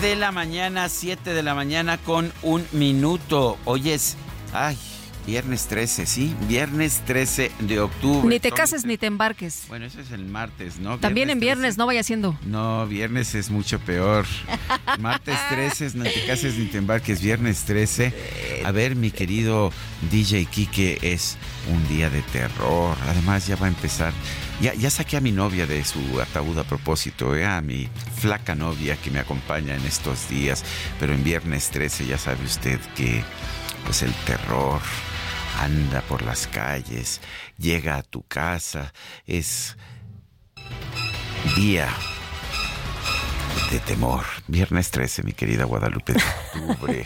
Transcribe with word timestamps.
De 0.00 0.14
la 0.14 0.30
mañana, 0.30 0.88
7 0.90 1.32
de 1.32 1.42
la 1.42 1.54
mañana 1.54 1.96
con 1.96 2.30
un 2.42 2.66
minuto. 2.72 3.58
Hoy 3.64 3.90
es, 3.90 4.16
ay, 4.52 4.76
viernes 5.26 5.66
13, 5.68 6.04
¿sí? 6.04 6.34
Viernes 6.46 7.00
13 7.06 7.50
de 7.60 7.80
octubre. 7.80 8.28
Ni 8.28 8.38
te 8.38 8.52
cases 8.52 8.84
ni 8.84 8.98
te 8.98 9.06
embarques. 9.06 9.64
Bueno, 9.68 9.86
eso 9.86 10.00
es 10.00 10.10
el 10.10 10.26
martes, 10.26 10.78
¿no? 10.78 10.98
También 10.98 11.30
en 11.30 11.40
viernes, 11.40 11.76
13. 11.76 11.78
no 11.78 11.86
vaya 11.86 12.02
siendo. 12.02 12.38
No, 12.44 12.86
viernes 12.86 13.34
es 13.34 13.50
mucho 13.50 13.78
peor. 13.78 14.26
Martes 14.98 15.38
13 15.48 15.86
es 15.86 15.94
no 15.94 16.04
te 16.04 16.26
cases 16.26 16.58
ni 16.58 16.66
te 16.66 16.76
embarques. 16.76 17.22
Viernes 17.22 17.64
13. 17.64 18.62
A 18.64 18.70
ver, 18.72 18.96
mi 18.96 19.10
querido 19.10 19.72
DJ 20.10 20.44
Kike, 20.44 20.98
es 21.02 21.38
un 21.72 21.88
día 21.88 22.10
de 22.10 22.20
terror. 22.22 22.96
Además, 23.08 23.46
ya 23.46 23.56
va 23.56 23.66
a 23.66 23.70
empezar. 23.70 24.12
Ya, 24.60 24.90
saqué 24.90 25.18
a 25.18 25.20
mi 25.20 25.32
novia 25.32 25.66
de 25.66 25.84
su 25.84 26.20
ataúd 26.20 26.58
a 26.58 26.64
propósito, 26.64 27.36
¿eh? 27.36 27.44
a 27.44 27.60
mi 27.60 27.90
flaca 28.16 28.54
novia 28.54 28.96
que 28.96 29.10
me 29.10 29.18
acompaña 29.18 29.74
en 29.74 29.84
estos 29.84 30.30
días. 30.30 30.64
Pero 30.98 31.12
en 31.12 31.22
viernes 31.22 31.68
13 31.70 32.06
ya 32.06 32.16
sabe 32.16 32.44
usted 32.44 32.80
que 32.94 33.22
pues 33.84 34.02
el 34.02 34.14
terror 34.24 34.80
anda 35.60 36.00
por 36.02 36.22
las 36.22 36.46
calles, 36.46 37.20
llega 37.58 37.96
a 37.96 38.02
tu 38.02 38.22
casa, 38.22 38.92
es 39.26 39.76
día 41.56 41.88
de 43.70 43.80
temor. 43.80 44.24
Viernes 44.48 44.90
13, 44.90 45.22
mi 45.22 45.32
querida 45.32 45.64
Guadalupe 45.64 46.12
de 46.12 46.22
octubre. 46.70 47.04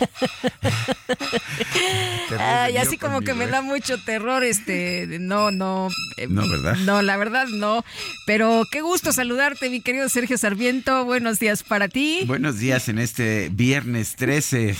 Ay, 2.39 2.77
así 2.77 2.97
como 2.99 3.21
que 3.23 3.35
me 3.35 3.45
¿eh? 3.45 3.49
da 3.49 3.63
mucho 3.63 4.03
terror, 4.05 4.45
este, 4.45 5.07
no, 5.21 5.51
no. 5.51 5.89
eh, 6.17 6.27
No, 6.29 6.43
¿verdad? 6.49 6.77
No, 6.85 7.03
la 7.03 7.17
verdad 7.17 7.47
no. 7.49 7.85
Pero 8.27 8.65
qué 8.71 8.81
gusto 8.83 9.13
saludarte, 9.13 9.71
mi 9.71 9.81
querido 9.81 10.09
Sergio 10.09 10.37
Sarmiento. 10.39 11.05
Buenos 11.05 11.39
días 11.39 11.63
para 11.63 11.89
ti. 11.89 12.25
Buenos 12.27 12.59
días 12.59 12.89
en 12.89 12.99
este 12.99 13.49
viernes 13.51 14.17
13. 14.17 14.77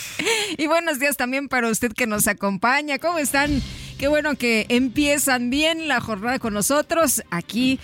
Y 0.59 0.67
buenos 0.67 0.99
días 0.99 1.17
también 1.17 1.49
para 1.49 1.69
usted 1.69 1.93
que 1.93 2.07
nos 2.07 2.27
acompaña. 2.27 2.99
¿Cómo 2.99 3.19
están? 3.19 3.63
Qué 3.99 4.09
bueno 4.09 4.35
que 4.37 4.67
empiezan 4.71 5.51
bien 5.51 5.87
la 5.89 6.01
jornada 6.01 6.39
con 6.39 6.55
nosotros 6.55 7.23
aquí 7.31 7.79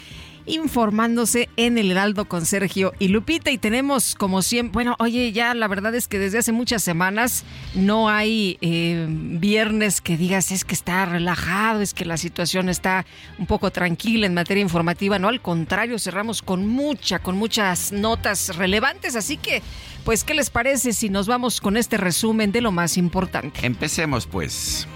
informándose 0.46 1.48
en 1.56 1.78
el 1.78 1.90
Heraldo 1.90 2.26
con 2.26 2.46
Sergio 2.46 2.92
y 2.98 3.08
Lupita 3.08 3.50
y 3.50 3.58
tenemos 3.58 4.14
como 4.14 4.42
siempre, 4.42 4.72
bueno, 4.72 4.96
oye, 4.98 5.32
ya 5.32 5.54
la 5.54 5.68
verdad 5.68 5.94
es 5.94 6.08
que 6.08 6.18
desde 6.18 6.38
hace 6.38 6.52
muchas 6.52 6.82
semanas 6.82 7.44
no 7.74 8.08
hay 8.08 8.58
eh, 8.60 9.06
viernes 9.08 10.00
que 10.00 10.16
digas 10.16 10.52
es 10.52 10.64
que 10.64 10.74
está 10.74 11.04
relajado, 11.06 11.80
es 11.80 11.94
que 11.94 12.04
la 12.04 12.16
situación 12.16 12.68
está 12.68 13.06
un 13.38 13.46
poco 13.46 13.70
tranquila 13.70 14.26
en 14.26 14.34
materia 14.34 14.62
informativa, 14.62 15.18
no, 15.18 15.28
al 15.28 15.40
contrario, 15.40 15.98
cerramos 15.98 16.42
con 16.42 16.66
mucha, 16.66 17.18
con 17.18 17.36
muchas 17.36 17.92
notas 17.92 18.56
relevantes, 18.56 19.16
así 19.16 19.36
que, 19.36 19.62
pues, 20.04 20.24
¿qué 20.24 20.34
les 20.34 20.50
parece 20.50 20.92
si 20.92 21.08
nos 21.08 21.26
vamos 21.26 21.60
con 21.60 21.76
este 21.76 21.96
resumen 21.96 22.52
de 22.52 22.60
lo 22.60 22.72
más 22.72 22.96
importante? 22.96 23.66
Empecemos 23.66 24.26
pues. 24.26 24.86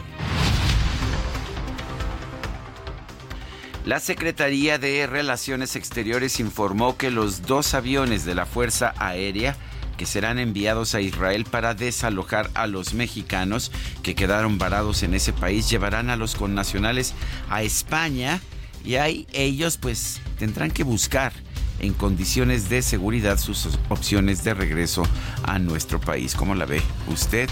La 3.90 3.98
Secretaría 3.98 4.78
de 4.78 5.04
Relaciones 5.08 5.74
Exteriores 5.74 6.38
informó 6.38 6.96
que 6.96 7.10
los 7.10 7.42
dos 7.42 7.74
aviones 7.74 8.24
de 8.24 8.36
la 8.36 8.46
Fuerza 8.46 8.94
Aérea 8.98 9.56
que 9.96 10.06
serán 10.06 10.38
enviados 10.38 10.94
a 10.94 11.00
Israel 11.00 11.44
para 11.44 11.74
desalojar 11.74 12.52
a 12.54 12.68
los 12.68 12.94
mexicanos 12.94 13.72
que 14.04 14.14
quedaron 14.14 14.58
varados 14.58 15.02
en 15.02 15.12
ese 15.14 15.32
país 15.32 15.68
llevarán 15.68 16.08
a 16.08 16.14
los 16.14 16.36
connacionales 16.36 17.14
a 17.48 17.64
España 17.64 18.40
y 18.84 18.94
ahí 18.94 19.26
ellos 19.32 19.76
pues 19.76 20.20
tendrán 20.38 20.70
que 20.70 20.84
buscar 20.84 21.32
en 21.80 21.92
condiciones 21.92 22.68
de 22.68 22.82
seguridad 22.82 23.40
sus 23.40 23.76
opciones 23.88 24.44
de 24.44 24.54
regreso 24.54 25.02
a 25.42 25.58
nuestro 25.58 26.00
país. 26.00 26.36
¿Cómo 26.36 26.54
la 26.54 26.64
ve 26.64 26.80
usted? 27.08 27.50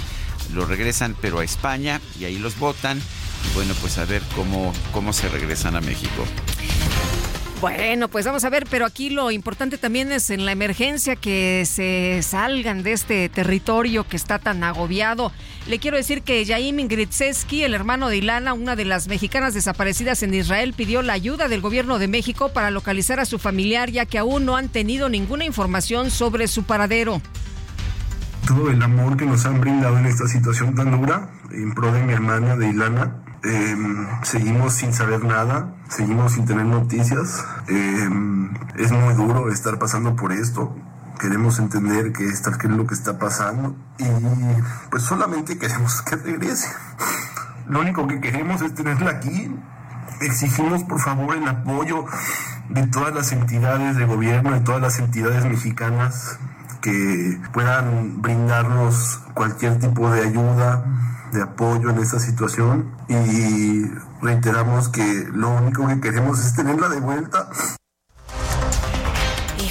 Los 0.55 0.69
regresan 0.69 1.17
pero 1.21 1.41
a 1.41 1.45
España 1.45 2.01
y 2.17 2.27
ahí 2.27 2.39
los 2.39 2.61
votan. 2.61 3.03
Y 3.45 3.55
bueno, 3.55 3.75
pues 3.81 3.99
a 3.99 4.05
ver 4.05 4.23
cómo, 4.35 4.73
cómo 4.93 5.13
se 5.13 5.29
regresan 5.29 5.77
a 5.77 5.81
México. 5.81 6.25
Bueno, 7.61 8.07
pues 8.07 8.25
vamos 8.25 8.45
a 8.45 8.51
ver, 8.51 8.67
pero 8.71 8.87
aquí 8.87 9.11
lo 9.11 9.33
importante 9.33 9.79
también 9.79 10.13
es 10.13 10.31
en 10.31 10.47
la 10.47 10.53
emergencia 10.53 11.17
que 11.17 11.65
se 11.67 12.21
salgan 12.23 12.85
de 12.85 12.93
este 12.93 13.29
territorio 13.29 14.07
que 14.07 14.17
está 14.17 14.39
tan 14.39 14.63
agobiado. 14.63 15.33
Le 15.67 15.81
quiero 15.81 15.97
decir 15.97 16.23
que 16.23 16.45
Yaim 16.45 16.79
Ingridzeski, 16.79 17.65
el 17.65 17.75
hermano 17.75 18.11
de 18.11 18.19
Ilana, 18.19 18.53
una 18.55 18.77
de 18.77 18.85
las 18.85 19.09
mexicanas 19.09 19.55
desaparecidas 19.55 20.23
en 20.23 20.35
Israel, 20.35 20.73
pidió 20.73 21.03
la 21.03 21.15
ayuda 21.15 21.49
del 21.49 21.61
gobierno 21.61 21.99
de 21.99 22.07
México 22.07 22.51
para 22.51 22.71
localizar 22.71 23.19
a 23.19 23.25
su 23.25 23.41
familiar, 23.41 23.91
ya 23.91 24.07
que 24.07 24.19
aún 24.19 24.45
no 24.45 24.57
han 24.57 24.69
tenido 24.69 25.09
ninguna 25.09 25.45
información 25.45 26.13
sobre 26.13 26.47
su 26.47 26.63
paradero. 26.63 27.21
todo 28.47 28.71
el 28.71 28.81
amor 28.81 29.17
que 29.17 29.27
nos 29.27 29.45
han 29.47 29.61
brindado 29.61 29.99
en 29.99 30.07
esta 30.07 30.29
situación 30.29 30.77
tan 30.77 30.93
dura 30.93 31.29
en 31.51 31.75
pro 31.75 31.91
de 31.91 32.05
mi 32.05 32.13
hermana, 32.13 32.55
de 32.55 32.69
Ilana. 32.69 33.25
Eh, 33.45 33.77
seguimos 34.23 34.75
sin 34.75 34.93
saber 34.93 35.25
nada, 35.25 35.75
seguimos 35.89 36.33
sin 36.33 36.47
tener 36.47 36.65
noticias. 36.67 37.45
Eh, 37.69 38.09
es 38.77 38.93
muy 38.93 39.15
duro 39.15 39.51
estar 39.51 39.79
pasando 39.79 40.17
por 40.17 40.33
esto. 40.33 40.75
Queremos 41.21 41.59
entender 41.59 42.13
qué, 42.13 42.27
está, 42.27 42.57
qué 42.59 42.69
es 42.69 42.73
lo 42.73 42.87
que 42.87 42.95
está 42.95 43.19
pasando 43.19 43.75
y 43.99 44.05
pues 44.91 45.03
solamente 45.03 45.59
queremos 45.59 46.01
que 46.03 46.15
regrese. 46.15 46.69
Lo 47.69 47.81
único 47.81 48.07
que 48.07 48.21
queremos 48.21 48.63
es 48.63 48.75
tenerla 48.75 49.11
aquí. 49.11 49.55
Exigimos 50.21 50.85
por 50.85 51.01
favor 51.01 51.37
el 51.37 51.47
apoyo 51.47 52.05
de 52.69 52.87
todas 52.87 53.15
las 53.15 53.33
entidades 53.33 53.97
de 53.97 54.05
gobierno, 54.05 54.53
de 54.53 54.61
todas 54.61 54.81
las 54.81 54.99
entidades 54.99 55.45
mexicanas 55.45 56.39
que 56.81 57.41
puedan 57.53 58.23
brindarnos 58.23 59.21
cualquier 59.35 59.79
tipo 59.79 60.11
de 60.11 60.23
ayuda, 60.23 60.85
de 61.33 61.43
apoyo 61.43 61.91
en 61.91 61.99
esta 61.99 62.19
situación 62.19 62.95
y 63.09 63.85
reiteramos 64.23 64.89
que 64.89 65.29
lo 65.33 65.51
único 65.51 65.87
que 65.89 66.01
queremos 66.01 66.45
es 66.45 66.55
tenerla 66.55 66.89
de 66.89 67.01
vuelta. 67.01 67.49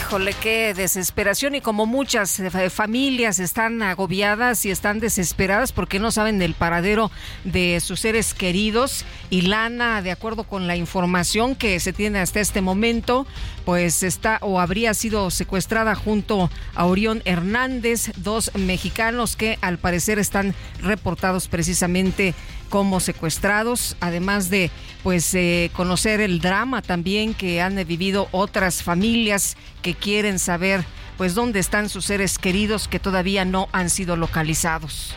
Híjole, 0.07 0.33
qué 0.41 0.73
desesperación 0.73 1.55
y 1.55 1.59
como 1.59 1.85
muchas 1.85 2.39
eh, 2.39 2.69
familias 2.69 3.39
están 3.39 3.83
agobiadas 3.83 4.63
y 4.63 4.71
están 4.71 5.01
desesperadas 5.01 5.73
porque 5.73 5.99
no 5.99 6.11
saben 6.11 6.39
del 6.39 6.53
paradero 6.53 7.11
de 7.43 7.81
sus 7.81 7.99
seres 7.99 8.33
queridos. 8.33 9.03
Y 9.29 9.41
Lana, 9.41 10.01
de 10.01 10.11
acuerdo 10.11 10.45
con 10.45 10.65
la 10.65 10.77
información 10.77 11.55
que 11.55 11.77
se 11.81 11.91
tiene 11.91 12.19
hasta 12.19 12.39
este 12.39 12.61
momento, 12.61 13.27
pues 13.65 14.01
está 14.01 14.37
o 14.39 14.61
habría 14.61 14.93
sido 14.93 15.29
secuestrada 15.29 15.93
junto 15.93 16.49
a 16.73 16.85
Orión 16.85 17.21
Hernández, 17.25 18.11
dos 18.15 18.51
mexicanos 18.55 19.35
que 19.35 19.59
al 19.59 19.77
parecer 19.77 20.19
están 20.19 20.55
reportados 20.81 21.49
precisamente 21.49 22.33
como 22.69 22.99
secuestrados, 22.99 23.95
además 23.99 24.49
de 24.49 24.71
pues 25.03 25.33
eh, 25.33 25.71
conocer 25.73 26.21
el 26.21 26.39
drama 26.39 26.81
también 26.81 27.33
que 27.33 27.61
han 27.61 27.75
vivido 27.87 28.27
otras 28.31 28.83
familias 28.83 29.55
que 29.81 29.93
quieren 29.93 30.39
saber 30.39 30.85
pues 31.17 31.33
dónde 31.33 31.59
están 31.59 31.89
sus 31.89 32.05
seres 32.05 32.37
queridos 32.37 32.87
que 32.87 32.99
todavía 32.99 33.43
no 33.45 33.69
han 33.71 33.89
sido 33.89 34.15
localizados. 34.15 35.15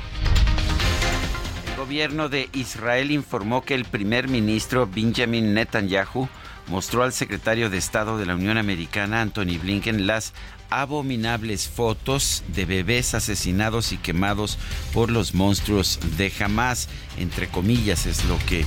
El 1.70 1.76
gobierno 1.76 2.28
de 2.28 2.48
Israel 2.52 3.10
informó 3.10 3.62
que 3.62 3.74
el 3.74 3.84
primer 3.84 4.28
ministro 4.28 4.86
Benjamin 4.86 5.54
Netanyahu 5.54 6.28
mostró 6.70 7.02
al 7.02 7.12
secretario 7.12 7.68
de 7.68 7.78
Estado 7.78 8.16
de 8.16 8.26
la 8.26 8.36
Unión 8.36 8.56
Americana, 8.56 9.20
Anthony 9.20 9.58
Blinken, 9.60 10.06
las 10.06 10.32
abominables 10.70 11.68
fotos 11.68 12.44
de 12.54 12.64
bebés 12.64 13.14
asesinados 13.14 13.92
y 13.92 13.98
quemados 13.98 14.56
por 14.94 15.10
los 15.10 15.34
monstruos 15.34 15.98
de 16.16 16.32
Hamas, 16.38 16.88
entre 17.18 17.48
comillas 17.48 18.06
es 18.06 18.24
lo 18.24 18.38
que 18.46 18.64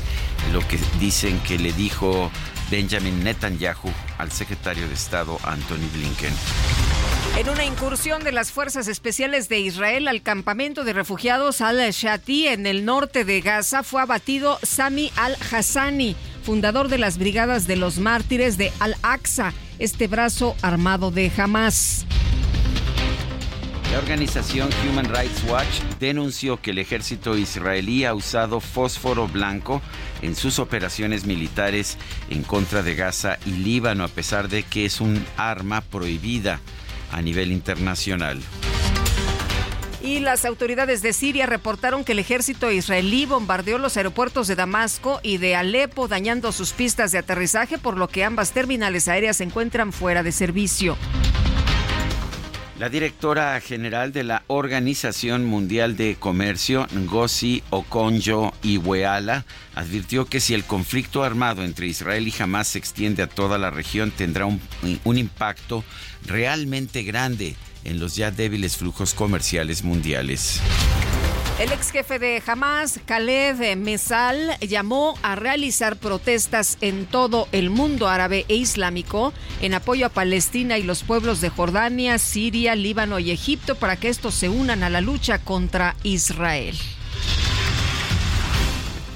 lo 0.51 0.59
que 0.67 0.77
dicen 0.99 1.39
que 1.39 1.57
le 1.57 1.71
dijo 1.71 2.29
Benjamin 2.69 3.23
Netanyahu 3.23 3.89
al 4.17 4.31
secretario 4.31 4.87
de 4.87 4.93
Estado 4.93 5.39
Anthony 5.43 5.89
Blinken. 5.93 6.33
En 7.37 7.49
una 7.49 7.65
incursión 7.65 8.23
de 8.23 8.31
las 8.31 8.51
fuerzas 8.51 8.87
especiales 8.87 9.49
de 9.49 9.59
Israel 9.59 10.07
al 10.07 10.21
campamento 10.21 10.83
de 10.83 10.93
refugiados 10.93 11.61
al-Shati 11.61 12.47
en 12.47 12.67
el 12.67 12.85
norte 12.85 13.25
de 13.25 13.41
Gaza 13.41 13.81
fue 13.81 14.01
abatido 14.01 14.59
Sami 14.61 15.11
al-Hassani, 15.15 16.15
fundador 16.43 16.89
de 16.89 16.97
las 16.97 17.17
Brigadas 17.17 17.65
de 17.65 17.75
los 17.75 17.97
Mártires 17.97 18.57
de 18.57 18.71
Al-Aqsa, 18.79 19.53
este 19.79 20.07
brazo 20.07 20.55
armado 20.61 21.09
de 21.09 21.31
Hamas. 21.35 22.05
La 23.91 23.99
organización 23.99 24.69
Human 24.83 25.05
Rights 25.05 25.43
Watch 25.47 25.81
denunció 25.99 26.59
que 26.59 26.71
el 26.71 26.79
ejército 26.79 27.37
israelí 27.37 28.05
ha 28.05 28.15
usado 28.15 28.59
fósforo 28.59 29.27
blanco 29.27 29.81
en 30.21 30.35
sus 30.35 30.57
operaciones 30.59 31.25
militares 31.25 31.97
en 32.29 32.43
contra 32.43 32.81
de 32.81 32.95
Gaza 32.95 33.37
y 33.45 33.51
Líbano, 33.51 34.03
a 34.03 34.07
pesar 34.07 34.49
de 34.49 34.63
que 34.63 34.85
es 34.85 34.99
un 34.99 35.23
arma 35.37 35.81
prohibida 35.81 36.59
a 37.11 37.21
nivel 37.21 37.51
internacional. 37.51 38.41
Y 40.03 40.19
las 40.19 40.43
autoridades 40.43 41.01
de 41.01 41.13
Siria 41.13 41.45
reportaron 41.45 42.03
que 42.03 42.11
el 42.11 42.19
ejército 42.19 42.69
israelí 42.69 43.25
bombardeó 43.25 43.77
los 43.77 43.95
aeropuertos 43.95 44.49
de 44.49 44.55
Damasco 44.55 45.21
y 45.23 45.37
de 45.37 45.55
Alepo, 45.55 46.09
dañando 46.09 46.51
sus 46.51 46.73
pistas 46.73 47.13
de 47.13 47.19
aterrizaje, 47.19 47.77
por 47.77 47.95
lo 47.97 48.09
que 48.09 48.25
ambas 48.25 48.51
terminales 48.51 49.07
aéreas 49.07 49.37
se 49.37 49.45
encuentran 49.45 49.93
fuera 49.93 50.21
de 50.21 50.33
servicio. 50.33 50.97
La 52.79 52.89
directora 52.89 53.61
general 53.61 54.11
de 54.11 54.25
la 54.25 54.43
Organización 54.47 55.45
Mundial 55.45 55.95
de 55.95 56.17
Comercio, 56.19 56.85
Ngozi 56.93 57.63
Okonjo-Iweala, 57.69 59.45
advirtió 59.73 60.25
que 60.25 60.41
si 60.41 60.53
el 60.53 60.65
conflicto 60.65 61.23
armado 61.23 61.63
entre 61.63 61.87
Israel 61.87 62.27
y 62.27 62.33
Hamas 62.37 62.67
se 62.67 62.79
extiende 62.79 63.23
a 63.23 63.27
toda 63.27 63.57
la 63.57 63.71
región, 63.71 64.11
tendrá 64.11 64.47
un, 64.47 64.59
un 65.05 65.17
impacto 65.17 65.85
realmente 66.25 67.03
grande 67.03 67.55
en 67.83 67.99
los 67.99 68.15
ya 68.15 68.31
débiles 68.31 68.77
flujos 68.77 69.13
comerciales 69.13 69.83
mundiales. 69.83 70.61
El 71.59 71.71
ex 71.71 71.91
jefe 71.91 72.17
de 72.17 72.41
Hamas, 72.45 72.99
Khaled 73.05 73.75
Mesal, 73.77 74.57
llamó 74.59 75.17
a 75.21 75.35
realizar 75.35 75.97
protestas 75.97 76.79
en 76.81 77.05
todo 77.05 77.47
el 77.51 77.69
mundo 77.69 78.07
árabe 78.07 78.45
e 78.47 78.55
islámico 78.55 79.33
en 79.61 79.75
apoyo 79.75 80.07
a 80.07 80.09
Palestina 80.09 80.79
y 80.79 80.83
los 80.83 81.03
pueblos 81.03 81.41
de 81.41 81.49
Jordania, 81.49 82.17
Siria, 82.17 82.75
Líbano 82.75 83.19
y 83.19 83.29
Egipto 83.29 83.75
para 83.75 83.97
que 83.97 84.09
estos 84.09 84.33
se 84.33 84.49
unan 84.49 84.81
a 84.81 84.89
la 84.89 85.01
lucha 85.01 85.37
contra 85.37 85.95
Israel. 86.01 86.75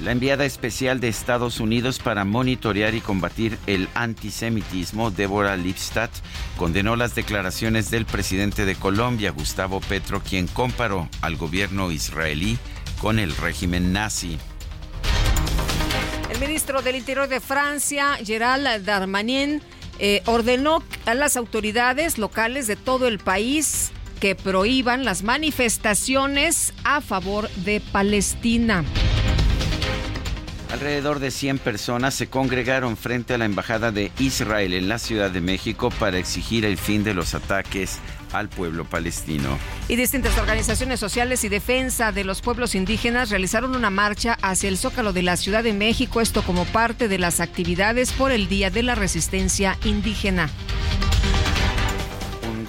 La 0.02 0.12
enviada 0.12 0.44
especial 0.44 1.00
de 1.00 1.08
Estados 1.08 1.58
Unidos 1.58 1.98
para 1.98 2.24
monitorear 2.24 2.94
y 2.94 3.00
combatir 3.00 3.58
el 3.66 3.88
antisemitismo, 3.94 5.10
Deborah 5.10 5.56
Lipstadt, 5.56 6.12
condenó 6.56 6.94
las 6.94 7.16
declaraciones 7.16 7.90
del 7.90 8.06
presidente 8.06 8.64
de 8.64 8.76
Colombia, 8.76 9.32
Gustavo 9.32 9.80
Petro, 9.80 10.22
quien 10.22 10.46
comparó 10.46 11.08
al 11.20 11.36
gobierno 11.36 11.90
israelí 11.90 12.58
con 13.00 13.18
el 13.18 13.34
régimen 13.36 13.92
nazi. 13.92 14.38
El 16.30 16.38
ministro 16.38 16.80
del 16.80 16.94
Interior 16.94 17.26
de 17.26 17.40
Francia, 17.40 18.18
Gerald 18.24 18.84
Darmanin, 18.84 19.60
eh, 19.98 20.22
ordenó 20.26 20.84
a 21.06 21.14
las 21.14 21.36
autoridades 21.36 22.18
locales 22.18 22.68
de 22.68 22.76
todo 22.76 23.08
el 23.08 23.18
país 23.18 23.90
que 24.20 24.36
prohíban 24.36 25.04
las 25.04 25.24
manifestaciones 25.24 26.72
a 26.84 27.00
favor 27.00 27.50
de 27.50 27.80
Palestina. 27.80 28.84
Alrededor 30.70 31.18
de 31.18 31.30
100 31.30 31.58
personas 31.58 32.14
se 32.14 32.28
congregaron 32.28 32.96
frente 32.96 33.34
a 33.34 33.38
la 33.38 33.46
Embajada 33.46 33.90
de 33.90 34.12
Israel 34.18 34.74
en 34.74 34.88
la 34.88 34.98
Ciudad 34.98 35.30
de 35.30 35.40
México 35.40 35.88
para 35.98 36.18
exigir 36.18 36.64
el 36.66 36.76
fin 36.76 37.04
de 37.04 37.14
los 37.14 37.34
ataques 37.34 37.98
al 38.32 38.50
pueblo 38.50 38.84
palestino. 38.84 39.58
Y 39.88 39.96
distintas 39.96 40.36
organizaciones 40.36 41.00
sociales 41.00 41.42
y 41.44 41.48
defensa 41.48 42.12
de 42.12 42.24
los 42.24 42.42
pueblos 42.42 42.74
indígenas 42.74 43.30
realizaron 43.30 43.74
una 43.74 43.88
marcha 43.88 44.36
hacia 44.42 44.68
el 44.68 44.76
Zócalo 44.76 45.14
de 45.14 45.22
la 45.22 45.38
Ciudad 45.38 45.64
de 45.64 45.72
México, 45.72 46.20
esto 46.20 46.42
como 46.42 46.66
parte 46.66 47.08
de 47.08 47.18
las 47.18 47.40
actividades 47.40 48.12
por 48.12 48.30
el 48.30 48.48
Día 48.48 48.70
de 48.70 48.82
la 48.82 48.94
Resistencia 48.94 49.78
Indígena 49.84 50.50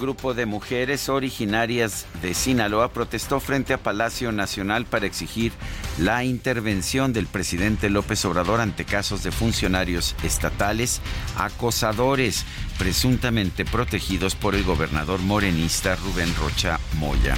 grupo 0.00 0.34
de 0.34 0.46
mujeres 0.46 1.08
originarias 1.08 2.06
de 2.22 2.34
Sinaloa 2.34 2.92
protestó 2.92 3.38
frente 3.38 3.74
a 3.74 3.78
Palacio 3.78 4.32
Nacional 4.32 4.86
para 4.86 5.06
exigir 5.06 5.52
la 5.98 6.24
intervención 6.24 7.12
del 7.12 7.26
presidente 7.26 7.90
López 7.90 8.24
Obrador 8.24 8.60
ante 8.60 8.84
casos 8.84 9.22
de 9.22 9.30
funcionarios 9.30 10.16
estatales 10.24 11.00
acosadores 11.36 12.44
presuntamente 12.78 13.64
protegidos 13.64 14.34
por 14.34 14.54
el 14.54 14.64
gobernador 14.64 15.20
morenista 15.20 15.94
Rubén 15.94 16.34
Rocha 16.34 16.80
Moya. 16.98 17.36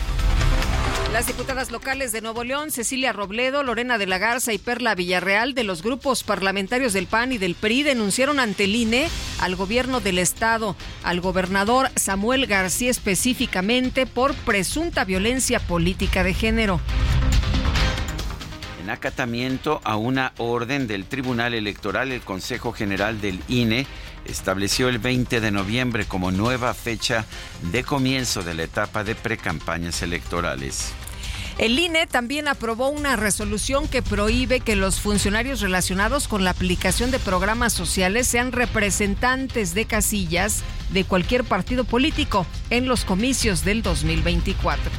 Las 1.13 1.27
diputadas 1.27 1.71
locales 1.71 2.11
de 2.13 2.23
Nuevo 2.23 2.43
León, 2.43 2.71
Cecilia 2.71 3.13
Robledo, 3.13 3.63
Lorena 3.63 3.99
de 3.99 4.07
la 4.07 4.17
Garza 4.17 4.55
y 4.55 4.59
Perla 4.59 4.95
Villarreal 4.95 5.53
de 5.53 5.63
los 5.63 5.83
grupos 5.83 6.25
parlamentarios 6.25 6.95
del 6.95 7.07
PAN 7.07 7.33
y 7.33 7.39
del 7.39 7.55
PRI 7.55 7.83
denunciaron 7.83 8.41
ante 8.41 8.65
el 8.65 8.75
INE 8.75 9.11
al 9.39 9.55
gobierno 9.55 10.01
del 10.01 10.19
estado, 10.19 10.75
al 11.03 11.21
gobernador 11.21 11.91
Samuel 11.97 12.47
García 12.47 12.91
específicamente 12.91 14.07
por 14.07 14.35
presunta 14.35 15.05
violencia 15.05 15.61
política 15.61 16.25
de 16.25 16.33
género. 16.33 16.81
En 18.83 18.89
acatamiento 18.89 19.83
a 19.85 19.97
una 19.97 20.33
orden 20.39 20.87
del 20.87 21.05
Tribunal 21.05 21.53
Electoral, 21.53 22.11
el 22.11 22.23
Consejo 22.23 22.73
General 22.73 23.21
del 23.21 23.39
INE 23.49 23.87
estableció 24.27 24.89
el 24.89 24.99
20 24.99 25.41
de 25.41 25.51
noviembre 25.51 26.05
como 26.05 26.31
nueva 26.31 26.75
fecha 26.75 27.25
de 27.71 27.85
comienzo 27.85 28.43
de 28.43 28.55
la 28.55 28.65
etapa 28.65 29.05
de 29.05 29.15
precampañas 29.15 30.03
electorales. 30.03 30.93
El 31.59 31.79
INE 31.79 32.07
también 32.07 32.49
aprobó 32.49 32.89
una 32.89 33.15
resolución 33.17 33.87
que 33.87 34.03
prohíbe 34.03 34.61
que 34.61 34.75
los 34.75 35.01
funcionarios 35.01 35.61
relacionados 35.61 36.27
con 36.27 36.45
la 36.45 36.51
aplicación 36.51 37.11
de 37.11 37.19
programas 37.19 37.73
sociales 37.73 38.27
sean 38.27 38.53
representantes 38.53 39.75
de 39.75 39.85
casillas 39.85 40.63
de 40.91 41.05
cualquier 41.05 41.45
partido 41.45 41.85
político 41.85 42.47
en 42.71 42.89
los 42.89 43.05
comicios 43.05 43.65
del 43.65 43.83
2024. 43.83 44.91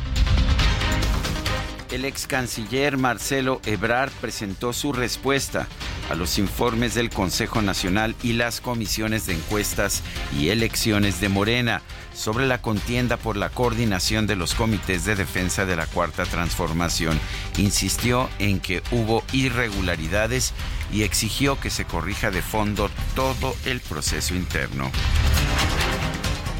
El 1.93 2.05
ex 2.05 2.25
canciller 2.25 2.97
Marcelo 2.97 3.61
Ebrard 3.67 4.11
presentó 4.19 4.73
su 4.73 4.93
respuesta 4.93 5.67
a 6.09 6.15
los 6.15 6.39
informes 6.39 6.95
del 6.95 7.11
Consejo 7.11 7.61
Nacional 7.61 8.15
y 8.23 8.33
las 8.33 8.61
comisiones 8.61 9.27
de 9.27 9.35
encuestas 9.35 10.01
y 10.35 10.49
elecciones 10.49 11.21
de 11.21 11.29
Morena 11.29 11.83
sobre 12.15 12.47
la 12.47 12.63
contienda 12.63 13.17
por 13.17 13.37
la 13.37 13.49
coordinación 13.49 14.25
de 14.25 14.35
los 14.35 14.55
comités 14.55 15.05
de 15.05 15.15
defensa 15.15 15.67
de 15.67 15.75
la 15.75 15.85
Cuarta 15.85 16.25
Transformación. 16.25 17.19
Insistió 17.57 18.27
en 18.39 18.59
que 18.59 18.81
hubo 18.89 19.23
irregularidades 19.31 20.53
y 20.91 21.03
exigió 21.03 21.59
que 21.59 21.69
se 21.69 21.85
corrija 21.85 22.31
de 22.31 22.41
fondo 22.41 22.89
todo 23.13 23.55
el 23.65 23.81
proceso 23.81 24.33
interno. 24.33 24.89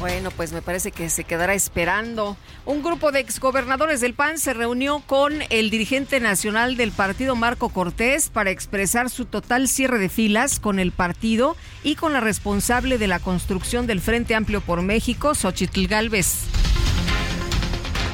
Bueno, 0.04 0.30
pues 0.30 0.52
me 0.52 0.60
parece 0.60 0.92
que 0.92 1.08
se 1.08 1.24
quedará 1.24 1.54
esperando. 1.54 2.36
Un 2.66 2.82
grupo 2.82 3.10
de 3.10 3.20
exgobernadores 3.20 4.02
del 4.02 4.12
PAN 4.12 4.36
se 4.36 4.52
reunió 4.52 4.98
con 5.06 5.32
el 5.48 5.70
dirigente 5.70 6.20
nacional 6.20 6.76
del 6.76 6.92
partido, 6.92 7.36
Marco 7.36 7.70
Cortés, 7.70 8.28
para 8.28 8.50
expresar 8.50 9.08
su 9.08 9.24
total 9.24 9.66
cierre 9.66 9.98
de 9.98 10.10
filas 10.10 10.60
con 10.60 10.78
el 10.78 10.92
partido 10.92 11.56
y 11.82 11.94
con 11.94 12.12
la 12.12 12.20
responsable 12.20 12.98
de 12.98 13.06
la 13.06 13.18
construcción 13.18 13.86
del 13.86 14.02
Frente 14.02 14.34
Amplio 14.34 14.60
por 14.60 14.82
México, 14.82 15.34
Xochitl 15.34 15.86
Galvez. 15.86 16.48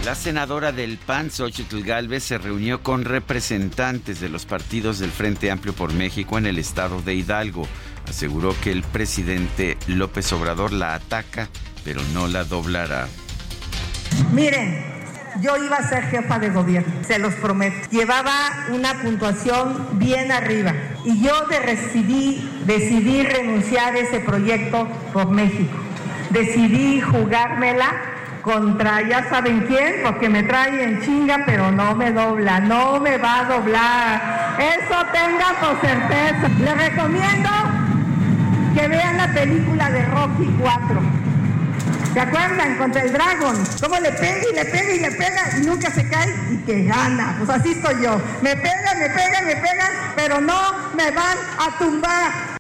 La 0.05 0.15
senadora 0.15 0.71
del 0.71 0.97
PAN, 0.97 1.33
Xochitl 1.33 1.83
Galvez, 1.83 2.23
se 2.23 2.39
reunió 2.39 2.85
con 2.85 3.05
representantes 3.05 4.21
de 4.21 4.29
los 4.29 4.47
partidos 4.47 5.01
del 5.01 5.11
Frente 5.11 5.51
Amplio 5.51 5.73
por 5.73 5.93
México 5.93 6.39
en 6.39 6.47
el 6.47 6.61
estado 6.61 7.03
de 7.03 7.17
Hidalgo. 7.17 7.67
Aseguró 8.09 8.55
que 8.63 8.71
el 8.71 8.85
presidente 8.85 9.77
López 9.89 10.33
Obrador 10.33 10.73
la 10.73 10.95
ataca 10.95 11.49
pero 11.85 12.01
no 12.13 12.29
la 12.29 12.45
doblará. 12.45 13.09
Miren, 14.33 14.85
yo 15.41 15.57
iba 15.57 15.77
a 15.77 15.89
ser 15.89 16.05
jefa 16.05 16.39
de 16.39 16.51
gobierno, 16.51 16.93
se 17.07 17.19
los 17.19 17.35
prometo. 17.35 17.89
Llevaba 17.91 18.33
una 18.71 18.95
puntuación 19.01 19.99
bien 19.99 20.33
arriba 20.33 20.75
y 21.05 21.23
yo 21.23 21.47
decidí, 21.47 22.63
decidí 22.67 23.23
renunciar 23.23 23.95
a 23.95 23.99
ese 23.99 24.21
proyecto 24.21 24.89
por 25.13 25.31
México. 25.31 25.77
Decidí 26.31 27.01
jugármela 27.01 28.11
contra 28.43 29.03
ya 29.03 29.29
saben 29.29 29.67
quién, 29.67 29.97
porque 30.05 30.29
me 30.29 30.43
trae 30.43 30.83
en 30.83 31.03
chinga, 31.03 31.43
pero 31.47 31.71
no 31.71 31.95
me 31.95 32.13
dobla, 32.13 32.61
no 32.61 33.01
me 33.01 33.19
va 33.19 33.41
a 33.41 33.45
doblar. 33.45 34.57
Eso 34.59 34.97
tenga 35.13 35.61
por 35.61 35.81
certeza. 35.81 36.49
Les 36.59 36.77
recomiendo 36.77 37.51
que 38.75 38.89
vean 38.89 39.17
la 39.17 39.33
película 39.33 39.91
de 39.91 40.05
Rocky 40.07 40.55
4. 40.59 41.30
¿Se 42.13 42.19
acuerdan? 42.19 42.77
Contra 42.77 43.03
el 43.03 43.13
dragón. 43.13 43.57
Cómo 43.81 43.99
le 44.01 44.11
pega 44.13 44.43
y 44.51 44.55
le 44.55 44.65
pega 44.65 44.93
y 44.93 44.99
le 44.99 45.11
pega 45.13 45.43
y 45.59 45.61
nunca 45.61 45.91
se 45.91 46.09
cae 46.09 46.35
y 46.51 46.57
que 46.67 46.85
gana. 46.85 47.37
Pues 47.39 47.51
así 47.51 47.71
estoy 47.71 48.03
yo. 48.03 48.21
Me 48.43 48.57
pegan, 48.57 48.99
me 48.99 49.11
pegan, 49.11 49.47
me 49.47 49.57
pegan, 49.57 49.91
pero 50.17 50.41
no 50.41 50.91
me 50.95 51.11
van 51.13 51.39
a 51.59 51.79
tumbar. 51.79 52.60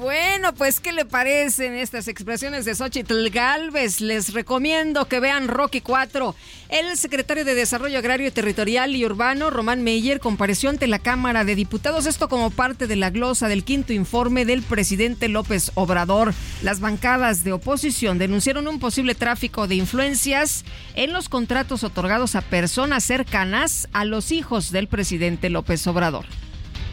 Bueno, 0.00 0.52
pues, 0.54 0.80
¿qué 0.80 0.92
le 0.92 1.04
parecen 1.04 1.74
estas 1.74 2.06
expresiones 2.08 2.64
de 2.64 2.74
Xochitl 2.74 3.30
Galvez? 3.30 4.00
Les 4.00 4.34
recomiendo 4.34 5.06
que 5.06 5.20
vean 5.20 5.48
Rocky 5.48 5.80
4. 5.80 6.34
El 6.68 6.96
secretario 6.98 7.44
de 7.44 7.54
Desarrollo 7.54 7.98
Agrario, 7.98 8.32
Territorial 8.32 8.94
y 8.94 9.06
Urbano, 9.06 9.48
Román 9.50 9.82
Meyer, 9.82 10.20
compareció 10.20 10.68
ante 10.68 10.86
la 10.86 10.98
Cámara 10.98 11.44
de 11.44 11.54
Diputados, 11.54 12.06
esto 12.06 12.28
como 12.28 12.50
parte 12.50 12.86
de 12.86 12.96
la 12.96 13.10
glosa 13.10 13.48
del 13.48 13.64
quinto 13.64 13.92
informe 13.92 14.44
del 14.44 14.62
presidente 14.62 15.28
López 15.28 15.72
Obrador. 15.74 16.34
Las 16.62 16.80
bancadas 16.80 17.42
de 17.44 17.52
oposición 17.52 18.18
denunciaron 18.18 18.68
un 18.68 18.78
posible 18.78 19.14
tráfico 19.14 19.66
de 19.66 19.76
influencias 19.76 20.64
en 20.94 21.12
los 21.12 21.28
contratos 21.28 21.84
otorgados 21.84 22.34
a 22.34 22.42
personas 22.42 23.04
cercanas 23.04 23.88
a 23.92 24.04
los 24.04 24.30
hijos 24.30 24.72
del 24.72 24.88
presidente 24.88 25.48
López 25.48 25.86
Obrador. 25.86 26.26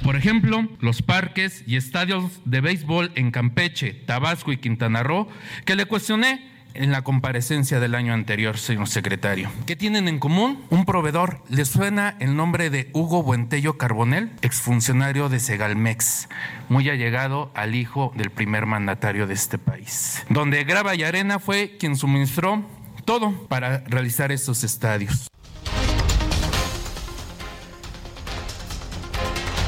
Por 0.04 0.18
ejemplo, 0.18 0.68
los 0.82 1.02
parques 1.02 1.64
y 1.66 1.78
estadios 1.78 2.42
de 2.44 2.60
béisbol 2.60 3.12
en 3.16 3.32
Campeche, 3.32 3.94
Tabasco 3.94 4.52
y 4.52 4.58
Quintana 4.58 5.02
Roo, 5.02 5.30
que 5.64 5.78
le 5.78 5.86
cuestioné 5.86 6.52
en 6.74 6.92
la 6.92 7.04
comparecencia 7.04 7.80
del 7.80 7.96
año 7.96 8.14
anterior, 8.14 8.58
señor 8.58 8.90
secretario. 8.90 9.50
¿Qué 9.66 9.78
tienen 9.78 10.10
en 10.10 10.20
común? 10.20 10.62
Un 10.70 10.86
proveedor. 10.86 11.42
¿Le 11.50 11.64
suena 11.64 12.18
el 12.20 12.36
nombre 12.36 12.70
de 12.70 12.90
Hugo 12.94 13.24
Buentello 13.24 13.78
Carbonel, 13.78 14.32
exfuncionario 14.42 15.30
de 15.30 15.40
Segalmex, 15.40 16.28
muy 16.68 16.90
allegado 16.90 17.52
al 17.56 17.74
hijo 17.74 18.12
del 18.18 18.30
primer 18.30 18.66
mandatario 18.66 19.26
de 19.26 19.36
este 19.36 19.58
país? 19.58 20.26
Donde 20.30 20.64
Grava 20.66 20.96
y 20.96 21.04
Arena 21.04 21.40
fue 21.40 21.78
quien 21.80 21.96
suministró 21.96 22.66
todo 23.06 23.32
para 23.48 23.80
realizar 23.86 24.32
estos 24.32 24.64
estadios. 24.64 25.30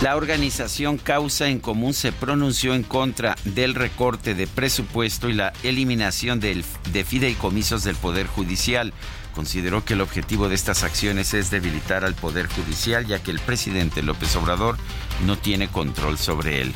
La 0.01 0.17
organización 0.17 0.97
Causa 0.97 1.47
en 1.47 1.59
Común 1.59 1.93
se 1.93 2.11
pronunció 2.11 2.75
en 2.75 2.83
contra 2.83 3.37
del 3.45 3.73
recorte 3.73 4.35
de 4.35 4.45
presupuesto 4.45 5.29
y 5.29 5.33
la 5.33 5.53
eliminación 5.63 6.41
de 6.41 7.05
fideicomisos 7.05 7.85
del 7.85 7.95
Poder 7.95 8.27
Judicial. 8.27 8.93
Consideró 9.33 9.85
que 9.85 9.93
el 9.93 10.01
objetivo 10.01 10.49
de 10.49 10.55
estas 10.55 10.83
acciones 10.83 11.33
es 11.33 11.49
debilitar 11.49 12.03
al 12.03 12.13
Poder 12.13 12.47
Judicial, 12.47 13.07
ya 13.07 13.23
que 13.23 13.31
el 13.31 13.39
presidente 13.39 14.03
López 14.03 14.35
Obrador 14.35 14.77
no 15.25 15.37
tiene 15.37 15.69
control 15.69 16.17
sobre 16.17 16.61
él. 16.61 16.73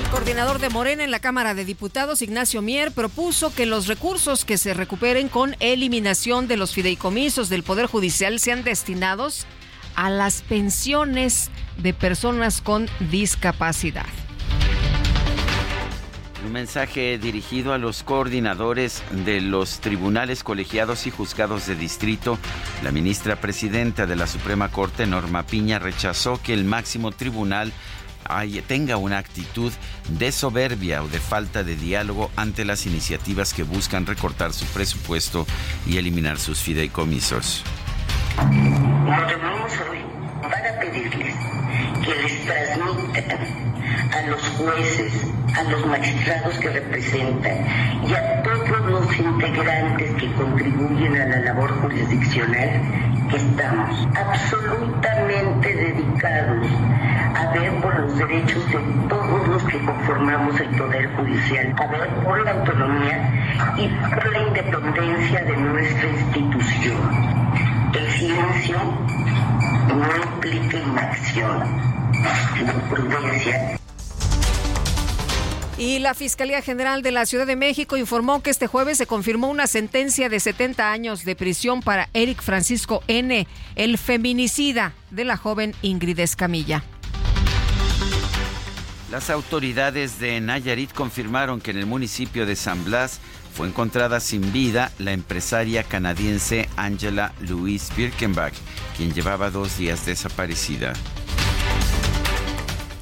El 0.00 0.08
coordinador 0.10 0.60
de 0.60 0.68
Morena 0.68 1.02
en 1.02 1.10
la 1.10 1.20
Cámara 1.20 1.54
de 1.54 1.64
Diputados, 1.64 2.22
Ignacio 2.22 2.62
Mier, 2.62 2.92
propuso 2.92 3.52
que 3.52 3.66
los 3.66 3.88
recursos 3.88 4.44
que 4.44 4.58
se 4.58 4.74
recuperen 4.74 5.28
con 5.28 5.56
eliminación 5.58 6.46
de 6.46 6.56
los 6.56 6.72
fideicomisos 6.72 7.48
del 7.48 7.64
Poder 7.64 7.86
Judicial 7.86 8.38
sean 8.38 8.62
destinados 8.62 9.44
a 9.96 10.10
las 10.10 10.42
pensiones 10.42 11.50
de 11.78 11.92
personas 11.92 12.60
con 12.60 12.86
discapacidad. 13.10 14.06
Un 16.44 16.52
mensaje 16.52 17.18
dirigido 17.18 17.72
a 17.72 17.78
los 17.78 18.04
coordinadores 18.04 19.02
de 19.10 19.40
los 19.40 19.80
tribunales 19.80 20.44
colegiados 20.44 21.08
y 21.08 21.10
juzgados 21.10 21.66
de 21.66 21.74
distrito. 21.74 22.38
La 22.84 22.92
ministra 22.92 23.34
presidenta 23.36 24.06
de 24.06 24.14
la 24.14 24.28
Suprema 24.28 24.70
Corte, 24.70 25.06
Norma 25.06 25.44
Piña, 25.44 25.80
rechazó 25.80 26.40
que 26.40 26.54
el 26.54 26.64
máximo 26.64 27.10
tribunal 27.10 27.72
tenga 28.66 28.96
una 28.96 29.18
actitud 29.18 29.72
de 30.08 30.30
soberbia 30.30 31.02
o 31.02 31.08
de 31.08 31.20
falta 31.20 31.64
de 31.64 31.76
diálogo 31.76 32.30
ante 32.36 32.64
las 32.64 32.86
iniciativas 32.86 33.52
que 33.52 33.62
buscan 33.62 34.06
recortar 34.06 34.52
su 34.52 34.66
presupuesto 34.66 35.46
y 35.86 35.96
eliminar 35.96 36.38
sus 36.38 36.60
fideicomisos. 36.60 37.64
Nos 38.36 39.32
reunimos 39.32 39.72
hoy 39.88 40.04
para 40.42 40.78
pedirles 40.78 41.34
que 42.04 42.14
les 42.22 42.44
transmitan 42.44 43.38
a 44.12 44.26
los 44.28 44.42
jueces, 44.58 45.26
a 45.56 45.62
los 45.70 45.86
magistrados 45.86 46.58
que 46.58 46.68
representan 46.68 47.66
y 48.06 48.12
a 48.12 48.42
todos 48.42 48.90
los 48.90 49.18
integrantes 49.18 50.10
que 50.16 50.30
contribuyen 50.34 51.16
a 51.16 51.26
la 51.26 51.38
labor 51.38 51.80
jurisdiccional 51.80 52.82
que 53.30 53.36
estamos 53.36 54.06
absolutamente 54.14 55.74
dedicados 55.74 56.68
a 57.36 57.52
ver 57.52 57.72
por 57.80 57.98
los 58.00 58.18
derechos 58.18 58.66
de 58.66 58.78
todos 59.08 59.48
los 59.48 59.62
que 59.64 59.78
conformamos 59.78 60.60
el 60.60 60.76
Poder 60.76 61.10
Judicial, 61.16 61.74
a 61.78 61.86
ver 61.86 62.08
por 62.22 62.44
la 62.44 62.50
autonomía 62.50 63.72
y 63.78 63.88
por 63.88 64.30
la 64.30 64.42
independencia 64.42 65.42
de 65.42 65.56
nuestra 65.56 66.08
institución. 66.08 67.46
El 67.96 68.12
silencio 68.12 68.76
no 69.88 70.16
implica 70.22 70.78
inacción, 70.78 71.62
sino 72.54 72.90
prudencia. 72.90 73.78
Y 75.78 76.00
la 76.00 76.12
Fiscalía 76.12 76.60
General 76.60 77.00
de 77.00 77.10
la 77.10 77.24
Ciudad 77.24 77.46
de 77.46 77.56
México 77.56 77.96
informó 77.96 78.42
que 78.42 78.50
este 78.50 78.66
jueves 78.66 78.98
se 78.98 79.06
confirmó 79.06 79.48
una 79.48 79.66
sentencia 79.66 80.28
de 80.28 80.40
70 80.40 80.92
años 80.92 81.24
de 81.24 81.36
prisión 81.36 81.80
para 81.80 82.10
Eric 82.12 82.42
Francisco 82.42 83.02
N., 83.08 83.46
el 83.76 83.96
feminicida 83.96 84.92
de 85.10 85.24
la 85.24 85.38
joven 85.38 85.74
Ingrid 85.80 86.18
Escamilla. 86.18 86.84
Las 89.10 89.30
autoridades 89.30 90.18
de 90.18 90.38
Nayarit 90.42 90.92
confirmaron 90.92 91.62
que 91.62 91.70
en 91.70 91.78
el 91.78 91.86
municipio 91.86 92.44
de 92.44 92.56
San 92.56 92.84
Blas 92.84 93.20
fue 93.56 93.68
encontrada 93.68 94.20
sin 94.20 94.52
vida 94.52 94.92
la 94.98 95.12
empresaria 95.12 95.82
canadiense 95.82 96.68
Angela 96.76 97.32
Louise 97.40 97.90
Birkenbach, 97.96 98.52
quien 98.98 99.14
llevaba 99.14 99.50
dos 99.50 99.78
días 99.78 100.04
desaparecida. 100.04 100.92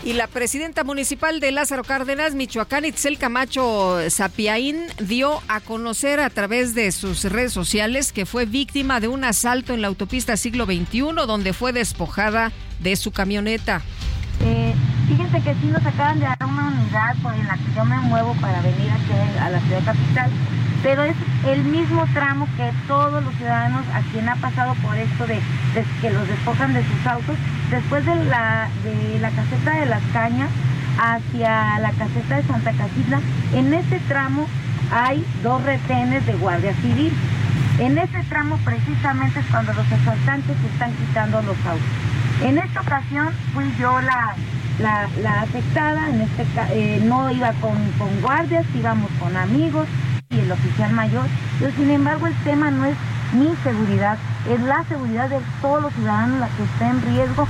Y 0.05 0.13
la 0.13 0.29
presidenta 0.29 0.85
municipal 0.85 1.41
de 1.41 1.51
Lázaro 1.51 1.83
Cárdenas, 1.83 2.37
Michoacán, 2.37 2.85
Itzel 2.85 3.19
Camacho 3.19 3.99
Sapiaín, 4.11 4.85
dio 5.01 5.43
a 5.49 5.61
conocer 5.61 6.21
a 6.21 6.31
través 6.31 6.75
de 6.77 6.93
sus 6.93 7.25
redes 7.25 7.53
sociales 7.53 8.13
que 8.13 8.25
fue 8.25 8.45
víctima 8.45 9.01
de 9.01 9.09
un 9.09 9.25
asalto 9.25 9.75
en 9.75 9.83
la 9.83 9.89
autopista 9.89 10.37
siglo 10.37 10.67
XXI, 10.67 11.01
donde 11.27 11.53
fue 11.53 11.73
despojada 11.73 12.53
de 12.79 12.95
su 12.95 13.11
camioneta. 13.11 13.83
Eh, 14.45 14.75
fíjense 15.07 15.41
que 15.41 15.55
sí 15.55 15.67
nos 15.67 15.85
acaban 15.85 16.19
de 16.19 16.27
dar 16.27 16.39
una 16.45 16.69
unidad 16.69 17.17
por 17.23 17.35
en 17.35 17.47
la 17.47 17.55
que 17.55 17.73
yo 17.75 17.85
me 17.85 17.97
muevo 17.97 18.35
para 18.41 18.61
venir 18.63 18.91
aquí 18.91 19.39
a 19.41 19.51
la 19.51 19.61
ciudad 19.61 19.85
capital, 19.85 20.31
pero 20.83 21.03
es 21.03 21.17
el 21.47 21.65
mismo 21.65 22.07
tramo 22.13 22.47
que 22.57 22.73
todos 22.87 23.23
los 23.23 23.35
ciudadanos 23.37 23.85
a 23.95 24.01
quien 24.13 24.29
ha 24.29 24.37
pasado 24.37 24.75
por 24.83 24.97
esto 24.97 25.27
de, 25.27 25.41
que 26.01 26.11
los 26.11 26.27
despojan 26.29 26.75
de 26.75 26.83
sus 26.83 27.07
autos, 27.07 27.37
después 27.71 28.05
de 28.07 28.25
la, 28.25 28.69
de 28.83 29.19
la 29.21 29.31
caseta 29.31 29.71
de 29.81 29.87
las 29.87 30.03
cañas 30.13 30.51
hacia 30.99 31.79
la 31.81 31.91
caseta 31.91 32.37
de 32.37 32.43
Santa 32.45 32.73
Casilda, 32.73 33.21
en 33.55 33.75
ese 33.75 33.99
tramo 34.01 34.47
hay 34.93 35.25
dos 35.43 35.63
retenes 35.65 36.25
de 36.27 36.35
Guardia 36.35 36.75
Civil. 36.75 37.13
En 37.79 37.99
ese 37.99 38.23
tramo 38.29 38.57
precisamente 38.59 39.41
es 39.41 39.47
cuando 39.47 39.73
los 39.73 39.91
asaltantes 39.91 40.57
están 40.73 40.93
quitando 40.93 41.43
los 41.43 41.57
autos. 41.67 41.83
En 42.43 42.59
esta 42.59 42.81
ocasión 42.81 43.31
fui 43.53 43.65
yo 43.81 44.01
la, 44.01 44.35
la, 44.79 45.43
afectada, 45.43 46.11
en 46.11 46.23
este, 46.23 46.45
eh, 46.71 47.01
no 47.05 47.31
iba 47.31 47.53
con, 47.55 47.77
guardias, 48.21 48.67
íbamos 48.75 49.11
con 49.21 49.37
amigos 49.37 49.87
y 50.31 50.41
el 50.41 50.51
oficial 50.51 50.93
mayor, 50.93 51.27
pero 51.59 51.73
sin 51.77 51.91
embargo 51.91 52.27
el 52.27 52.35
tema 52.45 52.71
no 52.71 52.85
es 52.87 52.97
mi 53.33 53.55
seguridad, 53.63 54.19
es 54.51 54.61
la 54.61 54.85
seguridad 54.85 55.29
de 55.29 55.39
todos 55.61 55.83
los 55.83 55.95
ciudadanos 55.95 56.41
la 56.41 56.49
que 56.49 56.63
está 56.65 56.91
en 56.91 57.03
riesgo. 57.03 57.49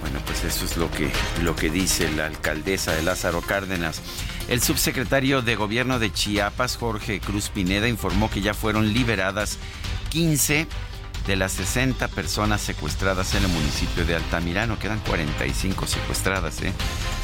Bueno, 0.00 0.20
pues 0.26 0.44
eso 0.44 0.64
es 0.64 0.76
lo 0.76 0.90
que, 0.90 1.10
lo 1.42 1.56
que 1.56 1.70
dice 1.70 2.10
la 2.12 2.26
alcaldesa 2.26 2.92
de 2.92 3.02
Lázaro 3.02 3.40
Cárdenas. 3.40 4.02
El 4.48 4.62
subsecretario 4.62 5.42
de 5.42 5.56
Gobierno 5.56 5.98
de 5.98 6.10
Chiapas, 6.10 6.76
Jorge 6.76 7.20
Cruz 7.20 7.50
Pineda, 7.50 7.86
informó 7.86 8.30
que 8.30 8.40
ya 8.40 8.54
fueron 8.54 8.94
liberadas 8.94 9.58
15 10.08 10.66
de 11.28 11.36
las 11.36 11.52
60 11.52 12.08
personas 12.08 12.62
secuestradas 12.62 13.34
en 13.34 13.44
el 13.44 13.50
municipio 13.50 14.06
de 14.06 14.16
Altamirano. 14.16 14.78
Quedan 14.78 14.98
45 15.00 15.86
secuestradas, 15.86 16.62
¿eh? 16.62 16.72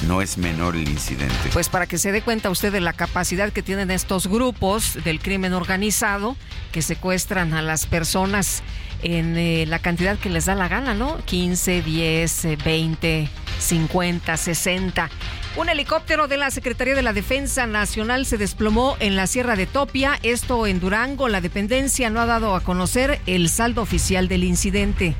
No 0.06 0.20
es 0.20 0.36
menor 0.36 0.76
el 0.76 0.88
incidente. 0.88 1.34
Pues 1.54 1.70
para 1.70 1.86
que 1.86 1.96
se 1.96 2.12
dé 2.12 2.20
cuenta 2.20 2.50
usted 2.50 2.70
de 2.70 2.82
la 2.82 2.92
capacidad 2.92 3.50
que 3.50 3.62
tienen 3.62 3.90
estos 3.90 4.26
grupos 4.26 4.98
del 5.04 5.20
crimen 5.20 5.54
organizado 5.54 6.36
que 6.70 6.82
secuestran 6.82 7.54
a 7.54 7.62
las 7.62 7.86
personas 7.86 8.62
en 9.02 9.38
eh, 9.38 9.64
la 9.66 9.78
cantidad 9.78 10.18
que 10.18 10.28
les 10.28 10.44
da 10.44 10.54
la 10.54 10.68
gana, 10.68 10.92
¿no? 10.92 11.16
15, 11.24 11.80
10, 11.80 12.58
20, 12.62 13.28
50, 13.58 14.36
60. 14.36 15.10
Un 15.56 15.68
helicóptero 15.68 16.26
de 16.26 16.36
la 16.36 16.50
Secretaría 16.50 16.96
de 16.96 17.02
la 17.02 17.12
Defensa 17.12 17.64
Nacional 17.68 18.26
se 18.26 18.38
desplomó 18.38 18.96
en 18.98 19.14
la 19.14 19.28
Sierra 19.28 19.54
de 19.54 19.66
Topia, 19.66 20.18
esto 20.24 20.66
en 20.66 20.80
Durango. 20.80 21.28
La 21.28 21.40
dependencia 21.40 22.10
no 22.10 22.18
ha 22.18 22.26
dado 22.26 22.56
a 22.56 22.60
conocer 22.60 23.20
el 23.26 23.48
saldo 23.48 23.80
oficial 23.80 24.26
del 24.26 24.42
incidente. 24.42 25.14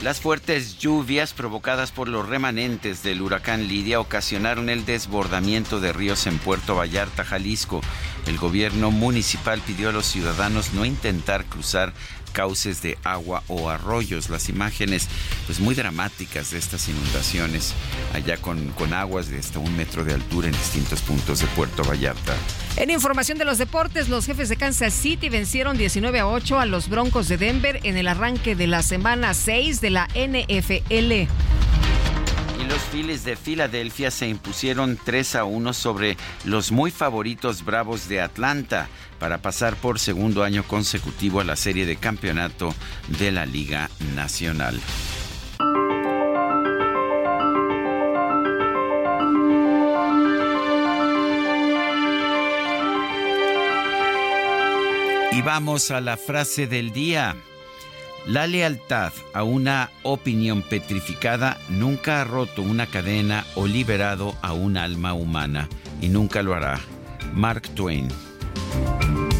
Las 0.00 0.20
fuertes 0.20 0.78
lluvias 0.78 1.34
provocadas 1.34 1.90
por 1.90 2.08
los 2.08 2.26
remanentes 2.26 3.02
del 3.02 3.20
huracán 3.20 3.66
Lidia 3.66 4.00
ocasionaron 4.00 4.70
el 4.70 4.86
desbordamiento 4.86 5.80
de 5.80 5.92
ríos 5.92 6.26
en 6.26 6.38
Puerto 6.38 6.74
Vallarta, 6.74 7.22
Jalisco. 7.22 7.82
El 8.26 8.38
gobierno 8.38 8.90
municipal 8.90 9.60
pidió 9.60 9.90
a 9.90 9.92
los 9.92 10.06
ciudadanos 10.06 10.72
no 10.72 10.84
intentar 10.84 11.44
cruzar 11.44 11.92
cauces 12.36 12.82
de 12.82 12.98
agua 13.02 13.42
o 13.48 13.70
arroyos. 13.70 14.28
Las 14.28 14.50
imágenes 14.50 15.08
pues 15.46 15.58
muy 15.58 15.74
dramáticas 15.74 16.50
de 16.50 16.58
estas 16.58 16.86
inundaciones 16.86 17.72
allá 18.12 18.36
con, 18.36 18.72
con 18.72 18.92
aguas 18.92 19.30
de 19.30 19.38
hasta 19.38 19.58
un 19.58 19.74
metro 19.74 20.04
de 20.04 20.12
altura 20.12 20.48
en 20.48 20.52
distintos 20.52 21.00
puntos 21.00 21.40
de 21.40 21.46
Puerto 21.46 21.82
Vallarta. 21.82 22.34
En 22.76 22.90
información 22.90 23.38
de 23.38 23.46
los 23.46 23.56
deportes, 23.56 24.10
los 24.10 24.26
jefes 24.26 24.50
de 24.50 24.56
Kansas 24.56 24.92
City 24.92 25.30
vencieron 25.30 25.78
19 25.78 26.20
a 26.20 26.26
8 26.26 26.60
a 26.60 26.66
los 26.66 26.90
Broncos 26.90 27.26
de 27.28 27.38
Denver 27.38 27.80
en 27.84 27.96
el 27.96 28.06
arranque 28.06 28.54
de 28.54 28.66
la 28.66 28.82
semana 28.82 29.32
6 29.32 29.80
de 29.80 29.90
la 29.90 30.06
NFL. 30.08 31.12
Y 32.60 32.64
los 32.68 32.82
Phillies 32.92 33.24
de 33.24 33.36
Filadelfia 33.36 34.10
se 34.10 34.28
impusieron 34.28 34.98
3 35.02 35.36
a 35.36 35.44
1 35.44 35.72
sobre 35.72 36.18
los 36.44 36.70
muy 36.70 36.90
favoritos 36.90 37.64
Bravos 37.64 38.08
de 38.08 38.20
Atlanta 38.20 38.90
para 39.18 39.38
pasar 39.38 39.76
por 39.76 39.98
segundo 39.98 40.42
año 40.42 40.62
consecutivo 40.64 41.40
a 41.40 41.44
la 41.44 41.56
serie 41.56 41.86
de 41.86 41.96
campeonato 41.96 42.74
de 43.18 43.32
la 43.32 43.46
Liga 43.46 43.90
Nacional. 44.14 44.80
Y 55.32 55.42
vamos 55.42 55.90
a 55.90 56.00
la 56.00 56.16
frase 56.16 56.66
del 56.66 56.92
día. 56.92 57.36
La 58.26 58.46
lealtad 58.46 59.12
a 59.34 59.44
una 59.44 59.90
opinión 60.02 60.62
petrificada 60.62 61.58
nunca 61.68 62.22
ha 62.22 62.24
roto 62.24 62.62
una 62.62 62.86
cadena 62.86 63.44
o 63.54 63.66
liberado 63.66 64.34
a 64.40 64.54
un 64.54 64.78
alma 64.78 65.12
humana 65.12 65.68
y 66.00 66.08
nunca 66.08 66.42
lo 66.42 66.54
hará. 66.54 66.80
Mark 67.34 67.68
Twain. 67.74 68.08
thank 68.70 69.32
you 69.32 69.35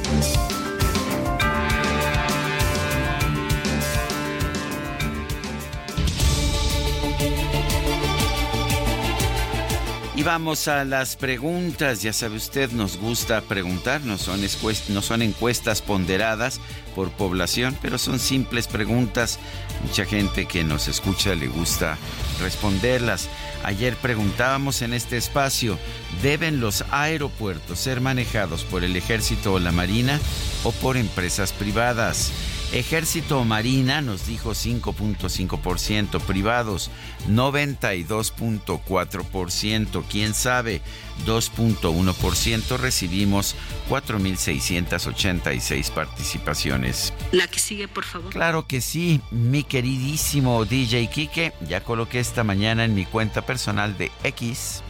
vamos 10.27 10.67
a 10.67 10.85
las 10.85 11.15
preguntas. 11.15 12.03
Ya 12.03 12.13
sabe 12.13 12.37
usted, 12.37 12.73
nos 12.73 12.97
gusta 12.97 13.41
preguntar. 13.43 14.01
No 14.01 14.19
son, 14.19 14.41
no 14.89 15.01
son 15.01 15.23
encuestas 15.23 15.81
ponderadas 15.81 16.61
por 16.97 17.13
población, 17.13 17.79
pero 17.81 17.97
son 17.97 18.19
simples 18.19 18.67
preguntas. 18.67 19.39
Mucha 19.87 20.05
gente 20.05 20.47
que 20.47 20.65
nos 20.65 20.89
escucha 20.89 21.37
le 21.37 21.47
gusta 21.47 21.97
responderlas. 22.41 23.29
Ayer 23.63 23.95
preguntábamos 23.95 24.83
en 24.83 24.95
este 24.95 25.17
espacio, 25.17 25.79
¿deben 26.23 26.59
los 26.61 26.85
aeropuertos 26.91 27.79
ser 27.79 28.01
manejados 28.01 28.65
por 28.65 28.83
el 28.83 28.97
ejército 28.97 29.53
o 29.53 29.59
la 29.61 29.71
marina 29.71 30.19
o 30.65 30.73
por 30.73 30.97
empresas 30.97 31.53
privadas? 31.53 32.33
Ejército 32.77 33.43
Marina 33.43 34.03
nos 34.03 34.27
dijo 34.27 34.51
5.5%, 34.51 36.21
privados 36.21 36.91
92.4%, 37.27 40.05
quién 40.11 40.35
sabe 40.35 40.83
2.1%, 41.25 42.77
recibimos 42.77 43.57
4.686 43.89 45.91
participaciones. 45.91 47.15
La 47.33 47.47
que 47.47 47.61
sigue, 47.61 47.89
por 47.89 48.05
favor. 48.05 48.31
Claro 48.31 48.67
que 48.67 48.83
sí, 48.83 49.23
mi 49.31 49.65
queridísimo 49.65 50.67
DJ 50.67 51.09
Kike, 51.09 51.55
ya 51.67 51.81
coloqué 51.81 52.21
esta 52.21 52.45
mañana 52.45 52.85
en 52.85 52.95
mi 52.95 53.07
cuenta 53.07 53.47
personal 53.47 53.97
de 53.97 54.13
X, 54.23 54.83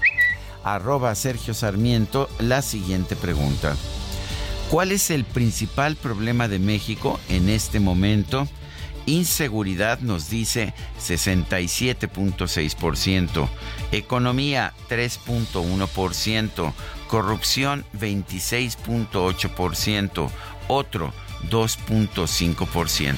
arroba 0.65 1.15
Sergio 1.15 1.55
Sarmiento, 1.55 2.29
la 2.41 2.63
siguiente 2.63 3.15
pregunta. 3.15 3.77
¿Cuál 4.71 4.93
es 4.93 5.11
el 5.11 5.25
principal 5.25 5.97
problema 5.97 6.49
de 6.49 6.59
México 6.59 7.21
en 7.29 7.49
este 7.49 7.79
momento? 7.79 8.49
Inseguridad 9.07 10.01
nos 10.01 10.29
dice 10.29 10.75
67.6%, 11.01 13.49
economía 13.93 14.75
3.1%, 14.91 16.73
corrupción 17.07 17.85
26.8%, 17.95 20.29
otro 20.67 21.15
2.5%. 21.49 23.17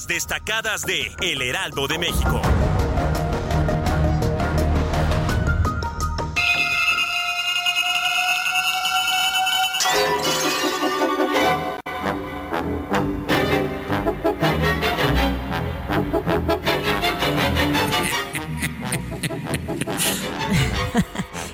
Destacadas 0.08 0.84
de 0.84 1.12
El 1.22 1.42
Heraldo 1.42 1.88
de 1.88 1.98
México. 1.98 2.42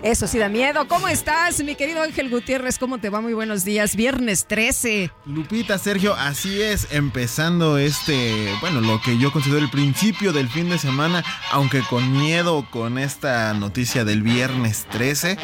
Eso 0.01 0.27
sí 0.27 0.37
da 0.37 0.47
miedo. 0.47 0.87
¿Cómo 0.87 1.09
estás, 1.09 1.61
mi 1.61 1.75
querido 1.75 2.01
Ángel 2.01 2.29
Gutiérrez? 2.29 2.79
¿Cómo 2.79 2.99
te 2.99 3.09
va? 3.09 3.19
Muy 3.19 3.33
buenos 3.33 3.65
días. 3.65 3.97
Viernes 3.97 4.45
13. 4.47 5.11
Lupita, 5.25 5.77
Sergio, 5.77 6.13
así 6.15 6.61
es, 6.61 6.87
empezando 6.91 7.77
este, 7.77 8.49
bueno, 8.61 8.79
lo 8.79 9.01
que 9.01 9.17
yo 9.17 9.33
considero 9.33 9.59
el 9.59 9.69
principio 9.69 10.31
del 10.31 10.47
fin 10.47 10.69
de 10.69 10.77
semana, 10.77 11.25
aunque 11.51 11.81
con 11.81 12.13
miedo 12.13 12.65
con 12.71 12.97
esta 12.97 13.53
noticia 13.53 14.05
del 14.05 14.21
viernes 14.21 14.85
13. 14.89 15.37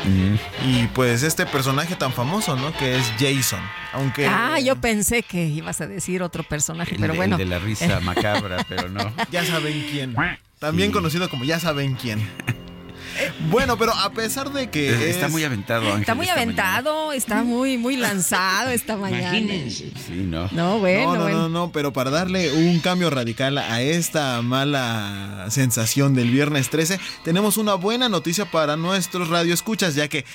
Y 0.65 0.87
pues 0.87 1.23
este 1.23 1.45
personaje 1.45 1.97
tan 1.97 2.13
famoso, 2.13 2.55
¿no? 2.55 2.71
Que 2.77 2.95
es 2.95 3.11
Jason. 3.19 3.59
Aunque... 3.91 4.25
Ah, 4.25 4.59
yo 4.61 4.77
pensé 4.77 5.21
que 5.23 5.47
ibas 5.47 5.81
a 5.81 5.87
decir 5.87 6.23
otro 6.23 6.43
personaje, 6.43 6.95
pero 6.97 7.13
bueno. 7.13 7.35
El 7.35 7.39
de 7.39 7.45
la 7.45 7.59
risa 7.59 7.99
macabra, 8.03 8.65
pero 8.69 8.87
no. 8.87 9.11
Ya 9.31 9.45
saben 9.45 9.85
quién. 9.91 10.15
También 10.59 10.93
conocido 10.93 11.29
como 11.29 11.43
ya 11.43 11.59
saben 11.59 11.95
quién. 11.95 12.25
Bueno, 13.49 13.78
pero 13.78 13.93
a 13.93 14.12
pesar 14.12 14.51
de 14.51 14.69
que. 14.69 15.10
Está 15.10 15.28
muy 15.28 15.43
aventado, 15.43 15.86
Ángel, 15.86 16.01
Está 16.01 16.15
muy 16.15 16.30
aventado, 16.30 17.12
está 17.13 17.43
muy, 17.43 17.78
muy 17.78 17.97
lanzado 17.97 18.69
esta 18.69 18.97
mañana. 18.97 19.38
Imagínense. 19.38 19.91
Sí, 20.06 20.13
no. 20.13 20.49
No, 20.51 20.80
bueno, 20.80 21.06
no, 21.06 21.15
no, 21.15 21.21
bueno. 21.23 21.38
no, 21.38 21.49
no, 21.49 21.71
pero 21.71 21.93
para 21.93 22.10
darle 22.10 22.51
un 22.51 22.80
cambio 22.80 23.10
radical 23.10 23.58
a 23.58 23.82
esta 23.82 24.41
mala 24.41 25.47
sensación 25.49 26.13
del 26.13 26.32
viernes 26.32 26.69
13, 26.69 26.99
tenemos 27.23 27.58
una 27.58 27.75
buena 27.75 28.10
noticia 28.10 28.45
para 28.45 28.75
nuestros 28.75 29.30
radioescuchas, 29.30 29.95
ya 29.95 30.08
que 30.08 30.25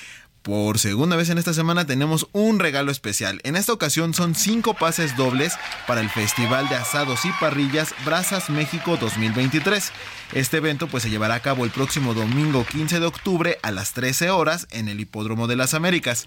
por 0.43 0.79
segunda 0.79 1.15
vez 1.15 1.29
en 1.29 1.37
esta 1.37 1.53
semana 1.53 1.85
tenemos 1.85 2.27
un 2.31 2.59
regalo 2.59 2.91
especial. 2.91 3.41
En 3.43 3.55
esta 3.55 3.73
ocasión 3.73 4.13
son 4.13 4.33
cinco 4.33 4.73
pases 4.73 5.15
dobles 5.15 5.53
para 5.87 6.01
el 6.01 6.09
Festival 6.09 6.67
de 6.69 6.75
Asados 6.75 7.25
y 7.25 7.31
Parrillas 7.39 7.93
Brazas 8.05 8.49
México 8.49 8.97
2023. 8.97 9.91
Este 10.33 10.57
evento 10.57 10.87
pues 10.87 11.03
se 11.03 11.09
llevará 11.09 11.35
a 11.35 11.41
cabo 11.41 11.65
el 11.65 11.71
próximo 11.71 12.13
domingo 12.13 12.65
15 12.65 12.99
de 12.99 13.05
octubre 13.05 13.57
a 13.63 13.71
las 13.71 13.93
13 13.93 14.29
horas 14.29 14.67
en 14.71 14.87
el 14.87 14.99
Hipódromo 14.99 15.47
de 15.47 15.57
las 15.57 15.73
Américas. 15.73 16.25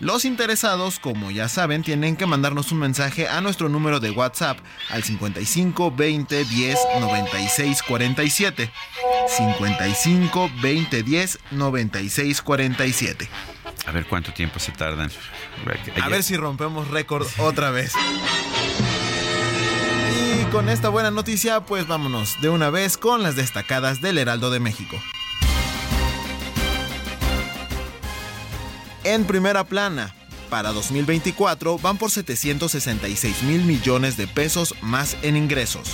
Los 0.00 0.24
interesados, 0.24 0.98
como 0.98 1.30
ya 1.30 1.48
saben, 1.48 1.82
tienen 1.82 2.16
que 2.16 2.26
mandarnos 2.26 2.72
un 2.72 2.80
mensaje 2.80 3.28
a 3.28 3.40
nuestro 3.40 3.68
número 3.68 4.00
de 4.00 4.10
WhatsApp 4.10 4.58
al 4.90 5.04
55 5.04 5.92
20 5.92 6.44
10 6.44 6.78
96 7.00 7.82
47. 7.82 8.70
55 9.28 10.50
20 10.60 11.02
10 11.02 11.38
96 11.52 12.42
47. 12.42 13.28
A 13.86 13.92
ver 13.92 14.06
cuánto 14.06 14.32
tiempo 14.32 14.58
se 14.58 14.72
tardan. 14.72 15.10
A 16.02 16.08
ver 16.08 16.22
si 16.22 16.36
rompemos 16.36 16.88
récord 16.88 17.26
otra 17.38 17.70
vez. 17.70 17.92
Y 20.40 20.44
con 20.46 20.68
esta 20.68 20.88
buena 20.88 21.10
noticia, 21.10 21.60
pues 21.60 21.86
vámonos 21.86 22.40
de 22.40 22.48
una 22.48 22.70
vez 22.70 22.96
con 22.96 23.22
las 23.22 23.36
destacadas 23.36 24.00
del 24.00 24.18
Heraldo 24.18 24.50
de 24.50 24.60
México. 24.60 25.00
En 29.04 29.24
primera 29.24 29.64
plana, 29.64 30.14
para 30.48 30.72
2024 30.72 31.78
van 31.78 31.98
por 31.98 32.10
766 32.10 33.42
mil 33.42 33.64
millones 33.64 34.16
de 34.16 34.26
pesos 34.26 34.74
más 34.80 35.16
en 35.22 35.36
ingresos. 35.36 35.90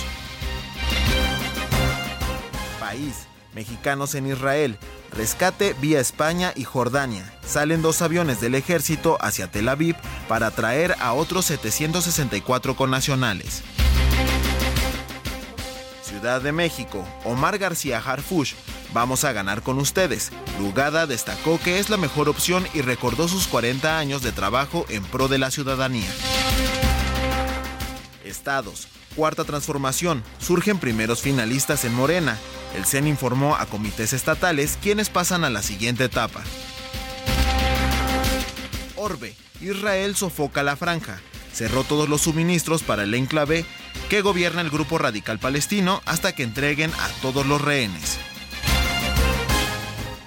País, 2.79 3.27
mexicanos 3.53 4.15
en 4.15 4.27
Israel, 4.27 4.77
rescate 5.11 5.75
vía 5.79 5.99
España 5.99 6.53
y 6.55 6.63
Jordania. 6.63 7.31
Salen 7.45 7.81
dos 7.81 8.01
aviones 8.01 8.39
del 8.41 8.55
ejército 8.55 9.17
hacia 9.21 9.49
Tel 9.49 9.69
Aviv 9.69 9.95
para 10.27 10.51
traer 10.51 10.95
a 10.99 11.13
otros 11.13 11.45
764 11.45 12.75
connacionales. 12.75 13.63
Ciudad 16.03 16.41
de 16.41 16.51
México, 16.51 17.05
Omar 17.23 17.57
García 17.57 17.97
Harfush, 17.99 18.53
vamos 18.93 19.23
a 19.23 19.31
ganar 19.31 19.61
con 19.61 19.79
ustedes. 19.79 20.31
Lugada 20.59 21.07
destacó 21.07 21.59
que 21.59 21.79
es 21.79 21.89
la 21.89 21.97
mejor 21.97 22.29
opción 22.29 22.67
y 22.73 22.81
recordó 22.81 23.27
sus 23.27 23.47
40 23.47 23.97
años 23.97 24.21
de 24.21 24.31
trabajo 24.31 24.85
en 24.89 25.03
pro 25.03 25.27
de 25.27 25.39
la 25.39 25.51
ciudadanía. 25.51 26.09
Estados, 28.23 28.87
Cuarta 29.15 29.43
transformación, 29.43 30.23
surgen 30.39 30.79
primeros 30.79 31.21
finalistas 31.21 31.83
en 31.83 31.93
Morena. 31.93 32.37
El 32.75 32.85
CEN 32.85 33.07
informó 33.07 33.55
a 33.55 33.65
comités 33.65 34.13
estatales 34.13 34.77
quienes 34.81 35.09
pasan 35.09 35.43
a 35.43 35.49
la 35.49 35.61
siguiente 35.61 36.05
etapa. 36.05 36.41
Orbe, 38.95 39.35
Israel 39.59 40.15
sofoca 40.15 40.63
la 40.63 40.75
franja. 40.75 41.19
Cerró 41.53 41.83
todos 41.83 42.07
los 42.07 42.21
suministros 42.21 42.81
para 42.81 43.03
el 43.03 43.13
enclave 43.13 43.65
que 44.09 44.21
gobierna 44.21 44.61
el 44.61 44.69
grupo 44.69 44.97
radical 44.97 45.39
palestino 45.39 46.01
hasta 46.05 46.33
que 46.33 46.43
entreguen 46.43 46.91
a 46.91 47.07
todos 47.21 47.45
los 47.45 47.61
rehenes. 47.61 48.17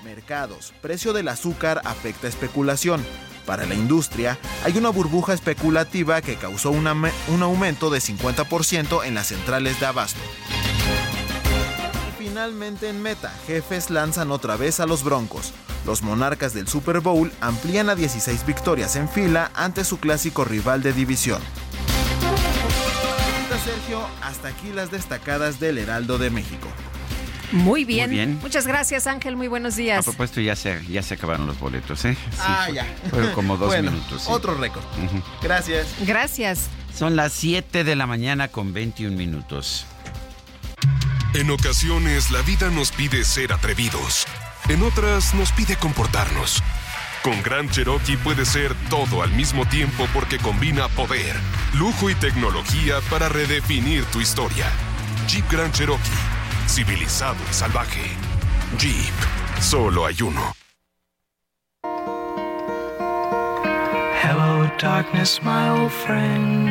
Mercados. 0.05 0.75
Precio 0.83 1.13
del 1.13 1.29
azúcar 1.29 1.81
afecta 1.85 2.29
especulación. 2.29 3.05
Para 3.47 3.67
la 3.67 3.75
industria, 3.75 4.39
hay 4.65 4.79
una 4.79 4.89
burbuja 4.89 5.35
especulativa 5.35 6.23
que 6.23 6.37
causó 6.37 6.71
un 6.71 7.43
aumento 7.43 7.91
de 7.91 7.99
50% 8.01 9.05
en 9.05 9.15
las 9.15 9.29
centrales 9.29 9.79
de 9.81 9.87
abasto. 9.87 10.21
Finalmente 12.35 12.89
en 12.89 13.01
meta, 13.01 13.33
jefes 13.47 13.91
lanzan 13.91 14.33
otra 14.33 14.57
vez 14.57 14.81
a 14.81 14.87
los 14.87 15.05
Broncos. 15.05 15.53
Los 15.87 16.03
monarcas 16.03 16.53
del 16.53 16.67
Super 16.67 16.99
Bowl 16.99 17.31
amplían 17.41 17.89
a 17.89 17.95
16 17.95 18.45
victorias 18.45 18.97
en 18.97 19.09
fila 19.09 19.53
ante 19.55 19.85
su 19.85 20.01
clásico 20.01 20.45
rival 20.45 20.83
de 20.83 20.93
división. 20.93 21.41
Sergio, 23.65 24.01
hasta 24.21 24.49
aquí 24.49 24.73
las 24.73 24.91
destacadas 24.91 25.61
del 25.61 25.79
Heraldo 25.79 26.19
de 26.19 26.31
México. 26.31 26.67
Muy 27.53 27.85
bien. 27.85 28.41
Muchas 28.43 28.67
gracias, 28.67 29.07
Ángel. 29.07 29.37
Muy 29.37 29.47
buenos 29.47 29.77
días. 29.77 30.01
A 30.01 30.03
propósito, 30.03 30.41
ya 30.41 30.57
se, 30.57 30.85
ya 30.89 31.05
se 31.05 31.15
acabaron 31.15 31.47
los 31.47 31.61
boletos, 31.61 32.05
¿eh? 32.05 32.17
ah, 32.41 32.69
ya. 32.75 32.85
Fueron 33.11 33.33
como 33.33 33.57
dos 33.57 33.81
minutos. 33.81 34.25
Otro 34.27 34.57
récord. 34.57 34.83
Gracias. 35.41 35.87
Gracias. 36.01 36.69
Son 36.93 37.15
las 37.15 37.33
7 37.33 37.85
de 37.85 37.95
la 37.95 38.09
mañana 38.09 38.49
con 38.49 38.73
21 38.73 39.17
minutos. 39.17 39.87
En 41.35 41.51
ocasiones 41.51 42.31
la 42.31 42.43
vida 42.43 42.71
nos 42.71 42.91
pide 42.93 43.25
ser 43.25 43.53
atrevidos. 43.53 44.27
En 44.69 44.83
otras 44.83 45.35
nos 45.35 45.53
pide 45.53 45.77
comportarnos. 45.77 46.63
Con 47.23 47.43
Gran 47.43 47.69
Cherokee 47.69 48.17
puede 48.17 48.45
ser 48.45 48.75
todo 48.89 49.23
al 49.23 49.33
mismo 49.33 49.67
tiempo 49.67 50.07
porque 50.15 50.39
combina 50.39 50.89
poder, 50.89 51.35
lujo 51.75 52.09
y 52.09 52.15
tecnología 52.15 53.01
para 53.11 53.29
redefinir 53.29 54.05
tu 54.07 54.21
historia. 54.21 54.67
Jeep 55.27 55.51
Grand 55.51 55.73
Cherokee 55.73 56.35
civilizado 56.69 57.37
y 57.51 57.55
salvaje. 57.55 58.03
Jeep, 58.79 59.15
solo 59.61 60.07
hay 60.07 60.21
uno. 60.23 60.53
Hello, 64.23 64.71
darkness, 64.81 65.41
my 65.43 65.69
old 65.69 65.93
friend. 65.93 66.69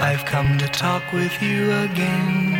I've 0.00 0.24
come 0.24 0.58
to 0.58 0.66
talk 0.68 1.02
with 1.12 1.32
you 1.42 1.70
again. 1.72 2.59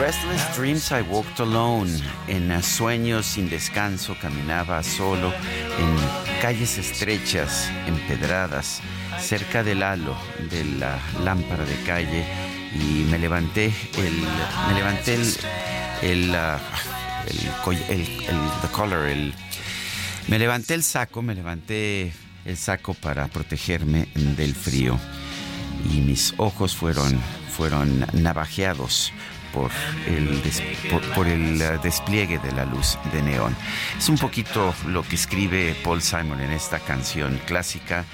Restless 0.00 0.56
dreams 0.56 0.92
I 0.92 1.02
walked 1.02 1.40
alone. 1.40 1.90
En 2.28 2.62
sueños 2.62 3.26
sin 3.26 3.50
descanso 3.50 4.16
caminaba 4.20 4.82
solo 4.84 5.32
en 5.32 6.40
calles 6.40 6.78
estrechas, 6.78 7.68
empedradas 7.86 8.80
cerca 9.18 9.64
del 9.64 9.82
halo 9.82 10.16
de 10.50 10.64
la 10.78 11.00
lámpara 11.24 11.64
de 11.64 11.74
calle 11.84 12.24
y 12.74 13.04
me 13.10 13.18
levanté 13.18 13.72
el 13.96 14.14
me 14.68 14.74
levanté 14.74 15.14
el 15.14 15.34
el, 16.02 16.30
uh, 16.30 17.70
el, 17.88 18.06
the 18.62 18.68
collar, 18.72 19.06
el 19.06 19.34
me 20.28 20.38
levanté 20.38 20.74
el 20.74 20.84
saco, 20.84 21.22
me 21.22 21.34
levanté 21.34 22.12
el 22.44 22.56
saco 22.56 22.94
para 22.94 23.26
protegerme 23.26 24.08
del 24.14 24.54
frío 24.54 24.96
y 25.90 26.00
mis 26.00 26.34
ojos 26.36 26.76
fueron 26.76 27.18
fueron 27.50 28.06
navajeados 28.12 29.12
por 29.52 29.70
el, 30.06 30.42
por, 31.14 31.26
el 31.26 31.56
uh, 31.56 31.82
despliegue 31.82 32.38
de 32.38 32.52
la 32.52 32.64
luz 32.64 32.98
de 33.12 33.22
neón. 33.22 33.56
Es 33.96 34.08
un 34.08 34.18
poquito 34.18 34.74
lo 34.86 35.02
que 35.02 35.16
escribe 35.16 35.76
Paul 35.82 36.02
Simon 36.02 36.40
en 36.40 36.52
esta 36.52 36.78
canción 36.78 37.40
clásica 37.46 38.04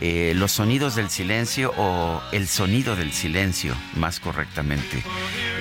eh, 0.00 0.32
los 0.34 0.50
sonidos 0.50 0.96
del 0.96 1.08
silencio 1.08 1.72
o 1.76 2.20
el 2.32 2.48
sonido 2.48 2.96
del 2.96 3.12
silencio, 3.12 3.74
más 3.94 4.18
correctamente. 4.18 5.02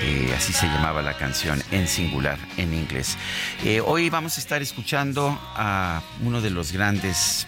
Eh, 0.01 0.33
así 0.36 0.51
se 0.51 0.65
llamaba 0.65 1.01
la 1.03 1.13
canción 1.13 1.62
en 1.71 1.88
singular, 1.88 2.39
en 2.57 2.73
inglés. 2.73 3.15
Eh, 3.63 3.79
hoy 3.79 4.09
vamos 4.09 4.38
a 4.38 4.41
estar 4.41 4.62
escuchando 4.62 5.39
a 5.55 6.01
uno 6.23 6.41
de 6.41 6.49
los 6.49 6.71
grandes 6.71 7.47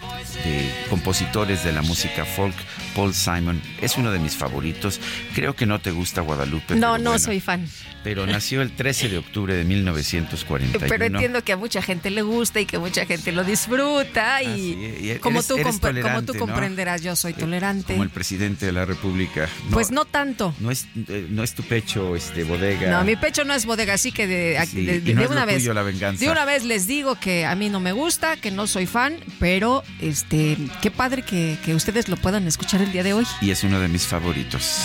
compositores 0.89 1.63
de 1.63 1.71
la 1.71 1.81
música 1.81 2.23
folk, 2.23 2.55
Paul 2.95 3.13
Simon. 3.13 3.61
Es 3.81 3.97
uno 3.97 4.11
de 4.11 4.19
mis 4.19 4.35
favoritos. 4.35 4.99
Creo 5.33 5.55
que 5.55 5.65
no 5.65 5.79
te 5.79 5.91
gusta 5.91 6.21
Guadalupe. 6.21 6.75
No, 6.75 6.97
no 6.97 7.19
soy 7.19 7.39
fan 7.39 7.67
pero 8.05 8.27
nació 8.27 8.61
el 8.61 8.71
13 8.71 9.09
de 9.09 9.17
octubre 9.17 9.55
de 9.55 9.63
1941. 9.63 10.85
Pero 10.87 11.05
entiendo 11.05 11.43
que 11.43 11.53
a 11.53 11.57
mucha 11.57 11.81
gente 11.81 12.11
le 12.11 12.21
gusta 12.21 12.59
y 12.59 12.67
que 12.67 12.77
mucha 12.77 13.03
gente 13.07 13.31
lo 13.31 13.43
disfruta 13.43 14.43
y, 14.43 15.17
como, 15.21 15.41
tú 15.41 15.55
como 16.03 16.21
tú 16.21 16.35
comprenderás, 16.35 17.01
yo 17.01 17.15
soy 17.15 17.33
tolerante. 17.33 17.93
Como 17.93 18.03
el 18.03 18.11
presidente 18.11 18.67
de 18.67 18.73
la 18.73 18.85
República. 18.85 19.49
pues 19.71 19.89
no 19.89 20.05
tanto. 20.05 20.53
No 20.59 20.69
es, 20.69 20.85
eh, 21.07 21.25
no 21.31 21.41
es 21.41 21.55
tu 21.55 21.63
pecho 21.63 22.15
este, 22.15 22.43
bodega. 22.43 22.91
No, 22.91 23.03
mi 23.03 23.15
pecho 23.15 23.43
no 23.43 23.55
es 23.55 23.65
bodega, 23.65 23.95
así 23.95 24.11
que 24.11 24.27
de, 24.27 25.25
una 25.27 25.45
vez. 25.45 25.63
De 25.63 26.29
una 26.29 26.45
vez 26.45 26.63
les 26.63 26.85
digo 26.85 27.19
que 27.19 27.47
a 27.47 27.55
mí 27.55 27.69
no 27.69 27.79
me 27.79 27.91
gusta, 27.91 28.37
que 28.37 28.51
no 28.51 28.67
soy 28.67 28.85
fan, 28.85 29.17
pero 29.39 29.83
este 29.99 30.57
qué 30.79 30.91
padre 30.91 31.23
que, 31.23 31.57
que 31.65 31.73
ustedes 31.73 32.07
lo 32.07 32.17
puedan 32.17 32.45
escuchar 32.45 32.83
el 32.85 32.91
día 32.91 33.03
de 33.03 33.13
hoy. 33.13 33.25
Y 33.41 33.51
es 33.51 33.63
uno 33.63 33.79
de 33.79 33.87
mis 33.87 34.07
favoritos. 34.07 34.79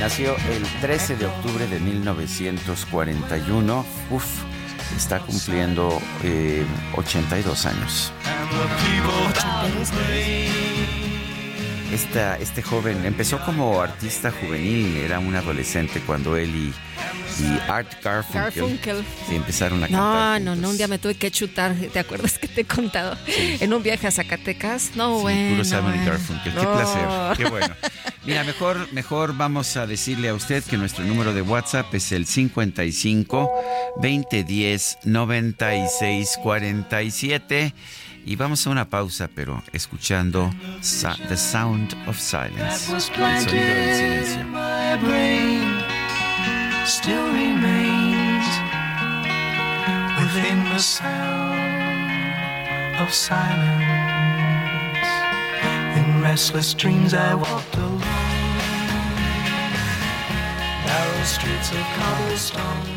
Nació 0.00 0.36
el 0.50 0.62
13 0.80 1.16
de 1.16 1.26
octubre 1.26 1.66
de 1.66 1.80
1941. 1.80 3.86
Uf, 4.10 4.24
está 4.96 5.20
cumpliendo 5.20 6.00
eh, 6.22 6.64
82 6.94 7.66
años. 7.66 8.12
Esta, 11.92 12.36
este 12.38 12.62
joven 12.62 13.04
empezó 13.06 13.38
como 13.44 13.80
artista 13.80 14.32
juvenil, 14.32 14.96
era 14.96 15.18
un 15.20 15.34
adolescente 15.36 16.00
cuando 16.00 16.36
él 16.36 16.50
y, 16.54 17.42
y 17.42 17.58
Art 17.68 17.88
Garfunkel, 18.02 18.42
Garfunkel. 18.42 19.04
se 19.28 19.36
empezaron 19.36 19.78
a 19.84 19.88
No, 19.88 19.96
cantar. 19.98 20.40
no, 20.42 20.56
no, 20.56 20.70
un 20.70 20.76
día 20.76 20.88
me 20.88 20.98
tuve 20.98 21.14
que 21.14 21.30
chutar, 21.30 21.74
¿te 21.92 21.98
acuerdas 22.00 22.38
que 22.38 22.48
te 22.48 22.62
he 22.62 22.64
contado? 22.64 23.16
En 23.60 23.72
un 23.72 23.82
viaje 23.84 24.06
a 24.08 24.10
Zacatecas. 24.10 24.90
No, 24.96 25.16
Sí, 25.18 25.22
bueno. 25.22 25.64
Simon 25.64 25.94
y. 26.02 26.04
Garfunkel. 26.06 26.52
Qué 26.52 26.60
No. 26.62 26.72
placer. 26.74 27.36
Qué 27.36 27.44
bueno. 27.50 27.74
Mira, 28.24 28.42
mejor, 28.42 28.92
mejor 28.92 29.36
vamos 29.36 29.76
a 29.76 29.86
decirle 29.86 30.28
a 30.30 30.34
usted 30.34 30.64
que 30.64 30.76
nuestro 30.76 31.04
número 31.04 31.32
de 31.32 31.42
WhatsApp 31.42 31.94
es 31.94 32.10
el 32.10 32.26
55 32.26 33.48
2010 34.02 34.98
96 35.04 36.38
47. 36.42 37.72
Y 38.28 38.34
vamos 38.34 38.66
a 38.66 38.70
una 38.70 38.88
pausa, 38.90 39.28
pero 39.32 39.62
escuchando 39.72 40.50
Sa- 40.80 41.16
The 41.28 41.36
Sound 41.36 41.94
of 42.08 42.18
Silence. 42.18 42.92
El 42.92 43.00
sonido 43.00 43.26
del 43.28 43.46
silencio. 44.26 44.44
my 44.46 44.96
brain 45.00 45.82
still 46.84 47.26
remains 47.32 48.44
within 50.18 50.64
the 50.72 50.78
sound 50.80 51.60
of 53.00 53.12
silence. 53.12 53.86
In 55.96 56.20
restless 56.20 56.74
dreams, 56.74 57.14
I 57.14 57.32
walked 57.34 57.76
alone, 57.76 58.00
narrow 60.84 61.24
streets 61.24 61.70
of 61.70 61.86
cobblestone. 61.96 62.96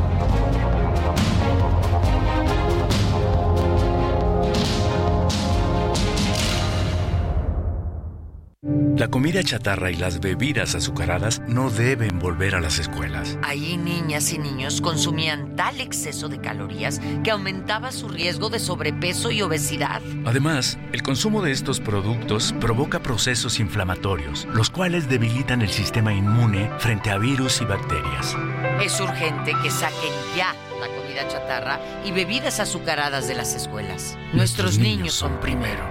La 9.01 9.07
comida 9.07 9.41
chatarra 9.41 9.89
y 9.89 9.95
las 9.95 10.19
bebidas 10.19 10.75
azucaradas 10.75 11.41
no 11.47 11.71
deben 11.71 12.19
volver 12.19 12.53
a 12.53 12.61
las 12.61 12.77
escuelas. 12.77 13.35
Ahí 13.41 13.75
niñas 13.75 14.31
y 14.31 14.37
niños 14.37 14.79
consumían 14.79 15.55
tal 15.55 15.81
exceso 15.81 16.29
de 16.29 16.39
calorías 16.39 17.01
que 17.23 17.31
aumentaba 17.31 17.91
su 17.91 18.09
riesgo 18.09 18.51
de 18.51 18.59
sobrepeso 18.59 19.31
y 19.31 19.41
obesidad. 19.41 20.03
Además, 20.27 20.77
el 20.93 21.01
consumo 21.01 21.41
de 21.41 21.51
estos 21.51 21.79
productos 21.79 22.53
provoca 22.61 23.01
procesos 23.01 23.59
inflamatorios, 23.59 24.47
los 24.53 24.69
cuales 24.69 25.09
debilitan 25.09 25.63
el 25.63 25.71
sistema 25.71 26.13
inmune 26.13 26.69
frente 26.77 27.09
a 27.09 27.17
virus 27.17 27.59
y 27.59 27.65
bacterias. 27.65 28.37
Es 28.83 28.99
urgente 28.99 29.53
que 29.63 29.71
saquen 29.71 30.13
ya 30.37 30.53
la 30.79 30.85
comida 30.85 31.27
chatarra 31.27 31.79
y 32.05 32.11
bebidas 32.11 32.59
azucaradas 32.59 33.27
de 33.27 33.33
las 33.33 33.55
escuelas. 33.55 34.15
Nuestros 34.31 34.77
niños 34.77 35.15
son 35.15 35.39
primero. 35.39 35.83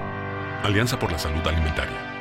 Alianza 0.62 0.96
por 0.96 1.10
la 1.10 1.18
Salud 1.18 1.44
Alimentaria. 1.44 2.19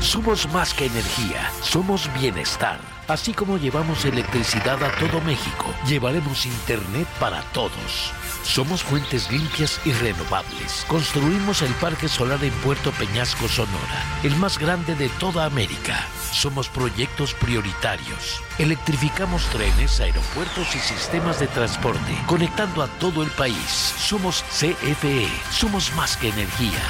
Somos 0.00 0.50
más 0.50 0.72
que 0.72 0.86
energía, 0.86 1.50
somos 1.60 2.10
bienestar. 2.14 2.80
Así 3.06 3.34
como 3.34 3.58
llevamos 3.58 4.06
electricidad 4.06 4.82
a 4.82 4.90
todo 4.92 5.20
México, 5.20 5.66
llevaremos 5.86 6.46
Internet 6.46 7.06
para 7.20 7.42
todos. 7.52 8.10
Somos 8.42 8.82
fuentes 8.82 9.30
limpias 9.30 9.78
y 9.84 9.92
renovables. 9.92 10.86
Construimos 10.88 11.60
el 11.60 11.72
Parque 11.74 12.08
Solar 12.08 12.42
en 12.42 12.52
Puerto 12.60 12.92
Peñasco, 12.92 13.46
Sonora, 13.46 14.02
el 14.22 14.34
más 14.36 14.58
grande 14.58 14.94
de 14.94 15.10
toda 15.10 15.44
América. 15.44 16.06
Somos 16.32 16.68
proyectos 16.70 17.34
prioritarios. 17.34 18.42
Electrificamos 18.58 19.44
trenes, 19.50 20.00
aeropuertos 20.00 20.74
y 20.74 20.78
sistemas 20.78 21.38
de 21.40 21.46
transporte, 21.48 22.16
conectando 22.26 22.82
a 22.82 22.88
todo 22.98 23.22
el 23.22 23.30
país. 23.32 23.94
Somos 23.98 24.42
CFE, 24.44 25.28
somos 25.50 25.94
más 25.94 26.16
que 26.16 26.30
energía. 26.30 26.80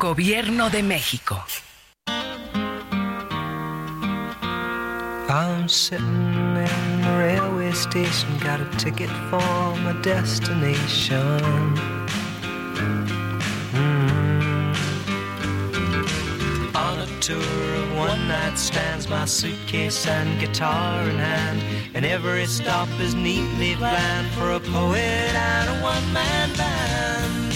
Gobierno 0.00 0.68
de 0.68 0.82
México. 0.82 1.44
I'm 5.30 5.68
sitting 5.68 6.06
in 6.06 7.02
the 7.02 7.16
railway 7.16 7.70
station, 7.70 8.36
got 8.38 8.60
a 8.60 8.64
ticket 8.78 9.08
for 9.30 9.38
my 9.38 9.92
destination. 10.02 11.38
Mm. 13.70 14.74
On 16.74 16.98
a 16.98 17.06
tour 17.20 17.36
of 17.36 17.96
one 17.96 18.26
night 18.26 18.58
stands, 18.58 19.08
my 19.08 19.24
suitcase 19.24 20.04
and 20.08 20.40
guitar 20.40 21.08
in 21.08 21.18
hand, 21.18 21.62
and 21.94 22.04
every 22.04 22.46
stop 22.46 22.88
is 22.98 23.14
neatly 23.14 23.76
planned 23.76 24.26
for 24.32 24.50
a 24.50 24.58
poet 24.58 24.98
and 24.98 25.68
a 25.68 25.74
one 25.80 26.12
man 26.12 26.52
band. 26.56 27.54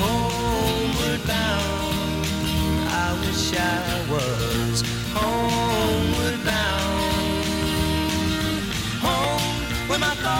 Homeward 0.00 1.24
bound, 1.28 2.26
I 2.88 3.16
wish 3.20 3.54
I 3.56 4.10
was 4.10 4.91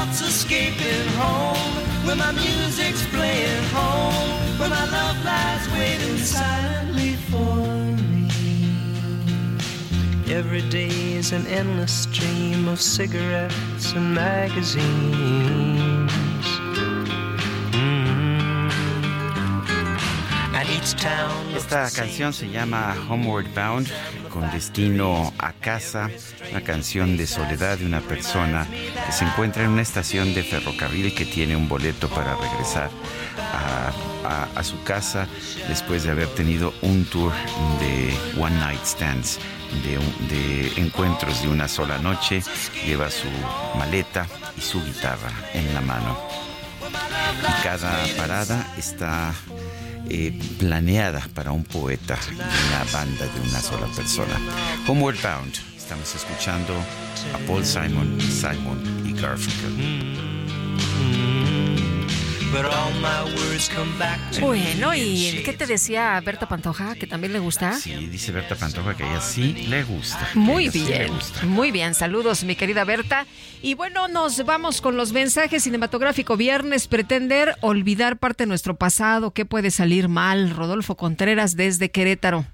thoughts 0.04 0.22
escaping 0.22 1.06
home, 1.16 1.74
where 2.04 2.16
my 2.16 2.32
music's 2.32 3.06
playing 3.08 3.62
home, 3.64 4.58
where 4.58 4.68
my 4.68 4.84
love 4.90 5.24
lies 5.24 5.68
waiting 5.72 6.18
silently 6.18 7.14
for 7.30 7.56
me. 8.10 8.28
Every 10.32 10.62
day 10.70 11.14
is 11.14 11.32
an 11.32 11.46
endless 11.46 11.92
stream 11.92 12.68
of 12.68 12.80
cigarettes 12.80 13.92
and 13.92 14.14
magazines. 14.14 16.32
Esta 20.83 21.88
canción 21.92 22.33
se 22.33 22.49
llama 22.51 22.97
Homeward 23.09 23.47
Bound, 23.55 23.88
con 24.31 24.51
destino 24.51 25.33
a 25.38 25.53
casa, 25.53 26.11
una 26.51 26.61
canción 26.62 27.16
de 27.16 27.29
soledad 27.29 27.79
de 27.79 27.87
una 27.87 28.01
persona 28.01 28.66
que 29.07 29.12
se 29.12 29.25
encuentra 29.25 29.62
en 29.62 29.71
una 29.71 29.83
estación 29.83 30.35
de 30.35 30.42
ferrocarril 30.42 31.14
que 31.14 31.25
tiene 31.25 31.55
un 31.55 31.68
boleto 31.68 32.09
para 32.09 32.35
regresar 32.35 32.90
a, 33.55 34.62
su 34.64 34.83
casa 34.85 35.27
después 35.68 36.05
de 36.05 36.11
haber 36.11 36.29
tenido 36.29 36.73
un 36.83 37.05
tour 37.05 37.33
de 37.81 38.40
One 38.40 38.57
Night 38.59 38.85
Stands, 38.85 39.38
de, 39.85 39.99
de 40.35 40.81
encuentros 40.81 41.42
de 41.42 41.49
una 41.49 41.68
sola 41.68 41.99
noche. 41.99 42.42
Lleva 42.85 43.11
su 43.11 43.29
maleta 43.77 44.27
y 44.57 44.61
su 44.61 44.83
guitarra 44.85 45.31
en 45.55 45.75
la 45.75 45.81
mano. 45.81 46.18
Y 47.40 47.62
cada 47.62 48.05
parada 48.16 48.73
está 48.77 49.33
eh, 50.14 50.38
planeada 50.59 51.27
para 51.33 51.53
un 51.53 51.64
poeta 51.64 52.18
y 52.31 52.35
una 52.35 52.85
banda 52.92 53.25
de 53.25 53.48
una 53.48 53.61
sola 53.61 53.87
persona. 53.96 54.38
Homeward 54.87 55.16
Bound, 55.22 55.55
estamos 55.75 56.14
escuchando 56.14 56.75
a 57.35 57.38
Paul 57.46 57.64
Simon, 57.64 58.20
Simon 58.20 59.07
y 59.07 59.18
Garfunkel. 59.18 60.32
Bueno, 64.40 64.94
¿y 64.94 65.42
qué 65.44 65.54
te 65.54 65.66
decía 65.66 66.20
Berta 66.20 66.46
Pantoja? 66.48 66.94
Que 66.96 67.06
también 67.06 67.32
le 67.32 67.38
gusta. 67.38 67.72
Sí, 67.78 67.94
dice 68.08 68.30
Berta 68.30 68.56
Pantoja 68.56 68.94
que 68.94 69.04
a 69.04 69.10
ella 69.10 69.20
sí 69.22 69.52
le 69.68 69.82
gusta. 69.84 70.28
Muy 70.34 70.70
sí 70.70 70.80
le 70.80 70.98
bien, 70.98 71.14
gusta. 71.14 71.46
muy 71.46 71.70
bien. 71.70 71.94
Saludos, 71.94 72.44
mi 72.44 72.54
querida 72.54 72.84
Berta. 72.84 73.26
Y 73.62 73.74
bueno, 73.74 74.06
nos 74.08 74.44
vamos 74.44 74.82
con 74.82 74.96
los 74.98 75.12
mensajes 75.12 75.62
cinematográfico 75.62 76.36
viernes. 76.36 76.88
Pretender 76.88 77.56
olvidar 77.62 78.18
parte 78.18 78.42
de 78.44 78.48
nuestro 78.48 78.76
pasado. 78.76 79.30
¿Qué 79.32 79.46
puede 79.46 79.70
salir 79.70 80.08
mal? 80.08 80.50
Rodolfo 80.50 80.96
Contreras 80.96 81.56
desde 81.56 81.90
Querétaro. 81.90 82.44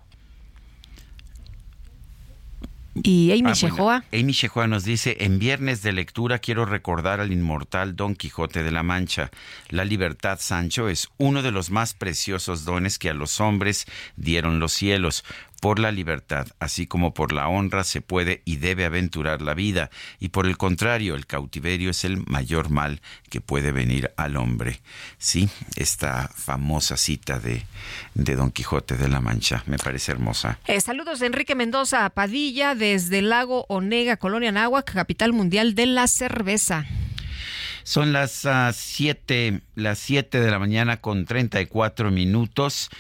¿Y 3.03 3.33
Amy 3.33 3.43
Ah, 3.51 3.55
bueno? 3.61 4.05
Amy 4.13 4.33
Shehoa 4.33 4.67
nos 4.67 4.85
dice, 4.85 5.17
en 5.21 5.39
viernes 5.39 5.83
de 5.83 5.93
lectura 5.93 6.39
quiero 6.39 6.65
recordar 6.65 7.21
al 7.21 7.33
inmortal 7.33 7.97
Don 7.97 8.15
Quijote 8.15 8.63
de 8.63 8.71
la 8.71 8.83
Mancha. 8.83 9.31
La 9.69 9.85
libertad, 9.85 10.39
Sancho, 10.41 10.89
es 10.89 11.09
uno 11.19 11.43
de 11.43 11.51
los 11.51 11.71
más 11.71 11.95
preciosos 11.95 12.65
dones 12.65 12.99
que 12.99 13.11
a 13.11 13.15
los 13.15 13.41
hombres 13.41 13.87
dieron 14.17 14.61
los 14.61 14.73
cielos. 14.73 15.25
Por 15.61 15.79
la 15.79 15.91
libertad, 15.91 16.47
así 16.61 16.87
como 16.87 17.15
por 17.15 17.33
la 17.33 17.49
honra, 17.49 17.83
se 17.85 18.01
puede 18.01 18.43
y 18.45 18.57
debe 18.57 18.85
aventurar 18.85 19.43
la 19.43 19.55
vida, 19.55 19.91
y 20.21 20.29
por 20.29 20.47
el 20.47 20.57
contrario, 20.57 21.15
el 21.15 21.27
cautiverio 21.27 21.91
es 21.91 22.05
el 22.05 22.25
mayor 22.27 22.71
mal 22.71 23.01
que 23.29 23.41
puede 23.41 23.73
venir 23.73 24.13
al 24.17 24.37
hombre. 24.37 24.81
Sí, 25.19 25.49
esta 25.77 26.29
famosa 26.35 26.97
cita 26.97 27.41
de, 27.41 27.65
de 28.15 28.37
Don 28.37 28.51
Quijote 28.51 28.97
de 28.97 29.09
la 29.09 29.21
Mancha 29.21 29.65
me 29.67 29.79
parece 29.79 30.13
hermosa. 30.13 30.59
Eh, 30.67 30.81
saludos 30.81 31.21
de 31.21 31.27
Enrique 31.27 31.55
Mendoza 31.55 32.09
Padilla 32.11 32.75
desde 32.75 33.19
el 33.19 33.31
lago 33.31 33.67
Onega, 33.69 34.17
Colonia 34.17 34.53
Náhuac, 34.53 34.93
capital 34.93 35.33
mundial 35.33 35.75
de 35.75 35.87
la 35.87 36.07
cerveza. 36.07 36.87
Son 37.89 38.13
las 38.13 38.47
7 38.75 39.63
las 39.75 39.99
siete 39.99 40.41
de 40.41 40.51
la 40.51 40.59
mañana 40.59 40.99
con 40.99 41.25
34 41.25 42.11
minutos. 42.11 42.91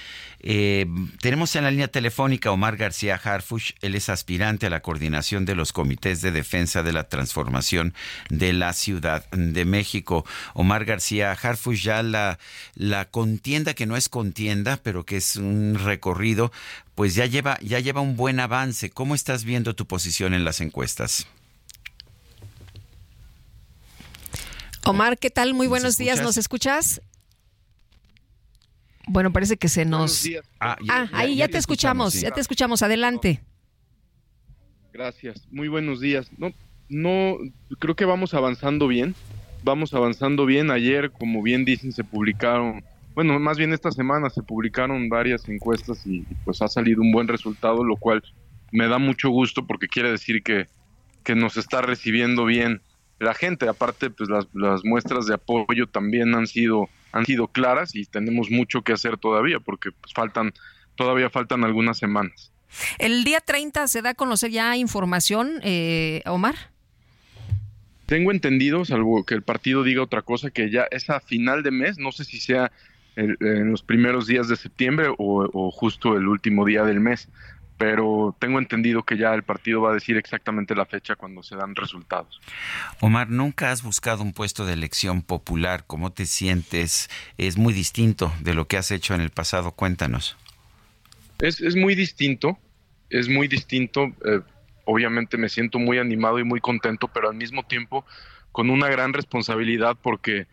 Eh, 0.41 0.87
tenemos 1.21 1.55
en 1.57 1.65
la 1.65 1.71
línea 1.71 1.89
telefónica 1.89 2.53
Omar 2.53 2.79
García 2.79 3.21
Harfush. 3.23 3.73
Él 3.83 3.95
es 3.95 4.09
aspirante 4.09 4.65
a 4.65 4.71
la 4.71 4.81
coordinación 4.81 5.45
de 5.45 5.55
los 5.55 5.75
comités 5.75 6.23
de 6.23 6.33
defensa 6.33 6.83
de 6.83 6.95
la 6.95 7.11
transformación 7.11 7.93
de 8.31 8.55
la 8.55 8.73
Ciudad 8.73 9.31
de 9.31 9.67
México. 9.67 10.25
Omar 10.55 10.87
García 10.87 11.33
Harfush, 11.33 11.83
ya 11.83 12.03
la, 12.03 12.39
la 12.75 13.11
contienda 13.11 13.75
que 13.75 13.85
no 13.85 13.95
es 13.95 14.09
contienda, 14.09 14.81
pero 14.83 15.05
que 15.05 15.19
es 15.19 15.37
un 15.37 15.79
recorrido, 15.85 16.51
pues 16.95 17.15
ya 17.15 17.27
lleva, 17.27 17.59
ya 17.61 17.79
lleva 17.79 18.01
un 18.01 18.17
buen 18.17 18.41
avance. 18.41 18.89
¿Cómo 18.89 19.15
estás 19.15 19.45
viendo 19.45 19.75
tu 19.75 19.85
posición 19.87 20.33
en 20.33 20.45
las 20.45 20.63
encuestas? 20.63 21.27
Omar, 24.85 25.19
¿qué 25.19 25.31
tal? 25.31 25.55
Muy 25.55 25.67
¿Nos 25.67 25.71
buenos 25.71 25.97
días? 25.97 26.23
¿nos 26.23 26.37
escuchas? 26.37 27.01
Bueno, 29.07 29.33
parece 29.33 29.57
que 29.57 29.69
se 29.69 29.85
nos... 29.85 30.27
Ah, 30.61 30.77
Ah, 30.89 31.09
ahí 31.13 31.37
ya, 31.37 31.49
te 31.49 31.59
escuchamos, 31.59 32.13
sí. 32.15 32.23
ya 32.23 32.31
te 32.31 32.41
escuchamos, 32.41 32.83
adelante. 32.83 33.43
Gracias, 34.93 35.47
muy 35.51 35.69
buenos 35.69 36.01
días. 36.01 36.31
No, 36.37 36.53
no, 36.89 37.39
creo 37.79 37.97
que 37.97 38.05
vamos 38.05 38.35
avanzando 38.35 38.87
bien, 38.89 39.15
vamos 39.63 39.95
avanzando 39.95 40.45
bien. 40.45 40.71
Ayer, 40.71 41.11
como 41.11 41.43
bien 41.43 41.65
dicen, 41.65 41.93
se 41.93 42.05
publicaron, 42.05 42.85
bueno, 43.15 43.39
más 43.39 43.57
bien 43.57 43.73
esta 43.73 43.91
semana 43.93 44.29
se 44.29 44.43
publicaron 44.43 45.09
varias 45.09 45.49
encuestas 45.49 46.07
y, 46.07 46.19
y, 46.19 46.35
pues 46.45 46.61
ha 46.63 46.69
salido 46.69 47.01
un 47.01 47.13
buen 47.13 47.29
resultado, 47.29 47.85
lo 47.85 47.97
cual 47.97 48.23
me 48.73 48.89
da 48.89 48.99
mucho 48.99 49.31
gusto 49.31 49.67
porque 49.67 49.89
quiere 49.89 50.11
decir 50.11 50.43
que, 50.43 50.67
que 51.25 51.35
nos 51.35 51.57
está 51.57 51.81
recibiendo 51.81 52.45
bien 52.45 52.83
la 53.19 53.35
gente. 53.35 53.69
Aparte, 53.69 54.11
pues 54.11 54.29
las, 54.31 54.47
las 54.55 54.85
muestras 54.85 55.27
de 55.27 55.35
apoyo 55.35 55.87
también 55.89 56.35
han 56.35 56.47
sido, 56.47 56.89
han 57.13 57.25
sido 57.27 57.49
claras 57.49 57.95
y 57.95 58.05
tenemos 58.07 58.51
mucho 58.51 58.83
que 58.83 58.93
hacer 58.93 59.17
todavía 59.19 59.61
porque 59.61 59.91
pues, 59.93 60.13
faltan, 60.15 60.53
todavía 60.97 61.31
faltan 61.31 61.65
algunas 61.65 61.99
semanas. 61.99 62.53
El 62.99 63.25
día 63.25 63.41
30 63.41 63.89
se 63.89 64.03
da 64.03 64.11
a 64.11 64.15
conocer 64.15 64.51
ya 64.51 64.77
información, 64.77 65.61
eh, 65.63 66.23
Omar. 66.27 66.55
Tengo 68.07 68.31
entendido, 68.31 68.85
salvo 68.85 69.25
que 69.25 69.35
el 69.35 69.43
partido 69.43 69.83
diga 69.83 70.03
otra 70.03 70.23
cosa, 70.23 70.51
que 70.51 70.71
ya 70.71 70.87
es 70.91 71.11
a 71.11 71.21
final 71.21 71.63
de 71.63 71.71
mes, 71.71 71.99
no 71.99 72.11
sé 72.11 72.25
si 72.25 72.41
sea 72.41 72.73
el- 73.17 73.37
en 73.41 73.71
los 73.71 73.83
primeros 73.83 74.27
días 74.27 74.49
de 74.49 74.57
septiembre 74.57 75.09
o, 75.09 75.49
o 75.53 75.71
justo 75.71 76.17
el 76.17 76.27
último 76.27 76.65
día 76.65 76.85
del 76.85 77.01
mes, 77.01 77.29
pero 77.79 78.37
tengo 78.39 78.59
entendido 78.59 79.05
que 79.05 79.17
ya 79.17 79.33
el 79.33 79.45
partido 79.45 79.81
va 79.81 79.93
a 79.93 79.95
decir 79.95 80.17
exactamente 80.17 80.75
la 80.75 80.85
fecha 80.85 81.15
cuando 81.17 81.43
se 81.43 81.57
dan 81.57 81.75
resultados. 81.77 82.41
Omar, 83.01 83.31
nunca 83.31 83.71
has 83.71 83.83
buscado 83.83 84.23
un 84.23 84.33
puesto 84.33 84.67
de 84.67 84.73
elección 84.73 85.23
popular. 85.23 85.85
¿Cómo 85.87 86.13
te 86.13 86.27
sientes? 86.27 87.09
Es 87.39 87.57
muy 87.57 87.73
distinto 87.73 88.33
de 88.41 88.55
lo 88.55 88.67
que 88.67 88.77
has 88.77 88.91
hecho 88.91 89.15
en 89.15 89.21
el 89.21 89.31
pasado. 89.31 89.71
Cuéntanos. 89.71 90.37
Es, 91.39 91.61
es 91.61 91.77
muy 91.77 91.95
distinto, 91.95 92.59
es 93.11 93.29
muy 93.29 93.47
distinto. 93.47 94.07
eh, 94.25 94.41
obviamente 94.85 95.37
me 95.37 95.51
siento 95.51 95.79
muy 95.79 95.99
animado 95.99 96.39
y 96.39 96.45
muy 96.45 96.61
contento, 96.61 97.09
pero 97.09 97.29
al 97.29 97.37
mismo 97.37 97.63
tiempo 97.63 98.07
con 98.53 98.71
una 98.71 98.89
gran 98.89 99.13
responsabilidad 99.13 99.97
porque 100.03 100.47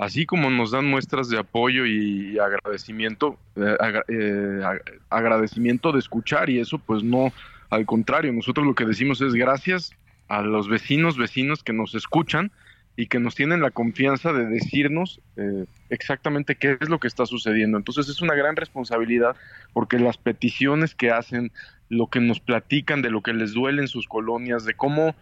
así 0.00 0.24
como 0.24 0.48
nos 0.48 0.70
dan 0.70 0.86
muestras 0.86 1.28
de 1.28 1.38
apoyo 1.38 1.84
y 1.84 2.38
agradecimiento, 2.38 3.38
eh, 3.56 3.76
eh, 4.08 4.60
ag- 4.62 4.82
agradecimiento 5.10 5.92
de 5.92 5.98
escuchar 5.98 6.48
y 6.48 6.58
eso 6.58 6.78
pues 6.78 7.02
no, 7.02 7.32
al 7.68 7.84
contrario, 7.84 8.32
nosotros 8.32 8.66
lo 8.66 8.74
que 8.74 8.86
decimos 8.86 9.20
es 9.20 9.34
gracias 9.34 9.92
a 10.28 10.40
los 10.40 10.68
vecinos, 10.68 11.18
vecinos 11.18 11.62
que 11.62 11.74
nos 11.74 11.94
escuchan 11.94 12.50
y 12.96 13.08
que 13.08 13.18
nos 13.18 13.34
tienen 13.34 13.60
la 13.60 13.70
confianza 13.70 14.32
de 14.32 14.46
decirnos 14.46 15.20
eh, 15.36 15.66
exactamente 15.90 16.54
qué 16.54 16.78
es 16.80 16.88
lo 16.88 16.98
que 16.98 17.08
está 17.08 17.26
sucediendo. 17.26 17.76
Entonces 17.76 18.08
es 18.08 18.22
una 18.22 18.34
gran 18.34 18.56
responsabilidad 18.56 19.36
porque 19.74 19.98
las 19.98 20.16
peticiones 20.16 20.94
que 20.94 21.10
hacen, 21.10 21.52
lo 21.90 22.06
que 22.06 22.20
nos 22.20 22.40
platican 22.40 23.02
de 23.02 23.10
lo 23.10 23.20
que 23.20 23.34
les 23.34 23.52
duele 23.52 23.82
en 23.82 23.88
sus 23.88 24.08
colonias, 24.08 24.64
de 24.64 24.74
cómo 24.74 25.14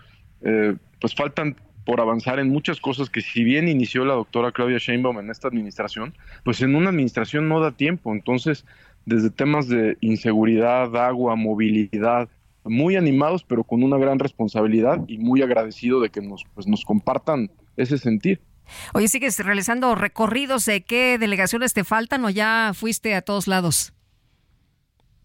eh, 0.42 0.76
pues 1.00 1.14
faltan 1.16 1.56
por 1.88 2.03
avanzar 2.03 2.38
en 2.38 2.51
muchas 2.51 2.83
cosas 2.83 3.09
que 3.09 3.22
si 3.22 3.42
bien 3.42 3.66
inició 3.66 4.05
la 4.05 4.12
doctora 4.12 4.53
Claudia 4.53 4.77
Sheinbaum 4.77 5.20
en 5.20 5.31
esta 5.31 5.48
administración, 5.48 6.14
pues 6.44 6.61
en 6.61 6.74
una 6.74 6.90
administración 6.90 7.48
no 7.48 7.61
da 7.61 7.72
tiempo. 7.72 8.12
Entonces, 8.12 8.66
desde 9.07 9.31
temas 9.31 9.68
de 9.68 9.96
inseguridad, 10.03 10.94
agua, 10.94 11.35
movilidad, 11.35 12.29
muy 12.62 12.96
animados, 12.96 13.42
pero 13.42 13.64
con 13.64 13.83
una 13.83 13.96
gran 13.96 14.18
responsabilidad 14.18 15.03
y 15.09 15.16
muy 15.16 15.40
agradecido 15.40 16.03
de 16.03 16.11
que 16.11 16.20
nos, 16.20 16.44
pues, 16.55 16.66
nos 16.66 16.85
compartan 16.85 17.51
ese 17.79 17.96
sentir. 17.96 18.42
Oye, 18.92 19.09
¿sigues 19.09 19.38
realizando 19.38 19.94
recorridos? 19.94 20.66
¿De 20.66 20.83
qué 20.83 21.16
delegaciones 21.16 21.72
te 21.72 21.85
faltan 21.85 22.22
o 22.22 22.29
ya 22.29 22.72
fuiste 22.74 23.14
a 23.14 23.22
todos 23.22 23.48
lados? 23.48 23.94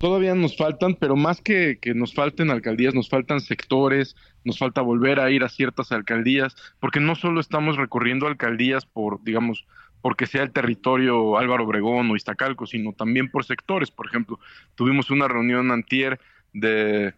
Todavía 0.03 0.35
nos 0.35 0.57
faltan, 0.57 0.95
pero 0.95 1.15
más 1.15 1.39
que, 1.39 1.79
que 1.79 1.93
nos 1.93 2.13
falten 2.13 2.51
alcaldías, 2.51 2.93
nos 2.93 3.07
faltan 3.07 3.39
sectores, 3.39 4.17
nos 4.43 4.59
falta 4.59 4.81
volver 4.81 5.21
a 5.21 5.31
ir 5.31 5.45
a 5.45 5.47
ciertas 5.47 5.93
alcaldías, 5.93 6.57
porque 6.81 6.99
no 6.99 7.15
solo 7.15 7.39
estamos 7.39 7.77
recorriendo 7.77 8.27
alcaldías 8.27 8.85
por, 8.85 9.23
digamos, 9.23 9.65
porque 10.01 10.27
sea 10.27 10.43
el 10.43 10.51
territorio 10.51 11.37
Álvaro 11.37 11.63
Obregón 11.63 12.11
o 12.11 12.17
Iztacalco, 12.17 12.65
sino 12.65 12.91
también 12.91 13.31
por 13.31 13.45
sectores. 13.45 13.91
Por 13.91 14.07
ejemplo, 14.07 14.41
tuvimos 14.75 15.09
una 15.09 15.29
reunión 15.29 15.71
antier 15.71 16.19
de 16.51 17.13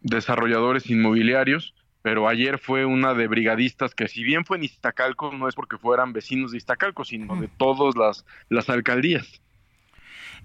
desarrolladores 0.00 0.88
inmobiliarios, 0.88 1.74
pero 2.00 2.28
ayer 2.28 2.60
fue 2.60 2.84
una 2.84 3.12
de 3.12 3.26
brigadistas 3.26 3.92
que 3.92 4.06
si 4.06 4.22
bien 4.22 4.44
fue 4.44 4.58
en 4.58 4.62
Iztacalco, 4.62 5.32
no 5.32 5.48
es 5.48 5.56
porque 5.56 5.78
fueran 5.78 6.12
vecinos 6.12 6.52
de 6.52 6.58
Iztacalco, 6.58 7.04
sino 7.04 7.40
de 7.40 7.48
todas 7.48 7.96
las, 7.96 8.24
las 8.48 8.70
alcaldías. 8.70 9.42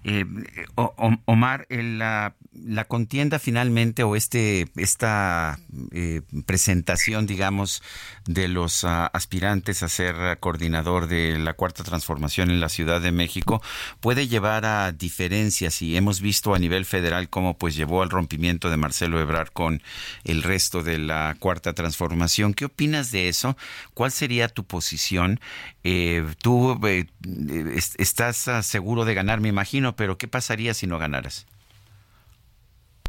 Eh, 0.08 0.24
Omar, 1.24 1.66
la, 1.68 2.34
contienda 2.86 3.40
finalmente 3.40 4.04
o 4.04 4.14
este 4.14 4.68
esta 4.76 5.58
eh, 5.90 6.22
presentación, 6.46 7.26
digamos, 7.26 7.82
de 8.24 8.46
los 8.46 8.84
ah, 8.84 9.06
aspirantes 9.12 9.82
a 9.82 9.88
ser 9.88 10.38
coordinador 10.38 11.08
de 11.08 11.38
la 11.40 11.54
cuarta 11.54 11.82
transformación 11.82 12.50
en 12.52 12.60
la 12.60 12.68
Ciudad 12.68 13.00
de 13.00 13.10
México 13.10 13.60
puede 13.98 14.28
llevar 14.28 14.64
a 14.64 14.92
diferencias 14.92 15.82
y 15.82 15.96
hemos 15.96 16.20
visto 16.20 16.54
a 16.54 16.60
nivel 16.60 16.84
federal 16.84 17.28
cómo 17.28 17.58
pues 17.58 17.74
llevó 17.74 18.02
al 18.02 18.10
rompimiento 18.10 18.70
de 18.70 18.76
Marcelo 18.76 19.20
Ebrard 19.20 19.48
con 19.48 19.82
el 20.22 20.44
resto 20.44 20.84
de 20.84 20.98
la 20.98 21.34
cuarta 21.40 21.72
transformación. 21.72 22.54
¿Qué 22.54 22.66
opinas 22.66 23.10
de 23.10 23.28
eso? 23.28 23.56
¿Cuál 23.92 24.12
sería 24.12 24.46
tu 24.48 24.64
posición? 24.64 25.40
Eh, 25.82 26.24
tú 26.42 26.78
eh, 26.86 27.06
es- 27.74 27.94
estás 27.98 28.46
ah, 28.46 28.62
seguro 28.62 29.04
de 29.04 29.14
ganar, 29.14 29.40
me 29.40 29.48
imagino, 29.48 29.95
pero 29.96 30.18
¿qué 30.18 30.28
pasaría 30.28 30.74
si 30.74 30.86
no 30.86 30.98
ganaras? 30.98 31.46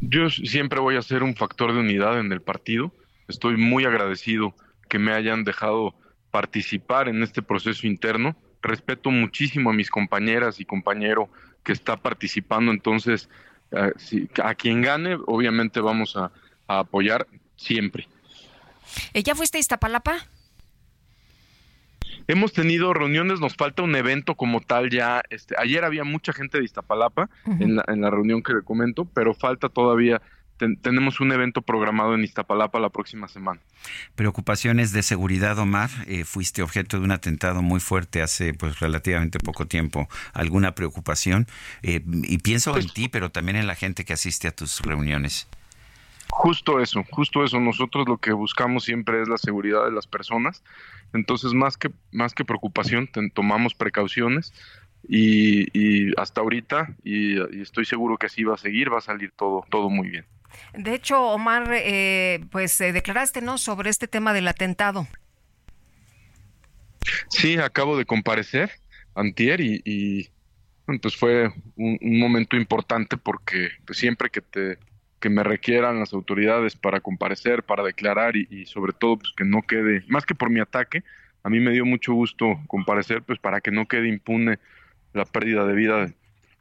Yo 0.00 0.30
siempre 0.30 0.80
voy 0.80 0.96
a 0.96 1.02
ser 1.02 1.22
un 1.22 1.34
factor 1.34 1.72
de 1.72 1.80
unidad 1.80 2.18
en 2.20 2.32
el 2.32 2.40
partido. 2.40 2.92
Estoy 3.26 3.56
muy 3.56 3.84
agradecido 3.84 4.54
que 4.88 4.98
me 4.98 5.12
hayan 5.12 5.44
dejado 5.44 5.94
participar 6.30 7.08
en 7.08 7.22
este 7.22 7.42
proceso 7.42 7.86
interno. 7.86 8.36
Respeto 8.62 9.10
muchísimo 9.10 9.70
a 9.70 9.72
mis 9.72 9.90
compañeras 9.90 10.60
y 10.60 10.64
compañero 10.64 11.28
que 11.64 11.72
está 11.72 11.96
participando. 11.96 12.70
Entonces, 12.72 13.28
eh, 13.72 13.92
si- 13.98 14.28
a 14.42 14.54
quien 14.54 14.82
gane, 14.82 15.16
obviamente 15.26 15.80
vamos 15.80 16.16
a, 16.16 16.30
a 16.68 16.78
apoyar 16.80 17.26
siempre. 17.56 18.08
Eh, 19.12 19.22
¿Ya 19.22 19.34
fuiste 19.34 19.58
a 19.58 19.60
Iztapalapa? 19.60 20.16
Hemos 22.28 22.52
tenido 22.52 22.94
reuniones, 22.94 23.40
nos 23.40 23.56
falta 23.56 23.82
un 23.82 23.96
evento 23.96 24.36
como 24.36 24.60
tal 24.60 24.90
ya. 24.90 25.22
Este, 25.30 25.54
ayer 25.58 25.84
había 25.84 26.04
mucha 26.04 26.32
gente 26.32 26.58
de 26.58 26.64
Iztapalapa 26.64 27.28
en, 27.46 27.76
la, 27.76 27.84
en 27.88 28.00
la 28.02 28.10
reunión 28.10 28.42
que 28.42 28.52
le 28.52 28.62
comento, 28.62 29.06
pero 29.06 29.34
falta 29.34 29.68
todavía. 29.70 30.20
ten- 30.58 30.76
tenemos 30.76 31.20
un 31.20 31.32
evento 31.32 31.62
programado 31.62 32.14
en 32.14 32.22
Iztapalapa 32.24 32.78
la 32.80 32.90
próxima 32.90 33.28
semana. 33.28 33.60
Preocupaciones 34.14 34.92
de 34.92 35.02
seguridad, 35.02 35.58
Omar. 35.58 35.88
Eh, 36.06 36.24
fuiste 36.24 36.62
objeto 36.62 36.98
de 36.98 37.04
un 37.04 37.12
atentado 37.12 37.62
muy 37.62 37.80
fuerte 37.80 38.20
hace 38.22 38.52
pues 38.54 38.78
relativamente 38.80 39.38
poco 39.38 39.66
tiempo. 39.66 40.08
¿Alguna 40.32 40.74
preocupación? 40.74 41.46
Eh, 41.82 42.02
y 42.04 42.38
pienso 42.38 42.76
en 42.76 42.88
ti, 42.88 43.08
pero 43.08 43.30
también 43.30 43.56
en 43.56 43.66
la 43.66 43.74
gente 43.74 44.04
que 44.04 44.12
asiste 44.12 44.48
a 44.48 44.50
tus 44.52 44.80
reuniones. 44.80 45.48
Justo 46.30 46.80
eso, 46.80 47.04
justo 47.10 47.44
eso. 47.44 47.58
Nosotros 47.60 48.06
lo 48.08 48.18
que 48.18 48.32
buscamos 48.32 48.84
siempre 48.84 49.22
es 49.22 49.28
la 49.28 49.38
seguridad 49.38 49.84
de 49.84 49.92
las 49.92 50.06
personas. 50.06 50.62
Entonces, 51.12 51.52
más 51.54 51.76
que, 51.76 51.90
más 52.12 52.34
que 52.34 52.44
preocupación, 52.44 53.08
tomamos 53.34 53.74
precauciones 53.74 54.52
y, 55.06 56.12
hasta 56.20 56.40
ahorita, 56.40 56.94
y, 57.02 57.40
estoy 57.60 57.84
seguro 57.84 58.18
que 58.18 58.26
así 58.26 58.44
va 58.44 58.54
a 58.54 58.58
seguir, 58.58 58.92
va 58.92 58.98
a 58.98 59.02
salir 59.02 59.32
todo, 59.36 59.64
todo 59.70 59.90
muy 59.90 60.08
bien. 60.08 60.26
De 60.74 60.94
hecho, 60.94 61.22
Omar, 61.22 61.68
eh, 61.72 62.44
pues 62.50 62.80
eh, 62.80 62.92
declaraste, 62.92 63.40
¿no?, 63.40 63.58
sobre 63.58 63.90
este 63.90 64.08
tema 64.08 64.32
del 64.32 64.48
atentado. 64.48 65.06
Sí, 67.28 67.58
acabo 67.58 67.96
de 67.96 68.04
comparecer 68.04 68.70
antier 69.14 69.60
y, 69.60 70.30
pues 71.02 71.16
fue 71.16 71.52
un, 71.76 71.98
momento 72.00 72.56
importante 72.56 73.16
porque 73.16 73.70
pues, 73.86 73.98
siempre 73.98 74.30
que 74.30 74.40
te 74.40 74.78
que 75.20 75.30
me 75.30 75.42
requieran 75.42 75.98
las 75.98 76.12
autoridades 76.12 76.76
para 76.76 77.00
comparecer, 77.00 77.62
para 77.62 77.82
declarar 77.82 78.36
y, 78.36 78.66
sobre 78.66 78.92
todo 78.92 79.18
pues 79.18 79.32
que 79.36 79.44
no 79.44 79.62
quede, 79.62 80.04
más 80.08 80.24
que 80.24 80.34
por 80.34 80.50
mi 80.50 80.60
ataque, 80.60 81.02
a 81.42 81.50
mí 81.50 81.60
me 81.60 81.72
dio 81.72 81.84
mucho 81.84 82.12
gusto 82.12 82.60
comparecer 82.68 83.22
pues 83.22 83.38
para 83.38 83.60
que 83.60 83.70
no 83.70 83.86
quede 83.86 84.08
impune 84.08 84.58
la 85.12 85.24
pérdida 85.24 85.66
de 85.66 85.74
vida 85.74 86.12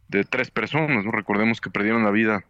de, 0.07 0.23
tres 0.23 0.49
personas. 0.49 1.05
Recordemos 1.05 1.61
que 1.61 1.69
perdieron 1.69 2.03
la 2.03 2.11
vida 2.11 2.45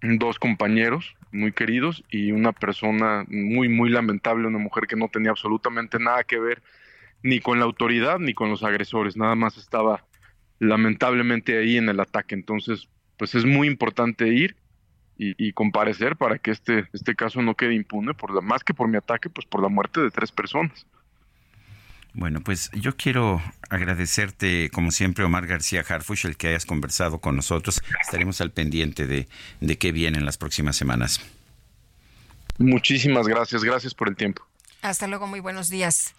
dos 0.00 0.38
compañeros 0.38 1.14
muy 1.32 1.52
queridos 1.52 2.04
y 2.10 2.32
una 2.32 2.52
persona 2.52 3.24
muy, 3.28 3.68
muy 3.68 3.90
lamentable, 3.90 4.46
una 4.46 4.58
mujer 4.58 4.86
que 4.86 4.96
no 4.96 5.08
tenía 5.08 5.30
absolutamente 5.30 5.98
nada 5.98 6.24
que 6.24 6.38
ver 6.38 6.62
ni 7.22 7.40
con 7.40 7.58
la 7.58 7.64
autoridad 7.64 8.18
ni 8.18 8.34
con 8.34 8.50
los 8.50 8.62
agresores, 8.62 9.16
nada 9.16 9.34
más 9.34 9.56
estaba 9.56 10.04
lamentablemente 10.58 11.58
ahí 11.58 11.76
en 11.76 11.88
el 11.88 12.00
ataque. 12.00 12.34
Entonces, 12.34 12.88
pues 13.16 13.34
es 13.34 13.44
muy 13.44 13.66
importante 13.66 14.28
ir 14.28 14.56
y, 15.16 15.52
comparecer 15.52 16.16
para 16.16 16.38
que 16.38 16.50
este, 16.50 16.88
este 16.92 17.14
caso 17.14 17.40
no 17.40 17.54
quede 17.54 17.74
impune, 17.74 18.14
por 18.14 18.34
la, 18.34 18.40
más 18.40 18.64
que 18.64 18.74
por 18.74 18.88
mi 18.88 18.96
ataque, 18.96 19.30
pues 19.30 19.46
por 19.46 19.62
la 19.62 19.68
muerte 19.68 20.00
de 20.00 20.10
tres 20.10 20.32
personas. 20.32 20.86
Bueno, 22.12 22.40
pues 22.40 22.70
yo 22.72 22.96
quiero 22.96 23.42
agradecerte, 23.70 24.70
como 24.70 24.90
siempre, 24.92 25.24
Omar 25.24 25.46
García 25.46 25.84
Harfush, 25.86 26.26
el 26.26 26.36
que 26.36 26.48
hayas 26.48 26.64
conversado 26.64 27.18
con 27.18 27.34
nosotros. 27.34 27.82
Estaremos 28.00 28.40
al 28.40 28.52
pendiente 28.52 29.06
de, 29.06 29.26
de 29.60 29.78
qué 29.78 29.90
viene 29.90 30.18
en 30.18 30.24
las 30.24 30.38
próximas 30.38 30.76
semanas. 30.76 31.20
Muchísimas 32.58 33.26
gracias, 33.26 33.64
gracias 33.64 33.94
por 33.94 34.08
el 34.08 34.16
tiempo. 34.16 34.46
Hasta 34.80 35.08
luego, 35.08 35.26
muy 35.26 35.40
buenos 35.40 35.70
días. 35.70 36.14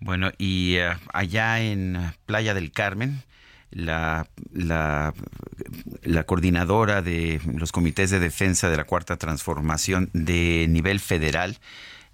Bueno, 0.00 0.30
y 0.38 0.76
eh, 0.76 0.96
allá 1.12 1.60
en 1.60 2.12
Playa 2.26 2.54
del 2.54 2.70
Carmen, 2.70 3.22
la, 3.70 4.26
la, 4.52 5.12
coordinadora 6.24 7.02
de 7.02 7.40
los 7.54 7.72
comités 7.72 8.10
de 8.10 8.18
defensa 8.18 8.68
de 8.68 8.76
la 8.76 8.84
Cuarta 8.84 9.16
Transformación 9.16 10.10
de 10.12 10.66
nivel 10.68 11.00
federal 11.00 11.58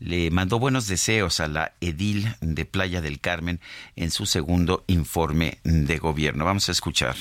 le 0.00 0.30
mandó 0.30 0.58
buenos 0.58 0.86
deseos 0.86 1.40
a 1.40 1.48
la 1.48 1.72
edil 1.80 2.34
de 2.40 2.64
Playa 2.64 3.00
del 3.00 3.20
Carmen 3.20 3.60
en 3.96 4.10
su 4.10 4.26
segundo 4.26 4.84
informe 4.86 5.58
de 5.64 5.98
gobierno. 5.98 6.44
Vamos 6.44 6.68
a 6.68 6.72
escuchar. 6.72 7.16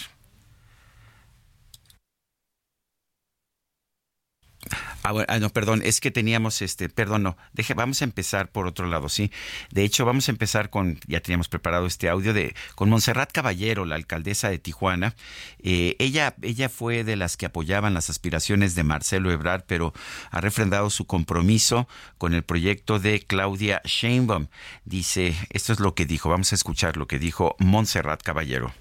Ah, 5.04 5.14
ah, 5.28 5.39
no, 5.39 5.49
perdón, 5.49 5.82
es 5.84 5.99
que 5.99 6.12
teníamos 6.12 6.62
este, 6.62 6.88
perdón, 6.88 7.24
no, 7.24 7.38
deje, 7.51 7.74
vamos 7.74 8.01
a 8.01 8.06
empezar 8.06 8.49
por 8.49 8.68
otro 8.68 8.88
lado, 8.88 9.10
sí. 9.10 9.32
De 9.70 9.84
hecho, 9.84 10.06
vamos 10.06 10.30
a 10.30 10.32
empezar 10.32 10.70
con, 10.70 10.97
ya 11.08 11.20
teníamos 11.20 11.49
preparado 11.49 11.86
este 11.86 12.08
audio 12.08 12.34
de, 12.34 12.56
con 12.76 12.89
Montserrat 12.89 13.32
Caballero, 13.34 13.84
la 13.84 13.95
alcaldesa 13.95 14.49
de 14.49 14.60
Tijuana. 14.60 15.14
Eh, 15.60 15.97
ella, 15.99 16.36
ella 16.41 16.70
fue 16.70 17.04
de 17.04 17.18
las 17.18 17.36
que 17.36 17.45
apoyaban 17.45 17.93
las 17.93 18.10
aspiraciones 18.10 18.76
de 18.76 18.84
Marcelo 18.84 19.30
Ebrard, 19.30 19.66
pero 19.68 19.93
ha 20.32 20.39
refrendado 20.39 20.89
su 20.89 21.06
compromiso 21.06 21.88
con 22.18 22.34
el 22.34 22.43
proyecto 22.43 22.99
de 22.99 23.20
Claudia 23.20 23.82
Sheinbaum. 23.84 24.47
Dice, 24.86 25.36
esto 25.49 25.74
es 25.74 25.82
lo 25.82 25.95
que 25.95 26.06
dijo, 26.06 26.30
vamos 26.30 26.54
a 26.54 26.56
escuchar 26.56 26.95
lo 26.95 27.08
que 27.08 27.20
dijo 27.20 27.58
Montserrat 27.60 28.24
Caballero. 28.24 28.74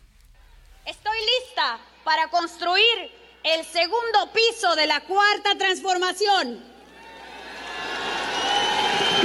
Estoy 0.86 1.18
lista 1.18 1.78
para 2.04 2.28
construir 2.28 3.21
el 3.44 3.64
segundo 3.64 4.30
piso 4.32 4.76
de 4.76 4.86
la 4.86 5.00
cuarta 5.00 5.56
transformación, 5.56 6.62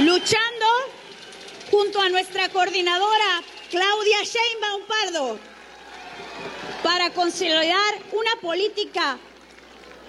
luchando 0.00 0.66
junto 1.70 2.00
a 2.00 2.08
nuestra 2.08 2.48
coordinadora 2.48 3.42
Claudia 3.70 4.18
Sheinbaum 4.24 4.82
Pardo 4.86 5.38
para 6.82 7.10
consolidar 7.10 7.94
una 8.12 8.34
política 8.40 9.18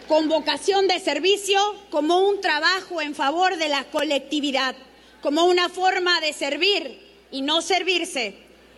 con 0.07 0.27
vocación 0.27 0.87
de 0.87 0.99
servicio 0.99 1.59
como 1.91 2.19
un 2.27 2.41
trabajo 2.41 3.01
en 3.01 3.13
favor 3.13 3.57
de 3.57 3.69
la 3.69 3.83
colectividad, 3.85 4.75
como 5.21 5.45
una 5.45 5.69
forma 5.69 6.19
de 6.21 6.33
servir 6.33 7.27
y 7.29 7.43
no 7.43 7.61
servirse. 7.61 8.35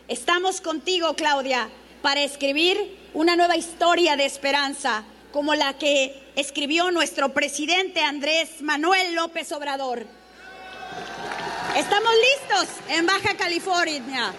Estamos 0.10 0.60
contigo, 0.60 1.16
Claudia, 1.16 1.70
para 2.02 2.22
escribir 2.22 2.98
una 3.14 3.38
nueva 3.38 3.56
historia 3.56 4.18
de 4.18 4.26
esperanza, 4.26 5.06
como 5.32 5.56
la 5.56 5.78
que 5.78 6.22
escribió 6.36 6.92
nuestro 6.92 7.34
presidente 7.34 8.02
Andrés 8.02 8.62
Manuel 8.62 9.16
López 9.16 9.52
Obrador. 9.52 10.06
Estamos 11.78 12.12
listos 12.14 12.76
en 12.90 13.06
Baja 13.06 13.36
California 13.38 14.34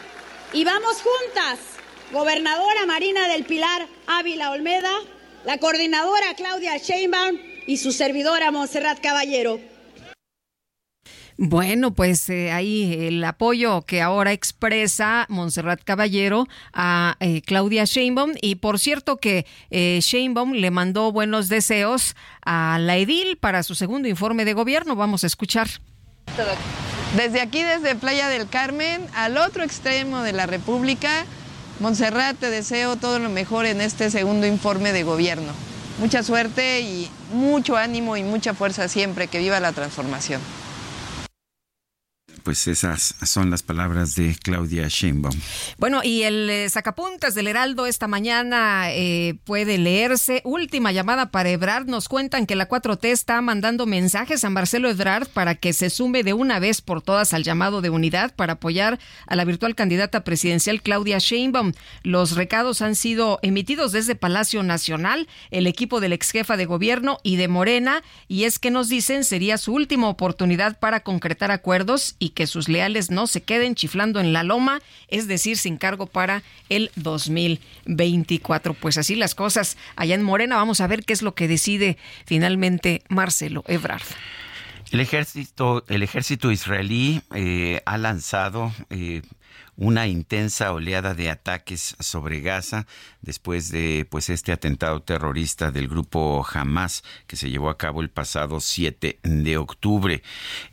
y 0.52 0.64
vamos 0.64 0.98
juntas, 1.02 1.58
gobernadora 2.12 2.84
Marina 2.86 3.26
del 3.28 3.44
Pilar 3.44 3.86
Ávila 4.06 4.50
Olmeda, 4.50 4.92
la 5.44 5.58
coordinadora 5.58 6.34
Claudia 6.34 6.76
Sheinbaum 6.76 7.38
y 7.66 7.78
su 7.78 7.92
servidora 7.92 8.50
Montserrat 8.50 9.00
Caballero 9.00 9.71
bueno, 11.44 11.92
pues 11.92 12.28
eh, 12.28 12.52
ahí 12.52 13.08
el 13.08 13.24
apoyo 13.24 13.82
que 13.82 14.00
ahora 14.00 14.30
expresa 14.30 15.26
Montserrat 15.28 15.82
Caballero 15.82 16.46
a 16.72 17.16
eh, 17.18 17.42
Claudia 17.42 17.84
Sheinbaum 17.84 18.34
y 18.40 18.54
por 18.54 18.78
cierto 18.78 19.16
que 19.16 19.44
eh, 19.72 19.98
Sheinbaum 20.00 20.52
le 20.52 20.70
mandó 20.70 21.10
buenos 21.10 21.48
deseos 21.48 22.14
a 22.44 22.78
la 22.78 22.96
edil 22.96 23.38
para 23.38 23.64
su 23.64 23.74
segundo 23.74 24.06
informe 24.06 24.44
de 24.44 24.52
gobierno. 24.52 24.94
Vamos 24.94 25.24
a 25.24 25.26
escuchar. 25.26 25.66
Desde 27.16 27.40
aquí, 27.40 27.64
desde 27.64 27.96
Playa 27.96 28.28
del 28.28 28.48
Carmen, 28.48 29.04
al 29.12 29.36
otro 29.36 29.64
extremo 29.64 30.22
de 30.22 30.32
la 30.32 30.46
República, 30.46 31.24
Montserrat, 31.80 32.36
te 32.36 32.50
deseo 32.50 32.94
todo 32.94 33.18
lo 33.18 33.30
mejor 33.30 33.66
en 33.66 33.80
este 33.80 34.12
segundo 34.12 34.46
informe 34.46 34.92
de 34.92 35.02
gobierno. 35.02 35.52
Mucha 35.98 36.22
suerte 36.22 36.82
y 36.82 37.10
mucho 37.32 37.76
ánimo 37.76 38.16
y 38.16 38.22
mucha 38.22 38.54
fuerza 38.54 38.86
siempre. 38.86 39.26
Que 39.26 39.40
viva 39.40 39.58
la 39.58 39.72
transformación 39.72 40.40
pues 42.42 42.66
esas 42.68 43.14
son 43.24 43.50
las 43.50 43.62
palabras 43.62 44.14
de 44.14 44.36
Claudia 44.42 44.88
Sheinbaum. 44.88 45.34
Bueno, 45.78 46.00
y 46.02 46.22
el 46.22 46.50
eh, 46.50 46.68
sacapuntas 46.68 47.34
del 47.34 47.48
Heraldo 47.48 47.86
esta 47.86 48.08
mañana 48.08 48.90
eh, 48.90 49.34
puede 49.44 49.78
leerse. 49.78 50.42
Última 50.44 50.92
llamada 50.92 51.30
para 51.30 51.50
Ebrard. 51.50 51.86
Nos 51.86 52.08
cuentan 52.08 52.46
que 52.46 52.56
la 52.56 52.68
4T 52.68 53.06
está 53.06 53.40
mandando 53.40 53.86
mensajes 53.86 54.44
a 54.44 54.50
Marcelo 54.50 54.90
Ebrard 54.90 55.28
para 55.28 55.54
que 55.54 55.72
se 55.72 55.90
sume 55.90 56.22
de 56.22 56.32
una 56.32 56.58
vez 56.58 56.80
por 56.80 57.02
todas 57.02 57.32
al 57.34 57.44
llamado 57.44 57.80
de 57.80 57.90
unidad 57.90 58.34
para 58.34 58.54
apoyar 58.54 58.98
a 59.26 59.36
la 59.36 59.44
virtual 59.44 59.74
candidata 59.74 60.24
presidencial 60.24 60.82
Claudia 60.82 61.18
Sheinbaum. 61.18 61.72
Los 62.02 62.36
recados 62.36 62.82
han 62.82 62.94
sido 62.94 63.38
emitidos 63.42 63.92
desde 63.92 64.14
Palacio 64.14 64.62
Nacional, 64.62 65.28
el 65.50 65.66
equipo 65.66 66.00
del 66.00 66.12
ex 66.12 66.30
jefa 66.30 66.56
de 66.56 66.66
gobierno 66.66 67.18
y 67.22 67.36
de 67.36 67.48
Morena, 67.48 68.02
y 68.28 68.44
es 68.44 68.58
que 68.58 68.70
nos 68.70 68.88
dicen 68.88 69.24
sería 69.24 69.58
su 69.58 69.72
última 69.72 70.08
oportunidad 70.08 70.78
para 70.78 71.00
concretar 71.00 71.50
acuerdos 71.50 72.16
y 72.18 72.30
que 72.32 72.46
sus 72.46 72.68
leales 72.68 73.10
no 73.10 73.26
se 73.26 73.42
queden 73.42 73.74
chiflando 73.74 74.20
en 74.20 74.32
la 74.32 74.42
loma, 74.42 74.80
es 75.08 75.28
decir, 75.28 75.56
sin 75.56 75.76
cargo 75.76 76.06
para 76.06 76.42
el 76.68 76.90
2024. 76.96 78.74
Pues 78.74 78.98
así 78.98 79.14
las 79.14 79.34
cosas 79.34 79.76
allá 79.96 80.14
en 80.14 80.22
Morena. 80.22 80.56
Vamos 80.56 80.80
a 80.80 80.86
ver 80.86 81.04
qué 81.04 81.12
es 81.12 81.22
lo 81.22 81.34
que 81.34 81.48
decide 81.48 81.96
finalmente 82.26 83.02
Marcelo 83.08 83.64
Ebrard. 83.66 84.02
El 84.90 85.00
ejército, 85.00 85.84
el 85.88 86.02
ejército 86.02 86.50
israelí 86.50 87.22
eh, 87.34 87.80
ha 87.86 87.96
lanzado 87.96 88.72
eh, 88.90 89.22
una 89.82 90.06
intensa 90.06 90.72
oleada 90.72 91.12
de 91.12 91.28
ataques 91.28 91.96
sobre 91.98 92.40
Gaza 92.40 92.86
después 93.20 93.68
de 93.72 94.06
pues 94.08 94.30
este 94.30 94.52
atentado 94.52 95.02
terrorista 95.02 95.72
del 95.72 95.88
grupo 95.88 96.46
Hamas 96.54 97.02
que 97.26 97.34
se 97.34 97.50
llevó 97.50 97.68
a 97.68 97.78
cabo 97.78 98.00
el 98.00 98.08
pasado 98.08 98.60
7 98.60 99.18
de 99.24 99.56
octubre. 99.56 100.22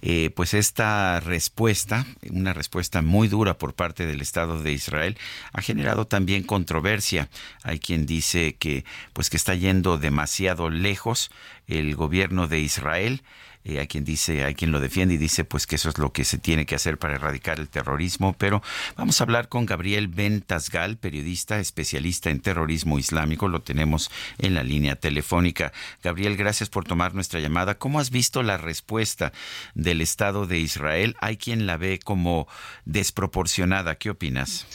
Eh, 0.03 0.29
pues 0.35 0.53
esta 0.53 1.19
respuesta, 1.21 2.05
una 2.29 2.53
respuesta 2.53 3.01
muy 3.01 3.27
dura 3.27 3.57
por 3.57 3.73
parte 3.73 4.05
del 4.05 4.21
Estado 4.21 4.61
de 4.61 4.73
Israel, 4.73 5.17
ha 5.53 5.63
generado 5.63 6.05
también 6.05 6.43
controversia. 6.43 7.29
Hay 7.63 7.79
quien 7.79 8.05
dice 8.05 8.57
que 8.59 8.85
pues 9.13 9.31
que 9.31 9.37
está 9.37 9.55
yendo 9.55 9.97
demasiado 9.97 10.69
lejos 10.69 11.31
el 11.67 11.95
gobierno 11.95 12.47
de 12.47 12.59
Israel 12.59 13.23
hay 13.65 13.87
quien 13.87 14.03
dice, 14.03 14.43
hay 14.45 14.55
quien 14.55 14.71
lo 14.71 14.79
defiende 14.79 15.15
y 15.15 15.17
dice 15.17 15.43
pues 15.43 15.67
que 15.67 15.75
eso 15.75 15.89
es 15.89 15.97
lo 15.97 16.11
que 16.11 16.23
se 16.23 16.37
tiene 16.37 16.65
que 16.65 16.75
hacer 16.75 16.97
para 16.97 17.15
erradicar 17.15 17.59
el 17.59 17.69
terrorismo, 17.69 18.33
pero 18.37 18.61
Vamos 18.95 19.21
a 19.21 19.23
hablar 19.23 19.49
con 19.49 19.65
Gabriel 19.65 20.07
Ben 20.07 20.41
Tasgal, 20.41 20.97
periodista 20.97 21.59
especialista 21.59 22.29
en 22.29 22.41
terrorismo 22.41 22.99
islámico. 22.99 23.47
Lo 23.47 23.61
tenemos 23.61 24.11
en 24.37 24.53
la 24.55 24.63
línea 24.63 24.95
telefónica. 24.95 25.71
Gabriel, 26.03 26.35
gracias 26.35 26.69
por 26.69 26.83
tomar 26.83 27.13
nuestra 27.15 27.39
llamada. 27.39 27.75
¿Cómo 27.75 27.99
has 27.99 28.09
visto 28.09 28.43
la 28.43 28.57
respuesta 28.57 29.31
del 29.73 30.01
Estado 30.01 30.47
de 30.47 30.59
Israel? 30.59 31.15
Hay 31.21 31.37
quien 31.37 31.65
la 31.65 31.77
ve 31.77 31.99
como 32.03 32.47
desproporcionada. 32.85 33.95
¿Qué 33.95 34.09
opinas? 34.09 34.65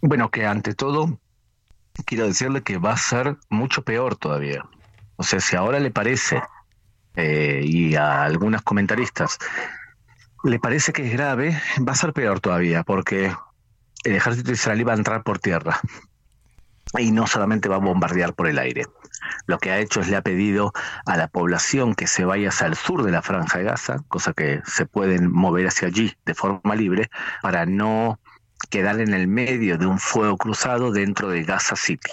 Bueno, 0.00 0.30
que 0.30 0.44
ante 0.44 0.74
todo 0.74 1.18
quiero 2.04 2.26
decirle 2.26 2.62
que 2.62 2.78
va 2.78 2.92
a 2.92 2.96
ser 2.96 3.36
mucho 3.48 3.82
peor 3.82 4.16
todavía. 4.16 4.64
O 5.16 5.22
sea, 5.22 5.40
si 5.40 5.56
ahora 5.56 5.80
le 5.80 5.90
parece, 5.90 6.42
eh, 7.16 7.62
y 7.64 7.94
a 7.96 8.22
algunos 8.22 8.62
comentaristas, 8.62 9.38
le 10.44 10.58
parece 10.58 10.92
que 10.92 11.06
es 11.06 11.12
grave, 11.12 11.60
va 11.86 11.92
a 11.92 11.96
ser 11.96 12.12
peor 12.12 12.40
todavía, 12.40 12.82
porque 12.82 13.32
el 14.04 14.14
ejército 14.14 14.52
israelí 14.52 14.84
va 14.84 14.92
a 14.92 14.96
entrar 14.96 15.22
por 15.22 15.38
tierra 15.38 15.80
y 16.98 17.10
no 17.10 17.26
solamente 17.26 17.68
va 17.68 17.76
a 17.76 17.80
bombardear 17.80 18.34
por 18.34 18.46
el 18.46 18.58
aire. 18.58 18.84
Lo 19.46 19.58
que 19.58 19.70
ha 19.70 19.78
hecho 19.78 20.00
es 20.00 20.08
le 20.08 20.16
ha 20.16 20.22
pedido 20.22 20.72
a 21.04 21.16
la 21.16 21.28
población 21.28 21.94
que 21.94 22.06
se 22.06 22.24
vaya 22.24 22.48
hacia 22.48 22.68
el 22.68 22.76
sur 22.76 23.02
de 23.02 23.10
la 23.10 23.22
franja 23.22 23.58
de 23.58 23.64
Gaza, 23.64 23.98
cosa 24.08 24.32
que 24.32 24.62
se 24.64 24.86
pueden 24.86 25.30
mover 25.32 25.66
hacia 25.66 25.88
allí 25.88 26.14
de 26.24 26.34
forma 26.34 26.74
libre, 26.74 27.10
para 27.42 27.66
no 27.66 28.20
quedar 28.70 29.00
en 29.00 29.14
el 29.14 29.28
medio 29.28 29.78
de 29.78 29.86
un 29.86 29.98
fuego 29.98 30.36
cruzado 30.36 30.92
dentro 30.92 31.28
de 31.28 31.42
Gaza 31.42 31.76
City. 31.76 32.10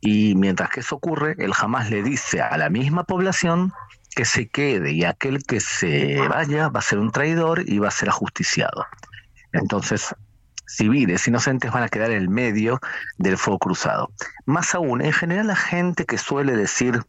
Y 0.00 0.34
mientras 0.34 0.70
que 0.70 0.80
eso 0.80 0.96
ocurre, 0.96 1.36
el 1.38 1.52
Hamas 1.56 1.90
le 1.90 2.02
dice 2.02 2.40
a 2.40 2.56
la 2.56 2.70
misma 2.70 3.04
población 3.04 3.72
que 4.14 4.24
se 4.24 4.48
quede 4.48 4.92
y 4.92 5.04
aquel 5.04 5.44
que 5.44 5.60
se 5.60 6.26
vaya 6.28 6.68
va 6.68 6.80
a 6.80 6.82
ser 6.82 6.98
un 6.98 7.12
traidor 7.12 7.68
y 7.68 7.78
va 7.78 7.88
a 7.88 7.92
ser 7.92 8.08
ajusticiado. 8.08 8.86
Entonces, 9.52 10.14
civiles 10.66 11.26
inocentes 11.28 11.70
van 11.70 11.82
a 11.82 11.88
quedar 11.88 12.10
en 12.10 12.18
el 12.18 12.28
medio 12.28 12.80
del 13.18 13.36
fuego 13.38 13.58
cruzado. 13.58 14.10
Más 14.46 14.74
aún, 14.74 15.02
en 15.02 15.12
general 15.12 15.48
la 15.48 15.56
gente 15.56 16.06
que 16.06 16.18
suele 16.18 16.56
decir 16.56 17.02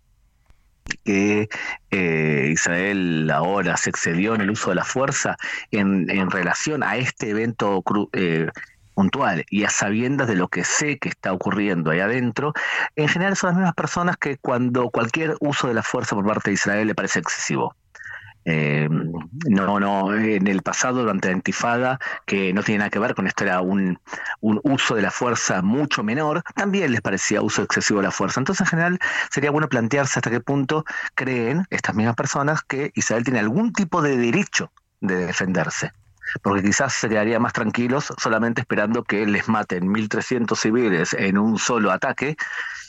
que 1.03 1.49
eh, 1.91 2.49
Israel 2.51 3.29
ahora 3.31 3.77
se 3.77 3.89
excedió 3.89 4.35
en 4.35 4.41
el 4.41 4.51
uso 4.51 4.69
de 4.69 4.75
la 4.75 4.85
fuerza 4.85 5.37
en, 5.71 6.29
relación 6.29 6.83
a 6.83 6.97
este 6.97 7.29
evento 7.29 7.83
eh, 8.13 8.47
puntual 8.97 9.45
y 9.51 9.63
a 9.63 9.69
sabiendas 9.69 10.27
de 10.27 10.35
lo 10.35 10.47
que 10.47 10.63
sé 10.63 10.97
que 10.97 11.09
está 11.09 11.31
ocurriendo 11.31 11.91
ahí 11.91 11.99
adentro, 11.99 12.53
en 12.95 13.07
general 13.07 13.35
son 13.35 13.49
las 13.49 13.57
mismas 13.57 13.75
personas 13.75 14.17
que 14.17 14.37
cuando 14.37 14.89
cualquier 14.89 15.35
uso 15.39 15.67
de 15.67 15.75
la 15.75 15.83
fuerza 15.83 16.15
por 16.15 16.25
parte 16.25 16.49
de 16.49 16.55
Israel 16.55 16.87
le 16.87 16.95
parece 16.95 17.19
excesivo. 17.19 17.75
Eh, 18.43 18.89
no, 18.89 19.79
no, 19.79 20.15
en 20.15 20.47
el 20.47 20.63
pasado, 20.63 21.01
durante 21.01 21.27
la 21.27 21.35
intifada, 21.35 21.99
que 22.25 22.53
no 22.53 22.63
tiene 22.63 22.79
nada 22.79 22.89
que 22.89 22.97
ver 22.97 23.13
con 23.13 23.27
esto, 23.27 23.43
era 23.43 23.61
un, 23.61 23.99
un, 24.39 24.59
uso 24.63 24.95
de 24.95 25.03
la 25.03 25.11
fuerza 25.11 25.61
mucho 25.61 26.01
menor, 26.01 26.41
también 26.55 26.91
les 26.91 27.01
parecía 27.01 27.43
uso 27.43 27.61
excesivo 27.61 27.99
de 27.99 28.07
la 28.07 28.11
fuerza. 28.11 28.39
Entonces, 28.39 28.61
en 28.61 28.67
general, 28.67 28.99
sería 29.29 29.51
bueno 29.51 29.69
plantearse 29.69 30.17
hasta 30.17 30.31
qué 30.31 30.39
punto 30.39 30.85
creen 31.13 31.67
estas 31.69 31.93
mismas 31.93 32.15
personas 32.15 32.63
que 32.63 32.91
Israel 32.95 33.23
tiene 33.23 33.39
algún 33.41 33.73
tipo 33.73 34.01
de 34.01 34.17
derecho 34.17 34.71
de 35.01 35.27
defenderse 35.27 35.91
porque 36.41 36.63
quizás 36.63 36.93
se 36.93 37.09
quedaría 37.09 37.39
más 37.39 37.53
tranquilos 37.53 38.13
solamente 38.17 38.61
esperando 38.61 39.03
que 39.03 39.25
les 39.25 39.47
maten 39.47 39.87
1.300 39.87 40.55
civiles 40.55 41.13
en 41.13 41.37
un 41.37 41.57
solo 41.57 41.91
ataque 41.91 42.35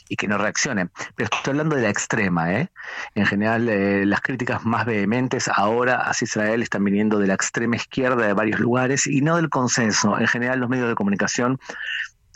y 0.09 0.17
que 0.17 0.27
no 0.27 0.39
reaccionen. 0.39 0.91
Pero 1.15 1.29
estoy 1.33 1.53
hablando 1.53 1.77
de 1.77 1.83
la 1.83 1.91
extrema, 1.91 2.53
¿eh? 2.53 2.71
En 3.15 3.27
general, 3.27 3.69
eh, 3.69 4.07
las 4.07 4.21
críticas 4.21 4.65
más 4.65 4.87
vehementes 4.87 5.49
ahora 5.49 5.97
hacia 5.97 6.25
Israel 6.25 6.63
están 6.63 6.85
viniendo 6.85 7.19
de 7.19 7.27
la 7.27 7.35
extrema 7.35 7.77
izquierda 7.77 8.27
de 8.27 8.33
varios 8.33 8.59
lugares 8.61 9.07
y 9.07 9.21
no 9.21 9.37
del 9.37 9.51
consenso. 9.51 10.19
En 10.19 10.27
general, 10.27 10.61
los 10.61 10.71
medios 10.71 10.89
de 10.89 10.95
comunicación 10.95 11.59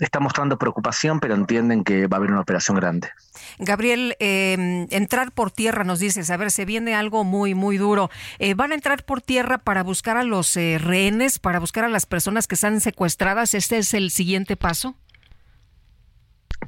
están 0.04 0.22
mostrando 0.22 0.58
preocupación, 0.58 1.20
pero 1.20 1.34
entienden 1.34 1.84
que 1.84 2.06
va 2.06 2.16
a 2.16 2.18
haber 2.18 2.30
una 2.30 2.40
operación 2.40 2.76
grande. 2.76 3.10
Gabriel, 3.58 4.16
eh, 4.18 4.86
entrar 4.90 5.32
por 5.32 5.50
tierra, 5.50 5.84
nos 5.84 5.98
dices, 5.98 6.30
a 6.30 6.36
ver, 6.36 6.50
se 6.50 6.64
viene 6.64 6.94
algo 6.94 7.24
muy, 7.24 7.54
muy 7.54 7.78
duro. 7.78 8.10
Eh, 8.38 8.54
¿Van 8.54 8.72
a 8.72 8.74
entrar 8.74 9.04
por 9.04 9.20
tierra 9.20 9.58
para 9.58 9.82
buscar 9.82 10.16
a 10.16 10.24
los 10.24 10.56
eh, 10.56 10.78
rehenes, 10.82 11.38
para 11.38 11.60
buscar 11.60 11.84
a 11.84 11.88
las 11.88 12.06
personas 12.06 12.46
que 12.46 12.56
están 12.56 12.80
secuestradas? 12.80 13.54
¿Este 13.54 13.78
es 13.78 13.94
el 13.94 14.10
siguiente 14.10 14.56
paso? 14.56 14.96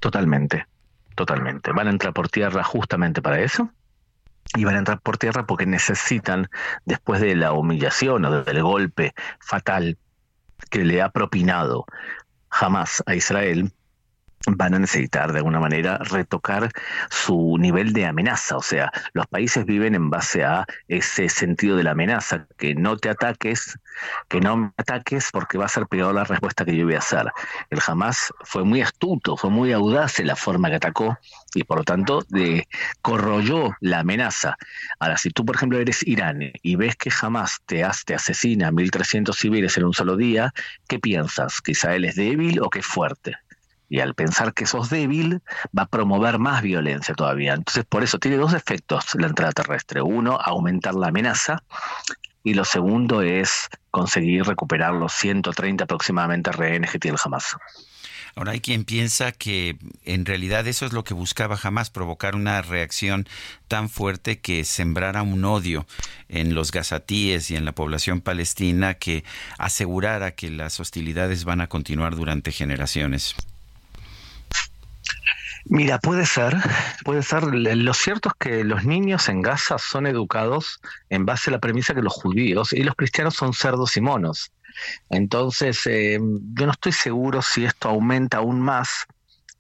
Totalmente, 0.01 0.66
totalmente. 1.14 1.72
Van 1.72 1.89
a 1.89 1.91
entrar 1.91 2.12
por 2.12 2.28
tierra 2.28 2.62
justamente 2.62 3.22
para 3.22 3.41
eso. 3.41 3.70
Y 4.57 4.64
van 4.64 4.76
a 4.76 4.78
entrar 4.78 5.01
por 5.01 5.18
tierra 5.18 5.47
porque 5.47 5.66
necesitan, 5.66 6.49
después 6.85 7.20
de 7.20 7.35
la 7.35 7.53
humillación 7.53 8.24
o 8.24 8.45
del 8.45 8.62
golpe 8.62 9.14
fatal 9.41 9.99
que 10.70 10.85
le 10.85 11.03
ha 11.03 11.11
propinado 11.11 11.87
jamás 12.55 13.02
a 13.07 13.14
Israel, 13.14 13.72
van 14.47 14.74
a 14.74 14.78
necesitar 14.78 15.32
de 15.32 15.38
alguna 15.38 15.61
manera 15.61 15.99
retocar 15.99 16.70
su 17.11 17.57
nivel 17.59 17.92
de 17.92 18.07
amenaza. 18.07 18.57
O 18.57 18.62
sea, 18.62 18.92
los 19.12 19.26
países 19.26 19.64
viven 19.64 19.95
en 19.95 20.11
base 20.11 20.45
a 20.45 20.66
ese 20.88 21.28
sentido 21.28 21.76
de 21.76 21.84
la 21.84 21.92
amenaza, 21.92 22.47
que 22.57 22.74
no 22.74 22.97
te 22.97 23.09
ataques, 23.09 23.78
que 24.28 24.40
no 24.40 24.57
me 24.57 24.72
ataques 24.76 25.30
porque 25.32 25.59
va 25.59 25.66
a 25.66 25.68
ser 25.68 25.86
peor 25.86 26.14
la 26.14 26.24
respuesta 26.24 26.64
que 26.64 26.76
yo 26.76 26.84
voy 26.84 26.95
a 26.95 26.99
hacer. 26.99 27.32
El 27.70 27.80
Hamas 27.86 28.32
fue 28.45 28.64
muy 28.64 28.82
astuto, 28.82 29.36
fue 29.36 29.51
muy 29.51 29.72
audaz 29.72 30.20
en 30.20 30.26
la 30.26 30.36
forma 30.36 30.68
que 30.68 30.76
atacó 30.76 31.18
y 31.55 31.64
por 31.64 31.78
lo 31.78 31.84
tanto 31.84 32.22
de, 32.28 32.68
corroyó 33.03 33.76
la 33.80 34.01
amenaza. 34.01 34.57
Ahora, 34.99 35.16
si 35.16 35.30
tú, 35.30 35.45
por 35.45 35.57
ejemplo, 35.57 35.78
eres 35.78 36.07
Irán 36.07 36.40
y 36.62 36.76
ves 36.76 36.97
que 36.97 37.11
Hamas 37.20 37.61
te, 37.66 37.84
te 38.05 38.14
asesina 38.14 38.68
a 38.68 38.72
1.300 38.72 39.34
civiles 39.34 39.76
en 39.78 39.84
un 39.84 39.95
solo 39.95 40.16
día, 40.16 40.53
¿qué 40.88 40.99
piensas? 40.99 41.61
¿Que 41.61 41.72
Israel 41.72 42.05
es 42.05 42.16
débil 42.16 42.61
o 42.61 42.70
que 42.70 42.80
es 42.80 42.86
fuerte? 42.86 43.36
Y 43.95 44.01
al 44.01 44.14
pensar 44.14 44.55
que 44.55 44.66
sos 44.66 44.90
débil 44.90 45.40
va 45.66 45.84
a 45.84 45.86
promover 45.86 46.40
más 46.40 46.62
violencia 46.62 47.14
todavía. 47.14 47.55
Entonces, 47.55 47.84
por 47.84 48.03
eso 48.03 48.18
tiene 48.18 48.38
dos 48.38 48.53
efectos 48.53 49.14
la 49.14 49.28
entrada 49.28 49.53
terrestre. 49.53 50.03
Uno, 50.03 50.36
aumentar 50.45 50.97
la 50.97 51.07
amenaza 51.09 51.62
y 52.42 52.55
lo 52.55 52.64
segundo 52.64 53.22
es 53.22 53.68
conseguir 53.92 54.47
recuperar 54.47 54.95
los 54.95 55.12
130 55.12 55.84
aproximadamente 55.84 56.51
rehenes 56.51 56.90
que 56.90 56.99
tiene 56.99 57.14
el 57.14 57.20
Hamas. 57.24 57.57
Ahora 58.34 58.51
hay 58.51 58.61
quien 58.61 58.84
piensa 58.84 59.30
que 59.30 59.78
en 60.05 60.26
realidad 60.26 60.66
eso 60.66 60.86
es 60.86 60.92
lo 60.92 61.05
que 61.05 61.14
buscaba 61.14 61.57
jamás, 61.57 61.90
provocar 61.90 62.34
una 62.34 62.61
reacción 62.62 63.28
tan 63.68 63.88
fuerte 63.88 64.40
que 64.40 64.64
sembrara 64.64 65.22
un 65.22 65.45
odio 65.45 65.86
en 66.28 66.57
los 66.57 66.72
gazatíes 66.72 67.53
y 67.53 67.55
en 67.55 67.64
la 67.64 67.76
población 67.76 68.22
palestina 68.22 68.95
que 68.95 69.22
asegurara 69.57 70.32
que 70.32 70.51
las 70.51 70.80
hostilidades 70.80 71.45
van 71.45 71.61
a 71.61 71.68
continuar 71.68 72.16
durante 72.16 72.51
generaciones. 72.51 73.36
Mira, 75.66 75.98
puede 75.98 76.26
ser, 76.26 76.56
puede 77.04 77.22
ser. 77.22 77.42
Lo 77.44 77.94
cierto 77.94 78.28
es 78.28 78.34
que 78.38 78.64
los 78.64 78.84
niños 78.84 79.28
en 79.28 79.40
Gaza 79.40 79.78
son 79.78 80.06
educados 80.06 80.80
en 81.08 81.24
base 81.24 81.50
a 81.50 81.52
la 81.52 81.58
premisa 81.58 81.94
que 81.94 82.02
los 82.02 82.12
judíos 82.12 82.72
y 82.72 82.82
los 82.82 82.94
cristianos 82.94 83.34
son 83.34 83.54
cerdos 83.54 83.96
y 83.96 84.02
monos. 84.02 84.52
Entonces, 85.08 85.80
eh, 85.86 86.18
yo 86.20 86.66
no 86.66 86.72
estoy 86.72 86.92
seguro 86.92 87.40
si 87.40 87.64
esto 87.64 87.88
aumenta 87.88 88.38
aún 88.38 88.60
más 88.60 89.06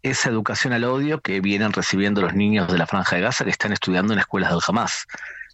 esa 0.02 0.28
educación 0.28 0.74
al 0.74 0.84
odio 0.84 1.20
que 1.20 1.40
vienen 1.40 1.72
recibiendo 1.72 2.20
los 2.20 2.34
niños 2.34 2.70
de 2.70 2.76
la 2.76 2.86
Franja 2.86 3.16
de 3.16 3.22
Gaza 3.22 3.44
que 3.44 3.50
están 3.50 3.72
estudiando 3.72 4.12
en 4.12 4.18
escuelas 4.18 4.50
del 4.50 4.60
Hamas. 4.66 5.06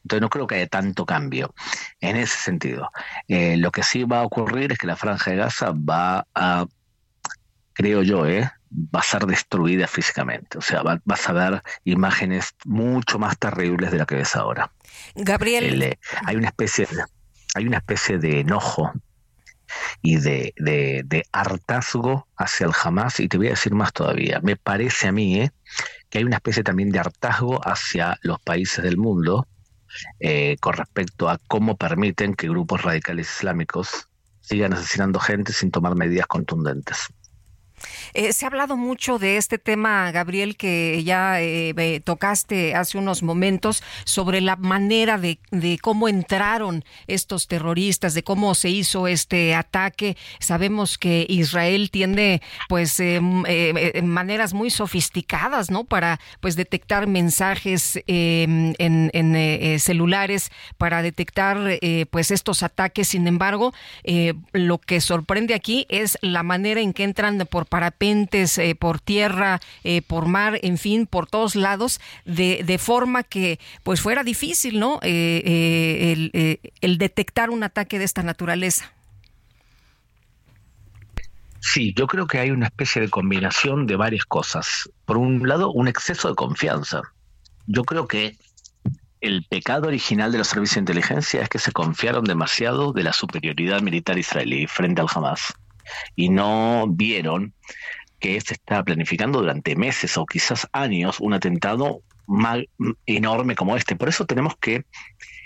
Entonces 0.02 0.22
no 0.22 0.30
creo 0.30 0.46
que 0.46 0.56
haya 0.56 0.66
tanto 0.66 1.06
cambio 1.06 1.54
en 2.00 2.16
ese 2.16 2.36
sentido. 2.36 2.90
Eh, 3.28 3.56
lo 3.56 3.70
que 3.70 3.84
sí 3.84 4.02
va 4.02 4.20
a 4.20 4.24
ocurrir 4.24 4.72
es 4.72 4.78
que 4.78 4.88
la 4.88 4.96
Franja 4.96 5.30
de 5.30 5.36
Gaza 5.36 5.72
va 5.72 6.26
a, 6.34 6.66
creo 7.74 8.02
yo, 8.02 8.26
eh, 8.26 8.50
va 8.70 9.00
a 9.00 9.02
ser 9.02 9.26
destruida 9.26 9.86
físicamente. 9.86 10.58
O 10.58 10.60
sea, 10.60 10.82
vas 10.82 11.28
a 11.28 11.32
ver 11.32 11.62
imágenes 11.84 12.54
mucho 12.64 13.18
más 13.18 13.38
terribles 13.38 13.90
de 13.90 13.98
la 13.98 14.06
que 14.06 14.16
ves 14.16 14.36
ahora. 14.36 14.70
Gabriel. 15.14 15.82
Eh, 15.82 15.98
hay 16.24 16.36
una 16.36 16.48
especie 16.48 16.86
de, 16.86 17.02
hay 17.54 17.66
una 17.66 17.78
especie 17.78 18.18
de 18.18 18.40
enojo 18.40 18.92
y 20.02 20.16
de, 20.16 20.52
de, 20.56 21.24
hartazgo 21.32 22.26
hacia 22.36 22.66
el 22.66 22.72
Hamas, 22.82 23.20
y 23.20 23.28
te 23.28 23.36
voy 23.36 23.48
a 23.48 23.50
decir 23.50 23.74
más 23.74 23.92
todavía. 23.92 24.40
Me 24.42 24.56
parece 24.56 25.08
a 25.08 25.12
mí 25.12 25.40
eh, 25.40 25.52
que 26.08 26.18
hay 26.18 26.24
una 26.24 26.36
especie 26.36 26.62
también 26.62 26.90
de 26.90 26.98
hartazgo 26.98 27.60
hacia 27.66 28.18
los 28.22 28.40
países 28.40 28.82
del 28.82 28.96
mundo 28.96 29.46
eh, 30.20 30.56
con 30.60 30.74
respecto 30.74 31.28
a 31.28 31.38
cómo 31.48 31.76
permiten 31.76 32.34
que 32.34 32.48
grupos 32.48 32.82
radicales 32.82 33.28
islámicos 33.28 34.08
sigan 34.40 34.72
asesinando 34.72 35.18
gente 35.20 35.52
sin 35.52 35.70
tomar 35.70 35.94
medidas 35.94 36.26
contundentes. 36.26 37.08
Eh, 38.14 38.32
se 38.32 38.44
ha 38.44 38.48
hablado 38.48 38.76
mucho 38.76 39.18
de 39.18 39.36
este 39.36 39.58
tema, 39.58 40.10
Gabriel, 40.12 40.56
que 40.56 41.02
ya 41.04 41.40
eh, 41.40 42.00
tocaste 42.04 42.74
hace 42.74 42.98
unos 42.98 43.22
momentos, 43.22 43.82
sobre 44.04 44.40
la 44.40 44.56
manera 44.56 45.18
de, 45.18 45.38
cómo 45.80 46.08
entraron 46.08 46.84
estos 47.06 47.46
terroristas, 47.46 48.14
de 48.14 48.22
cómo 48.22 48.54
se 48.54 48.70
hizo 48.70 49.06
este 49.06 49.54
ataque. 49.54 50.16
Sabemos 50.38 50.98
que 50.98 51.26
Israel 51.28 51.90
tiene, 51.90 52.42
pues, 52.68 52.98
eh, 53.00 53.20
maneras 54.02 54.54
muy 54.54 54.70
sofisticadas, 54.70 55.70
¿no? 55.70 55.84
Para, 55.84 56.20
pues, 56.40 56.56
detectar 56.56 57.06
mensajes 57.06 58.00
em, 58.06 58.74
en, 58.78 59.10
en 59.12 59.80
celulares, 59.80 60.50
para 60.78 61.02
detectar, 61.02 61.78
pues, 62.10 62.30
estos 62.30 62.62
ataques. 62.62 63.08
Sin 63.08 63.26
embargo, 63.26 63.72
lo 64.52 64.78
que 64.78 65.00
sorprende 65.00 65.54
aquí 65.54 65.86
es 65.88 66.18
la 66.22 66.42
manera 66.42 66.80
en 66.80 66.92
que 66.92 67.04
entran 67.04 67.38
por 67.50 67.66
parapentes, 67.70 68.58
eh, 68.58 68.74
por 68.74 69.00
tierra, 69.00 69.60
eh, 69.84 70.02
por 70.02 70.26
mar, 70.26 70.58
en 70.62 70.76
fin, 70.76 71.06
por 71.06 71.26
todos 71.26 71.56
lados, 71.56 72.00
de, 72.26 72.62
de 72.66 72.78
forma 72.78 73.22
que 73.22 73.58
pues 73.82 74.02
fuera 74.02 74.22
difícil, 74.22 74.78
¿no? 74.78 74.98
Eh, 75.02 76.12
el, 76.12 76.60
el 76.82 76.98
detectar 76.98 77.48
un 77.48 77.62
ataque 77.62 77.98
de 77.98 78.04
esta 78.04 78.22
naturaleza. 78.22 78.92
Sí, 81.60 81.94
yo 81.96 82.06
creo 82.06 82.26
que 82.26 82.38
hay 82.38 82.50
una 82.50 82.66
especie 82.66 83.00
de 83.02 83.08
combinación 83.08 83.86
de 83.86 83.96
varias 83.96 84.24
cosas. 84.24 84.90
Por 85.04 85.16
un 85.16 85.46
lado, 85.46 85.70
un 85.72 85.88
exceso 85.88 86.28
de 86.28 86.34
confianza. 86.34 87.02
Yo 87.66 87.84
creo 87.84 88.08
que 88.08 88.36
el 89.20 89.44
pecado 89.44 89.88
original 89.88 90.32
de 90.32 90.38
los 90.38 90.48
servicios 90.48 90.76
de 90.76 90.80
inteligencia 90.80 91.42
es 91.42 91.48
que 91.48 91.58
se 91.58 91.72
confiaron 91.72 92.24
demasiado 92.24 92.92
de 92.92 93.04
la 93.04 93.12
superioridad 93.12 93.82
militar 93.82 94.18
israelí 94.18 94.66
frente 94.66 95.02
al 95.02 95.08
Hamas 95.14 95.54
y 96.16 96.28
no 96.28 96.86
vieron 96.88 97.54
que 98.18 98.40
se 98.40 98.54
está 98.54 98.82
planificando 98.84 99.40
durante 99.40 99.76
meses 99.76 100.16
o 100.18 100.26
quizás 100.26 100.68
años 100.72 101.20
un 101.20 101.32
atentado 101.32 102.02
enorme 103.06 103.56
como 103.56 103.76
este. 103.76 103.96
Por 103.96 104.08
eso 104.08 104.26
tenemos 104.26 104.56
que 104.56 104.84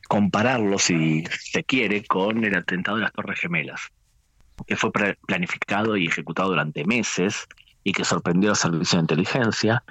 compararlo, 0.08 0.78
si 0.78 1.24
se 1.40 1.64
quiere, 1.64 2.04
con 2.04 2.44
el 2.44 2.56
atentado 2.56 2.96
de 2.96 3.04
las 3.04 3.12
Torres 3.12 3.40
Gemelas, 3.40 3.80
que 4.66 4.76
fue 4.76 4.90
planificado 5.26 5.96
y 5.96 6.06
ejecutado 6.06 6.50
durante 6.50 6.84
meses 6.84 7.46
y 7.84 7.92
que 7.92 8.04
sorprendió 8.04 8.52
a 8.52 8.54
servicios 8.54 8.94
de 8.94 9.00
inteligencia. 9.00 9.84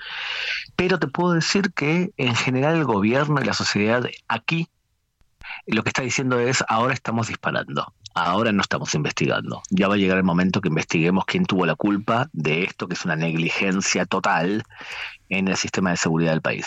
Pero 0.76 1.00
te 1.00 1.08
puedo 1.08 1.34
decir 1.34 1.72
que 1.74 2.12
en 2.18 2.36
general 2.36 2.76
el 2.76 2.86
gobierno 2.86 3.42
y 3.42 3.46
la 3.46 3.54
sociedad 3.54 4.04
aquí 4.28 4.68
lo 5.68 5.84
que 5.84 5.90
está 5.90 6.02
diciendo 6.02 6.40
es 6.40 6.64
ahora 6.68 6.94
estamos 6.94 7.28
disparando. 7.28 7.94
Ahora 8.14 8.52
no 8.52 8.62
estamos 8.62 8.94
investigando. 8.94 9.64
Ya 9.70 9.88
va 9.88 9.96
a 9.96 9.98
llegar 9.98 10.18
el 10.18 10.24
momento 10.24 10.62
que 10.62 10.70
investiguemos 10.70 11.26
quién 11.26 11.46
tuvo 11.46 11.66
la 11.66 11.76
culpa 11.76 12.30
de 12.32 12.64
esto, 12.64 12.88
que 12.88 12.94
es 12.94 13.06
una 13.06 13.16
negligencia 13.16 14.06
total 14.06 14.64
en 15.30 15.48
el 15.48 15.58
sistema 15.58 15.92
de 15.92 15.98
seguridad 15.98 16.32
del 16.32 16.42
país. 16.42 16.66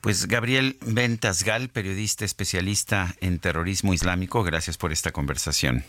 Pues 0.00 0.26
Gabriel 0.26 0.78
Ventasgal, 0.86 1.68
periodista 1.68 2.24
especialista 2.24 3.14
en 3.20 3.40
terrorismo 3.40 3.92
islámico, 3.92 4.44
gracias 4.44 4.78
por 4.78 4.92
esta 4.92 5.10
conversación. 5.10 5.84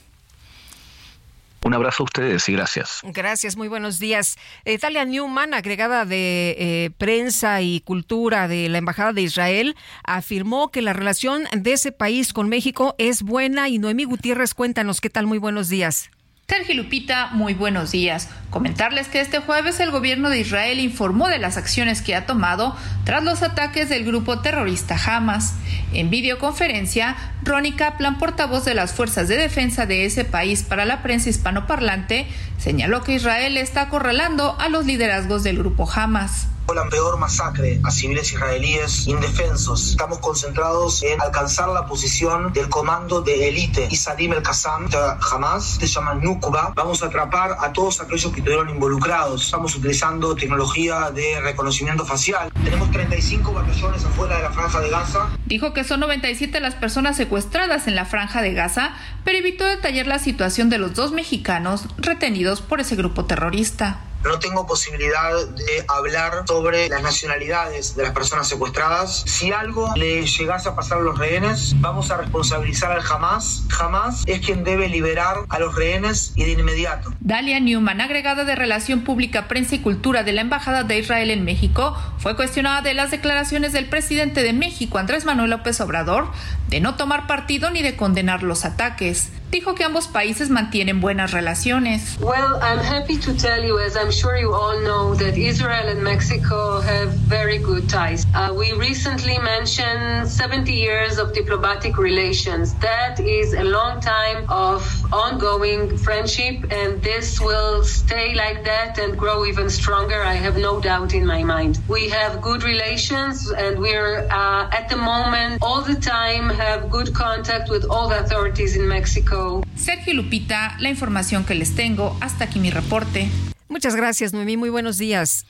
Un 1.64 1.74
abrazo 1.74 2.03
a 2.03 2.05
ustedes 2.05 2.47
y 2.47 2.53
gracias. 2.53 3.01
Gracias, 3.03 3.57
muy 3.57 3.68
buenos 3.68 3.99
días. 3.99 4.38
Italia 4.66 5.05
Newman, 5.05 5.53
agregada 5.53 6.05
de 6.05 6.55
eh, 6.57 6.91
prensa 6.97 7.62
y 7.62 7.82
cultura 7.82 8.47
de 8.47 8.70
la 8.70 8.78
Embajada 8.78 9.14
de 9.14 9.22
Israel, 9.22 9.76
afirmó 10.03 10.72
que 10.72 10.82
la 10.82 10.93
relación 10.93 11.43
de 11.51 11.74
ese 11.74 11.91
país 11.91 12.34
con 12.34 12.49
México 12.49 12.95
es 12.97 13.24
buena 13.24 13.70
y 13.70 13.78
Noemí 13.78 14.05
Gutiérrez, 14.05 14.53
cuéntanos 14.53 15.01
qué 15.01 15.10
tal, 15.10 15.28
muy 15.28 15.38
buenos 15.38 15.70
días. 15.70 16.10
Sergio 16.50 16.74
Lupita, 16.74 17.30
muy 17.32 17.54
buenos 17.54 17.91
días. 17.91 18.28
Comentarles 18.50 19.08
que 19.08 19.22
este 19.22 19.38
jueves 19.38 19.80
el 19.80 19.91
gobierno 19.91 20.32
de 20.32 20.39
Israel 20.39 20.80
informó 20.80 21.28
de 21.28 21.38
las 21.38 21.58
acciones 21.58 22.02
que 22.02 22.16
ha 22.16 22.26
tomado 22.26 22.76
tras 23.04 23.24
los 23.24 23.43
ataques 23.43 23.88
del 23.88 24.04
grupo 24.04 24.39
terrorista 24.39 24.97
Hamas. 24.97 25.54
En 25.93 26.10
videoconferencia, 26.10 27.16
Ronnie 27.43 27.76
Kaplan, 27.76 28.18
portavoz 28.18 28.66
de 28.66 28.74
las 28.74 28.93
fuerzas 28.93 29.28
de 29.28 29.38
defensa 29.38 29.86
de 29.86 30.06
ese 30.06 30.26
país 30.26 30.64
para 30.64 30.86
la 30.86 31.04
prensa 31.04 31.30
hispanoparlante, 31.30 32.26
señaló 32.58 33.04
que 33.04 33.14
Israel 33.14 33.56
está 33.56 33.82
acorralando 33.82 34.60
a 34.60 34.70
los 34.70 34.88
liderazgos 34.88 35.43
del 35.43 35.60
grupo 35.60 35.88
Hamas 35.88 36.47
la 36.74 36.88
peor 36.88 37.17
masacre 37.17 37.80
a 37.84 37.91
civiles 37.91 38.32
israelíes 38.32 39.07
indefensos. 39.07 39.89
Estamos 39.89 40.20
concentrados 40.20 41.03
en 41.03 41.20
alcanzar 41.22 41.70
la 41.70 41.86
posición 41.86 42.53
del 42.53 42.70
comando 42.70 43.22
de 43.22 43.49
élite 43.49 43.88
Isadim 43.89 44.34
el 44.34 44.43
Qassam 44.43 44.88
Hamas, 45.20 45.78
se 45.80 45.88
llama 45.88 46.13
Nukuba. 46.13 46.74
Vamos 46.76 47.01
a 47.01 47.07
atrapar 47.07 47.57
a 47.59 47.74
todos 47.74 48.01
aquellos 48.01 48.32
que 48.32 48.39
estuvieron 48.39 48.70
involucrados. 48.70 49.45
Estamos 49.45 49.76
utilizando 49.76 50.36
tecnología 50.36 51.11
de 51.11 51.41
reconocimiento 51.41 52.05
facial. 52.05 52.51
Tenemos 52.63 52.91
35 52.91 53.51
batallones 53.51 54.05
afuera 54.05 54.38
de 54.38 54.43
la 54.43 54.51
franja 54.51 54.80
de 54.80 54.89
Gaza. 54.89 55.30
Dijo 55.45 55.74
que 55.74 55.84
son 55.84 55.99
97 56.01 56.59
las 56.59 56.76
personas 56.76 57.17
secuestradas 57.17 57.88
en 57.88 57.95
la 57.95 58.05
franja 58.05 58.41
de 58.41 58.53
Gaza, 58.53 58.93
pero 59.24 59.38
evitó 59.38 59.65
detallar 59.65 60.07
la 60.07 60.20
situación 60.20 60.70
de 60.70 60.78
los 60.78 60.93
dos 60.93 61.11
mexicanos 61.11 61.88
retenidos 61.97 62.61
por 62.61 62.80
ese 62.80 62.95
grupo 62.95 63.26
terrorista 63.26 64.01
no 64.24 64.39
tengo 64.39 64.67
posibilidad 64.67 65.47
de 65.47 65.86
hablar 65.88 66.43
sobre 66.47 66.89
las 66.89 67.01
nacionalidades 67.01 67.95
de 67.95 68.03
las 68.03 68.11
personas 68.11 68.47
secuestradas. 68.47 69.24
Si 69.26 69.51
algo 69.51 69.93
le 69.95 70.26
llegase 70.26 70.70
a 70.70 70.76
pasar 70.76 70.99
a 70.99 71.01
los 71.01 71.17
rehenes, 71.17 71.76
vamos 71.80 72.11
a 72.11 72.17
responsabilizar 72.17 72.91
al 72.91 73.01
Hamas. 73.09 73.63
Hamas 73.80 74.24
es 74.26 74.39
quien 74.39 74.63
debe 74.63 74.89
liberar 74.89 75.38
a 75.49 75.59
los 75.59 75.76
rehenes 75.76 76.34
y 76.36 76.43
de 76.43 76.51
inmediato. 76.51 77.13
Dalia 77.20 77.59
Newman, 77.59 78.01
agregada 78.01 78.43
de 78.43 78.55
Relación 78.55 79.03
Pública, 79.03 79.47
Prensa 79.47 79.76
y 79.76 79.80
Cultura 79.80 80.24
de 80.24 80.34
la 80.34 80.41
Embajada 80.41 80.84
de 80.84 80.99
Israel 80.99 81.32
en 81.32 81.45
México, 81.45 81.97
fue 82.17 82.36
cuestionada 82.36 82.82
de 82.82 82.93
las 82.93 83.11
declaraciones 83.11 83.74
del 83.74 83.88
presidente 83.88 84.43
de 84.43 84.53
México, 84.53 84.97
Andrés 84.97 85.26
Manuel 85.26 85.51
López 85.51 85.80
Obrador, 85.82 86.32
de 86.67 86.82
no 86.82 86.95
tomar 86.95 87.28
partido 87.28 87.70
ni 87.72 87.82
de 87.82 87.95
condenar 87.95 88.43
los 88.43 88.65
ataques. 88.65 89.30
Dijo 89.52 89.74
que 89.74 89.84
ambos 89.84 90.08
países 90.08 90.52
mantienen 90.52 91.02
buenas 91.02 91.32
relaciones. 91.32 92.20
Well, 92.20 92.60
I'm 92.62 92.78
happy 92.78 93.18
to 93.18 93.34
tell 93.34 93.64
you, 93.64 93.80
as 93.80 93.97
I'm 93.97 94.12
sure 94.12 94.38
you 94.38 94.54
all 94.54 94.80
know, 94.82 95.16
that 95.16 95.39
Israel 95.39 95.89
and 95.89 96.04
Mexico 96.04 96.80
have 96.82 97.10
very 97.28 97.58
good 97.58 97.89
ties. 97.89 98.28
Uh, 98.36 98.54
we 98.56 98.74
recently 98.74 99.39
mentioned 99.39 100.30
70 100.30 100.72
years 100.72 101.18
of 101.18 101.34
diplomatic 101.34 101.97
relations. 101.97 102.76
That 102.76 103.20
is 103.20 103.56
a 103.56 103.64
long 103.64 104.00
time 104.02 104.45
of 104.50 104.86
ongoing 105.12 105.97
friendship, 105.97 106.72
and 106.72 107.02
this 107.02 107.41
will 107.41 107.84
stay 107.84 108.36
like 108.36 108.64
that 108.66 109.00
and 109.00 109.18
grow 109.18 109.45
even 109.45 109.68
stronger. 109.72 110.22
I 110.22 110.36
have 110.36 110.58
no 110.58 110.80
doubt 110.80 111.16
in 111.16 111.26
my 111.26 111.41
mind. 111.43 111.80
We 111.88 112.08
have 112.10 112.39
good 112.39 112.62
relations, 112.62 113.50
and 113.50 113.80
we're 113.80 114.28
uh, 114.30 114.70
at 114.72 114.89
the 114.89 114.97
moment 114.97 115.58
all 115.64 115.82
the 115.82 115.95
time 115.95 116.50
have 116.50 116.91
good 116.91 117.16
contact 117.16 117.72
with 117.72 117.84
all 117.89 118.10
the 118.10 118.20
authorities 118.20 118.76
in 118.76 118.88
Mexico. 118.88 119.38
Sergio 119.75 120.13
Lupita, 120.13 120.75
la 120.79 120.89
información 120.89 121.45
que 121.45 121.55
les 121.55 121.75
tengo. 121.75 122.17
Hasta 122.21 122.45
aquí 122.45 122.59
mi 122.59 122.69
reporte. 122.69 123.29
Muchas 123.67 123.95
gracias, 123.95 124.33
Noemí. 124.33 124.57
Muy 124.57 124.69
buenos 124.69 124.97
días. 124.97 125.45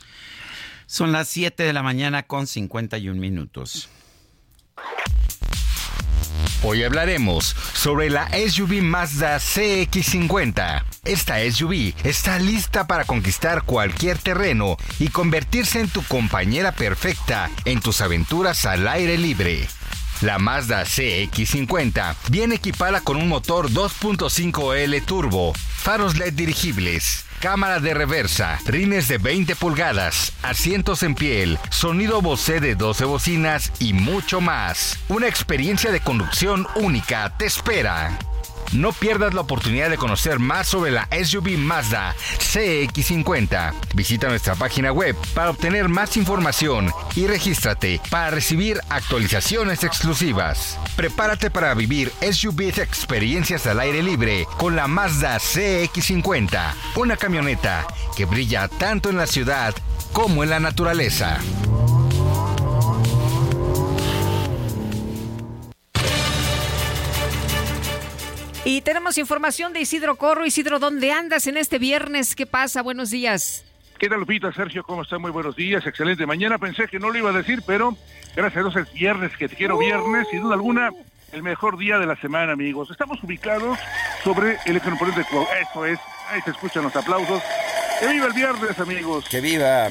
Son 0.86 1.12
las 1.12 1.28
7 1.30 1.64
de 1.64 1.74
la 1.74 1.84
mañana 1.84 2.24
con 2.24 2.48
51 2.48 3.20
minutos. 3.20 3.90
Hoy 6.62 6.84
hablaremos 6.84 7.56
sobre 7.74 8.10
la 8.10 8.30
SUV 8.32 8.82
Mazda 8.82 9.38
CX50. 9.38 10.84
Esta 11.06 11.40
SUV 11.50 11.94
está 12.04 12.38
lista 12.38 12.86
para 12.86 13.06
conquistar 13.06 13.64
cualquier 13.64 14.18
terreno 14.18 14.76
y 15.00 15.08
convertirse 15.08 15.80
en 15.80 15.88
tu 15.88 16.04
compañera 16.04 16.74
perfecta 16.74 17.50
en 17.64 17.80
tus 17.80 18.02
aventuras 18.02 18.66
al 18.66 18.90
aire 18.90 19.18
libre. 19.18 19.70
La 20.22 20.38
Mazda 20.38 20.84
CX50 20.84 22.14
viene 22.30 22.56
equipada 22.56 23.00
con 23.00 23.16
un 23.16 23.30
motor 23.30 23.70
2.5L 23.70 25.06
turbo, 25.06 25.54
faros 25.54 26.18
LED 26.18 26.34
dirigibles, 26.34 27.26
cámara 27.40 27.80
de 27.80 27.94
reversa, 27.94 28.60
rines 28.66 29.08
de 29.08 29.18
20 29.18 29.56
pulgadas, 29.56 30.34
asientos 30.42 31.04
en 31.04 31.16
piel, 31.16 31.58
sonido 31.70 32.22
Bose 32.22 32.60
de 32.60 32.76
12 32.76 33.06
bocinas 33.06 33.72
y 33.80 33.94
mucho 33.94 34.42
más. 34.42 35.00
Una 35.08 35.28
experiencia 35.28 35.90
de 35.90 36.02
conducción 36.02 36.68
única 36.76 37.38
te 37.38 37.46
espera. 37.46 38.20
No 38.74 38.94
pierdas 38.94 39.34
la 39.34 39.42
oportunidad 39.42 39.90
de 39.90 39.98
conocer 39.98 40.40
más 40.40 40.68
sobre 40.68 40.92
la 40.92 41.08
SUV 41.12 41.58
Mazda 41.58 42.16
CX50. 42.38 43.74
Visita 43.96 44.28
nuestra 44.28 44.56
página 44.56 44.92
web 44.92 45.16
para 45.34 45.50
obtener 45.50 45.90
más 45.90 46.18
información 46.18 46.92
y 47.16 47.26
regístrate 47.26 48.00
para 48.10 48.30
recibir 48.30 48.80
actualizaciones 48.90 49.84
exclusivas. 49.84 50.78
Prepárate 50.96 51.50
para 51.50 51.74
vivir 51.74 52.12
SUV 52.22 52.80
experiencias 52.80 53.66
al 53.66 53.80
aire 53.80 54.04
libre 54.04 54.46
con 54.58 54.76
la 54.76 54.88
Mazda 54.88 55.38
CX50, 55.38 56.74
una 56.96 57.18
camioneta 57.18 57.88
que 58.16 58.26
brilla 58.26 58.68
tanto 58.68 59.10
en 59.10 59.18
la 59.18 59.26
ciudad 59.26 59.74
como 60.14 60.44
en 60.44 60.52
la 60.52 60.60
naturaleza. 60.60 61.40
Y 68.66 68.82
tenemos 68.82 69.18
información 69.18 69.72
de 69.72 69.82
Isidro 69.82 70.18
Corro. 70.18 70.46
Isidro, 70.46 70.80
¿dónde 70.80 71.12
andas 71.12 71.48
en 71.48 71.58
este 71.58 71.80
viernes? 71.80 72.36
¿Qué 72.36 72.46
pasa? 72.46 72.82
Buenos 72.82 73.10
días. 73.10 73.64
¿Qué 73.98 74.10
tal, 74.10 74.20
Lupita? 74.20 74.52
Sergio, 74.52 74.84
¿cómo 74.84 75.02
está? 75.02 75.18
Muy 75.18 75.32
buenos 75.32 75.56
días, 75.56 75.86
excelente. 75.86 76.26
Mañana 76.26 76.58
pensé 76.58 76.88
que 76.88 77.00
no 77.00 77.10
lo 77.10 77.18
iba 77.18 77.30
a 77.30 77.34
decir, 77.34 77.62
pero 77.66 77.96
gracias 78.36 78.66
a 78.66 78.70
Dios 78.70 78.88
es 78.88 78.94
viernes, 78.94 79.36
que 79.38 79.50
te 79.50 79.56
quiero 79.56 79.78
viernes, 79.78 80.28
sin 80.30 80.42
duda 80.42 80.56
alguna, 80.56 80.92
el 81.32 81.44
mejor 81.44 81.78
día 81.78 82.00
de 82.00 82.06
la 82.06 82.16
semana, 82.18 82.54
amigos. 82.54 82.92
Estamos 82.92 83.22
ubicados 83.24 83.78
sobre 84.24 84.58
el 84.66 84.78
eje 84.78 84.90
de 84.90 85.24
Cuau. 85.26 85.48
Eso 85.62 85.86
es, 85.86 86.00
ahí 86.30 86.42
se 86.42 86.52
escuchan 86.52 86.84
los 86.84 86.96
aplausos. 86.96 87.42
¡Que 88.00 88.08
viva 88.08 88.28
el 88.28 88.34
viernes, 88.34 88.80
amigos! 88.80 89.26
¡Que 89.30 89.42
viva! 89.42 89.90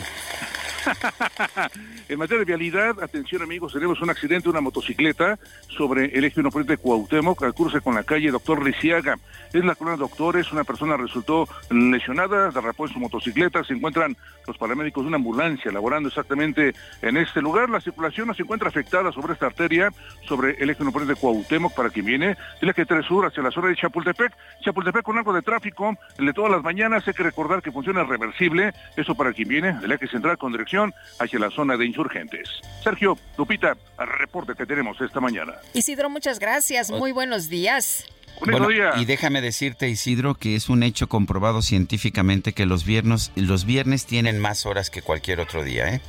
en 2.09 2.19
materia 2.19 2.41
de 2.41 2.45
vialidad, 2.45 3.03
atención 3.03 3.43
amigos, 3.43 3.73
tenemos 3.73 4.01
un 4.01 4.11
accidente, 4.11 4.49
una 4.49 4.61
motocicleta 4.61 5.39
sobre 5.69 6.07
el 6.07 6.25
eje 6.25 6.41
1 6.41 6.51
de 6.65 6.77
Cuauhtémoc, 6.77 7.43
al 7.43 7.55
cruce 7.55 7.81
con 7.81 7.95
la 7.95 8.05
calle 8.05 8.31
Doctor 8.31 8.65
Lisiaga. 8.65 9.17
Es 9.53 9.65
la 9.65 9.75
colonia 9.75 9.99
Doctores, 9.99 10.53
una 10.53 10.65
persona 10.65 10.97
resultó 10.97 11.49
lesionada, 11.71 12.51
derrapó 12.51 12.87
en 12.87 12.93
su 12.93 13.01
motocicleta, 13.01 13.65
se 13.65 13.75
encuentran 13.75 14.17
los 14.47 14.57
paramédicos 14.57 15.05
de 15.05 15.09
una 15.09 15.17
ambulancia 15.17 15.71
laborando 15.71 16.09
exactamente 16.09 16.75
en 17.03 17.17
este 17.17 17.41
lugar. 17.41 17.69
La 17.71 17.81
circulación 17.81 18.29
no 18.29 18.35
se 18.35 18.43
encuentra 18.43 18.69
afectada 18.69 19.13
sobre 19.13 19.35
esta 19.35 19.47
arteria, 19.47 19.91
sobre 20.27 20.53
el 20.59 20.71
eje 20.71 20.83
1 20.83 21.07
de 21.07 21.15
Cuauhtémoc, 21.15 21.75
para 21.75 21.91
quien 21.91 22.07
viene, 22.07 22.37
de 22.61 22.75
que 22.75 22.87
3 22.87 23.05
Sur 23.05 23.27
hacia 23.27 23.43
la 23.43 23.51
zona 23.51 23.69
de 23.69 23.77
Chapultepec. 23.77 24.33
Chapultepec 24.65 25.03
con 25.03 25.19
algo 25.19 25.33
de 25.33 25.43
tráfico, 25.43 25.97
el 26.19 26.27
de 26.27 26.33
todas 26.33 26.51
las 26.51 26.63
mañanas, 26.63 27.07
hay 27.07 27.15
que 27.15 27.23
recordar 27.23 27.63
que 27.63 27.73
funciona 27.73 28.05
reversible, 28.05 28.73
eso 28.97 29.15
para 29.15 29.33
quien 29.33 29.49
viene, 29.49 29.73
del 29.75 29.93
eje 29.93 30.07
central 30.09 30.37
con 30.39 30.53
dirección 30.53 30.78
hacia 31.19 31.39
la 31.39 31.51
zona 31.51 31.77
de 31.77 31.87
insurgentes. 31.87 32.49
Sergio, 32.83 33.19
Lupita, 33.37 33.77
al 33.97 34.09
reporte 34.09 34.55
que 34.57 34.67
tenemos 34.67 35.01
esta 35.01 35.21
mañana. 35.21 35.55
Isidro, 35.75 36.11
muchas 36.11 36.39
gracias. 36.39 36.91
Muy 36.91 37.13
buenos 37.13 37.49
días. 37.49 38.07
Bueno, 38.41 38.69
y 38.71 39.05
déjame 39.05 39.41
decirte, 39.41 39.89
Isidro, 39.89 40.35
que 40.35 40.55
es 40.55 40.69
un 40.69 40.83
hecho 40.83 41.09
comprobado 41.09 41.61
científicamente 41.61 42.53
que 42.53 42.67
los 42.67 42.85
viernes, 42.85 43.33
los 43.35 43.65
viernes 43.65 44.07
tienen 44.07 44.39
más 44.39 44.65
horas 44.65 44.91
que 44.91 45.03
cualquier 45.03 45.41
otro 45.41 45.65
día, 45.65 45.95
¿eh? 45.95 46.01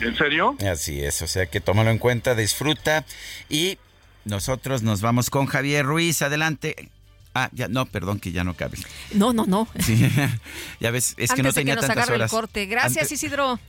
¿En 0.00 0.16
serio? 0.16 0.56
Así 0.66 1.02
es, 1.02 1.20
o 1.20 1.26
sea 1.26 1.46
que 1.46 1.60
tómalo 1.60 1.90
en 1.90 1.98
cuenta, 1.98 2.34
disfruta 2.34 3.04
y 3.50 3.76
nosotros 4.24 4.82
nos 4.82 5.00
vamos 5.00 5.28
con 5.30 5.46
Javier 5.46 5.84
Ruiz. 5.84 6.22
Adelante. 6.22 6.90
Ah, 7.34 7.48
ya, 7.52 7.68
no, 7.68 7.86
perdón, 7.86 8.18
que 8.18 8.32
ya 8.32 8.42
no 8.42 8.54
cabe. 8.54 8.78
No, 9.12 9.32
no, 9.32 9.46
no. 9.46 9.68
Sí, 9.78 10.10
ya 10.80 10.90
ves, 10.90 11.14
es 11.16 11.32
que 11.32 11.42
no 11.42 11.52
tenía 11.52 11.74
que 11.74 11.82
nos 11.82 11.86
tantas 11.86 12.08
horas. 12.08 12.32
El 12.32 12.36
corte. 12.36 12.66
Gracias, 12.66 13.12
Isidro. 13.12 13.60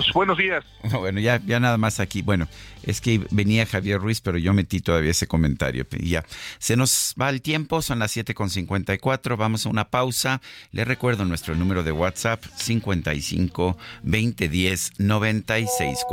Pues, 0.00 0.14
buenos 0.14 0.38
días. 0.38 0.64
Bueno, 1.00 1.20
ya, 1.20 1.40
ya 1.44 1.60
nada 1.60 1.76
más 1.78 2.00
aquí. 2.00 2.22
Bueno, 2.22 2.48
es 2.82 3.00
que 3.00 3.24
venía 3.30 3.66
Javier 3.66 4.00
Ruiz, 4.00 4.20
pero 4.20 4.38
yo 4.38 4.52
metí 4.52 4.80
todavía 4.80 5.10
ese 5.10 5.26
comentario. 5.26 5.86
ya, 6.00 6.24
se 6.58 6.76
nos 6.76 7.14
va 7.20 7.30
el 7.30 7.42
tiempo, 7.42 7.82
son 7.82 7.98
las 7.98 8.16
7.54, 8.16 9.36
vamos 9.36 9.66
a 9.66 9.68
una 9.68 9.88
pausa. 9.88 10.40
Le 10.72 10.84
recuerdo 10.84 11.24
nuestro 11.24 11.54
número 11.54 11.82
de 11.82 11.92
WhatsApp, 11.92 12.42
55 12.56 13.76
2010 14.02 14.92
96 14.98 16.04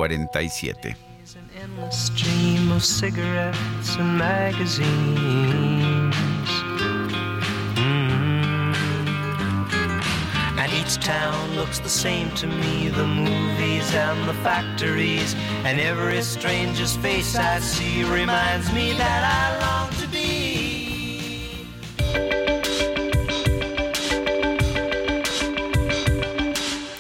47. 10.88 10.88
And 10.88 10.91
each 10.91 11.05
town 11.05 11.55
looks 11.55 11.79
the 11.79 11.89
same 11.89 12.31
to 12.35 12.47
me 12.47 12.89
the 12.89 13.05
movies 13.05 13.93
and 13.93 14.27
the 14.27 14.33
factories. 14.35 15.35
And 15.65 15.79
every 15.79 16.21
stranger's 16.21 16.95
face 16.97 17.35
I 17.35 17.59
see 17.59 18.03
reminds 18.03 18.71
me 18.73 18.93
that 18.93 19.23
I 19.23 19.65
long 19.65 19.89
to 20.01 20.07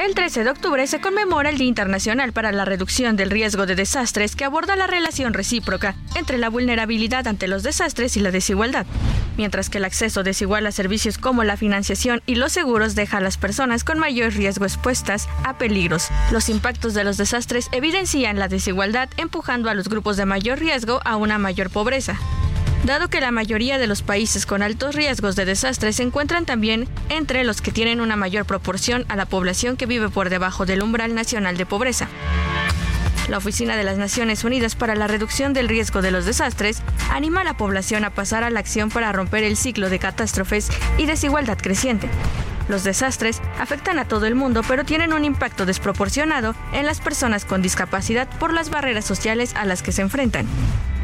El 0.00 0.14
13 0.14 0.44
de 0.44 0.50
octubre 0.50 0.86
se 0.86 1.00
conmemora 1.00 1.50
el 1.50 1.58
Día 1.58 1.66
Internacional 1.66 2.32
para 2.32 2.52
la 2.52 2.64
Reducción 2.64 3.16
del 3.16 3.30
Riesgo 3.30 3.66
de 3.66 3.74
Desastres 3.74 4.36
que 4.36 4.44
aborda 4.44 4.76
la 4.76 4.86
relación 4.86 5.34
recíproca 5.34 5.96
entre 6.14 6.38
la 6.38 6.50
vulnerabilidad 6.50 7.26
ante 7.26 7.48
los 7.48 7.64
desastres 7.64 8.16
y 8.16 8.20
la 8.20 8.30
desigualdad, 8.30 8.86
mientras 9.36 9.70
que 9.70 9.78
el 9.78 9.86
acceso 9.86 10.22
desigual 10.22 10.68
a 10.68 10.72
servicios 10.72 11.18
como 11.18 11.42
la 11.42 11.56
financiación 11.56 12.22
y 12.24 12.36
los 12.36 12.52
seguros 12.52 12.94
deja 12.94 13.16
a 13.16 13.22
las 13.22 13.38
personas 13.38 13.82
con 13.82 13.98
mayor 13.98 14.34
riesgo 14.34 14.66
expuestas 14.66 15.28
a 15.42 15.58
peligros. 15.58 16.10
Los 16.30 16.48
impactos 16.48 16.94
de 16.94 17.02
los 17.02 17.16
desastres 17.16 17.70
evidencian 17.72 18.38
la 18.38 18.46
desigualdad 18.46 19.08
empujando 19.16 19.68
a 19.68 19.74
los 19.74 19.88
grupos 19.88 20.16
de 20.16 20.26
mayor 20.26 20.60
riesgo 20.60 21.00
a 21.04 21.16
una 21.16 21.38
mayor 21.38 21.70
pobreza 21.70 22.20
dado 22.84 23.08
que 23.08 23.20
la 23.20 23.30
mayoría 23.30 23.78
de 23.78 23.86
los 23.86 24.02
países 24.02 24.44
con 24.44 24.62
altos 24.62 24.94
riesgos 24.94 25.36
de 25.36 25.46
desastres 25.46 25.96
se 25.96 26.02
encuentran 26.02 26.44
también 26.44 26.86
entre 27.08 27.42
los 27.44 27.62
que 27.62 27.72
tienen 27.72 28.00
una 28.00 28.16
mayor 28.16 28.44
proporción 28.44 29.06
a 29.08 29.16
la 29.16 29.24
población 29.24 29.76
que 29.76 29.86
vive 29.86 30.10
por 30.10 30.28
debajo 30.28 30.66
del 30.66 30.82
umbral 30.82 31.14
nacional 31.14 31.56
de 31.56 31.64
pobreza. 31.64 32.08
La 33.28 33.38
Oficina 33.38 33.76
de 33.76 33.84
las 33.84 33.96
Naciones 33.96 34.44
Unidas 34.44 34.74
para 34.74 34.94
la 34.94 35.06
Reducción 35.06 35.54
del 35.54 35.68
Riesgo 35.68 36.02
de 36.02 36.10
los 36.10 36.26
Desastres 36.26 36.82
anima 37.10 37.40
a 37.40 37.44
la 37.44 37.56
población 37.56 38.04
a 38.04 38.10
pasar 38.10 38.44
a 38.44 38.50
la 38.50 38.60
acción 38.60 38.90
para 38.90 39.12
romper 39.12 39.44
el 39.44 39.56
ciclo 39.56 39.88
de 39.88 39.98
catástrofes 39.98 40.68
y 40.98 41.06
desigualdad 41.06 41.56
creciente. 41.56 42.10
Los 42.68 42.84
desastres 42.84 43.40
afectan 43.58 43.98
a 43.98 44.06
todo 44.06 44.26
el 44.26 44.34
mundo, 44.34 44.62
pero 44.66 44.84
tienen 44.84 45.12
un 45.12 45.24
impacto 45.24 45.66
desproporcionado 45.66 46.54
en 46.72 46.86
las 46.86 47.00
personas 47.00 47.44
con 47.44 47.62
discapacidad 47.62 48.28
por 48.38 48.52
las 48.52 48.70
barreras 48.70 49.04
sociales 49.04 49.54
a 49.54 49.64
las 49.64 49.82
que 49.82 49.92
se 49.92 50.02
enfrentan. 50.02 50.46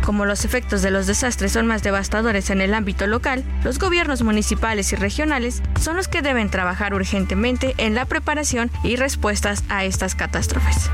Como 0.02 0.24
los 0.24 0.44
efectos 0.44 0.82
de 0.82 0.90
los 0.90 1.06
desastres 1.06 1.52
son 1.52 1.66
más 1.66 1.82
devastadores 1.82 2.50
en 2.50 2.60
el 2.60 2.74
ámbito 2.74 3.06
local, 3.06 3.44
los 3.62 3.78
gobiernos 3.78 4.22
municipales 4.22 4.92
y 4.92 4.96
regionales 4.96 5.62
son 5.78 5.96
los 5.96 6.08
que 6.08 6.22
deben 6.22 6.50
trabajar 6.50 6.94
urgentemente 6.94 7.74
en 7.76 7.94
la 7.94 8.06
preparación 8.06 8.70
y 8.82 8.96
respuestas 8.96 9.62
a 9.68 9.84
estas 9.84 10.14
catástrofes. 10.14 10.90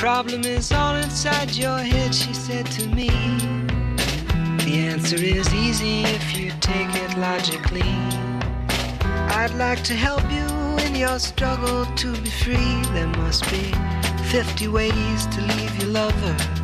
problem 0.00 0.46
is 0.46 0.72
all 0.72 0.96
inside 0.96 1.50
your 1.50 1.78
head, 1.78 2.14
she 2.14 2.32
said 2.32 2.64
to 2.64 2.88
me. 2.88 3.69
The 4.70 4.78
answer 4.78 5.16
is 5.16 5.52
easy 5.52 6.02
if 6.02 6.38
you 6.38 6.52
take 6.60 6.94
it 6.94 7.18
logically. 7.18 7.82
I'd 9.34 9.52
like 9.56 9.82
to 9.82 9.94
help 9.94 10.22
you 10.30 10.46
in 10.86 10.94
your 10.94 11.18
struggle 11.18 11.86
to 11.86 12.12
be 12.12 12.30
free. 12.30 12.80
There 12.94 13.08
must 13.08 13.50
be 13.50 13.74
50 14.30 14.68
ways 14.68 15.26
to 15.26 15.40
leave 15.40 15.76
your 15.82 15.88
lover. 15.88 16.59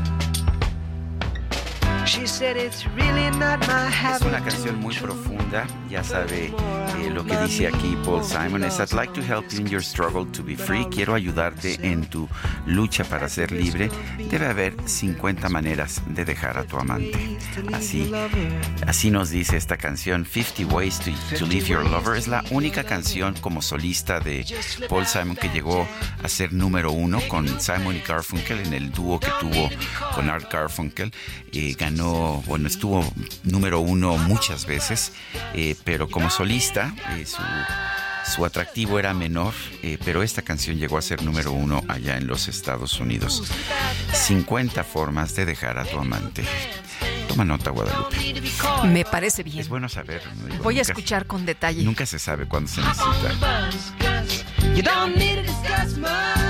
Es 4.14 4.22
una 4.22 4.40
canción 4.40 4.78
muy 4.78 4.94
profunda, 4.94 5.66
ya 5.90 6.04
sabe 6.04 6.52
eh, 7.00 7.10
lo 7.10 7.24
que 7.24 7.36
dice 7.38 7.66
aquí 7.66 7.98
Paul 8.04 8.22
Simon, 8.22 8.62
es 8.62 8.78
I'd 8.78 8.92
like 8.92 9.12
to 9.12 9.20
help 9.20 9.50
you 9.50 9.58
in 9.58 9.66
your 9.66 9.82
struggle 9.82 10.24
to 10.26 10.44
be 10.44 10.54
free, 10.56 10.86
quiero 10.88 11.14
ayudarte 11.14 11.76
en 11.82 12.06
tu 12.06 12.28
lucha 12.64 13.02
para 13.02 13.28
ser 13.28 13.50
libre, 13.50 13.90
debe 14.30 14.46
haber 14.46 14.76
50 14.84 15.48
maneras 15.48 16.00
de 16.06 16.24
dejar 16.24 16.56
a 16.58 16.64
tu 16.64 16.78
amante. 16.78 17.38
Así, 17.72 18.12
así 18.86 19.10
nos 19.10 19.30
dice 19.30 19.56
esta 19.56 19.76
canción, 19.76 20.24
50 20.24 20.72
Ways 20.72 21.00
to, 21.00 21.10
to 21.36 21.46
Leave 21.46 21.66
Your 21.66 21.84
Lover, 21.90 22.16
es 22.16 22.28
la 22.28 22.44
única 22.52 22.84
canción 22.84 23.34
como 23.40 23.62
solista 23.62 24.20
de 24.20 24.46
Paul 24.88 25.06
Simon 25.06 25.34
que 25.34 25.48
llegó 25.48 25.88
a 26.22 26.28
ser 26.28 26.52
número 26.52 26.92
uno 26.92 27.20
con 27.26 27.48
Simon 27.60 27.96
y 27.96 28.00
Garfunkel 28.00 28.60
en 28.60 28.74
el 28.74 28.92
dúo 28.92 29.18
que 29.18 29.30
tuvo 29.40 29.68
con 30.14 30.30
Art 30.30 30.52
Garfunkel, 30.52 31.12
eh, 31.52 31.74
ganó, 31.76 31.95
bueno, 32.04 32.68
estuvo 32.68 33.04
número 33.44 33.80
uno 33.80 34.16
muchas 34.18 34.66
veces, 34.66 35.12
eh, 35.54 35.74
pero 35.84 36.08
como 36.08 36.30
solista 36.30 36.94
eh, 37.16 37.24
su, 37.26 37.42
su 38.34 38.44
atractivo 38.44 38.98
era 38.98 39.14
menor, 39.14 39.54
eh, 39.82 39.98
pero 40.04 40.22
esta 40.22 40.42
canción 40.42 40.76
llegó 40.76 40.98
a 40.98 41.02
ser 41.02 41.22
número 41.22 41.52
uno 41.52 41.82
allá 41.88 42.16
en 42.16 42.26
los 42.26 42.48
Estados 42.48 43.00
Unidos. 43.00 43.44
50 44.12 44.84
formas 44.84 45.34
de 45.34 45.46
dejar 45.46 45.78
a 45.78 45.84
tu 45.84 45.98
amante. 45.98 46.44
Toma 47.28 47.44
nota, 47.44 47.70
Guadalupe. 47.70 48.16
Me 48.84 49.04
parece 49.04 49.42
bien. 49.42 49.58
Es 49.58 49.68
bueno 49.68 49.88
saber. 49.88 50.22
Voy 50.62 50.76
a 50.76 50.78
nunca- 50.78 50.92
escuchar 50.92 51.26
con 51.26 51.44
detalle. 51.44 51.82
Nunca 51.82 52.06
se 52.06 52.18
sabe 52.18 52.46
cuándo 52.46 52.70
se 52.70 52.80
necesita. 52.80 53.70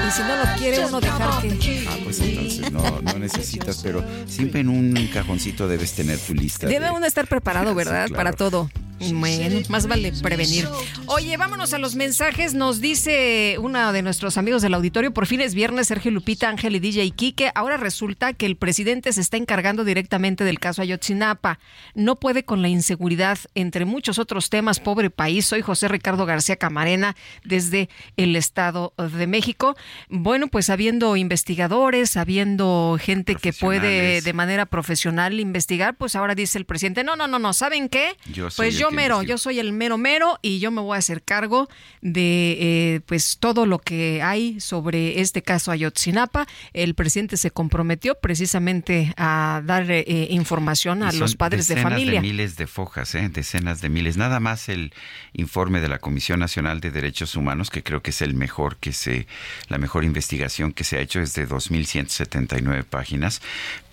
Y 0.06 0.10
si 0.10 0.22
no 0.22 0.36
lo 0.36 0.44
quiere 0.58 0.84
uno 0.86 1.00
dejar 1.00 1.42
que... 1.58 1.86
Ah, 1.88 1.96
pues 2.04 2.20
entonces 2.20 2.70
no, 2.72 3.00
no 3.02 3.18
necesitas, 3.18 3.80
pero 3.82 4.04
siempre 4.26 4.60
en 4.60 4.68
un 4.68 4.94
cajoncito 5.12 5.66
debes 5.66 5.94
tener 5.94 6.18
tu 6.18 6.34
lista. 6.34 6.66
Debe 6.66 6.86
de- 6.86 6.90
uno 6.92 7.06
estar 7.06 7.26
preparado, 7.26 7.74
¿verdad? 7.74 8.06
Sí, 8.06 8.12
claro. 8.12 8.16
Para 8.16 8.32
todo. 8.32 8.70
Bueno, 8.98 9.60
más 9.68 9.86
vale 9.86 10.12
prevenir. 10.22 10.66
Oye, 11.06 11.36
vámonos 11.36 11.74
a 11.74 11.78
los 11.78 11.96
mensajes. 11.96 12.54
Nos 12.54 12.80
dice 12.80 13.56
uno 13.60 13.92
de 13.92 14.02
nuestros 14.02 14.38
amigos 14.38 14.62
del 14.62 14.74
auditorio, 14.74 15.12
por 15.12 15.26
fin 15.26 15.40
es 15.40 15.54
viernes, 15.54 15.88
Sergio 15.88 16.10
Lupita, 16.10 16.48
Ángel 16.48 16.76
y 16.76 16.80
DJ 16.80 17.10
Quique. 17.10 17.50
Ahora 17.54 17.76
resulta 17.76 18.32
que 18.32 18.46
el 18.46 18.56
presidente 18.56 19.12
se 19.12 19.20
está 19.20 19.36
encargando 19.36 19.84
directamente 19.84 20.44
del 20.44 20.58
caso 20.58 20.82
Ayotzinapa. 20.82 21.58
No 21.94 22.16
puede 22.16 22.44
con 22.44 22.62
la 22.62 22.68
inseguridad, 22.68 23.38
entre 23.54 23.84
muchos 23.84 24.18
otros 24.18 24.50
temas. 24.50 24.80
Pobre 24.80 25.10
país. 25.10 25.46
Soy 25.46 25.62
José 25.62 25.88
Ricardo 25.88 26.24
García 26.24 26.56
Camarena, 26.56 27.16
desde 27.44 27.88
el 28.16 28.34
Estado 28.34 28.94
de 28.96 29.26
México. 29.26 29.76
Bueno, 30.08 30.48
pues 30.48 30.70
habiendo 30.70 31.16
investigadores, 31.16 32.16
habiendo 32.16 32.98
gente 33.00 33.36
que 33.36 33.52
puede 33.52 34.22
de 34.22 34.32
manera 34.32 34.66
profesional 34.66 35.38
investigar, 35.38 35.96
pues 35.96 36.16
ahora 36.16 36.34
dice 36.34 36.58
el 36.58 36.64
presidente, 36.64 37.04
no, 37.04 37.14
no, 37.16 37.26
no, 37.28 37.38
no, 37.38 37.52
¿saben 37.52 37.88
qué? 37.88 38.16
Yo 38.32 38.50
soy 38.50 38.66
pues 38.66 38.80
el 38.80 38.85
yo 38.90 38.96
mero, 38.96 39.22
yo 39.22 39.38
soy 39.38 39.58
el 39.58 39.72
mero 39.72 39.98
mero 39.98 40.38
y 40.42 40.58
yo 40.58 40.70
me 40.70 40.80
voy 40.80 40.96
a 40.96 40.98
hacer 40.98 41.22
cargo 41.22 41.68
de 42.00 42.56
eh, 42.60 43.00
pues 43.06 43.38
todo 43.38 43.66
lo 43.66 43.78
que 43.78 44.22
hay 44.22 44.60
sobre 44.60 45.20
este 45.20 45.42
caso 45.42 45.70
Ayotzinapa. 45.70 46.46
El 46.72 46.94
presidente 46.94 47.36
se 47.36 47.50
comprometió 47.50 48.14
precisamente 48.16 49.12
a 49.16 49.62
dar 49.64 49.90
eh, 49.90 50.28
información 50.30 51.02
a 51.02 51.12
los 51.12 51.36
padres 51.36 51.68
de 51.68 51.76
decenas 51.76 51.92
familia. 51.92 52.20
miles 52.20 52.56
de 52.56 52.66
fojas, 52.66 53.14
¿eh? 53.14 53.28
decenas 53.28 53.80
de 53.80 53.88
miles. 53.88 54.16
Nada 54.16 54.40
más 54.40 54.68
el 54.68 54.92
informe 55.32 55.80
de 55.80 55.88
la 55.88 55.98
Comisión 55.98 56.40
Nacional 56.40 56.80
de 56.80 56.90
Derechos 56.90 57.36
Humanos, 57.36 57.70
que 57.70 57.82
creo 57.82 58.02
que 58.02 58.10
es 58.10 58.22
el 58.22 58.34
mejor 58.34 58.76
que 58.76 58.92
se, 58.92 59.26
la 59.68 59.78
mejor 59.78 60.04
investigación 60.04 60.72
que 60.72 60.84
se 60.84 60.98
ha 60.98 61.00
hecho, 61.00 61.20
es 61.20 61.34
de 61.34 61.48
2.179 61.48 62.84
páginas. 62.84 63.42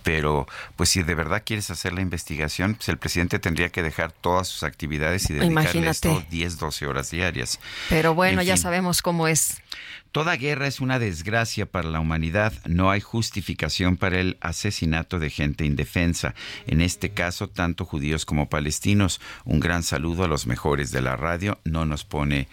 Pero, 0.04 0.46
pues 0.76 0.90
si 0.90 1.02
de 1.02 1.14
verdad 1.14 1.42
quieres 1.44 1.70
hacer 1.70 1.92
la 1.94 2.02
investigación, 2.02 2.74
pues 2.76 2.88
el 2.90 2.98
presidente 2.98 3.38
tendría 3.40 3.70
que 3.70 3.82
dejar 3.82 4.12
todas 4.12 4.46
sus 4.46 4.62
actividades 4.62 5.24
y 5.30 5.32
dedicarle 5.32 5.50
Imagínate. 5.62 5.90
esto 5.90 6.24
10, 6.30 6.58
12 6.58 6.86
horas 6.86 7.10
diarias. 7.10 7.58
Pero 7.88 8.14
bueno, 8.14 8.42
En 8.42 8.46
ya 8.46 8.54
fin. 8.54 8.62
sabemos 8.62 9.02
cómo 9.02 9.26
es. 9.26 9.56
Toda 10.14 10.36
guerra 10.36 10.68
es 10.68 10.78
una 10.80 11.00
desgracia 11.00 11.66
para 11.66 11.88
la 11.88 11.98
humanidad. 11.98 12.52
No 12.66 12.92
hay 12.92 13.00
justificación 13.00 13.96
para 13.96 14.20
el 14.20 14.36
asesinato 14.40 15.18
de 15.18 15.28
gente 15.28 15.64
indefensa. 15.64 16.36
En 16.68 16.80
este 16.82 17.10
caso, 17.10 17.48
tanto 17.48 17.84
judíos 17.84 18.24
como 18.24 18.48
palestinos. 18.48 19.20
Un 19.44 19.58
gran 19.58 19.82
saludo 19.82 20.22
a 20.22 20.28
los 20.28 20.46
mejores 20.46 20.92
de 20.92 21.02
la 21.02 21.16
radio. 21.16 21.58
No 21.64 21.84
nos 21.84 22.04
pone 22.04 22.46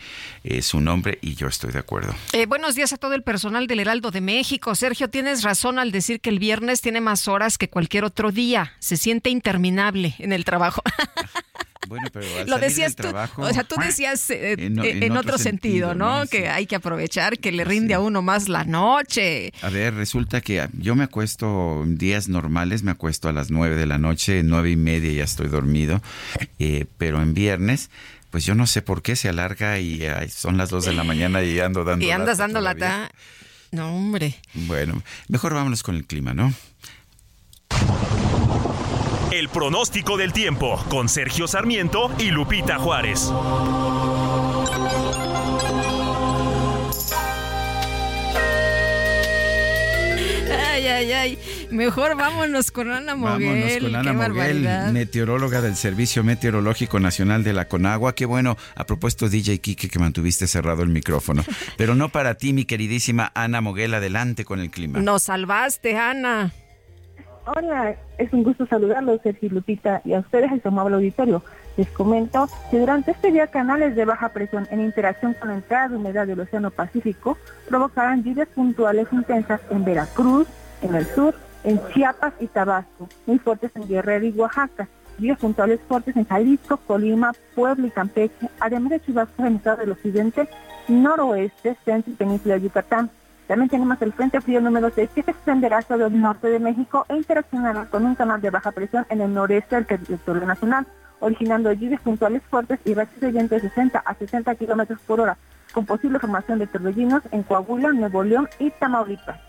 eh, 0.44 0.64
su 0.64 0.82
nombre 0.82 1.20
y 1.22 1.36
yo 1.36 1.46
estoy 1.46 1.72
de 1.72 1.78
acuerdo. 1.78 2.16
Eh, 2.34 2.48
buenos 2.48 2.74
días 2.74 2.94
a 2.94 2.98
todo 2.98 3.14
el 3.14 3.22
personal 3.22 3.68
del 3.68 3.82
Heraldo 3.82 4.10
de 4.10 4.22
México. 4.22 4.74
Sergio, 4.74 5.12
tienes 5.12 5.44
razón 5.44 5.78
al 5.78 5.92
decir 5.92 6.20
que 6.20 6.32
el 6.32 6.40
viernes 6.40 6.82
tiene 6.82 7.00
más 7.00 7.28
horas 7.28 7.60
que 7.60 7.70
cualquier 7.70 8.06
otro 8.06 8.32
día. 8.32 8.74
Se 8.80 8.98
siente 8.98 9.30
interminable 9.30 10.16
en 10.18 10.34
el 10.34 10.46
trabajo. 10.46 10.82
Bueno, 11.88 12.08
pero 12.14 12.26
al 12.40 12.48
Lo 12.50 12.58
decías 12.60 12.96
tú, 12.96 13.04
trabajo- 13.04 13.42
o 13.42 13.52
sea, 13.54 13.64
tú 13.64 13.76
decías 13.82 14.30
eh, 14.30 14.54
En 14.54 14.80
eh, 14.80 14.92
en 14.92 15.04
en, 15.04 15.12
otro 15.14 15.22
otro 15.34 15.38
sentido, 15.38 15.90
sentido, 15.90 15.96
¿no? 15.96 16.20
¿no? 16.22 16.28
Que 16.28 16.38
Sí. 16.42 16.46
hay 16.46 16.66
que 16.68 16.76
aprovechar, 16.76 17.38
que 17.40 17.52
le 17.52 17.64
rinde 17.64 17.94
a 17.96 18.00
uno 18.00 18.22
más 18.22 18.48
la 18.50 18.64
noche. 18.64 19.52
A 19.62 19.70
ver, 19.70 19.94
resulta 19.96 20.42
que 20.42 20.68
yo 20.78 20.96
me 20.96 21.04
acuesto 21.04 21.82
en 21.84 21.98
días 21.98 22.30
normales, 22.30 22.84
me 22.84 22.92
acuesto 22.92 23.30
a 23.30 23.34
las 23.34 23.50
nueve 23.52 23.76
de 23.76 23.86
la 23.88 23.98
noche, 23.98 24.42
nueve 24.44 24.70
y 24.72 24.76
media 24.76 25.12
ya 25.12 25.24
estoy 25.24 25.48
dormido, 25.48 26.02
eh, 26.60 26.86
pero 26.98 27.22
en 27.22 27.34
viernes, 27.34 27.90
pues 28.30 28.46
yo 28.46 28.56
no 28.56 28.68
sé 28.68 28.82
por 28.82 29.02
qué 29.02 29.16
se 29.16 29.28
alarga 29.28 29.80
y 29.80 30.06
ay, 30.06 30.30
son 30.30 30.58
las 30.58 30.70
dos 30.70 30.86
de 30.86 30.94
la 30.94 31.04
mañana 31.04 31.44
y 31.44 31.60
ando 31.60 31.84
dando 31.84 32.06
Y 32.06 32.12
andas 32.12 32.38
lata 32.38 32.44
dando 32.54 32.60
todavía. 32.60 32.88
lata. 32.88 33.12
No, 33.72 33.96
hombre. 33.96 34.36
Bueno, 34.54 35.02
mejor 35.30 35.54
vámonos 35.54 35.82
con 35.84 35.96
el 35.96 36.06
clima, 36.06 36.34
¿no? 36.34 36.54
El 39.32 39.48
pronóstico 39.50 40.18
del 40.18 40.34
tiempo 40.34 40.78
con 40.90 41.08
Sergio 41.08 41.48
Sarmiento 41.48 42.12
y 42.20 42.32
Lupita 42.32 42.78
Juárez. 42.78 43.32
Ay, 50.74 50.88
ay, 50.88 51.12
ay. 51.12 51.40
Mejor 51.72 52.16
vámonos 52.18 52.72
con 52.72 52.92
Ana 52.92 53.16
Moguel. 53.16 53.48
Vámonos 53.48 53.78
con 53.78 53.96
Ana 53.96 54.04
Qué 54.04 54.18
Moguel, 54.18 54.34
barbaridad. 54.34 54.92
meteoróloga 54.92 55.62
del 55.62 55.76
Servicio 55.76 56.24
Meteorológico 56.24 57.00
Nacional 57.00 57.44
de 57.44 57.54
la 57.54 57.68
Conagua. 57.68 58.16
Qué 58.16 58.26
bueno, 58.26 58.58
a 58.76 58.86
propósito, 58.86 59.30
DJ 59.30 59.60
Kike, 59.60 59.90
que 59.90 60.00
mantuviste 60.00 60.48
cerrado 60.48 60.84
el 60.84 60.90
micrófono. 60.90 61.44
Pero 61.78 61.96
no 61.96 62.10
para 62.10 62.36
ti, 62.36 62.54
mi 62.54 62.66
queridísima 62.66 63.32
Ana 63.34 63.62
Moguel, 63.62 63.94
adelante 63.94 64.44
con 64.44 64.60
el 64.60 64.70
clima. 64.72 65.00
Nos 65.00 65.24
salvaste, 65.24 65.98
Ana. 65.98 66.52
Hola, 67.44 67.96
es 68.20 68.32
un 68.34 68.44
gusto 68.44 68.68
saludarlos, 68.68 69.20
Sergio 69.24 69.50
Lupita, 69.50 70.02
y 70.06 70.14
a 70.14 70.20
ustedes 70.20 70.52
el 70.52 70.62
amable 70.64 70.98
auditorio. 70.98 71.42
Les 71.76 71.88
comento 71.90 72.48
que 72.70 72.80
durante 72.80 73.12
este 73.12 73.32
día 73.32 73.48
canales 73.48 73.96
de 73.96 74.06
baja 74.06 74.30
presión 74.30 74.68
en 74.70 74.82
interacción 74.82 75.34
con 75.34 75.50
la 75.50 75.56
entrada 75.56 75.88
de 75.88 75.96
humedad 75.96 76.28
del 76.28 76.40
Océano 76.40 76.70
Pacífico 76.70 77.40
provocarán 77.68 78.24
lluvias 78.24 78.48
puntuales 78.50 79.08
intensas 79.12 79.60
en 79.72 79.84
Veracruz, 79.84 80.48
en 80.84 80.94
el 80.94 81.06
sur, 81.06 81.34
en 81.64 81.82
Chiapas 81.92 82.34
y 82.40 82.46
Tabasco, 82.46 83.10
muy 83.26 83.40
fuertes 83.40 83.72
en 83.74 83.88
Guerrero 83.88 84.28
y 84.28 84.32
Oaxaca, 84.34 84.88
lluvias 85.18 85.40
puntuales 85.40 85.80
fuertes 85.88 86.16
en 86.16 86.26
Jalisco, 86.26 86.78
Colima, 86.86 87.34
Puebla 87.56 87.88
y 87.88 87.92
Campeche, 87.92 88.50
además 88.60 88.92
de 88.92 89.02
chubascos 89.02 89.40
en 89.40 89.46
el 89.48 89.56
estado 89.56 89.78
del 89.78 89.92
occidente, 89.92 90.48
noroeste, 90.88 91.76
centro 91.86 92.14
y 92.14 92.16
península 92.16 92.56
de 92.56 92.62
Yucatán. 92.62 93.10
También 93.48 93.70
tenemos 93.70 94.02
el 94.02 94.14
Frente 94.14 94.40
Frío 94.40 94.62
número 94.62 94.90
6 94.94 95.10
que 95.14 95.24
se 95.24 95.32
extenderá 95.32 95.80
hacia 95.80 95.96
el 95.96 96.22
norte 96.22 96.48
de 96.48 96.60
México 96.60 97.06
e 97.10 97.18
interaccionará 97.18 97.86
con 97.86 98.06
un 98.06 98.16
canal 98.16 98.40
de 98.42 98.50
baja 98.50 98.72
presión 98.72 99.06
en 99.10 99.22
el 99.22 99.34
noreste 99.34 99.76
del 99.76 99.86
territorio 99.86 100.46
nacional, 100.46 100.88
originando 101.20 101.74
lluvias 101.74 102.02
puntuales 102.02 102.42
fuertes 102.50 102.80
y 102.86 102.94
rachas 102.94 103.20
de 103.20 103.32
viento 103.32 103.56
de 103.56 103.62
60 103.62 104.00
a 104.00 104.14
60 104.16 104.56
kilómetros 104.56 105.00
por 105.02 105.20
hora, 105.20 105.38
con 105.74 105.86
posible 105.86 106.20
formación 106.20 106.60
de 106.60 106.68
torbellinos 106.68 107.24
en 107.32 107.44
Coahuila, 107.44 107.92
Nuevo 107.92 108.24
León 108.24 108.48
y 108.60 108.72
Tamaulipas. 108.72 109.40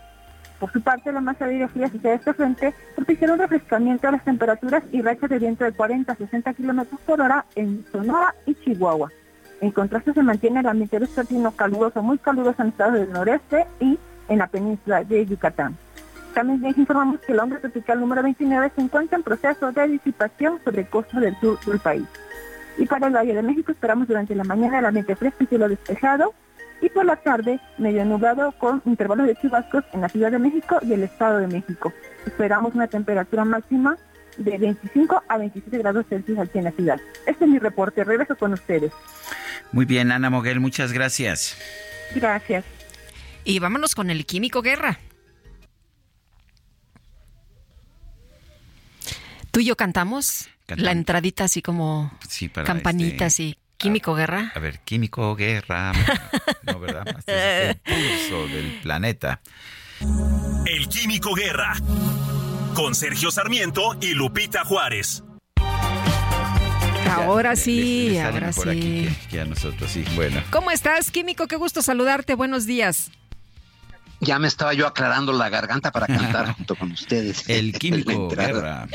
Por 0.59 0.71
su 0.71 0.81
parte, 0.81 1.11
la 1.11 1.19
masa 1.19 1.45
de 1.45 1.55
aire 1.55 1.67
fría 1.67 1.87
hacia 1.87 2.13
este 2.13 2.33
frente 2.33 2.73
propiciará 2.95 3.33
un 3.33 3.39
refrescamiento 3.39 4.07
de 4.07 4.13
las 4.13 4.23
temperaturas 4.23 4.83
y 4.91 5.01
rachas 5.01 5.29
de 5.29 5.39
viento 5.39 5.65
de 5.65 5.73
40 5.73 6.11
a 6.11 6.15
60 6.15 6.53
kilómetros 6.53 7.01
por 7.01 7.19
hora 7.19 7.45
en 7.55 7.85
Sonora 7.91 8.33
y 8.45 8.55
Chihuahua. 8.55 9.11
En 9.61 9.71
contraste, 9.71 10.13
se 10.13 10.23
mantiene 10.23 10.59
el 10.59 10.67
ambiente 10.67 10.99
vespertino 10.99 11.51
caluroso, 11.51 12.01
muy 12.01 12.17
caluroso 12.17 12.61
en 12.61 12.69
estados 12.69 12.95
del 12.95 13.11
noreste 13.11 13.65
y 13.79 13.97
en 14.27 14.37
la 14.37 14.47
península 14.47 15.03
de 15.03 15.25
Yucatán. 15.25 15.77
También 16.33 16.61
les 16.61 16.77
informamos 16.77 17.19
que 17.21 17.31
el 17.31 17.39
hombre 17.39 17.59
tropical 17.59 17.99
número 17.99 18.23
29 18.23 18.71
se 18.75 18.81
encuentra 18.81 19.17
en 19.17 19.23
proceso 19.23 19.71
de 19.71 19.87
disipación 19.87 20.59
sobre 20.63 20.85
costas 20.87 21.21
del 21.21 21.39
sur 21.39 21.59
del 21.65 21.79
país. 21.79 22.05
Y 22.77 22.85
para 22.87 23.07
el 23.07 23.13
Valle 23.13 23.35
de 23.35 23.43
México 23.43 23.71
esperamos 23.71 24.07
durante 24.07 24.33
la 24.33 24.43
mañana 24.43 24.79
el 24.79 24.85
ambiente 24.85 25.15
fresco 25.15 25.43
y 25.43 25.47
cielo 25.47 25.69
despejado 25.69 26.33
y 26.81 26.89
por 26.89 27.05
la 27.05 27.17
tarde 27.17 27.59
medio 27.77 28.03
nublado 28.03 28.51
con 28.53 28.81
intervalos 28.85 29.27
de 29.27 29.35
chubascos 29.35 29.83
en 29.93 30.01
la 30.01 30.09
Ciudad 30.09 30.31
de 30.31 30.39
México 30.39 30.79
y 30.81 30.93
el 30.93 31.03
Estado 31.03 31.37
de 31.37 31.47
México. 31.47 31.93
Esperamos 32.25 32.73
una 32.73 32.87
temperatura 32.87 33.45
máxima 33.45 33.97
de 34.37 34.57
25 34.57 35.23
a 35.27 35.37
27 35.37 35.77
grados 35.77 36.05
Celsius 36.09 36.39
aquí 36.39 36.57
en 36.57 36.65
la 36.65 36.71
ciudad. 36.71 36.99
Este 37.25 37.45
es 37.45 37.49
mi 37.49 37.59
reporte. 37.59 38.03
Regreso 38.03 38.35
con 38.35 38.53
ustedes. 38.53 38.91
Muy 39.71 39.85
bien, 39.85 40.11
Ana 40.11 40.29
Moguel, 40.29 40.59
muchas 40.59 40.93
gracias. 40.93 41.57
Gracias. 42.15 42.65
Y 43.43 43.59
vámonos 43.59 43.95
con 43.95 44.09
el 44.09 44.25
Químico 44.25 44.61
Guerra. 44.61 44.99
Tú 49.51 49.59
y 49.59 49.65
yo 49.65 49.75
cantamos 49.75 50.49
la 50.67 50.91
entradita 50.91 51.43
así 51.43 51.61
como 51.61 52.11
sí, 52.27 52.49
para 52.49 52.65
campanitas 52.65 53.33
este, 53.33 53.43
y 53.43 53.57
Químico 53.77 54.15
Guerra. 54.15 54.51
A 54.55 54.59
ver, 54.59 54.79
Químico 54.79 55.35
Guerra. 55.35 55.91
no, 56.63 56.79
¿verdad? 56.79 57.05
Este 57.19 57.69
es 57.69 57.69
el 57.69 58.29
pulso 58.29 58.47
del 58.47 58.79
planeta. 58.81 59.41
El 60.65 60.87
Químico 60.87 61.33
Guerra. 61.35 61.75
Con 62.75 62.95
Sergio 62.95 63.29
Sarmiento 63.29 63.95
y 64.01 64.13
Lupita 64.13 64.65
Juárez. 64.65 65.23
Ahora 67.11 67.55
sí, 67.55 68.17
ahora 68.17 68.51
sí. 68.51 68.69
Aquí 68.69 68.79
que, 68.79 69.27
que 69.29 69.41
a 69.41 69.45
nosotros 69.45 69.91
sí. 69.91 70.03
Bueno. 70.15 70.41
¿Cómo 70.49 70.71
estás, 70.71 71.11
Químico? 71.11 71.47
Qué 71.47 71.55
gusto 71.55 71.83
saludarte. 71.83 72.33
Buenos 72.33 72.65
días. 72.65 73.11
Ya 74.19 74.39
me 74.39 74.47
estaba 74.47 74.73
yo 74.73 74.87
aclarando 74.87 75.33
la 75.33 75.49
garganta 75.49 75.91
para 75.91 76.07
cantar 76.07 76.53
junto 76.57 76.75
con 76.75 76.91
ustedes. 76.91 77.47
El 77.47 77.73
Químico 77.73 78.29
Guerra. 78.35 78.87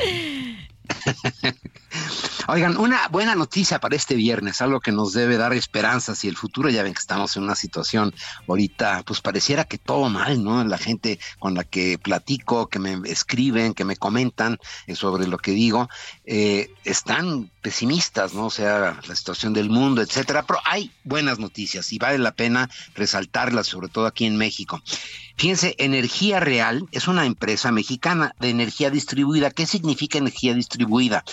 Oigan, 2.47 2.77
una 2.77 3.07
buena 3.09 3.35
noticia 3.35 3.79
para 3.79 3.95
este 3.95 4.15
viernes, 4.15 4.61
algo 4.61 4.79
que 4.79 4.91
nos 4.91 5.13
debe 5.13 5.37
dar 5.37 5.53
esperanzas 5.53 6.23
y 6.23 6.27
el 6.27 6.35
futuro. 6.35 6.69
Ya 6.69 6.83
ven 6.83 6.93
que 6.93 6.99
estamos 6.99 7.35
en 7.35 7.43
una 7.43 7.55
situación 7.55 8.13
ahorita, 8.47 9.03
pues 9.05 9.21
pareciera 9.21 9.65
que 9.65 9.77
todo 9.77 10.09
mal, 10.09 10.43
¿no? 10.43 10.63
La 10.63 10.77
gente 10.77 11.19
con 11.37 11.53
la 11.53 11.63
que 11.63 11.97
platico, 11.99 12.67
que 12.67 12.79
me 12.79 12.99
escriben, 13.05 13.73
que 13.73 13.85
me 13.85 13.97
comentan 13.97 14.57
eh, 14.87 14.95
sobre 14.95 15.27
lo 15.27 15.37
que 15.37 15.51
digo, 15.51 15.89
eh, 16.25 16.73
están 16.85 17.51
pesimistas, 17.61 18.33
¿no? 18.33 18.47
O 18.47 18.51
sea, 18.51 18.99
la 19.07 19.15
situación 19.15 19.53
del 19.53 19.69
mundo, 19.69 20.01
etcétera. 20.01 20.43
Pero 20.43 20.59
hay 20.65 20.91
buenas 21.03 21.39
noticias 21.39 21.91
y 21.93 21.99
vale 21.99 22.17
la 22.17 22.31
pena 22.31 22.69
resaltarlas, 22.95 23.67
sobre 23.67 23.89
todo 23.89 24.07
aquí 24.07 24.25
en 24.25 24.37
México. 24.37 24.81
Fíjense, 25.39 25.73
Energía 25.77 26.41
Real 26.41 26.85
es 26.91 27.07
una 27.07 27.25
empresa 27.25 27.71
mexicana 27.71 28.35
de 28.41 28.49
energía 28.49 28.89
distribuida. 28.89 29.51
¿Qué 29.51 29.65
significa 29.65 30.17
energía 30.17 30.53
distribuida? 30.53 31.23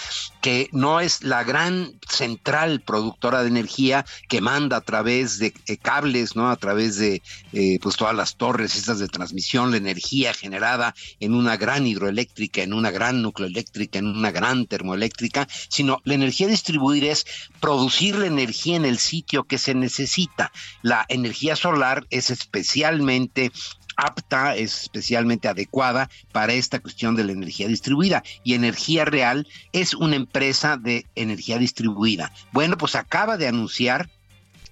Que 0.40 0.68
no 0.70 1.00
es 1.00 1.24
la 1.24 1.42
gran 1.42 1.98
central 2.08 2.82
productora 2.82 3.42
de 3.42 3.48
energía 3.48 4.06
que 4.28 4.40
manda 4.40 4.76
a 4.76 4.82
través 4.82 5.40
de 5.40 5.52
eh, 5.66 5.76
cables, 5.76 6.36
¿no? 6.36 6.50
A 6.52 6.56
través 6.56 6.98
de 6.98 7.20
eh, 7.52 7.80
pues 7.82 7.96
todas 7.96 8.14
las 8.14 8.36
torres 8.36 8.76
estas 8.76 9.00
de 9.00 9.08
transmisión, 9.08 9.72
la 9.72 9.78
energía 9.78 10.32
generada 10.32 10.94
en 11.18 11.34
una 11.34 11.56
gran 11.56 11.84
hidroeléctrica, 11.84 12.62
en 12.62 12.74
una 12.74 12.92
gran 12.92 13.22
nucleoeléctrica, 13.22 13.98
en 13.98 14.06
una 14.06 14.30
gran 14.30 14.66
termoeléctrica, 14.66 15.48
sino 15.68 16.00
la 16.04 16.14
energía 16.14 16.46
distribuida 16.46 17.10
es 17.10 17.26
producir 17.58 18.14
la 18.14 18.26
energía 18.26 18.76
en 18.76 18.84
el 18.84 18.98
sitio 18.98 19.42
que 19.48 19.58
se 19.58 19.74
necesita. 19.74 20.52
La 20.82 21.04
energía 21.08 21.56
solar 21.56 22.06
es 22.10 22.30
especialmente 22.30 23.50
apta, 23.96 24.56
es 24.56 24.82
especialmente 24.82 25.48
adecuada 25.48 26.08
para 26.32 26.52
esta 26.52 26.80
cuestión 26.80 27.16
de 27.16 27.24
la 27.24 27.32
energía 27.32 27.68
distribuida. 27.68 28.22
Y 28.44 28.54
Energía 28.54 29.04
Real 29.04 29.46
es 29.72 29.94
una 29.94 30.16
empresa 30.16 30.76
de 30.76 31.06
energía 31.14 31.58
distribuida. 31.58 32.32
Bueno, 32.52 32.76
pues 32.76 32.94
acaba 32.94 33.36
de 33.36 33.48
anunciar 33.48 34.08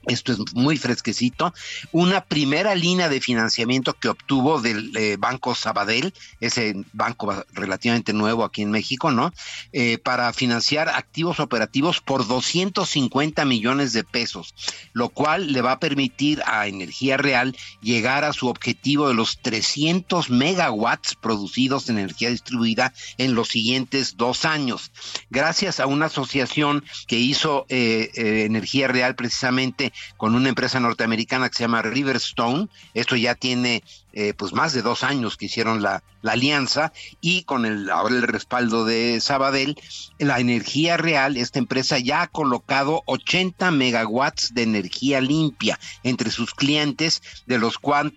esto 0.07 0.33
es 0.33 0.39
muy 0.55 0.77
fresquecito, 0.77 1.55
una 1.93 2.25
primera 2.25 2.75
línea 2.75 3.09
de 3.09 3.21
financiamiento 3.21 3.95
que 3.95 4.09
obtuvo 4.09 4.61
del 4.61 4.97
eh, 4.97 5.17
Banco 5.19 5.55
Sabadell, 5.55 6.13
ese 6.41 6.75
banco 6.93 7.45
relativamente 7.53 8.13
nuevo 8.13 8.45
aquí 8.45 8.63
en 8.63 8.71
México, 8.71 9.11
¿no? 9.11 9.33
Eh, 9.73 9.99
para 9.99 10.33
financiar 10.33 10.89
activos 10.89 11.41
operativos 11.41 12.01
por 12.01 12.27
250 12.27 13.45
millones 13.45 13.93
de 13.93 14.05
pesos, 14.05 14.55
lo 14.93 15.09
cual 15.09 15.53
le 15.53 15.63
va 15.63 15.73
a 15.73 15.81
permitir 15.81 16.43
a 16.47 16.67
Energía 16.67 17.17
Real 17.17 17.57
llegar 17.81 18.25
a 18.25 18.33
su 18.33 18.49
objetivo 18.49 19.09
de 19.09 19.15
los 19.15 19.39
300 19.39 20.31
megawatts 20.31 21.15
producidos 21.15 21.89
en 21.89 21.99
energía 21.99 22.31
distribuida 22.31 22.93
en 23.19 23.35
los 23.35 23.49
siguientes 23.49 24.17
dos 24.17 24.45
años. 24.45 24.93
Gracias 25.31 25.81
a 25.81 25.87
una 25.87 26.07
asociación 26.07 26.85
que 27.07 27.19
hizo 27.19 27.67
eh, 27.69 28.11
Energía 28.15 28.89
Real 28.89 29.15
precisamente 29.15 29.93
con 30.17 30.35
una 30.35 30.49
empresa 30.49 30.81
norteamericana 30.81 31.49
que 31.49 31.57
se 31.57 31.65
llama 31.65 31.83
Riverstone. 31.83 32.69
Esto 32.95 33.17
ya 33.17 33.35
tiene 33.35 33.83
eh, 34.13 34.35
pues 34.35 34.53
más 34.53 34.73
de 34.73 34.83
dos 34.83 35.03
años 35.03 35.37
que 35.37 35.47
hicieron 35.47 35.83
la, 35.83 36.03
la, 36.23 36.33
alianza 36.33 36.93
y 37.21 37.43
con 37.43 37.67
el 37.67 37.91
ahora 37.91 38.15
el 38.15 38.23
respaldo 38.23 38.85
de 38.85 39.21
Sabadell, 39.21 39.77
la 40.19 40.39
energía 40.39 40.97
real, 40.97 41.37
esta 41.37 41.59
empresa 41.59 41.99
ya 41.99 42.23
ha 42.23 42.27
colocado 42.29 43.03
80 43.07 43.71
megawatts 43.73 44.55
de 44.55 44.63
energía 44.63 45.21
limpia 45.21 45.79
entre 46.03 46.31
sus 46.31 46.55
clientes, 46.55 47.23
de 47.47 47.59
los 47.59 47.79
cuales 47.79 48.13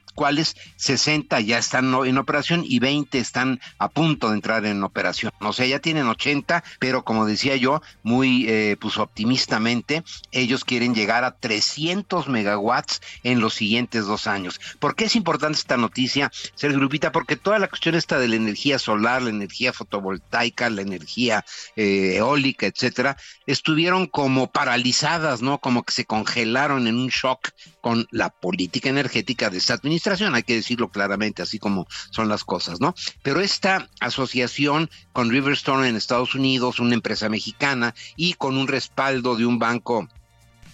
60 0.76 1.40
ya 1.42 1.58
están 1.58 1.94
en 2.06 2.18
operación 2.18 2.64
y 2.66 2.80
20 2.80 3.20
están 3.20 3.60
a 3.78 3.90
punto 3.90 4.30
de 4.30 4.36
entrar 4.36 4.66
en 4.66 4.84
operación. 4.84 5.32
O 5.42 5.54
sea, 5.54 5.66
ya 5.66 5.80
tienen 5.80 6.08
80, 6.08 6.64
pero 6.80 7.04
como 7.04 7.26
decía 7.26 7.56
yo, 7.56 7.82
muy 8.04 8.46
eh, 8.48 8.78
pues 8.80 8.98
optimistamente, 8.98 10.04
ellos 10.32 10.66
quieren 10.66 10.96
llegar 10.96 11.24
a 11.24 11.32
300 11.32 12.28
megawatts 12.28 13.02
en 13.24 13.40
los 13.40 13.54
siguientes 13.54 14.06
dos 14.06 14.28
años. 14.28 14.60
¿Por 14.80 14.96
qué 14.96 15.06
es 15.06 15.16
importante 15.16 15.60
esta 15.60 15.78
noticia, 15.78 16.32
Sergio 16.56 16.80
Grupita? 16.80 17.12
Porque 17.12 17.36
toda 17.36 17.60
la 17.60 17.68
cuestión 17.68 17.96
está 17.96 18.18
de 18.18 18.28
la 18.28 18.36
energía 18.36 18.80
solar, 18.80 19.22
la 19.22 19.30
energía 19.30 19.74
fotovoltaica, 19.74 20.70
la 20.70 20.82
energía 20.82 21.46
eh, 21.76 22.16
eólica, 22.18 22.66
etcétera, 22.66 23.18
estuvieron 23.46 24.08
como 24.08 24.52
paralizadas, 24.52 25.42
¿no? 25.42 25.60
Como 25.60 25.84
que 25.84 25.94
se 25.94 26.06
congelaron 26.06 26.88
en 26.88 26.98
un 26.98 27.10
shock 27.10 27.50
con 27.82 28.08
la 28.12 28.30
política 28.30 28.90
energética 28.90 29.50
de 29.50 29.60
esta 29.60 29.76
administración, 29.76 30.07
hay 30.34 30.44
que 30.44 30.56
decirlo 30.56 30.90
claramente, 30.90 31.42
así 31.42 31.60
como 31.60 31.88
son 32.12 32.30
las 32.30 32.44
cosas, 32.44 32.80
¿no? 32.80 32.96
Pero 33.24 33.42
esta 33.42 33.90
asociación 34.00 34.90
con 35.14 35.30
Riverstone 35.30 35.90
en 35.90 35.96
Estados 35.96 36.36
Unidos, 36.36 36.80
una 36.80 36.94
empresa 36.94 37.30
mexicana, 37.30 37.94
y 38.16 38.34
con 38.34 38.58
un 38.58 38.68
respaldo 38.68 39.36
de 39.36 39.46
un 39.46 39.60
banco 39.60 40.08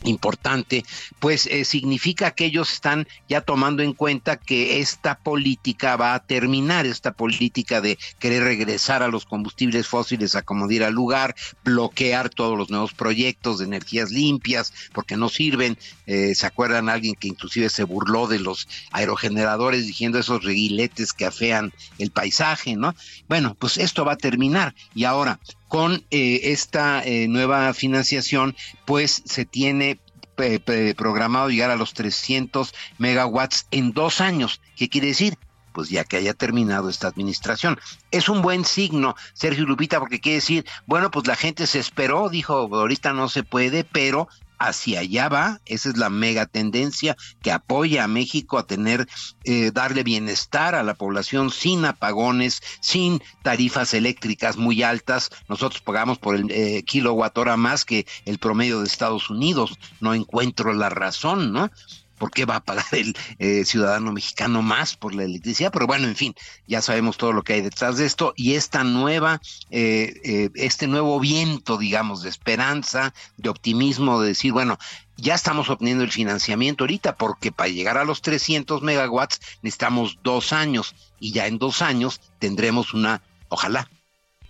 importante, 0.04 0.84
pues 1.20 1.46
eh, 1.48 1.66
significa 1.66 2.32
que 2.32 2.46
ellos 2.46 2.72
están 2.72 3.08
ya 3.30 3.42
tomando 3.42 3.84
en 3.84 3.94
cuenta 3.94 4.38
que 4.38 4.80
esta 4.80 5.16
política 5.20 5.96
va 5.96 6.14
a 6.14 6.20
terminar, 6.20 6.86
esta 6.86 7.14
política 7.14 7.82
de 7.82 7.98
querer 8.20 8.44
regresar 8.44 9.04
a 9.04 9.08
los 9.08 9.26
combustibles 9.26 9.88
fósiles 9.88 10.36
a 10.36 10.42
como 10.42 10.68
diera 10.68 10.90
lugar, 10.90 11.36
bloquear 11.64 12.30
todos 12.30 12.58
los 12.58 12.70
nuevos 12.70 12.94
proyectos 12.94 13.60
de 13.60 13.66
energías 13.66 14.12
limpias, 14.12 14.74
porque 14.94 15.18
no 15.18 15.30
sirven. 15.30 15.78
Eh, 16.06 16.36
¿Se 16.36 16.46
acuerdan 16.46 16.90
alguien 16.90 17.16
que 17.16 17.28
inclusive 17.28 17.70
se 17.70 17.84
burló 17.84 18.28
de 18.28 18.40
los 18.40 18.68
aerogeneradores 18.92 19.86
diciendo 19.86 20.20
esos 20.20 20.44
reguiletes 20.44 21.14
que 21.14 21.26
afean 21.26 21.74
el 21.98 22.12
paisaje, 22.12 22.76
¿no? 22.76 22.96
Bueno, 23.28 23.56
pues 23.58 23.78
esto 23.78 24.06
va 24.06 24.14
a 24.14 24.18
terminar. 24.18 24.76
Y 24.94 25.06
ahora, 25.06 25.40
con 25.74 26.06
eh, 26.12 26.52
esta 26.52 27.04
eh, 27.04 27.28
nueva 27.28 27.74
financiación, 27.74 28.56
pues 28.86 29.24
se 29.26 29.44
tiene 29.44 30.00
programado 30.96 31.50
llegar 31.50 31.72
a 31.72 31.76
los 31.76 31.96
300 31.96 32.76
megawatts 33.00 33.66
en 33.72 33.92
dos 33.92 34.22
años. 34.22 34.62
¿Qué 34.76 34.88
quiere 34.88 35.08
decir? 35.08 35.36
Pues 35.74 35.90
ya 35.90 36.04
que 36.04 36.18
haya 36.18 36.36
terminado 36.36 36.90
esta 36.90 37.08
administración. 37.08 37.80
Es 38.12 38.30
un 38.30 38.44
buen 38.44 38.66
signo, 38.66 39.16
Sergio 39.34 39.66
Lupita, 39.66 40.00
porque 40.00 40.20
quiere 40.20 40.36
decir, 40.36 40.64
bueno, 40.86 41.10
pues 41.10 41.26
la 41.26 41.36
gente 41.36 41.66
se 41.66 41.80
esperó, 41.80 42.30
dijo, 42.30 42.54
ahorita 42.54 43.14
no 43.14 43.28
se 43.28 43.42
puede, 43.42 43.84
pero 43.84 44.28
hacia 44.60 45.02
allá 45.02 45.30
va, 45.30 45.62
esa 45.66 45.90
es 45.90 45.98
la 45.98 46.10
mega 46.10 46.46
tendencia 46.46 47.18
que 47.42 47.52
apoya 47.52 48.04
a 48.04 48.08
México 48.08 48.58
a 48.58 48.68
tener, 48.68 49.08
eh, 49.44 49.72
darle 49.74 50.04
bienestar 50.04 50.76
a 50.76 50.84
la 50.84 50.94
población 50.94 51.52
sin 51.52 51.86
apagones, 51.86 52.62
sin 52.82 53.22
tarifas 53.42 53.94
eléctricas 53.94 54.58
muy 54.58 54.84
altas. 54.84 55.30
Nosotros 55.50 55.82
pagamos 55.82 56.18
por 56.18 56.36
el 56.36 56.50
eh, 56.52 56.84
kilowatt 56.84 57.38
hora 57.38 57.58
más 57.58 57.86
que 57.86 58.06
el 58.26 58.40
promedio 58.40 58.80
de 58.80 58.88
Estados 58.88 59.30
Unidos. 59.30 59.78
No 60.00 60.14
encuentro 60.14 60.74
la 60.74 60.90
razón, 60.90 61.52
¿no? 61.52 61.70
¿Por 62.18 62.32
qué 62.32 62.46
va 62.46 62.58
a 62.58 62.64
pagar 62.64 62.86
el 62.92 63.16
eh, 63.40 63.66
ciudadano 63.66 64.12
mexicano 64.12 64.62
más 64.62 64.96
por 64.96 65.14
la 65.16 65.24
electricidad? 65.24 65.72
Pero 65.72 65.88
bueno, 65.88 66.08
en 66.08 66.16
fin, 66.16 66.36
ya 66.68 66.82
sabemos 66.82 67.18
todo 67.18 67.34
lo 67.34 67.44
que 67.44 67.54
hay 67.54 67.62
detrás 67.62 67.98
de 67.98 68.06
esto 68.06 68.34
y 68.36 68.54
esta 68.54 68.84
nueva, 68.84 69.42
eh, 69.72 70.14
eh, 70.24 70.50
este 70.56 70.88
nuevo 70.88 71.20
viento, 71.20 71.78
digamos, 71.78 72.24
de 72.24 72.30
esperanza, 72.30 73.14
de 73.38 73.50
optimismo, 73.50 74.22
de 74.22 74.30
decir, 74.30 74.54
bueno, 74.54 74.78
ya 75.18 75.36
estamos 75.36 75.70
obteniendo 75.70 76.04
el 76.04 76.12
financiamiento 76.12 76.84
ahorita 76.84 77.16
porque 77.16 77.52
para 77.52 77.70
llegar 77.70 77.98
a 77.98 78.06
los 78.06 78.22
300 78.22 78.82
megawatts 78.82 79.40
necesitamos 79.62 80.18
dos 80.24 80.54
años 80.54 80.96
y 81.20 81.32
ya 81.32 81.48
en 81.48 81.60
dos 81.60 81.82
años 81.82 82.20
tendremos 82.40 82.94
una, 82.94 83.22
ojalá, 83.50 83.90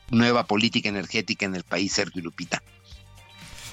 nueva 0.10 0.46
política 0.46 0.90
energética 0.90 1.46
en 1.46 1.56
el 1.56 1.64
país, 1.64 1.94
Sergio 1.94 2.22
Lupita. 2.22 2.62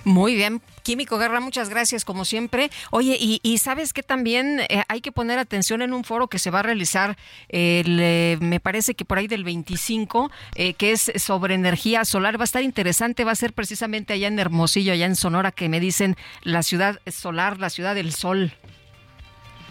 Muy 0.05 0.35
bien, 0.35 0.63
Químico 0.83 1.19
Guerra, 1.19 1.41
muchas 1.41 1.69
gracias 1.69 2.05
como 2.05 2.25
siempre. 2.25 2.71
Oye, 2.91 3.17
y, 3.21 3.59
sabes 3.59 3.93
que 3.93 4.03
también 4.03 4.61
eh, 4.69 4.83
hay 4.89 5.01
que 5.01 5.13
poner 5.13 5.39
atención 5.39 5.83
en 5.83 5.93
un 5.93 6.05
foro 6.05 6.29
que 6.29 6.39
se 6.39 6.51
va 6.51 6.61
a 6.61 6.63
realizar, 6.63 7.19
eh, 7.49 8.39
me 8.41 8.61
parece 8.61 8.95
que 8.95 9.05
por 9.05 9.19
ahí 9.19 9.29
del 9.29 9.45
25, 9.45 10.31
eh, 10.55 10.75
que 10.75 10.93
es 10.93 11.13
sobre 11.17 11.55
energía 11.55 12.05
solar. 12.05 12.39
Va 12.39 12.43
a 12.43 12.45
estar 12.45 12.63
interesante, 12.63 13.25
va 13.25 13.33
a 13.33 13.37
ser 13.37 13.53
precisamente 13.53 14.15
allá 14.15 14.29
en 14.29 14.39
Hermosillo, 14.39 14.93
allá 14.93 15.07
en 15.07 15.17
Sonora, 15.17 15.53
que 15.53 15.69
me 15.69 15.81
dicen 15.81 16.17
la 16.43 16.63
ciudad 16.63 17.01
solar, 17.07 17.59
la 17.59 17.71
ciudad 17.71 17.95
del 17.95 18.13
sol. 18.13 18.53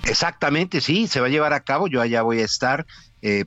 Exactamente, 0.03 0.79
sí, 0.79 1.07
se 1.07 1.19
va 1.19 1.27
a 1.27 1.29
llevar 1.29 1.53
a 1.53 1.59
cabo, 1.59 1.87
yo 1.87 2.01
allá 2.01 2.21
voy 2.21 2.39
a 2.39 2.45
estar. 2.45 2.85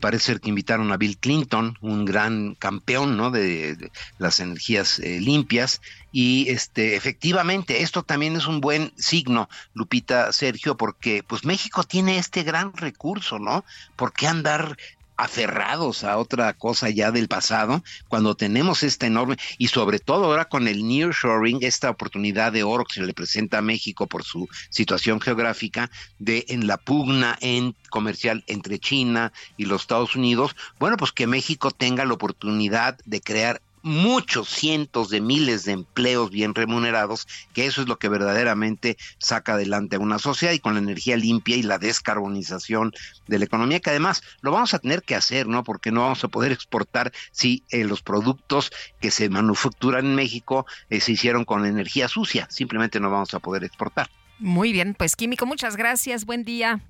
Parece 0.02 0.26
ser 0.26 0.40
que 0.40 0.50
invitaron 0.50 0.92
a 0.92 0.98
Bill 0.98 1.16
Clinton, 1.16 1.78
un 1.80 2.04
gran 2.04 2.54
campeón 2.56 3.16
¿no? 3.16 3.30
de, 3.30 3.90
las 4.18 4.38
energías 4.38 4.98
limpias. 4.98 5.80
Y 6.12 6.50
este, 6.50 6.94
efectivamente, 6.94 7.82
esto 7.82 8.02
también 8.02 8.36
es 8.36 8.46
un 8.46 8.60
buen 8.60 8.92
signo, 8.96 9.48
Lupita 9.74 10.32
Sergio, 10.32 10.76
porque 10.76 11.24
pues 11.26 11.44
México 11.44 11.82
tiene 11.82 12.18
este 12.18 12.42
gran 12.42 12.72
recurso, 12.74 13.38
¿no? 13.38 13.64
¿Por 13.96 14.12
qué 14.12 14.28
andar 14.28 14.76
aferrados 15.16 16.04
a 16.04 16.18
otra 16.18 16.52
cosa 16.54 16.90
ya 16.90 17.12
del 17.12 17.28
pasado, 17.28 17.84
cuando 18.08 18.34
tenemos 18.34 18.82
esta 18.82 19.06
enorme, 19.06 19.36
y 19.56 19.68
sobre 19.68 19.98
todo 19.98 20.24
ahora 20.24 20.46
con 20.46 20.66
el 20.66 20.86
nearshoring, 20.86 21.58
esta 21.62 21.90
oportunidad 21.90 22.52
de 22.52 22.64
oro 22.64 22.84
que 22.84 22.94
se 22.94 23.06
le 23.06 23.14
presenta 23.14 23.58
a 23.58 23.62
México 23.62 24.06
por 24.06 24.24
su 24.24 24.48
situación 24.70 25.20
geográfica, 25.20 25.90
de 26.18 26.44
en 26.48 26.66
la 26.66 26.76
pugna 26.76 27.38
en 27.40 27.76
comercial 27.90 28.42
entre 28.46 28.78
China 28.78 29.32
y 29.56 29.66
los 29.66 29.82
Estados 29.82 30.16
Unidos, 30.16 30.56
bueno, 30.80 30.96
pues 30.96 31.12
que 31.12 31.26
México 31.26 31.70
tenga 31.70 32.04
la 32.04 32.14
oportunidad 32.14 32.98
de 33.04 33.20
crear 33.20 33.62
muchos 33.82 34.48
cientos 34.48 35.10
de 35.10 35.20
miles 35.20 35.64
de 35.64 35.72
empleos 35.72 36.30
bien 36.30 36.54
remunerados, 36.54 37.26
que 37.52 37.66
eso 37.66 37.82
es 37.82 37.88
lo 37.88 37.98
que 37.98 38.08
verdaderamente 38.08 38.96
saca 39.18 39.54
adelante 39.54 39.96
a 39.96 40.00
una 40.00 40.18
sociedad 40.18 40.52
y 40.52 40.60
con 40.60 40.74
la 40.74 40.80
energía 40.80 41.16
limpia 41.16 41.56
y 41.56 41.62
la 41.62 41.78
descarbonización 41.78 42.92
de 43.26 43.38
la 43.38 43.44
economía, 43.44 43.80
que 43.80 43.90
además 43.90 44.22
lo 44.40 44.52
vamos 44.52 44.74
a 44.74 44.78
tener 44.78 45.02
que 45.02 45.14
hacer, 45.14 45.46
¿no? 45.46 45.64
Porque 45.64 45.90
no 45.90 46.02
vamos 46.02 46.22
a 46.24 46.28
poder 46.28 46.52
exportar 46.52 47.12
si 47.32 47.64
eh, 47.70 47.84
los 47.84 48.02
productos 48.02 48.72
que 49.00 49.10
se 49.10 49.28
manufacturan 49.28 50.06
en 50.06 50.14
México 50.14 50.66
eh, 50.90 51.00
se 51.00 51.12
hicieron 51.12 51.44
con 51.44 51.66
energía 51.66 52.08
sucia, 52.08 52.46
simplemente 52.50 53.00
no 53.00 53.10
vamos 53.10 53.34
a 53.34 53.40
poder 53.40 53.64
exportar. 53.64 54.08
Muy 54.38 54.72
bien, 54.72 54.94
pues 54.94 55.14
Químico, 55.14 55.46
muchas 55.46 55.76
gracias, 55.76 56.24
buen 56.24 56.44
día. 56.44 56.80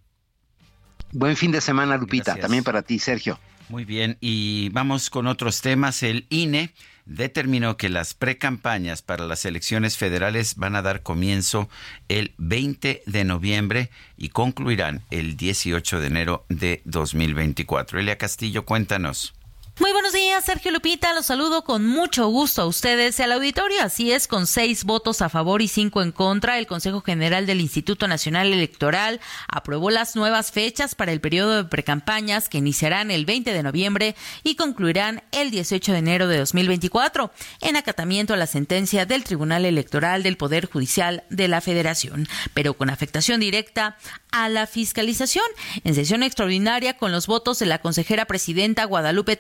Buen 1.12 1.36
fin 1.36 1.53
de 1.53 1.61
semana, 1.61 1.99
Lupita, 1.99 2.36
también 2.36 2.64
para 2.64 2.80
ti, 2.80 2.99
Sergio. 2.99 3.38
Muy 3.73 3.87
bien, 3.87 4.18
y 4.20 4.68
vamos 4.68 5.09
con 5.09 5.27
otros 5.27 5.62
temas. 5.62 6.03
El 6.03 6.27
INE 6.29 6.75
determinó 7.07 7.79
que 7.79 7.89
las 7.89 8.12
precampañas 8.12 9.01
para 9.01 9.25
las 9.25 9.47
elecciones 9.47 9.97
federales 9.97 10.57
van 10.57 10.77
a 10.77 10.83
dar 10.83 11.03
comienzo 11.03 11.70
el 12.11 12.35
20 12.37 13.03
de 13.07 13.25
noviembre 13.25 13.89
y 14.18 14.29
concluirán 14.29 15.01
el 15.11 15.39
18 15.39 16.01
de 16.01 16.07
enero 16.07 16.45
de 16.51 16.83
2024. 16.85 17.99
Elia 17.99 18.18
Castillo, 18.18 18.66
cuéntanos. 18.66 19.33
Muy 19.81 19.91
buenos 19.93 20.12
días, 20.12 20.45
Sergio 20.45 20.70
Lupita. 20.70 21.14
Los 21.14 21.27
saludo 21.27 21.64
con 21.64 21.87
mucho 21.87 22.29
gusto 22.29 22.61
a 22.61 22.66
ustedes 22.66 23.18
y 23.18 23.23
al 23.23 23.33
auditorio. 23.33 23.83
Así 23.83 24.12
es, 24.12 24.29
con 24.29 24.47
seis 24.47 24.85
votos 24.85 25.23
a 25.23 25.31
favor 25.31 25.62
y 25.62 25.66
cinco 25.66 26.03
en 26.03 26.12
contra, 26.12 26.59
el 26.59 26.66
Consejo 26.66 27.01
General 27.01 27.47
del 27.47 27.62
Instituto 27.62 28.07
Nacional 28.07 28.53
Electoral 28.53 29.18
aprobó 29.49 29.89
las 29.89 30.14
nuevas 30.14 30.53
fechas 30.53 30.95
para 30.95 31.11
el 31.11 31.23
periodo 31.23 31.57
de 31.57 31.64
precampañas 31.64 32.51
que 32.51 32.59
iniciarán 32.59 33.11
el 33.11 33.25
20 33.25 33.55
de 33.55 33.62
noviembre 33.62 34.14
y 34.45 34.57
concluirán 34.57 35.23
el 35.33 35.51
18 35.51 35.93
de 35.93 35.99
enero 35.99 36.29
de 36.29 36.37
2024, 36.37 37.33
en 37.62 37.77
acatamiento 37.77 38.35
a 38.35 38.37
la 38.37 38.47
sentencia 38.47 39.07
del 39.07 39.25
Tribunal 39.25 39.64
Electoral 39.64 40.23
del 40.23 40.37
Poder 40.37 40.68
Judicial 40.70 41.25
de 41.31 41.49
la 41.49 41.62
Federación, 41.62 42.29
pero 42.53 42.75
con 42.75 42.91
afectación 42.91 43.41
directa 43.41 43.97
a 44.33 44.51
la 44.51 44.66
fiscalización. 44.66 45.47
En 45.85 45.95
sesión 45.95 46.23
extraordinaria, 46.23 46.99
con 46.99 47.11
los 47.11 47.27
votos 47.27 47.59
de 47.59 47.66
la 47.66 47.79
consejera 47.79 48.27
presidenta 48.27 48.85
Guadalupe 48.85 49.37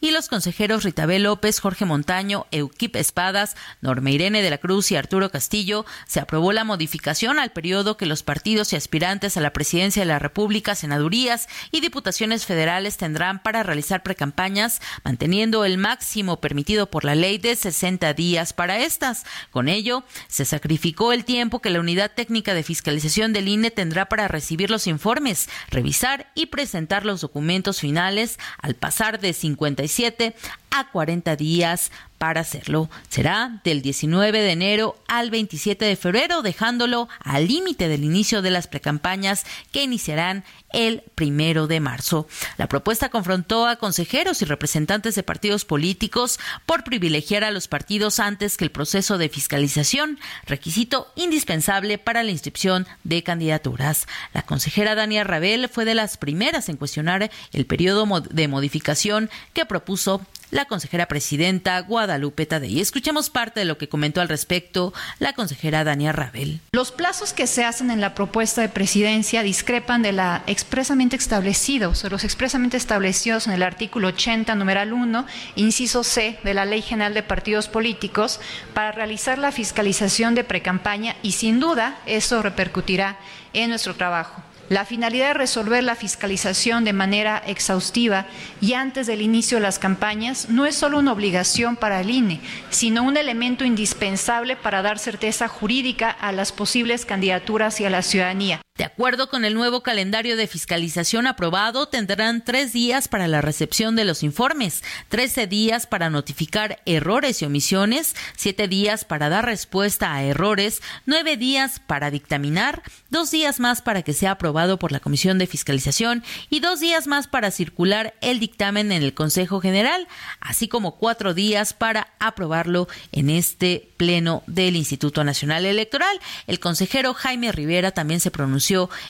Y 0.00 0.10
los 0.10 0.28
consejeros 0.28 0.84
Ritabel 0.84 1.24
López, 1.24 1.60
Jorge 1.60 1.84
Montaño, 1.84 2.46
Euquip 2.50 2.96
Espadas, 2.96 3.56
Norma 3.80 4.10
Irene 4.10 4.42
de 4.42 4.50
la 4.50 4.58
Cruz 4.58 4.90
y 4.90 4.96
Arturo 4.96 5.30
Castillo, 5.30 5.86
se 6.06 6.20
aprobó 6.20 6.52
la 6.52 6.64
modificación 6.64 7.38
al 7.38 7.52
periodo 7.52 7.96
que 7.96 8.06
los 8.06 8.22
partidos 8.22 8.72
y 8.72 8.76
aspirantes 8.76 9.36
a 9.36 9.40
la 9.40 9.52
presidencia 9.52 10.02
de 10.02 10.06
la 10.06 10.18
República, 10.18 10.74
senadurías 10.74 11.48
y 11.70 11.80
diputaciones 11.80 12.46
federales 12.46 12.96
tendrán 12.96 13.42
para 13.42 13.62
realizar 13.62 14.02
precampañas, 14.02 14.80
manteniendo 15.04 15.64
el 15.64 15.78
máximo 15.78 16.40
permitido 16.40 16.90
por 16.90 17.04
la 17.04 17.14
ley 17.14 17.38
de 17.38 17.56
60 17.56 18.14
días 18.14 18.52
para 18.52 18.78
estas. 18.78 19.24
Con 19.50 19.68
ello, 19.68 20.04
se 20.28 20.44
sacrificó 20.44 21.12
el 21.12 21.24
tiempo 21.24 21.60
que 21.60 21.70
la 21.70 21.80
Unidad 21.80 22.12
Técnica 22.14 22.54
de 22.54 22.62
Fiscalización 22.62 23.32
del 23.32 23.48
INE 23.48 23.70
tendrá 23.70 24.08
para 24.08 24.28
recibir 24.28 24.70
los 24.70 24.86
informes, 24.86 25.48
revisar 25.70 26.30
y 26.34 26.46
presentar 26.46 27.04
los 27.04 27.20
documentos 27.20 27.80
finales 27.80 28.38
al 28.60 28.74
pasar 28.74 29.20
de 29.20 29.32
57 29.44 30.34
a 30.70 30.90
40 30.90 31.36
días 31.36 31.92
para 32.24 32.40
hacerlo. 32.40 32.88
Será 33.10 33.60
del 33.64 33.82
19 33.82 34.40
de 34.40 34.50
enero 34.50 34.96
al 35.08 35.30
27 35.30 35.84
de 35.84 35.94
febrero, 35.94 36.40
dejándolo 36.40 37.06
al 37.20 37.46
límite 37.46 37.86
del 37.86 38.02
inicio 38.02 38.40
de 38.40 38.50
las 38.50 38.66
precampañas 38.66 39.44
que 39.72 39.82
iniciarán 39.82 40.42
el 40.72 41.02
primero 41.14 41.66
de 41.66 41.80
marzo. 41.80 42.26
La 42.56 42.66
propuesta 42.66 43.10
confrontó 43.10 43.66
a 43.66 43.76
consejeros 43.76 44.40
y 44.40 44.46
representantes 44.46 45.14
de 45.14 45.22
partidos 45.22 45.66
políticos 45.66 46.40
por 46.64 46.82
privilegiar 46.82 47.44
a 47.44 47.50
los 47.50 47.68
partidos 47.68 48.18
antes 48.18 48.56
que 48.56 48.64
el 48.64 48.70
proceso 48.70 49.18
de 49.18 49.28
fiscalización, 49.28 50.18
requisito 50.46 51.12
indispensable 51.16 51.98
para 51.98 52.22
la 52.22 52.30
inscripción 52.30 52.86
de 53.04 53.22
candidaturas. 53.22 54.06
La 54.32 54.46
consejera 54.46 54.94
Dania 54.94 55.24
Rabel 55.24 55.68
fue 55.68 55.84
de 55.84 55.94
las 55.94 56.16
primeras 56.16 56.70
en 56.70 56.78
cuestionar 56.78 57.30
el 57.52 57.66
periodo 57.66 58.06
de 58.22 58.48
modificación 58.48 59.28
que 59.52 59.66
propuso 59.66 60.26
la 60.54 60.66
consejera 60.66 61.06
presidenta 61.06 61.80
Guadalupe 61.80 62.46
Tadei. 62.46 62.80
Escuchemos 62.80 63.28
parte 63.28 63.58
de 63.58 63.66
lo 63.66 63.76
que 63.76 63.88
comentó 63.88 64.20
al 64.20 64.28
respecto 64.28 64.94
la 65.18 65.32
consejera 65.32 65.82
Dania 65.82 66.12
Rabel. 66.12 66.60
Los 66.70 66.92
plazos 66.92 67.32
que 67.32 67.48
se 67.48 67.64
hacen 67.64 67.90
en 67.90 68.00
la 68.00 68.14
propuesta 68.14 68.60
de 68.60 68.68
presidencia 68.68 69.42
discrepan 69.42 70.02
de 70.02 70.12
la 70.12 70.44
expresamente 70.46 71.16
establecidos, 71.16 72.04
o 72.04 72.08
los 72.08 72.22
expresamente 72.22 72.76
establecidos 72.76 73.48
en 73.48 73.52
el 73.52 73.64
artículo 73.64 74.08
80, 74.08 74.54
numeral 74.54 74.92
1, 74.92 75.26
inciso 75.56 76.04
C 76.04 76.38
de 76.44 76.54
la 76.54 76.64
Ley 76.64 76.82
General 76.82 77.14
de 77.14 77.24
Partidos 77.24 77.66
Políticos 77.66 78.38
para 78.74 78.92
realizar 78.92 79.38
la 79.38 79.50
fiscalización 79.50 80.36
de 80.36 80.44
precampaña 80.44 81.16
y 81.20 81.32
sin 81.32 81.58
duda 81.58 81.98
eso 82.06 82.42
repercutirá 82.42 83.18
en 83.54 83.70
nuestro 83.70 83.96
trabajo. 83.96 84.40
La 84.70 84.86
finalidad 84.86 85.28
de 85.28 85.34
resolver 85.34 85.84
la 85.84 85.94
fiscalización 85.94 86.84
de 86.84 86.94
manera 86.94 87.42
exhaustiva 87.46 88.26
y 88.62 88.72
antes 88.72 89.06
del 89.06 89.20
inicio 89.20 89.58
de 89.58 89.62
las 89.62 89.78
campañas 89.78 90.48
no 90.48 90.64
es 90.64 90.74
solo 90.74 90.98
una 90.98 91.12
obligación 91.12 91.76
para 91.76 92.00
el 92.00 92.10
INE, 92.10 92.40
sino 92.70 93.02
un 93.02 93.18
elemento 93.18 93.66
indispensable 93.66 94.56
para 94.56 94.80
dar 94.80 94.98
certeza 94.98 95.48
jurídica 95.48 96.10
a 96.10 96.32
las 96.32 96.50
posibles 96.50 97.04
candidaturas 97.04 97.78
y 97.80 97.84
a 97.84 97.90
la 97.90 98.00
ciudadanía. 98.00 98.62
De 98.76 98.82
acuerdo 98.82 99.28
con 99.28 99.44
el 99.44 99.54
nuevo 99.54 99.84
calendario 99.84 100.36
de 100.36 100.48
fiscalización 100.48 101.28
aprobado, 101.28 101.86
tendrán 101.86 102.42
tres 102.42 102.72
días 102.72 103.06
para 103.06 103.28
la 103.28 103.40
recepción 103.40 103.94
de 103.94 104.04
los 104.04 104.24
informes, 104.24 104.82
trece 105.08 105.46
días 105.46 105.86
para 105.86 106.10
notificar 106.10 106.82
errores 106.84 107.40
y 107.40 107.44
omisiones, 107.44 108.16
siete 108.36 108.66
días 108.66 109.04
para 109.04 109.28
dar 109.28 109.44
respuesta 109.44 110.12
a 110.12 110.24
errores, 110.24 110.82
nueve 111.06 111.36
días 111.36 111.78
para 111.78 112.10
dictaminar, 112.10 112.82
dos 113.10 113.30
días 113.30 113.60
más 113.60 113.80
para 113.80 114.02
que 114.02 114.12
sea 114.12 114.32
aprobado 114.32 114.76
por 114.76 114.90
la 114.90 114.98
Comisión 114.98 115.38
de 115.38 115.46
Fiscalización 115.46 116.24
y 116.50 116.58
dos 116.58 116.80
días 116.80 117.06
más 117.06 117.28
para 117.28 117.52
circular 117.52 118.14
el 118.22 118.40
dictamen 118.40 118.90
en 118.90 119.04
el 119.04 119.14
Consejo 119.14 119.60
General, 119.60 120.08
así 120.40 120.66
como 120.66 120.96
cuatro 120.96 121.32
días 121.32 121.74
para 121.74 122.08
aprobarlo 122.18 122.88
en 123.12 123.30
este 123.30 123.92
Pleno 123.98 124.42
del 124.48 124.74
Instituto 124.74 125.22
Nacional 125.22 125.64
Electoral. 125.64 126.18
El 126.48 126.58
consejero 126.58 127.14
Jaime 127.14 127.52
Rivera 127.52 127.92
también 127.92 128.18
se 128.18 128.32
pronunció 128.32 128.63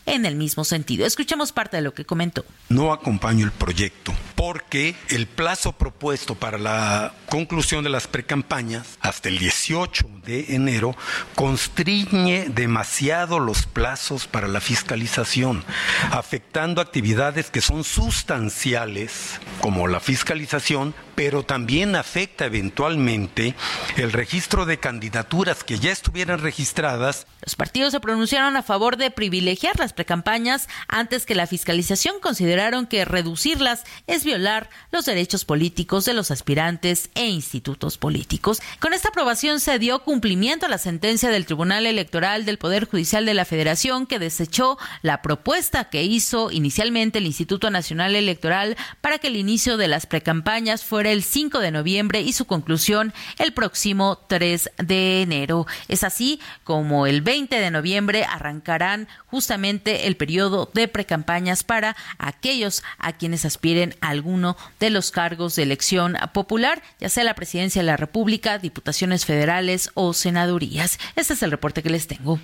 en 0.06 0.26
el 0.26 0.36
mismo 0.36 0.64
sentido. 0.64 1.06
Escuchemos 1.06 1.52
parte 1.52 1.76
de 1.76 1.82
lo 1.82 1.94
que 1.94 2.04
comentó. 2.04 2.44
No 2.68 2.92
acompaño 2.92 3.44
el 3.44 3.52
proyecto 3.52 4.12
porque 4.34 4.96
el 5.08 5.26
plazo 5.26 5.72
propuesto 5.72 6.34
para 6.34 6.58
la 6.58 7.14
conclusión 7.28 7.84
de 7.84 7.90
las 7.90 8.06
precampañas 8.06 8.98
hasta 9.00 9.28
el 9.28 9.38
18 9.38 10.06
de 10.24 10.54
enero 10.54 10.96
constriñe 11.34 12.46
demasiado 12.48 13.38
los 13.38 13.66
plazos 13.66 14.26
para 14.26 14.48
la 14.48 14.60
fiscalización, 14.60 15.64
afectando 16.10 16.80
actividades 16.80 17.50
que 17.50 17.60
son 17.60 17.84
sustanciales 17.84 19.40
como 19.60 19.86
la 19.88 20.00
fiscalización, 20.00 20.94
pero 21.14 21.44
también 21.44 21.96
afecta 21.96 22.46
eventualmente 22.46 23.54
el 23.96 24.12
registro 24.12 24.66
de 24.66 24.78
candidaturas 24.78 25.64
que 25.64 25.78
ya 25.78 25.92
estuvieran 25.92 26.40
registradas. 26.40 27.26
Los 27.44 27.56
partidos 27.56 27.92
se 27.92 28.00
pronunciaron 28.00 28.56
a 28.56 28.62
favor 28.62 28.96
de 28.96 29.10
privilegiar 29.10 29.78
las 29.78 29.92
precampañas 29.92 30.66
antes 30.88 31.26
que 31.26 31.34
la 31.34 31.46
fiscalización 31.46 32.18
consideraron 32.20 32.86
que 32.86 33.04
reducirlas 33.04 33.84
es 34.06 34.24
violar 34.24 34.70
los 34.90 35.04
derechos 35.04 35.44
políticos 35.44 36.06
de 36.06 36.14
los 36.14 36.30
aspirantes 36.30 37.10
e 37.14 37.28
institutos 37.28 37.98
políticos. 37.98 38.62
Con 38.80 38.94
esta 38.94 39.08
aprobación 39.08 39.60
se 39.60 39.78
dio 39.78 40.02
cumplimiento 40.04 40.64
a 40.64 40.70
la 40.70 40.78
sentencia 40.78 41.28
del 41.28 41.44
Tribunal 41.44 41.84
Electoral 41.84 42.46
del 42.46 42.56
Poder 42.56 42.86
Judicial 42.86 43.26
de 43.26 43.34
la 43.34 43.44
Federación 43.44 44.06
que 44.06 44.18
desechó 44.18 44.78
la 45.02 45.20
propuesta 45.20 45.90
que 45.90 46.02
hizo 46.02 46.50
inicialmente 46.50 47.18
el 47.18 47.26
Instituto 47.26 47.68
Nacional 47.70 48.16
Electoral 48.16 48.78
para 49.02 49.18
que 49.18 49.26
el 49.26 49.36
inicio 49.36 49.76
de 49.76 49.88
las 49.88 50.06
precampañas 50.06 50.82
fuera 50.82 51.10
el 51.10 51.22
5 51.22 51.58
de 51.58 51.72
noviembre 51.72 52.22
y 52.22 52.32
su 52.32 52.46
conclusión 52.46 53.12
el 53.38 53.52
próximo 53.52 54.18
3 54.28 54.70
de 54.78 55.20
enero. 55.20 55.66
Es 55.88 56.04
así 56.04 56.40
como 56.64 57.06
el 57.06 57.20
20 57.20 57.33
de 57.34 57.70
noviembre 57.72 58.24
arrancarán 58.24 59.08
justamente 59.26 60.06
el 60.06 60.16
periodo 60.16 60.70
de 60.72 60.86
precampañas 60.86 61.64
para 61.64 61.96
aquellos 62.16 62.84
a 62.98 63.12
quienes 63.12 63.44
aspiren 63.44 63.96
a 64.00 64.10
alguno 64.10 64.56
de 64.78 64.90
los 64.90 65.10
cargos 65.10 65.56
de 65.56 65.64
elección 65.64 66.16
popular, 66.32 66.80
ya 67.00 67.08
sea 67.08 67.24
la 67.24 67.34
presidencia 67.34 67.82
de 67.82 67.86
la 67.86 67.96
República, 67.96 68.58
diputaciones 68.58 69.26
federales 69.26 69.90
o 69.94 70.12
senadurías. 70.12 71.00
Este 71.16 71.34
es 71.34 71.42
el 71.42 71.50
reporte 71.50 71.82
que 71.82 71.90
les 71.90 72.06
tengo. 72.06 72.38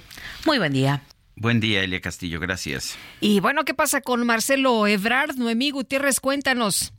Muy 0.44 0.58
buen 0.58 0.72
día. 0.72 1.02
Buen 1.36 1.60
día, 1.60 1.84
Elia 1.84 2.00
Castillo, 2.00 2.40
gracias. 2.40 2.98
Y 3.20 3.38
bueno, 3.38 3.64
¿qué 3.64 3.74
pasa 3.74 4.00
con 4.00 4.26
Marcelo 4.26 4.88
Ebrard? 4.88 5.36
Noemí 5.36 5.70
Gutiérrez, 5.70 6.18
cuéntanos. 6.18 6.92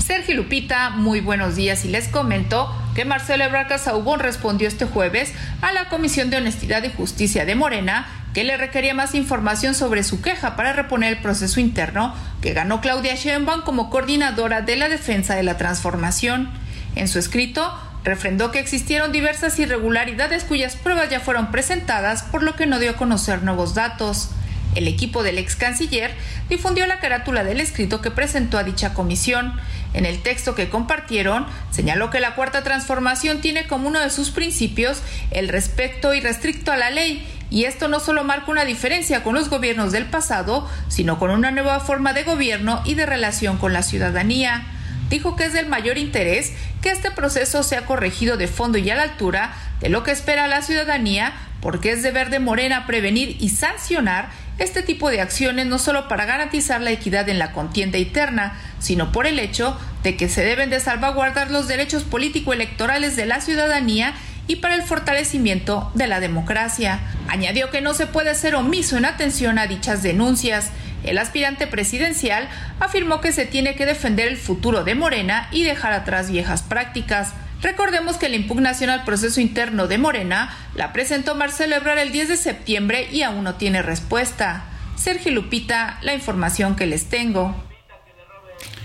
Sergio 0.00 0.34
Lupita, 0.34 0.90
muy 0.90 1.20
buenos 1.20 1.56
días 1.56 1.84
y 1.84 1.88
les 1.88 2.08
comento 2.08 2.70
que 2.94 3.04
Marcelo 3.04 3.44
Ebrard 3.44 3.68
Casaubon 3.68 4.20
respondió 4.20 4.68
este 4.68 4.84
jueves 4.84 5.32
a 5.62 5.72
la 5.72 5.88
Comisión 5.88 6.30
de 6.30 6.36
Honestidad 6.36 6.82
y 6.84 6.90
Justicia 6.90 7.44
de 7.44 7.54
Morena 7.54 8.06
que 8.34 8.44
le 8.44 8.56
requería 8.56 8.94
más 8.94 9.14
información 9.14 9.74
sobre 9.74 10.02
su 10.02 10.20
queja 10.20 10.56
para 10.56 10.72
reponer 10.72 11.14
el 11.14 11.22
proceso 11.22 11.58
interno 11.60 12.14
que 12.42 12.52
ganó 12.52 12.80
Claudia 12.80 13.14
Sheinbaum 13.14 13.62
como 13.62 13.88
coordinadora 13.88 14.60
de 14.60 14.76
la 14.76 14.88
defensa 14.88 15.36
de 15.36 15.42
la 15.42 15.56
transformación. 15.56 16.50
En 16.96 17.08
su 17.08 17.18
escrito, 17.18 17.72
refrendó 18.04 18.50
que 18.50 18.58
existieron 18.58 19.12
diversas 19.12 19.58
irregularidades 19.58 20.44
cuyas 20.44 20.76
pruebas 20.76 21.08
ya 21.08 21.20
fueron 21.20 21.50
presentadas, 21.50 22.22
por 22.24 22.42
lo 22.42 22.54
que 22.54 22.66
no 22.66 22.78
dio 22.78 22.90
a 22.90 22.96
conocer 22.96 23.42
nuevos 23.42 23.74
datos. 23.74 24.30
El 24.74 24.88
equipo 24.88 25.22
del 25.22 25.38
ex 25.38 25.56
canciller 25.56 26.12
difundió 26.48 26.86
la 26.86 26.98
carátula 26.98 27.44
del 27.44 27.60
escrito 27.60 28.00
que 28.00 28.10
presentó 28.10 28.58
a 28.58 28.64
dicha 28.64 28.92
comisión. 28.92 29.54
En 29.94 30.06
el 30.06 30.22
texto 30.22 30.54
que 30.54 30.68
compartieron, 30.68 31.46
señaló 31.70 32.10
que 32.10 32.20
la 32.20 32.34
Cuarta 32.34 32.64
Transformación 32.64 33.40
tiene 33.40 33.66
como 33.68 33.88
uno 33.88 34.00
de 34.00 34.10
sus 34.10 34.30
principios 34.30 35.02
el 35.30 35.48
respeto 35.48 36.12
irrestricto 36.12 36.72
a 36.72 36.76
la 36.76 36.90
ley, 36.90 37.26
y 37.48 37.64
esto 37.64 37.86
no 37.86 38.00
solo 38.00 38.24
marca 38.24 38.50
una 38.50 38.64
diferencia 38.64 39.22
con 39.22 39.34
los 39.34 39.48
gobiernos 39.48 39.92
del 39.92 40.06
pasado, 40.06 40.68
sino 40.88 41.20
con 41.20 41.30
una 41.30 41.52
nueva 41.52 41.78
forma 41.78 42.12
de 42.12 42.24
gobierno 42.24 42.82
y 42.84 42.94
de 42.94 43.06
relación 43.06 43.56
con 43.58 43.72
la 43.72 43.84
ciudadanía. 43.84 44.66
Dijo 45.08 45.36
que 45.36 45.44
es 45.44 45.52
del 45.52 45.66
mayor 45.66 45.96
interés 45.96 46.52
que 46.82 46.90
este 46.90 47.12
proceso 47.12 47.62
sea 47.62 47.86
corregido 47.86 48.36
de 48.36 48.48
fondo 48.48 48.78
y 48.78 48.90
a 48.90 48.96
la 48.96 49.02
altura 49.04 49.54
de 49.80 49.88
lo 49.88 50.02
que 50.02 50.10
espera 50.10 50.48
la 50.48 50.62
ciudadanía, 50.62 51.32
porque 51.60 51.92
es 51.92 52.02
deber 52.02 52.30
de 52.30 52.40
Morena 52.40 52.86
prevenir 52.86 53.36
y 53.38 53.50
sancionar 53.50 54.30
este 54.58 54.82
tipo 54.82 55.10
de 55.10 55.20
acciones 55.20 55.66
no 55.66 55.78
solo 55.78 56.06
para 56.06 56.26
garantizar 56.26 56.80
la 56.80 56.92
equidad 56.92 57.28
en 57.28 57.38
la 57.38 57.52
contienda 57.52 57.98
interna, 57.98 58.54
sino 58.78 59.10
por 59.10 59.26
el 59.26 59.38
hecho 59.38 59.78
de 60.02 60.16
que 60.16 60.28
se 60.28 60.44
deben 60.44 60.70
de 60.70 60.80
salvaguardar 60.80 61.50
los 61.50 61.66
derechos 61.66 62.04
político-electorales 62.04 63.16
de 63.16 63.26
la 63.26 63.40
ciudadanía 63.40 64.14
y 64.46 64.56
para 64.56 64.74
el 64.74 64.82
fortalecimiento 64.82 65.90
de 65.94 66.06
la 66.06 66.20
democracia. 66.20 67.00
Añadió 67.28 67.70
que 67.70 67.80
no 67.80 67.94
se 67.94 68.06
puede 68.06 68.34
ser 68.34 68.54
omiso 68.54 68.96
en 68.96 69.06
atención 69.06 69.58
a 69.58 69.66
dichas 69.66 70.02
denuncias. 70.02 70.70
El 71.02 71.18
aspirante 71.18 71.66
presidencial 71.66 72.48
afirmó 72.80 73.20
que 73.20 73.32
se 73.32 73.46
tiene 73.46 73.74
que 73.74 73.86
defender 73.86 74.28
el 74.28 74.36
futuro 74.36 74.84
de 74.84 74.94
Morena 74.94 75.48
y 75.50 75.64
dejar 75.64 75.92
atrás 75.92 76.30
viejas 76.30 76.62
prácticas. 76.62 77.32
Recordemos 77.64 78.18
que 78.18 78.28
la 78.28 78.36
impugnación 78.36 78.90
al 78.90 79.04
proceso 79.04 79.40
interno 79.40 79.86
de 79.88 79.96
Morena 79.96 80.54
la 80.74 80.92
presentó 80.92 81.34
Marcelo 81.34 81.74
Ebrard 81.74 81.98
el 81.98 82.12
10 82.12 82.28
de 82.28 82.36
septiembre 82.36 83.08
y 83.10 83.22
aún 83.22 83.42
no 83.42 83.54
tiene 83.54 83.80
respuesta. 83.80 84.66
Sergio 84.96 85.32
Lupita, 85.32 85.98
la 86.02 86.14
información 86.14 86.76
que 86.76 86.86
les 86.86 87.08
tengo. 87.08 87.56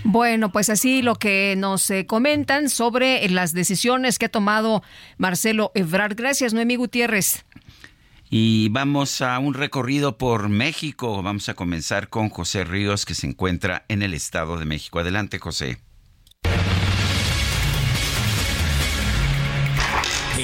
Bueno, 0.02 0.50
pues 0.50 0.70
así 0.70 1.02
lo 1.02 1.14
que 1.16 1.56
nos 1.58 1.90
eh, 1.90 2.06
comentan 2.06 2.70
sobre 2.70 3.28
las 3.28 3.52
decisiones 3.52 4.18
que 4.18 4.26
ha 4.26 4.30
tomado 4.30 4.82
Marcelo 5.18 5.72
Ebrard. 5.74 6.16
Gracias, 6.16 6.54
Noemí 6.54 6.76
Gutiérrez. 6.76 7.44
Y 8.30 8.70
vamos 8.70 9.20
a 9.20 9.38
un 9.40 9.52
recorrido 9.52 10.16
por 10.16 10.48
México. 10.48 11.22
Vamos 11.22 11.50
a 11.50 11.54
comenzar 11.54 12.08
con 12.08 12.30
José 12.30 12.64
Ríos, 12.64 13.04
que 13.04 13.14
se 13.14 13.26
encuentra 13.26 13.84
en 13.88 14.00
el 14.00 14.14
Estado 14.14 14.58
de 14.58 14.64
México. 14.64 15.00
Adelante, 15.00 15.38
José. 15.38 15.80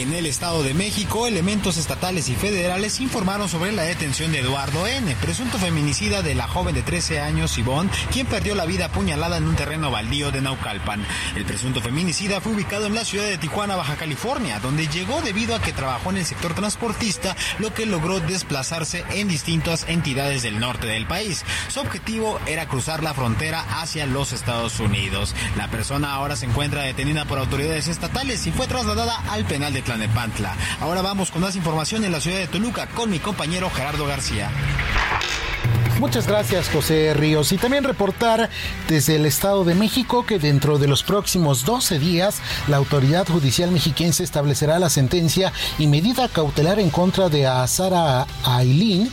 En 0.06 0.14
el 0.14 0.26
Estado 0.26 0.62
de 0.62 0.72
México, 0.72 1.26
elementos 1.26 1.78
estatales 1.78 2.28
y 2.28 2.36
federales 2.36 3.00
informaron 3.00 3.48
sobre 3.48 3.72
la 3.72 3.82
detención 3.82 4.30
de 4.30 4.38
Eduardo 4.38 4.86
N., 4.86 5.16
presunto 5.16 5.58
feminicida 5.58 6.22
de 6.22 6.36
la 6.36 6.46
joven 6.46 6.76
de 6.76 6.82
13 6.82 7.18
años, 7.18 7.58
Ivonne, 7.58 7.90
quien 8.12 8.24
perdió 8.28 8.54
la 8.54 8.66
vida 8.66 8.84
apuñalada 8.84 9.36
en 9.36 9.48
un 9.48 9.56
terreno 9.56 9.90
baldío 9.90 10.30
de 10.30 10.42
Naucalpan. 10.42 11.04
El 11.34 11.44
presunto 11.44 11.80
feminicida 11.80 12.40
fue 12.40 12.52
ubicado 12.52 12.86
en 12.86 12.94
la 12.94 13.04
ciudad 13.04 13.26
de 13.26 13.36
Tijuana, 13.36 13.74
Baja 13.74 13.96
California, 13.96 14.60
donde 14.60 14.86
llegó 14.86 15.22
debido 15.22 15.56
a 15.56 15.60
que 15.60 15.72
trabajó 15.72 16.10
en 16.10 16.18
el 16.18 16.24
sector 16.24 16.54
transportista, 16.54 17.34
lo 17.58 17.74
que 17.74 17.84
logró 17.84 18.20
desplazarse 18.20 19.04
en 19.10 19.26
distintas 19.26 19.86
entidades 19.88 20.44
del 20.44 20.60
norte 20.60 20.86
del 20.86 21.08
país. 21.08 21.44
Su 21.66 21.80
objetivo 21.80 22.38
era 22.46 22.68
cruzar 22.68 23.02
la 23.02 23.12
frontera 23.12 23.80
hacia 23.80 24.06
los 24.06 24.32
Estados 24.32 24.78
Unidos. 24.78 25.34
La 25.56 25.66
persona 25.66 26.14
ahora 26.14 26.36
se 26.36 26.46
encuentra 26.46 26.82
detenida 26.82 27.24
por 27.24 27.40
autoridades 27.40 27.88
estatales 27.88 28.46
y 28.46 28.52
fue 28.52 28.68
trasladada 28.68 29.16
al 29.32 29.44
penal 29.46 29.72
de 29.72 29.82
Tlanepantla. 29.96 30.54
Ahora 30.80 31.00
vamos 31.00 31.30
con 31.30 31.40
más 31.40 31.56
información 31.56 32.04
en 32.04 32.12
la 32.12 32.20
ciudad 32.20 32.38
de 32.38 32.46
Toluca 32.48 32.86
con 32.88 33.10
mi 33.10 33.18
compañero 33.18 33.70
Gerardo 33.70 34.06
García. 34.06 34.50
Muchas 35.98 36.26
gracias 36.26 36.68
José 36.68 37.14
Ríos 37.14 37.52
y 37.52 37.56
también 37.56 37.82
reportar 37.82 38.50
desde 38.86 39.16
el 39.16 39.24
Estado 39.24 39.64
de 39.64 39.74
México 39.74 40.26
que 40.26 40.38
dentro 40.38 40.76
de 40.76 40.88
los 40.88 41.02
próximos 41.02 41.64
12 41.64 41.98
días 41.98 42.42
la 42.68 42.76
autoridad 42.76 43.26
judicial 43.26 43.70
mexiquense 43.70 44.22
establecerá 44.22 44.78
la 44.78 44.90
sentencia 44.90 45.54
y 45.78 45.86
medida 45.86 46.28
cautelar 46.28 46.78
en 46.80 46.90
contra 46.90 47.30
de 47.30 47.48
Sara 47.66 48.26
Ailín 48.44 49.10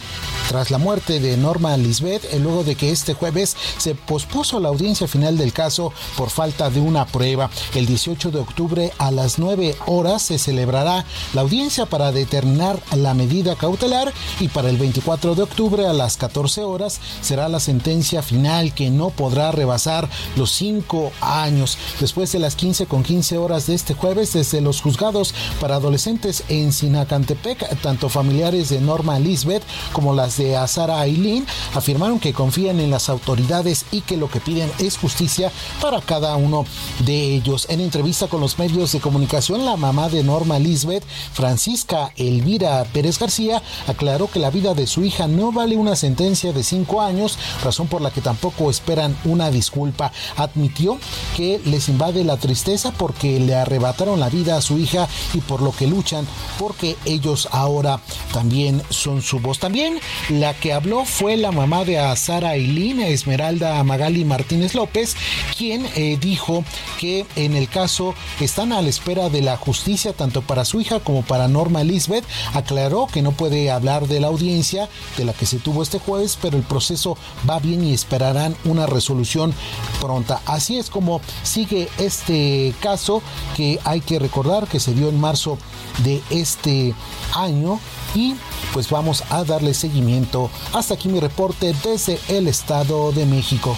tras 0.54 0.70
la 0.70 0.78
muerte 0.78 1.20
de 1.20 1.36
Norma 1.36 1.76
Lisbeth 1.78 2.26
eh, 2.26 2.38
luego 2.38 2.64
de 2.64 2.76
que 2.76 2.92
este 2.92 3.16
jueves 3.16 3.58
se 3.80 3.96
pospuso 3.96 4.60
la 4.60 4.70
audiencia 4.70 5.08
final 5.08 5.36
del 5.36 5.52
caso 5.52 5.92
por 6.16 6.30
falta 6.30 6.70
de 6.70 6.80
una 6.80 7.08
prueba. 7.08 7.50
El 7.74 7.88
18 7.88 8.30
de 8.30 8.38
octubre 8.38 8.92
a 9.00 9.10
las 9.10 9.40
9 9.40 9.76
horas 9.88 10.22
se 10.22 10.38
celebrará 10.38 11.06
la 11.34 11.42
audiencia 11.42 11.88
para 11.88 12.12
determinar 12.12 12.80
la 12.96 13.16
medida 13.16 13.56
cautelar 13.56 14.14
y 14.40 14.48
para 14.50 14.70
el 14.70 14.78
24 14.78 15.34
de 15.34 15.42
octubre 15.42 15.88
a 15.88 15.94
las 15.94 16.18
14 16.18 16.62
horas 16.62 17.00
será 17.22 17.50
la 17.50 17.60
sentencia 17.60 18.22
final 18.22 18.76
que 18.76 18.92
no 18.92 19.10
podrá 19.10 19.52
rebasar 19.52 20.08
los 20.36 20.52
cinco 20.52 21.12
años. 21.20 21.80
Después 22.00 22.32
de 22.32 22.38
las 22.38 22.56
15 22.56 22.86
con 22.86 23.02
15 23.02 23.40
horas 23.40 23.66
de 23.66 23.74
este 23.74 23.96
jueves, 23.96 24.34
desde 24.34 24.62
los 24.62 24.82
juzgados 24.82 25.34
para 25.60 25.78
adolescentes 25.78 26.44
en 26.48 26.72
Sinacantepec, 26.72 27.82
tanto 27.82 28.08
familiares 28.08 28.70
de 28.70 28.80
Norma 28.82 29.18
Lisbeth 29.18 29.64
como 29.94 30.14
las 30.14 30.38
de 30.38 30.43
Azara 30.57 30.99
Aileen 30.99 31.45
afirmaron 31.74 32.20
que 32.20 32.34
confían 32.34 32.80
en 32.80 32.91
las 32.91 33.10
autoridades 33.10 33.86
y 33.91 34.02
que 34.02 34.18
lo 34.18 34.30
que 34.30 34.40
piden 34.40 34.72
es 34.80 34.98
justicia 34.98 35.52
para 35.82 36.02
cada 36.02 36.36
uno 36.36 36.65
de 37.06 37.36
ellos. 37.36 37.68
En 37.70 37.80
entrevista 37.80 38.28
con 38.28 38.41
los 38.41 38.60
medios 38.60 38.91
de 38.91 38.99
comunicación, 38.99 39.65
la 39.65 39.78
mamá 39.78 40.10
de 40.10 40.24
Norma 40.24 40.60
Lisbeth, 40.60 41.03
Francisca 41.34 42.11
Elvira 42.15 42.84
Pérez 42.94 43.20
García, 43.20 43.61
aclaró 43.88 44.30
que 44.30 44.40
la 44.40 44.49
vida 44.49 44.74
de 44.74 44.88
su 44.88 45.03
hija 45.03 45.28
no 45.28 45.52
vale 45.52 45.78
una 45.78 45.95
sentencia 45.95 46.53
de 46.53 46.64
cinco 46.64 47.02
años, 47.02 47.38
razón 47.64 47.88
por 47.88 48.02
la 48.02 48.11
que 48.11 48.22
tampoco 48.22 48.70
esperan 48.70 49.18
una 49.26 49.52
disculpa. 49.52 50.11
Admitió 50.38 50.98
que 51.36 51.61
les 51.65 51.90
invade 51.90 52.24
la 52.24 52.38
tristeza 52.38 52.91
porque 52.91 53.40
le 53.40 53.56
arrebataron 53.56 54.20
la 54.20 54.30
vida 54.30 54.57
a 54.57 54.61
su 54.61 54.78
hija 54.78 55.07
y 55.34 55.40
por 55.40 55.61
lo 55.61 55.72
que 55.72 55.88
luchan 55.88 56.28
porque 56.60 56.98
ellos 57.06 57.48
ahora 57.52 57.99
también 58.32 58.82
son 58.90 59.22
su 59.22 59.40
voz. 59.40 59.60
También 59.60 59.99
la 60.30 60.54
que 60.54 60.74
habló 60.74 61.06
fue 61.06 61.38
la 61.38 61.52
mamá 61.52 61.84
de 61.86 62.00
Sara 62.16 62.52
Aileen, 62.52 63.00
Esmeralda 63.02 63.84
Magali 63.84 64.26
Martínez 64.26 64.74
López, 64.76 65.16
quien 65.58 65.86
eh, 65.95 66.18
dijo 66.20 66.64
que 67.00 67.26
en 67.36 67.56
el 67.56 67.68
caso 67.68 68.16
están 68.40 68.74
a 68.74 68.82
la 68.82 68.90
espera 68.90 69.30
de 69.30 69.41
la 69.41 69.58
justicia 69.58 70.14
tanto 70.14 70.41
para 70.41 70.66
su 70.66 70.82
hija 70.82 71.00
como 71.00 71.24
para 71.24 71.48
Norma 71.48 71.82
Elizabeth. 71.82 72.26
Aclaró 72.54 73.08
que 73.08 73.22
no 73.22 73.32
puede 73.32 73.72
hablar 73.72 74.08
de 74.08 74.20
la 74.20 74.28
audiencia 74.28 74.90
de 75.18 75.26
la 75.26 75.34
que 75.34 75.45
se 75.45 75.58
tuvo 75.58 75.84
este 75.84 76.00
jueves, 76.00 76.38
pero 76.41 76.58
el 76.58 76.64
proceso 76.64 77.18
va 77.50 77.60
bien 77.60 77.84
y 77.84 77.94
esperarán 77.94 78.56
una 78.66 78.86
resolución 78.86 79.54
pronta. 80.00 80.41
Así 80.45 80.78
es 80.78 80.90
como 80.90 81.22
sigue 81.44 81.90
este 81.98 82.74
caso 82.80 83.22
que 83.56 83.80
hay 83.84 84.02
que 84.02 84.20
recordar 84.20 84.68
que 84.68 84.80
se 84.80 84.94
dio 84.94 85.10
en 85.10 85.20
marzo 85.20 85.58
de 86.04 86.22
este 86.30 86.94
año 87.36 87.80
y 88.15 88.35
pues 88.73 88.90
vamos 88.90 89.23
a 89.30 89.44
darle 89.44 89.73
seguimiento. 89.73 90.49
Hasta 90.73 90.95
aquí 90.95 91.10
mi 91.10 91.19
reporte 91.19 91.73
desde 91.84 92.19
el 92.30 92.48
Estado 92.48 93.11
de 93.11 93.26
México. 93.26 93.77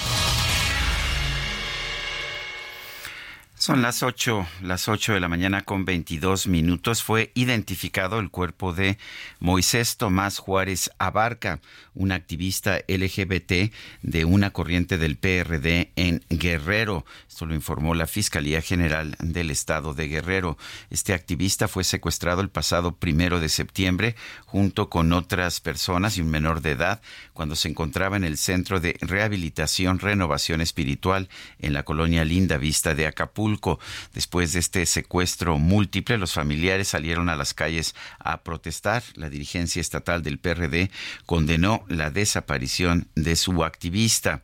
Son 3.66 3.82
las 3.82 4.03
8, 4.03 4.45
las 4.62 4.88
8 4.88 5.14
de 5.14 5.20
la 5.20 5.28
mañana 5.28 5.62
con 5.62 5.86
22 5.86 6.45
minutos. 6.45 7.02
Fue 7.02 7.32
identificado 7.34 8.20
el 8.20 8.30
cuerpo 8.30 8.74
de 8.74 8.99
Moisés 9.40 9.98
Tomás 9.98 10.38
Juárez 10.38 10.91
Abarca, 10.99 11.62
un 11.96 12.12
activista 12.12 12.80
LGBT 12.88 13.74
de 14.02 14.26
una 14.26 14.52
corriente 14.52 14.98
del 14.98 15.18
PRD 15.18 15.92
en 15.96 16.24
Guerrero. 16.30 17.06
Esto 17.28 17.46
lo 17.46 17.56
informó 17.56 17.96
la 17.96 18.08
Fiscalía 18.08 18.62
General 18.62 19.16
del 19.20 19.50
Estado 19.50 19.94
de 19.94 20.08
Guerrero. 20.08 20.58
Este 20.90 21.14
activista 21.14 21.68
fue 21.68 21.84
secuestrado 21.84 22.42
el 22.42 22.50
pasado 22.50 22.96
primero 22.96 23.40
de 23.40 23.50
septiembre 23.50 24.16
junto 24.46 24.90
con 24.90 25.14
otras 25.14 25.60
personas 25.62 26.18
y 26.18 26.22
un 26.22 26.30
menor 26.30 26.62
de 26.62 26.72
edad 26.72 27.02
cuando 27.34 27.56
se 27.56 27.70
encontraba 27.70 28.18
en 28.18 28.24
el 28.24 28.38
Centro 28.38 28.80
de 28.80 28.98
Rehabilitación 29.02 30.00
Renovación 30.00 30.62
Espiritual 30.62 31.30
en 31.60 31.74
la 31.74 31.84
colonia 31.84 32.26
Linda 32.26 32.58
Vista 32.58 32.94
de 32.94 33.08
Acapulco. 33.08 33.80
Después 34.14 34.54
de 34.54 34.60
este 34.60 34.86
secuestro 34.86 35.58
múltiple, 35.58 36.18
los 36.18 36.34
familiares 36.34 36.90
salieron 36.90 37.30
a 37.30 37.36
las 37.36 37.54
calles 37.54 37.96
a 38.20 38.44
protestar. 38.44 39.04
La 39.16 39.30
dirigencia 39.30 39.80
estatal 39.80 40.24
del 40.24 40.40
PRD 40.40 40.92
condenó 41.26 41.85
la 41.90 42.12
desaparición 42.12 43.07
de 43.16 43.36
su 43.36 43.64
activista. 43.64 44.41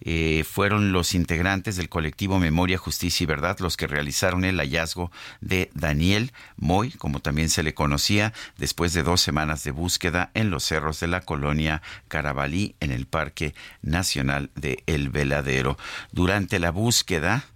Eh, 0.00 0.44
fueron 0.48 0.92
los 0.92 1.14
integrantes 1.14 1.76
del 1.76 1.88
colectivo 1.88 2.38
Memoria, 2.38 2.78
Justicia 2.78 3.24
y 3.24 3.26
Verdad 3.26 3.58
los 3.60 3.76
que 3.76 3.86
realizaron 3.86 4.44
el 4.44 4.58
hallazgo 4.58 5.10
de 5.40 5.70
Daniel 5.74 6.32
Moy, 6.56 6.90
como 6.92 7.20
también 7.20 7.48
se 7.48 7.62
le 7.62 7.74
conocía, 7.74 8.32
después 8.58 8.92
de 8.92 9.02
dos 9.02 9.20
semanas 9.20 9.64
de 9.64 9.70
búsqueda 9.70 10.30
en 10.34 10.50
los 10.50 10.64
cerros 10.64 11.00
de 11.00 11.06
la 11.06 11.20
colonia 11.20 11.82
Carabalí, 12.08 12.76
en 12.80 12.90
el 12.90 13.06
Parque 13.06 13.54
Nacional 13.82 14.50
de 14.54 14.82
El 14.86 15.10
Veladero. 15.10 15.78
Durante 16.12 16.58
la 16.58 16.70
búsqueda, 16.70 17.46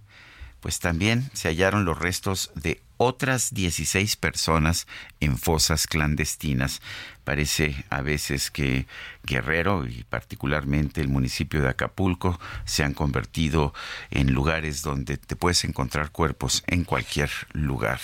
pues 0.61 0.81
también 0.81 1.31
se 1.35 1.49
hallaron 1.49 1.85
los 1.85 1.99
restos 1.99 2.51
de 2.55 2.83
otras 2.97 3.55
16 3.55 4.17
personas 4.17 4.87
en 5.21 5.39
fosas 5.39 5.87
clandestinas. 5.87 6.83
Parece 7.29 7.85
a 7.91 8.01
veces 8.01 8.51
que 8.51 8.87
Guerrero 9.29 9.87
y 9.87 10.05
particularmente 10.05 11.01
el 11.01 11.09
municipio 11.09 11.61
de 11.61 11.69
Acapulco 11.69 12.41
se 12.65 12.83
han 12.83 12.95
convertido 12.95 13.75
en 14.11 14.33
lugares 14.33 14.83
donde 14.83 15.19
te 15.19 15.37
puedes 15.37 15.65
encontrar 15.65 16.11
cuerpos 16.11 16.65
en 16.67 16.85
cualquier 16.85 17.31
lugar. 17.53 18.01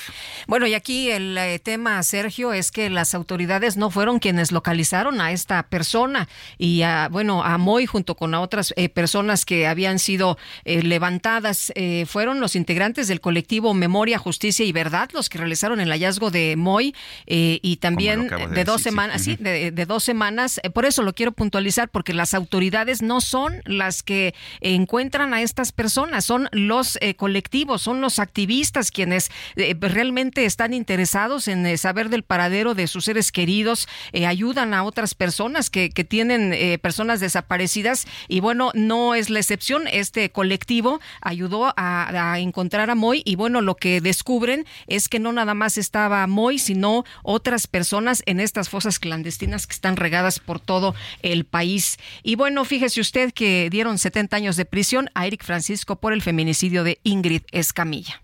Bueno, 0.46 0.66
y 0.66 0.74
aquí 0.74 1.10
el 1.10 1.36
eh, 1.38 1.58
tema, 1.58 2.02
Sergio, 2.02 2.52
es 2.52 2.70
que 2.70 2.90
las 2.90 3.14
autoridades 3.14 3.76
no 3.76 3.90
fueron 3.90 4.18
quienes 4.18 4.52
localizaron 4.52 5.20
a 5.20 5.32
esta 5.32 5.62
persona 5.64 6.28
y 6.58 6.82
a, 6.82 7.08
bueno, 7.10 7.42
a 7.42 7.56
Moy 7.58 7.86
junto 7.86 8.16
con 8.16 8.34
a 8.34 8.40
otras 8.40 8.74
eh, 8.76 8.88
personas 8.88 9.44
que 9.44 9.66
habían 9.66 9.98
sido 9.98 10.36
eh, 10.64 10.82
levantadas, 10.82 11.72
fueron 12.06 12.40
los 12.40 12.56
integrantes 12.56 13.08
del 13.08 13.20
colectivo 13.20 13.74
Memoria, 13.74 14.18
Justicia 14.18 14.64
y 14.64 14.72
Verdad 14.72 15.10
los 15.12 15.28
que 15.28 15.38
realizaron 15.38 15.80
el 15.80 15.90
hallazgo 15.90 16.30
de 16.30 16.56
Moy 16.56 16.94
y 17.26 17.76
también 17.76 18.28
de, 18.28 18.64
dos 18.64 18.82
semanas, 18.82 19.13
sí, 19.18 19.36
de, 19.36 19.70
de 19.70 19.86
dos 19.86 20.04
semanas. 20.04 20.60
por 20.72 20.84
eso 20.84 21.02
lo 21.02 21.12
quiero 21.12 21.32
puntualizar 21.32 21.88
porque 21.88 22.14
las 22.14 22.34
autoridades 22.34 23.02
no 23.02 23.20
son 23.20 23.60
las 23.64 24.02
que 24.02 24.34
encuentran 24.60 25.34
a 25.34 25.42
estas 25.42 25.72
personas, 25.72 26.24
son 26.24 26.48
los 26.52 26.98
eh, 27.00 27.14
colectivos, 27.14 27.82
son 27.82 28.00
los 28.00 28.18
activistas 28.18 28.90
quienes 28.90 29.30
eh, 29.56 29.76
realmente 29.80 30.44
están 30.44 30.72
interesados 30.72 31.48
en 31.48 31.66
eh, 31.66 31.76
saber 31.76 32.08
del 32.08 32.22
paradero 32.22 32.74
de 32.74 32.86
sus 32.86 33.04
seres 33.04 33.32
queridos, 33.32 33.88
ayudan 34.26 34.74
a 34.74 34.84
otras 34.84 35.14
personas 35.14 35.70
que, 35.70 35.90
que 35.90 36.04
tienen 36.04 36.54
personas 36.80 37.20
desaparecidas 37.20 38.06
y 38.28 38.40
bueno, 38.40 38.70
no 38.74 39.14
es 39.14 39.30
la 39.30 39.38
excepción, 39.38 39.84
este 39.90 40.30
colectivo 40.30 41.00
ayudó 41.20 41.72
a, 41.76 42.32
a 42.32 42.38
encontrar 42.38 42.90
a 42.90 42.94
Moy 42.94 43.22
y 43.24 43.36
bueno, 43.36 43.60
lo 43.60 43.76
que 43.76 44.00
descubren 44.00 44.66
es 44.86 45.08
que 45.08 45.18
no 45.18 45.32
nada 45.32 45.54
más 45.54 45.78
estaba 45.78 46.26
Moy, 46.26 46.58
sino 46.58 47.04
otras 47.22 47.66
personas 47.66 48.22
en 48.26 48.40
estas 48.40 48.68
fosas 48.68 48.98
clandestinas 49.04 49.66
que 49.66 49.74
están 49.74 49.96
regadas 49.96 50.38
por 50.38 50.60
todo 50.60 50.94
el 51.20 51.44
país. 51.44 51.98
Y 52.22 52.36
bueno, 52.36 52.64
fíjese 52.64 53.02
usted 53.02 53.34
que 53.34 53.68
dieron 53.68 53.98
70 53.98 54.34
años 54.34 54.56
de 54.56 54.64
prisión 54.64 55.10
a 55.12 55.26
Eric 55.26 55.44
Francisco 55.44 55.96
por 55.96 56.14
el 56.14 56.22
feminicidio 56.22 56.84
de 56.84 57.00
Ingrid 57.02 57.42
Escamilla. 57.52 58.22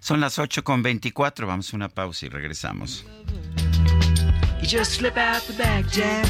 Son 0.00 0.20
las 0.20 0.40
8 0.40 0.64
con 0.64 0.82
24, 0.82 1.46
vamos 1.46 1.72
a 1.72 1.76
una 1.76 1.88
pausa 1.88 2.26
y 2.26 2.30
regresamos. 2.30 3.04
You 4.60 4.68
just 4.68 4.94
slip 4.94 5.16
out 5.16 5.42
the 5.46 5.52
back, 5.52 5.86
Jack. 5.92 6.26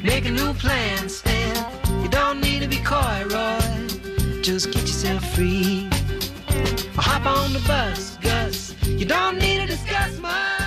Make 0.00 0.28
a 0.28 0.30
new 0.30 0.54
plan, 0.54 1.08
Stan. 1.08 1.56
You 2.04 2.08
don't 2.08 2.40
need 2.40 2.62
to 2.62 2.68
be 2.68 2.78
coy, 2.84 3.24
Roy. 3.28 4.42
Just 4.42 4.72
get 4.72 4.82
yourself 4.82 5.24
free. 5.34 5.88
hop 6.94 7.26
on 7.26 7.52
the 7.52 7.60
bus, 7.66 8.16
Gus. 8.22 8.76
You 8.86 9.06
don't 9.06 9.38
need 9.38 9.58
to 9.58 9.66
discuss 9.66 10.16
much. 10.20 10.59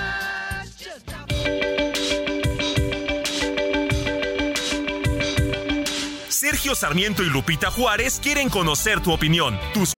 Sergio 6.30 6.76
Sarmiento 6.76 7.24
y 7.24 7.30
Lupita 7.30 7.72
Juárez 7.72 8.20
quieren 8.20 8.50
conocer 8.50 9.02
tu 9.02 9.12
opinión. 9.12 9.58
Tus 9.74 9.94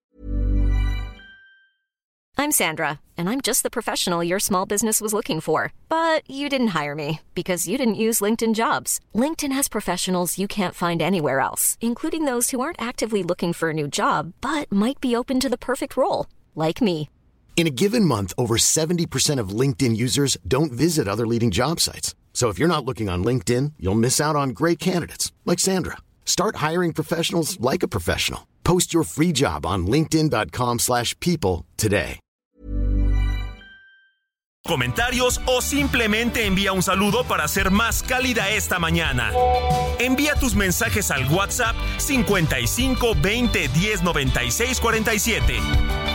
I'm 2.37 2.51
Sandra, 2.51 2.99
and 3.17 3.29
I'm 3.29 3.39
just 3.41 3.63
the 3.63 3.69
professional 3.69 4.23
your 4.23 4.39
small 4.39 4.65
business 4.65 4.99
was 5.01 5.13
looking 5.13 5.39
for. 5.39 5.71
But 5.89 6.29
you 6.29 6.49
didn't 6.49 6.75
hire 6.79 6.93
me 6.93 7.21
because 7.33 7.67
you 7.67 7.77
didn't 7.77 7.95
use 7.95 8.21
LinkedIn 8.21 8.53
jobs. 8.53 8.99
LinkedIn 9.15 9.53
has 9.53 9.67
professionals 9.69 10.37
you 10.37 10.47
can't 10.47 10.75
find 10.75 11.01
anywhere 11.01 11.39
else, 11.39 11.77
including 11.81 12.25
those 12.25 12.51
who 12.51 12.59
aren't 12.59 12.81
actively 12.81 13.23
looking 13.23 13.53
for 13.53 13.69
a 13.69 13.73
new 13.73 13.87
job 13.87 14.33
but 14.41 14.71
might 14.71 14.99
be 15.01 15.15
open 15.15 15.39
to 15.39 15.49
the 15.49 15.57
perfect 15.57 15.97
role, 15.97 16.27
like 16.55 16.81
me. 16.81 17.09
In 17.55 17.67
a 17.67 17.71
given 17.71 18.03
month, 18.03 18.33
over 18.37 18.57
70% 18.57 19.39
of 19.39 19.59
LinkedIn 19.59 19.95
users 19.95 20.37
don't 20.45 20.73
visit 20.73 21.07
other 21.07 21.25
leading 21.25 21.51
job 21.51 21.79
sites. 21.79 22.13
So 22.33 22.49
if 22.49 22.59
you're 22.59 22.75
not 22.75 22.83
looking 22.83 23.07
on 23.07 23.23
LinkedIn, 23.23 23.73
you'll 23.79 23.95
miss 23.95 24.19
out 24.19 24.35
on 24.35 24.49
great 24.49 24.77
candidates 24.77 25.31
like 25.45 25.59
Sandra. 25.59 25.95
Start 26.25 26.57
hiring 26.57 26.91
professionals 26.91 27.57
like 27.61 27.81
a 27.81 27.87
professional. 27.87 28.45
Post 28.65 28.93
your 28.93 29.03
free 29.03 29.31
job 29.31 29.65
on 29.65 29.87
linkedin.com/people 29.87 31.65
today. 31.77 32.19
Comentarios 34.67 35.41
o 35.45 35.61
simplemente 35.61 36.47
envía 36.47 36.73
un 36.73 36.81
saludo 36.81 37.23
para 37.23 37.47
ser 37.47 37.69
más 37.69 38.01
cálida 38.01 38.49
esta 38.49 38.79
mañana. 38.79 39.31
Envía 39.99 40.33
tus 40.33 40.55
mensajes 40.55 41.11
al 41.11 41.31
WhatsApp 41.31 41.75
55 41.99 43.13
20 43.21 43.67
10 43.67 44.01
96 44.01 44.79
47. 44.79 46.14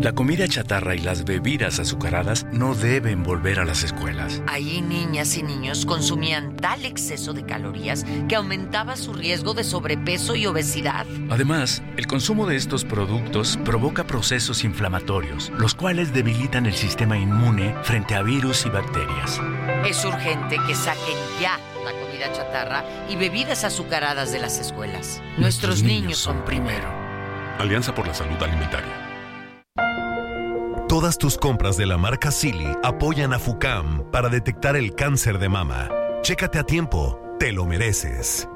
La 0.00 0.12
comida 0.12 0.48
chatarra 0.48 0.94
y 0.94 1.00
las 1.00 1.26
bebidas 1.26 1.78
azucaradas 1.78 2.46
no 2.52 2.74
deben 2.74 3.22
volver 3.22 3.60
a 3.60 3.66
las 3.66 3.82
escuelas. 3.82 4.40
Allí 4.46 4.80
niñas 4.80 5.36
y 5.36 5.42
niños 5.42 5.84
consumían 5.84 6.56
tal 6.56 6.86
exceso 6.86 7.34
de 7.34 7.44
calorías 7.44 8.06
que 8.30 8.36
aumentaba 8.36 8.96
su 8.96 9.12
riesgo 9.12 9.52
de 9.52 9.64
sobrepeso 9.64 10.34
y 10.36 10.46
obesidad. 10.46 11.04
Además, 11.28 11.82
el 11.98 12.06
consumo 12.06 12.46
de 12.46 12.56
estos 12.56 12.86
productos 12.86 13.58
provoca 13.62 14.06
procesos 14.06 14.64
inflamatorios, 14.64 15.50
los 15.58 15.74
cuales 15.74 16.14
debilitan 16.14 16.64
el 16.64 16.74
sistema 16.74 17.18
inmune 17.18 17.74
frente 17.82 18.14
a 18.14 18.22
virus 18.22 18.64
y 18.64 18.70
bacterias. 18.70 19.38
Es 19.86 20.02
urgente 20.02 20.56
que 20.66 20.74
saquen 20.74 21.18
ya 21.42 21.58
la 21.84 21.92
comida 21.92 22.32
chatarra 22.32 22.84
y 23.10 23.16
bebidas 23.16 23.64
azucaradas 23.64 24.32
de 24.32 24.38
las 24.38 24.58
escuelas. 24.60 25.20
Nuestros, 25.36 25.82
niños, 25.82 26.16
son 26.16 26.42
primero. 26.46 26.88
Alianza 27.58 27.94
por 27.94 28.06
la 28.06 28.14
Salud 28.14 28.42
Alimentaria. 28.42 29.07
Todas 30.98 31.16
tus 31.16 31.38
compras 31.38 31.76
de 31.76 31.86
la 31.86 31.96
marca 31.96 32.32
Silly 32.32 32.66
apoyan 32.82 33.32
a 33.32 33.38
FUCAM 33.38 34.10
para 34.10 34.28
detectar 34.28 34.74
el 34.74 34.96
cáncer 34.96 35.38
de 35.38 35.48
mama. 35.48 35.88
Chécate 36.22 36.58
a 36.58 36.64
tiempo, 36.64 37.20
te 37.38 37.52
lo 37.52 37.66
mereces. 37.66 38.48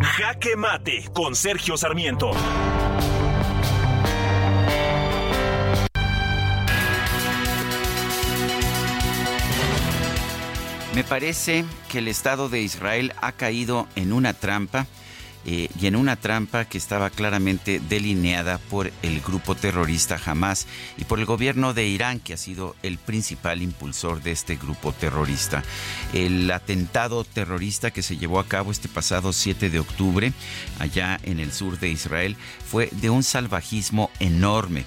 Jaque 0.00 0.54
Mate 0.54 1.10
con 1.12 1.34
Sergio 1.34 1.76
Sarmiento. 1.76 2.30
Me 10.94 11.02
parece 11.02 11.64
que 11.90 11.98
el 11.98 12.06
Estado 12.06 12.48
de 12.48 12.60
Israel 12.60 13.12
ha 13.20 13.32
caído 13.32 13.88
en 13.96 14.12
una 14.12 14.32
trampa 14.32 14.86
eh, 15.48 15.68
y 15.80 15.86
en 15.86 15.94
una 15.94 16.16
trampa 16.16 16.64
que 16.64 16.76
estaba 16.76 17.08
claramente 17.08 17.80
delineada 17.88 18.58
por 18.58 18.90
el 19.02 19.20
grupo 19.20 19.54
terrorista 19.54 20.18
Hamas 20.24 20.66
y 20.98 21.04
por 21.04 21.20
el 21.20 21.24
gobierno 21.24 21.72
de 21.72 21.86
Irán, 21.86 22.18
que 22.18 22.34
ha 22.34 22.36
sido 22.36 22.74
el 22.82 22.98
principal 22.98 23.62
impulsor 23.62 24.22
de 24.22 24.32
este 24.32 24.56
grupo 24.56 24.92
terrorista. 24.92 25.62
El 26.12 26.50
atentado 26.50 27.22
terrorista 27.22 27.92
que 27.92 28.02
se 28.02 28.16
llevó 28.16 28.40
a 28.40 28.48
cabo 28.48 28.72
este 28.72 28.88
pasado 28.88 29.32
7 29.32 29.70
de 29.70 29.78
octubre, 29.78 30.32
allá 30.80 31.20
en 31.22 31.38
el 31.38 31.52
sur 31.52 31.78
de 31.78 31.90
Israel, 31.90 32.36
fue 32.68 32.88
de 32.90 33.10
un 33.10 33.22
salvajismo 33.22 34.10
enorme. 34.18 34.84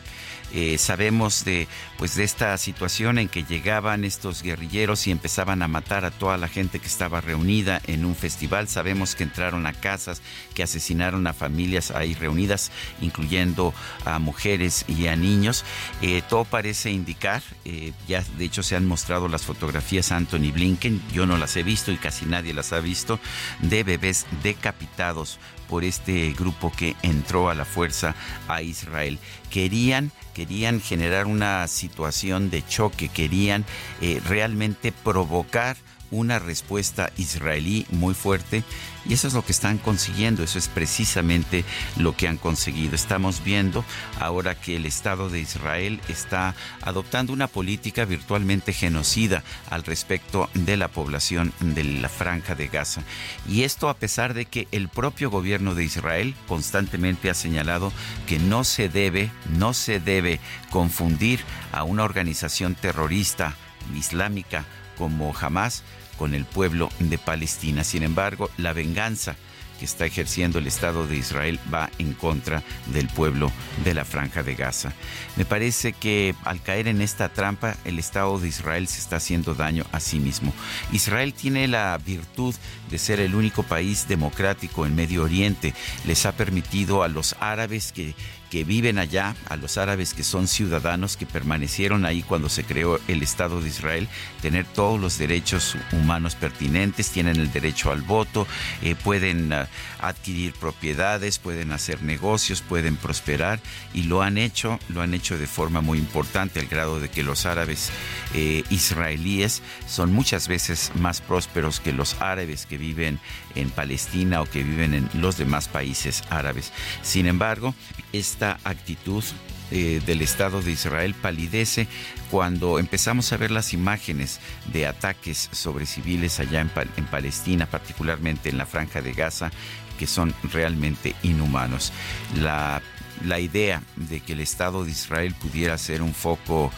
Eh, 0.53 0.77
sabemos 0.77 1.45
de 1.45 1.67
pues 1.97 2.15
de 2.15 2.23
esta 2.23 2.57
situación 2.57 3.17
en 3.17 3.27
que 3.27 3.43
llegaban 3.43 4.05
estos 4.05 4.41
guerrilleros 4.41 5.05
y 5.05 5.11
empezaban 5.11 5.61
a 5.61 5.67
matar 5.67 6.05
a 6.05 6.11
toda 6.11 6.38
la 6.38 6.47
gente 6.47 6.80
que 6.80 6.88
estaba 6.88 7.21
reunida 7.21 7.81
en 7.88 8.05
un 8.05 8.15
festival. 8.15 8.67
Sabemos 8.67 9.15
que 9.15 9.23
entraron 9.23 9.65
a 9.65 9.73
casas, 9.73 10.21
que 10.53 10.63
asesinaron 10.63 11.27
a 11.27 11.34
familias 11.34 11.91
ahí 11.91 12.13
reunidas, 12.13 12.71
incluyendo 13.01 13.73
a 14.05 14.17
mujeres 14.19 14.85
y 14.88 15.07
a 15.07 15.15
niños. 15.15 15.65
Eh, 16.01 16.21
todo 16.27 16.45
parece 16.45 16.91
indicar, 16.91 17.43
eh, 17.65 17.91
ya 18.07 18.23
de 18.38 18.45
hecho 18.45 18.63
se 18.63 18.76
han 18.76 18.85
mostrado 18.85 19.27
las 19.27 19.43
fotografías 19.43 20.11
a 20.11 20.17
Anthony 20.17 20.51
Blinken, 20.53 21.01
yo 21.11 21.26
no 21.26 21.38
las 21.38 21.55
he 21.57 21.63
visto 21.63 21.91
y 21.91 21.97
casi 21.97 22.26
nadie 22.26 22.53
las 22.53 22.71
ha 22.73 22.80
visto, 22.80 23.19
de 23.61 23.84
bebés 23.84 24.26
decapitados 24.41 25.38
por 25.69 25.83
este 25.83 26.33
grupo 26.33 26.71
que 26.75 26.95
entró 27.03 27.49
a 27.49 27.55
la 27.55 27.65
fuerza 27.65 28.15
a 28.47 28.61
Israel. 28.61 29.19
Querían 29.49 30.11
querían 30.33 30.79
generar 30.79 31.25
una 31.25 31.67
situación 31.67 32.49
de 32.49 32.65
choque, 32.65 33.09
querían 33.09 33.65
eh, 33.99 34.21
realmente 34.25 34.93
provocar 34.93 35.75
una 36.11 36.40
respuesta 36.40 37.11
israelí 37.18 37.86
muy 37.91 38.14
fuerte 38.14 38.64
y 39.06 39.14
eso 39.14 39.27
es 39.27 39.34
lo 39.34 39.44
que 39.44 39.52
están 39.52 39.77
consiguiendo, 39.77 40.44
eso 40.44 40.60
es 40.60 40.68
precisamente 40.68 41.64
lo 41.98 42.15
que 42.15 42.27
han 42.27 42.38
conseguido. 42.38 42.95
Estamos 42.95 43.44
viendo 43.44 43.84
ahora 44.19 44.56
que 44.56 44.76
el 44.76 44.86
Estado 44.86 45.30
de 45.30 45.40
Israel 45.40 46.02
está 46.10 46.56
adoptando 46.81 47.34
una 47.34 47.48
política 47.48 48.06
virtualmente 48.06 48.73
genocida 48.73 49.44
al 49.69 49.84
respecto 49.84 50.49
de 50.53 50.77
la 50.77 50.90
población 50.90 51.53
de 51.60 51.84
la 51.84 52.10
franja 52.10 52.56
de 52.56 52.68
Gaza. 52.68 53.02
Y 53.48 53.64
esto 53.64 53.90
a 53.90 53.95
pesar 53.95 54.34
de 54.34 54.45
que 54.45 54.68
el 54.72 54.90
propio 54.90 55.30
gobierno 55.30 55.76
de 55.76 55.86
Israel 55.86 56.36
constantemente 56.48 57.30
ha 57.30 57.34
señalado 57.34 57.91
que 58.27 58.38
no 58.38 58.64
se 58.64 58.90
debe, 58.90 59.31
no 59.57 59.73
se 59.73 59.99
debe 59.99 60.40
confundir 60.69 61.40
a 61.72 61.84
una 61.84 62.03
organización 62.03 62.76
terrorista 62.76 63.56
islámica 63.95 64.65
como 64.98 65.34
Hamas 65.40 65.84
con 66.19 66.35
el 66.35 66.43
pueblo 66.43 66.89
de 66.99 67.17
Palestina. 67.17 67.85
Sin 67.85 68.03
embargo, 68.03 68.51
la 68.57 68.73
venganza 68.73 69.37
que 69.79 69.85
está 69.85 70.05
ejerciendo 70.05 70.59
el 70.59 70.67
Estado 70.67 71.07
de 71.07 71.15
Israel 71.15 71.57
va 71.73 71.89
en 71.97 72.11
contra 72.11 72.61
del 72.87 73.07
pueblo 73.07 73.49
de 73.85 73.93
la 73.93 74.03
franja 74.03 74.43
de 74.43 74.55
Gaza. 74.55 74.91
Me 75.37 75.45
parece 75.45 75.93
que 75.93 76.35
al 76.43 76.61
caer 76.61 76.89
en 76.89 77.01
esta 77.01 77.29
trampa, 77.29 77.77
el 77.85 77.97
Estado 77.97 78.37
de 78.37 78.49
Israel 78.49 78.89
se 78.89 78.99
está 78.99 79.15
haciendo 79.15 79.55
daño 79.55 79.85
a 79.93 80.01
sí 80.01 80.19
mismo. 80.19 80.53
Israel 80.91 81.33
tiene 81.33 81.69
la 81.69 81.97
virtud 81.97 82.53
de 82.91 82.97
ser 82.97 83.21
el 83.21 83.35
único 83.35 83.63
país 83.63 84.05
democrático 84.09 84.85
en 84.85 84.95
Medio 84.95 85.23
Oriente. 85.23 85.73
Les 86.05 86.25
ha 86.25 86.33
permitido 86.33 87.01
a 87.01 87.07
los 87.07 87.37
árabes 87.39 87.93
que 87.93 88.13
que 88.49 88.63
viven 88.63 88.97
allá, 88.97 89.35
a 89.47 89.55
los 89.55 89.77
árabes 89.77 90.13
que 90.13 90.23
son 90.23 90.47
ciudadanos, 90.47 91.17
que 91.17 91.26
permanecieron 91.26 92.05
ahí 92.05 92.23
cuando 92.23 92.49
se 92.49 92.63
creó 92.63 92.99
el 93.07 93.21
Estado 93.21 93.61
de 93.61 93.69
Israel, 93.69 94.07
tener 94.41 94.65
todos 94.65 94.99
los 94.99 95.17
derechos 95.17 95.76
humanos 95.91 96.35
pertinentes, 96.35 97.11
tienen 97.11 97.38
el 97.38 97.51
derecho 97.51 97.91
al 97.91 98.01
voto, 98.01 98.47
eh, 98.81 98.95
pueden 98.95 99.53
ah, 99.53 99.67
adquirir 100.01 100.53
propiedades, 100.53 101.39
pueden 101.39 101.71
hacer 101.71 102.01
negocios, 102.01 102.61
pueden 102.61 102.95
prosperar 102.95 103.59
y 103.93 104.03
lo 104.03 104.21
han 104.21 104.38
hecho, 104.38 104.80
lo 104.89 105.01
han 105.01 105.13
hecho 105.13 105.38
de 105.38 105.47
forma 105.47 105.81
muy 105.81 105.99
importante 105.99 106.59
al 106.59 106.67
grado 106.67 106.99
de 106.99 107.09
que 107.09 107.23
los 107.23 107.45
árabes 107.45 107.91
eh, 108.34 108.63
israelíes 108.69 109.61
son 109.88 110.11
muchas 110.13 110.47
veces 110.47 110.91
más 110.95 111.21
prósperos 111.21 111.80
que 111.80 111.93
los 111.93 112.19
árabes 112.21 112.65
que 112.65 112.77
viven 112.77 113.19
en 113.55 113.69
Palestina 113.69 114.41
o 114.41 114.45
que 114.45 114.63
viven 114.63 114.93
en 114.93 115.09
los 115.13 115.38
demás 115.38 115.67
países 115.67 116.23
árabes. 116.30 116.71
Sin 117.01 117.27
embargo, 117.27 117.76
esta 118.14 118.60
actitud 118.64 119.23
eh, 119.72 120.02
del 120.06 120.22
Estado 120.22 120.61
de 120.61 120.72
Israel 120.72 121.14
palidece 121.14 121.88
cuando 122.31 122.80
empezamos 122.80 123.31
a 123.31 123.38
ver 123.38 123.52
las 123.52 123.73
imágenes 123.73 124.40
de 124.73 124.88
ataques 124.88 125.49
sobre 125.52 125.86
civiles 125.86 126.40
allá 126.40 126.61
en, 126.61 127.06
Palestina, 127.06 127.68
particularmente 127.68 128.49
en 128.49 128.57
la 128.57 128.65
franja 128.65 129.02
de 129.02 129.14
Gaza, 129.14 129.52
que 129.99 130.07
son 130.07 130.34
realmente 130.52 131.15
inhumanos. 131.22 131.94
La, 132.36 132.81
la 133.26 133.40
idea 133.40 133.84
de 133.95 134.22
que 134.22 134.34
el 134.34 134.40
Estado 134.40 134.86
de 134.86 134.91
Israel 134.91 135.36
pudiera 135.36 135.77
ser 135.77 136.02
un 136.02 136.15
foco, 136.15 136.72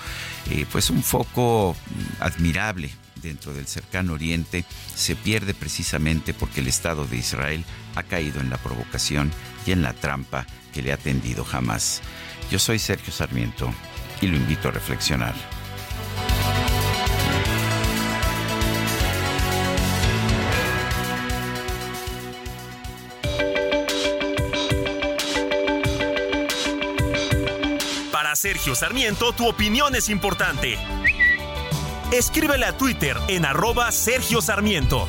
eh, 0.50 0.66
pues 0.70 0.90
un 0.90 1.04
foco 1.04 1.76
admirable 2.20 2.90
dentro 3.22 3.54
del 3.54 3.68
cercano 3.68 4.14
oriente 4.14 4.66
se 4.96 5.16
pierde 5.16 5.54
precisamente 5.54 6.34
porque 6.34 6.60
el 6.60 6.68
Estado 6.68 7.06
de 7.06 7.18
Israel 7.18 7.64
ha 7.96 8.04
caído 8.04 8.42
en 8.42 8.50
la 8.50 8.58
provocación 8.58 9.32
y 9.66 9.72
en 9.72 9.82
la 9.82 9.94
trampa 9.94 10.46
que 10.74 10.82
le 10.82 10.92
ha 10.92 10.98
tendido 10.98 11.44
jamás. 11.44 12.02
Yo 12.50 12.60
soy 12.60 12.80
Sergio 12.80 13.14
Sarmiento 13.14 13.74
y 14.22 14.28
lo 14.28 14.38
invito 14.38 14.68
a 14.68 14.72
reflexionar. 14.72 15.34
Para 28.12 28.36
Sergio 28.36 28.76
Sarmiento, 28.76 29.34
tu 29.34 29.48
opinión 29.48 29.96
es 29.96 30.10
importante. 30.10 30.78
Escríbele 32.12 32.66
a 32.66 32.78
Twitter 32.78 33.16
en 33.30 33.46
arroba 33.46 33.90
Sergio 33.90 34.42
Sarmiento. 34.42 35.08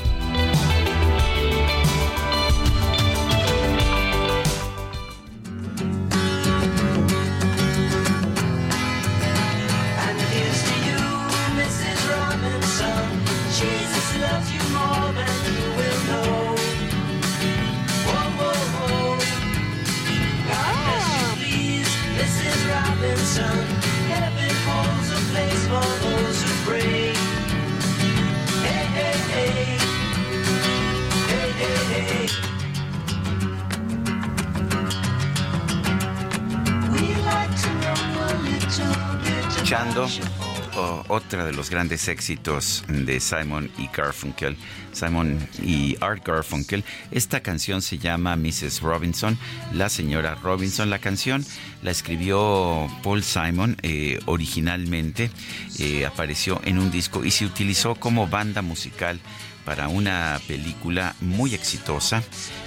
Los 41.62 41.70
grandes 41.70 42.09
éxitos 42.09 42.82
de 42.89 43.20
Simon 43.20 43.70
y 43.78 43.86
Garfunkel, 43.97 44.56
Simon 44.90 45.39
y 45.62 45.97
Art 46.01 46.26
Garfunkel. 46.26 46.82
Esta 47.12 47.39
canción 47.39 47.82
se 47.82 47.98
llama 47.98 48.34
Mrs. 48.34 48.80
Robinson, 48.80 49.39
la 49.72 49.89
señora 49.89 50.34
Robinson. 50.34 50.90
La 50.90 50.98
canción 50.98 51.47
la 51.82 51.93
escribió 51.93 52.89
Paul 53.05 53.22
Simon 53.22 53.76
eh, 53.82 54.18
originalmente, 54.26 55.30
eh, 55.78 56.05
apareció 56.05 56.60
en 56.64 56.80
un 56.80 56.90
disco 56.90 57.24
y 57.24 57.30
se 57.30 57.47
utilizó 57.47 57.94
como 57.94 58.26
banda 58.26 58.60
musical 58.60 59.20
para 59.64 59.86
una 59.86 60.40
película 60.48 61.14
muy 61.20 61.55
exitosa 61.55 62.24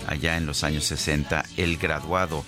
allá 0.07 0.37
en 0.37 0.45
los 0.45 0.63
años 0.63 0.85
60, 0.85 1.43
El 1.57 1.75
Graduado 1.75 2.45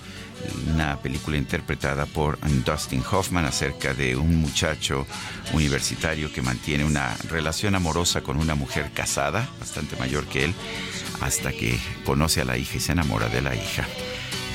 una 0.73 0.97
película 1.01 1.37
interpretada 1.37 2.05
por 2.05 2.39
Dustin 2.65 3.03
Hoffman 3.11 3.45
acerca 3.45 3.93
de 3.93 4.15
un 4.15 4.35
muchacho 4.35 5.05
universitario 5.53 6.31
que 6.31 6.41
mantiene 6.41 6.85
una 6.85 7.15
relación 7.29 7.75
amorosa 7.75 8.21
con 8.21 8.37
una 8.37 8.55
mujer 8.55 8.91
casada, 8.93 9.47
bastante 9.59 9.95
mayor 9.97 10.25
que 10.25 10.45
él, 10.45 10.53
hasta 11.21 11.51
que 11.51 11.79
conoce 12.05 12.41
a 12.41 12.45
la 12.45 12.57
hija 12.57 12.77
y 12.77 12.79
se 12.79 12.91
enamora 12.91 13.29
de 13.29 13.41
la 13.41 13.55
hija. 13.55 13.85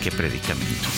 Qué 0.02 0.10
predicamento. 0.10 0.88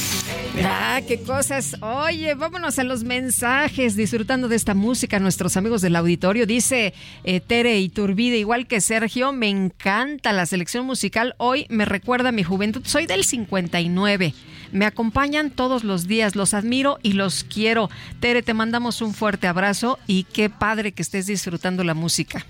Ah, 0.65 1.01
qué 1.07 1.21
cosas. 1.21 1.77
Oye, 1.83 2.35
vámonos 2.35 2.79
a 2.79 2.85
los 2.85 3.05
mensajes, 3.05 3.97
disfrutando 3.97 4.49
de 4.49 4.57
esta 4.57 4.73
música. 4.73 5.19
Nuestros 5.19 5.59
amigos 5.59 5.83
del 5.83 5.95
auditorio, 5.97 6.47
dice 6.47 6.95
eh, 7.25 7.41
Tere 7.41 7.79
Iturbide, 7.81 8.39
igual 8.39 8.67
que 8.67 8.81
Sergio, 8.81 9.33
me 9.33 9.51
encanta 9.51 10.33
la 10.33 10.47
selección 10.47 10.87
musical. 10.87 11.35
Hoy 11.37 11.67
me 11.69 11.85
recuerda 11.85 12.31
a 12.31 12.33
mi 12.33 12.45
juventud. 12.45 12.81
Soy 12.87 13.07
del 13.07 13.25
59 13.25 14.33
Me 14.75 14.87
acompañan 14.87 15.51
todos 15.51 15.85
los 15.85 16.09
días, 16.09 16.35
los 16.35 16.53
admiro 16.53 16.99
y 17.01 17.13
los 17.13 17.45
quiero. 17.45 17.91
Tere, 18.19 18.43
te 18.43 18.55
mandamos 18.55 19.03
un 19.03 19.15
fuerte 19.15 19.47
abrazo 19.47 20.01
y 20.09 20.25
qué 20.25 20.51
padre 20.51 20.91
que 20.91 21.03
estés 21.03 21.27
disfrutando 21.27 21.85
la 21.85 21.95
música. 21.95 22.45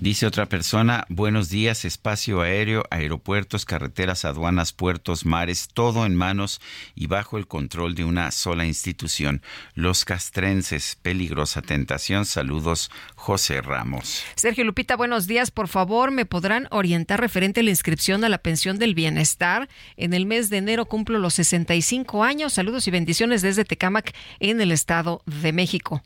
Dice 0.00 0.26
otra 0.26 0.46
persona, 0.46 1.04
buenos 1.08 1.50
días, 1.50 1.84
espacio 1.84 2.40
aéreo, 2.40 2.84
aeropuertos, 2.90 3.64
carreteras, 3.64 4.24
aduanas, 4.24 4.72
puertos, 4.72 5.26
mares, 5.26 5.68
todo 5.72 6.06
en 6.06 6.16
manos 6.16 6.60
y 6.94 7.06
bajo 7.06 7.36
el 7.36 7.46
control 7.46 7.94
de 7.94 8.04
una 8.04 8.30
sola 8.30 8.64
institución. 8.64 9.42
Los 9.74 10.04
castrenses, 10.04 10.96
peligrosa 11.02 11.62
tentación. 11.62 12.24
Saludos, 12.24 12.90
José 13.14 13.60
Ramos. 13.60 14.24
Sergio 14.36 14.64
Lupita, 14.64 14.96
buenos 14.96 15.26
días. 15.26 15.50
Por 15.50 15.68
favor, 15.68 16.10
¿me 16.10 16.24
podrán 16.24 16.66
orientar 16.70 17.20
referente 17.20 17.60
a 17.60 17.62
la 17.62 17.70
inscripción 17.70 18.24
a 18.24 18.28
la 18.28 18.38
pensión 18.38 18.78
del 18.78 18.94
bienestar? 18.94 19.68
En 19.96 20.14
el 20.14 20.26
mes 20.26 20.50
de 20.50 20.58
enero 20.58 20.86
cumplo 20.86 21.18
los 21.18 21.34
65 21.34 22.24
años. 22.24 22.54
Saludos 22.54 22.88
y 22.88 22.90
bendiciones 22.90 23.42
desde 23.42 23.64
Tecámac, 23.64 24.14
en 24.38 24.60
el 24.60 24.72
Estado 24.72 25.22
de 25.26 25.52
México. 25.52 26.02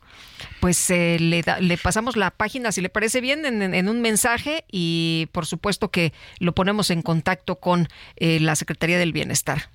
Pues 0.59 0.89
eh, 0.89 1.17
le, 1.19 1.43
le, 1.59 1.77
pasamos 1.77 2.17
la 2.17 2.31
página, 2.31 2.71
si 2.71 2.81
le 2.81 2.89
parece 2.89 3.21
bien, 3.21 3.45
en, 3.45 3.54
un 3.61 4.01
mensaje 4.01 4.65
y 4.71 5.27
por 5.31 5.45
supuesto 5.45 5.89
que 5.89 6.13
lo 6.39 6.53
ponemos 6.53 6.89
en 6.89 7.01
contacto 7.01 7.55
con 7.55 7.87
eh, 8.17 8.39
la 8.39 8.55
Secretaría 8.55 8.97
del 8.97 9.13
Bienestar. 9.13 9.69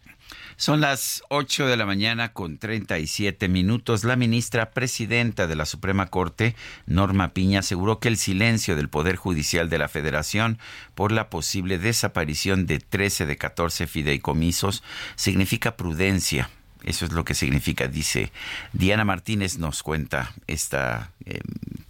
Son 0.57 0.83
las 0.83 1.23
8 1.31 1.67
de 1.67 1.77
la 1.79 1.87
mañana 1.87 2.35
con 2.35 2.59
37 2.59 3.49
minutos. 3.49 4.05
La 4.05 4.17
ministra 4.17 4.73
presidenta 4.73 5.47
de 5.47 5.57
la 5.57 5.65
Suprema 5.65 6.09
Corte, 6.09 6.55
Norma 6.85 7.33
Piña, 7.33 7.61
aseguró 7.61 7.99
que 7.99 8.09
el 8.09 8.19
silencio 8.19 8.77
del 8.77 8.91
Poder 8.91 9.17
Judicial 9.17 9.71
de 9.71 9.79
la 9.79 9.89
Federación 9.89 10.59
por 10.95 11.13
la 11.13 11.31
posible 11.31 11.79
desaparición 11.79 12.67
de 12.67 12.79
13 12.79 13.25
de 13.25 13.39
14 13.39 13.87
fideicomisos 13.87 14.83
significa 15.17 15.77
prudencia. 15.77 16.51
Eso 16.85 17.05
es 17.05 17.13
lo 17.13 17.25
que 17.25 17.35
significa, 17.35 17.89
dice. 17.89 18.33
Diana 18.73 19.05
Martínez 19.05 19.59
nos 19.59 19.83
cuenta 19.83 20.33
esta, 20.47 21.13
eh, 21.25 21.41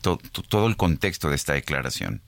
todo 0.00 0.66
el 0.66 0.76
contexto 0.76 1.28
de 1.28 1.36
esta 1.36 1.52
declaración. 1.52 2.22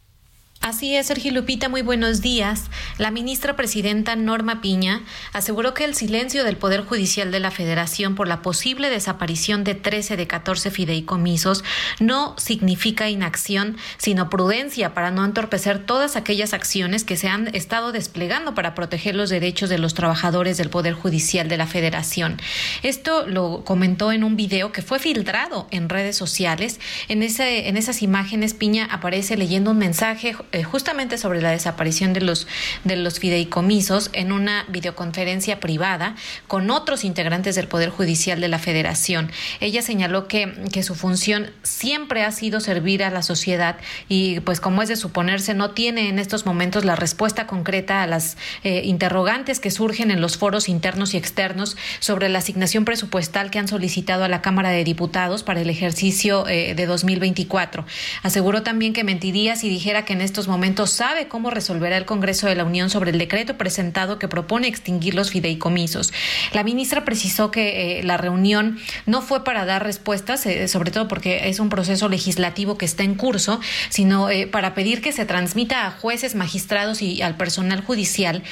Así 0.62 0.94
es, 0.94 1.08
Sergio 1.08 1.32
Lupita, 1.32 1.68
muy 1.68 1.82
buenos 1.82 2.20
días. 2.20 2.70
La 2.96 3.10
ministra 3.10 3.56
presidenta 3.56 4.14
Norma 4.14 4.60
Piña 4.60 5.02
aseguró 5.32 5.74
que 5.74 5.82
el 5.82 5.96
silencio 5.96 6.44
del 6.44 6.56
Poder 6.56 6.84
Judicial 6.84 7.32
de 7.32 7.40
la 7.40 7.50
Federación 7.50 8.14
por 8.14 8.28
la 8.28 8.42
posible 8.42 8.88
desaparición 8.88 9.64
de 9.64 9.74
13 9.74 10.16
de 10.16 10.28
14 10.28 10.70
fideicomisos 10.70 11.64
no 11.98 12.36
significa 12.38 13.10
inacción, 13.10 13.76
sino 13.98 14.30
prudencia 14.30 14.94
para 14.94 15.10
no 15.10 15.24
entorpecer 15.24 15.84
todas 15.84 16.14
aquellas 16.14 16.54
acciones 16.54 17.02
que 17.02 17.16
se 17.16 17.26
han 17.26 17.52
estado 17.56 17.90
desplegando 17.90 18.54
para 18.54 18.76
proteger 18.76 19.16
los 19.16 19.30
derechos 19.30 19.68
de 19.68 19.78
los 19.78 19.94
trabajadores 19.94 20.58
del 20.58 20.70
Poder 20.70 20.94
Judicial 20.94 21.48
de 21.48 21.56
la 21.56 21.66
Federación. 21.66 22.40
Esto 22.84 23.26
lo 23.26 23.64
comentó 23.64 24.12
en 24.12 24.22
un 24.22 24.36
video 24.36 24.70
que 24.70 24.82
fue 24.82 25.00
filtrado 25.00 25.66
en 25.72 25.88
redes 25.88 26.16
sociales. 26.16 26.78
En, 27.08 27.24
ese, 27.24 27.66
en 27.68 27.76
esas 27.76 28.00
imágenes, 28.00 28.54
Piña 28.54 28.84
aparece 28.84 29.36
leyendo 29.36 29.72
un 29.72 29.78
mensaje 29.78 30.36
eh, 30.52 30.62
justamente 30.62 31.18
sobre 31.18 31.40
la 31.40 31.50
desaparición 31.50 32.12
de 32.12 32.20
los, 32.20 32.46
de 32.84 32.96
los 32.96 33.18
fideicomisos 33.18 34.10
en 34.12 34.32
una 34.32 34.64
videoconferencia 34.68 35.60
privada 35.60 36.14
con 36.46 36.70
otros 36.70 37.04
integrantes 37.04 37.54
del 37.54 37.68
Poder 37.68 37.90
Judicial 37.90 38.40
de 38.40 38.48
la 38.48 38.58
Federación. 38.58 39.30
Ella 39.60 39.82
señaló 39.82 40.28
que, 40.28 40.52
que 40.72 40.82
su 40.82 40.94
función 40.94 41.50
siempre 41.62 42.24
ha 42.24 42.32
sido 42.32 42.60
servir 42.60 43.02
a 43.04 43.10
la 43.10 43.22
sociedad 43.22 43.76
y 44.08 44.40
pues 44.40 44.60
como 44.60 44.82
es 44.82 44.88
de 44.88 44.96
suponerse 44.96 45.54
no 45.54 45.70
tiene 45.70 46.08
en 46.08 46.18
estos 46.18 46.46
momentos 46.46 46.84
la 46.84 46.96
respuesta 46.96 47.46
concreta 47.46 48.02
a 48.02 48.06
las 48.06 48.36
eh, 48.62 48.82
interrogantes 48.84 49.60
que 49.60 49.70
surgen 49.70 50.10
en 50.10 50.20
los 50.20 50.36
foros 50.36 50.68
internos 50.68 51.14
y 51.14 51.16
externos 51.16 51.76
sobre 52.00 52.28
la 52.28 52.38
asignación 52.38 52.84
presupuestal 52.84 53.50
que 53.50 53.58
han 53.58 53.68
solicitado 53.68 54.24
a 54.24 54.28
la 54.28 54.42
Cámara 54.42 54.70
de 54.70 54.84
Diputados 54.84 55.42
para 55.42 55.60
el 55.60 55.70
ejercicio 55.70 56.46
eh, 56.48 56.74
de 56.74 56.86
2024. 56.86 57.84
Aseguró 58.22 58.62
también 58.62 58.92
que 58.92 59.04
mentiría 59.04 59.56
si 59.56 59.68
dijera 59.68 60.04
que 60.04 60.12
en 60.12 60.20
estos 60.20 60.41
momentos 60.48 60.90
sabe 60.90 61.28
cómo 61.28 61.50
resolverá 61.50 61.96
el 61.96 62.04
Congreso 62.04 62.46
de 62.46 62.54
la 62.54 62.64
Unión 62.64 62.90
sobre 62.90 63.10
el 63.10 63.18
decreto 63.18 63.56
presentado 63.56 64.18
que 64.18 64.28
propone 64.28 64.68
extinguir 64.68 65.14
los 65.14 65.30
fideicomisos. 65.30 66.12
La 66.52 66.64
ministra 66.64 67.04
precisó 67.04 67.50
que 67.50 67.98
eh, 67.98 68.02
la 68.02 68.16
reunión 68.16 68.78
no 69.06 69.22
fue 69.22 69.44
para 69.44 69.64
dar 69.64 69.84
respuestas, 69.84 70.44
eh, 70.46 70.68
sobre 70.68 70.90
todo 70.90 71.08
porque 71.08 71.48
es 71.48 71.60
un 71.60 71.68
proceso 71.68 72.08
legislativo 72.08 72.78
que 72.78 72.84
está 72.84 73.02
en 73.02 73.14
curso, 73.14 73.60
sino 73.88 74.30
eh, 74.30 74.46
para 74.46 74.74
pedir 74.74 75.02
que 75.02 75.12
se 75.12 75.24
transmita 75.24 75.86
a 75.86 75.90
jueces, 75.90 76.34
magistrados 76.34 77.02
y 77.02 77.22
al 77.22 77.36
personal 77.36 77.82
judicial 77.82 78.42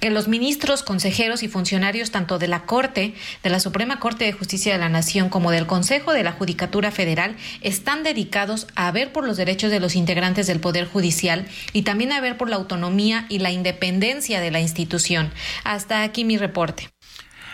que 0.00 0.10
los 0.10 0.28
ministros, 0.28 0.82
consejeros 0.82 1.42
y 1.42 1.48
funcionarios 1.48 2.10
tanto 2.10 2.38
de 2.38 2.48
la 2.48 2.64
Corte, 2.64 3.14
de 3.42 3.50
la 3.50 3.60
Suprema 3.60 3.98
Corte 3.98 4.24
de 4.24 4.32
Justicia 4.32 4.72
de 4.72 4.78
la 4.78 4.88
Nación 4.88 5.28
como 5.28 5.50
del 5.50 5.66
Consejo 5.66 6.12
de 6.12 6.22
la 6.22 6.32
Judicatura 6.32 6.90
Federal 6.90 7.36
están 7.62 8.02
dedicados 8.02 8.66
a 8.74 8.90
ver 8.92 9.12
por 9.12 9.26
los 9.26 9.36
derechos 9.36 9.70
de 9.70 9.80
los 9.80 9.96
integrantes 9.96 10.46
del 10.46 10.60
Poder 10.60 10.86
Judicial 10.86 11.37
y 11.72 11.82
también 11.82 12.12
a 12.12 12.20
ver 12.20 12.36
por 12.36 12.48
la 12.48 12.56
autonomía 12.56 13.26
y 13.28 13.38
la 13.38 13.50
independencia 13.50 14.40
de 14.40 14.50
la 14.50 14.60
institución. 14.60 15.32
Hasta 15.64 16.02
aquí 16.02 16.24
mi 16.24 16.36
reporte. 16.36 16.90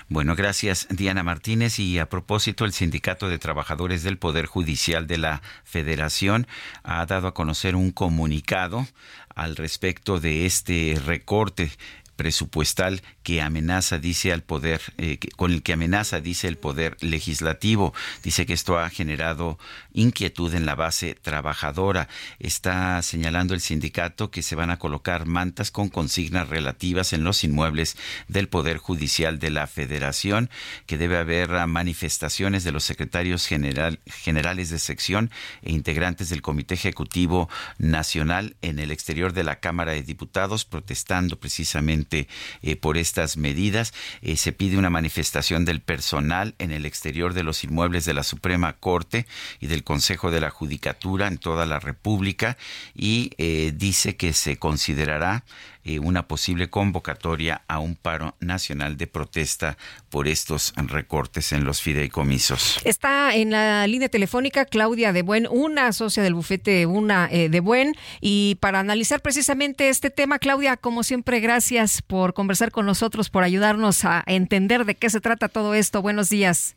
Bueno, 0.08 0.36
gracias 0.36 0.86
Diana 0.90 1.22
Martínez. 1.22 1.78
Y 1.78 1.98
a 1.98 2.08
propósito, 2.08 2.64
el 2.64 2.72
Sindicato 2.72 3.28
de 3.28 3.38
Trabajadores 3.38 4.02
del 4.02 4.18
Poder 4.18 4.46
Judicial 4.46 5.06
de 5.06 5.18
la 5.18 5.42
Federación 5.64 6.46
ha 6.82 7.04
dado 7.06 7.28
a 7.28 7.34
conocer 7.34 7.74
un 7.74 7.90
comunicado 7.90 8.86
al 9.34 9.56
respecto 9.56 10.20
de 10.20 10.46
este 10.46 11.00
recorte 11.04 11.70
presupuestal 12.16 13.02
que 13.22 13.42
amenaza, 13.42 13.98
dice 13.98 14.32
al 14.32 14.42
poder, 14.42 14.80
eh, 14.98 15.18
con 15.36 15.52
el 15.52 15.62
que 15.62 15.72
amenaza, 15.72 16.20
dice 16.20 16.48
el 16.48 16.56
poder 16.56 16.96
legislativo. 17.00 17.94
Dice 18.22 18.46
que 18.46 18.52
esto 18.52 18.78
ha 18.78 18.90
generado 18.90 19.58
inquietud 19.92 20.54
en 20.54 20.66
la 20.66 20.74
base 20.74 21.14
trabajadora. 21.14 22.08
Está 22.38 23.00
señalando 23.02 23.54
el 23.54 23.60
sindicato 23.60 24.30
que 24.30 24.42
se 24.42 24.54
van 24.54 24.70
a 24.70 24.78
colocar 24.78 25.26
mantas 25.26 25.70
con 25.70 25.88
consignas 25.88 26.48
relativas 26.48 27.12
en 27.12 27.24
los 27.24 27.44
inmuebles 27.44 27.96
del 28.28 28.48
Poder 28.48 28.78
Judicial 28.78 29.38
de 29.38 29.50
la 29.50 29.66
Federación, 29.66 30.50
que 30.86 30.98
debe 30.98 31.16
haber 31.16 31.66
manifestaciones 31.66 32.64
de 32.64 32.72
los 32.72 32.84
secretarios 32.84 33.46
general, 33.46 34.00
generales 34.06 34.70
de 34.70 34.78
sección 34.78 35.30
e 35.62 35.72
integrantes 35.72 36.28
del 36.28 36.42
Comité 36.42 36.74
Ejecutivo 36.74 37.48
Nacional 37.78 38.56
en 38.62 38.78
el 38.78 38.90
exterior 38.90 39.32
de 39.32 39.44
la 39.44 39.60
Cámara 39.60 39.92
de 39.92 40.02
Diputados 40.02 40.64
protestando 40.64 41.38
precisamente 41.38 42.03
eh, 42.10 42.76
por 42.76 42.96
estas 42.96 43.36
medidas. 43.36 43.92
Eh, 44.22 44.36
se 44.36 44.52
pide 44.52 44.76
una 44.76 44.90
manifestación 44.90 45.64
del 45.64 45.80
personal 45.80 46.54
en 46.58 46.70
el 46.70 46.86
exterior 46.86 47.34
de 47.34 47.42
los 47.42 47.64
inmuebles 47.64 48.04
de 48.04 48.14
la 48.14 48.22
Suprema 48.22 48.74
Corte 48.74 49.26
y 49.60 49.66
del 49.66 49.84
Consejo 49.84 50.30
de 50.30 50.40
la 50.40 50.50
Judicatura 50.50 51.26
en 51.28 51.38
toda 51.38 51.66
la 51.66 51.80
República 51.80 52.56
y 52.94 53.30
eh, 53.38 53.72
dice 53.74 54.16
que 54.16 54.32
se 54.32 54.56
considerará 54.56 55.44
eh, 55.84 55.98
una 55.98 56.26
posible 56.28 56.70
convocatoria 56.70 57.62
a 57.68 57.78
un 57.78 57.94
paro 57.94 58.36
nacional 58.40 58.96
de 58.96 59.06
protesta 59.06 59.76
por 60.10 60.28
estos 60.28 60.72
recortes 60.76 61.52
en 61.52 61.64
los 61.64 61.80
fideicomisos. 61.80 62.80
Está 62.84 63.34
en 63.34 63.50
la 63.50 63.86
línea 63.86 64.08
telefónica 64.08 64.64
Claudia 64.64 65.12
de 65.12 65.22
Buen, 65.22 65.46
una 65.50 65.92
socia 65.92 66.22
del 66.22 66.34
bufete 66.34 66.86
Una 66.86 67.28
eh, 67.30 67.48
de 67.48 67.60
Buen, 67.60 67.94
y 68.20 68.56
para 68.60 68.80
analizar 68.80 69.20
precisamente 69.22 69.88
este 69.88 70.10
tema, 70.10 70.38
Claudia, 70.38 70.76
como 70.76 71.02
siempre, 71.02 71.40
gracias 71.40 72.02
por 72.02 72.34
conversar 72.34 72.70
con 72.70 72.86
nosotros, 72.86 73.30
por 73.30 73.44
ayudarnos 73.44 74.04
a 74.04 74.22
entender 74.26 74.84
de 74.84 74.94
qué 74.94 75.10
se 75.10 75.20
trata 75.20 75.48
todo 75.48 75.74
esto. 75.74 76.02
Buenos 76.02 76.28
días. 76.28 76.76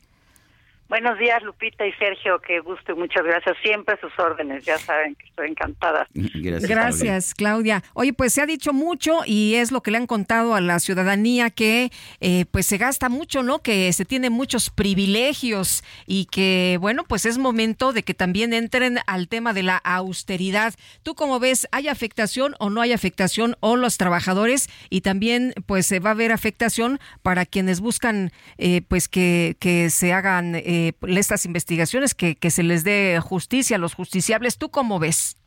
Buenos 0.89 1.19
días, 1.19 1.43
Lupita 1.43 1.85
y 1.85 1.91
Sergio. 1.93 2.39
Qué 2.39 2.61
gusto 2.61 2.93
y 2.93 2.95
muchas 2.95 3.22
gracias. 3.26 3.57
Siempre 3.61 3.95
a 3.95 3.99
sus 3.99 4.18
órdenes. 4.18 4.64
Ya 4.64 4.77
saben 4.77 5.15
que 5.15 5.26
estoy 5.26 5.49
encantada. 5.49 6.07
Gracias, 6.14 7.34
Claudia. 7.34 7.84
Oye, 7.93 8.14
pues 8.14 8.31
se 8.31 8.41
ha 8.41 8.45
dicho 8.45 8.72
mucho 8.72 9.19
y 9.26 9.55
es 9.55 9.73
lo 9.73 9.81
que 9.81 9.91
le 9.91 9.97
han 9.97 10.07
contado 10.07 10.55
a 10.55 10.61
la 10.61 10.80
ciudadanía 10.80 11.49
que 11.49 11.91
eh, 12.22 12.45
pues 12.51 12.68
se 12.68 12.77
gasta 12.77 13.09
mucho, 13.09 13.43
¿no? 13.43 13.59
Que 13.59 13.91
se 13.91 14.05
tiene 14.05 14.30
muchos 14.30 14.69
privilegios 14.69 15.84
y 16.05 16.26
que, 16.26 16.77
bueno, 16.80 17.03
pues 17.03 17.26
es 17.26 17.38
momento 17.38 17.91
de 17.91 18.03
que 18.03 18.14
también 18.14 18.53
entren 18.53 18.99
al 19.07 19.27
tema 19.27 19.51
de 19.51 19.64
la 19.64 19.76
austeridad. 19.76 20.73
¿Tú 21.03 21.15
cómo 21.15 21.41
ves? 21.41 21.68
¿Hay 21.73 21.89
afectación 21.89 22.55
o 22.59 22.69
no 22.69 22.80
hay 22.80 22.93
afectación 22.93 23.57
o 23.59 23.76
los 23.76 23.97
trabajadores? 23.97 24.69
Y 24.89 25.01
también, 25.01 25.53
pues 25.65 25.85
se 25.85 25.99
va 25.99 26.11
a 26.11 26.14
haber 26.14 26.31
afectación 26.31 26.97
para 27.23 27.45
quienes 27.45 27.81
buscan, 27.81 28.31
eh, 28.57 28.84
pues 28.88 29.09
que, 29.09 29.57
que 29.59 29.89
se 29.89 30.14
hagan... 30.14 30.55
Eh, 30.55 30.76
eh, 30.77 30.93
estas 31.07 31.45
investigaciones, 31.45 32.13
que, 32.13 32.35
que 32.35 32.51
se 32.51 32.63
les 32.63 32.83
dé 32.83 33.19
justicia 33.21 33.77
a 33.77 33.79
los 33.79 33.93
justiciables. 33.95 34.57
¿Tú 34.57 34.69
cómo 34.69 34.99
ves? 34.99 35.37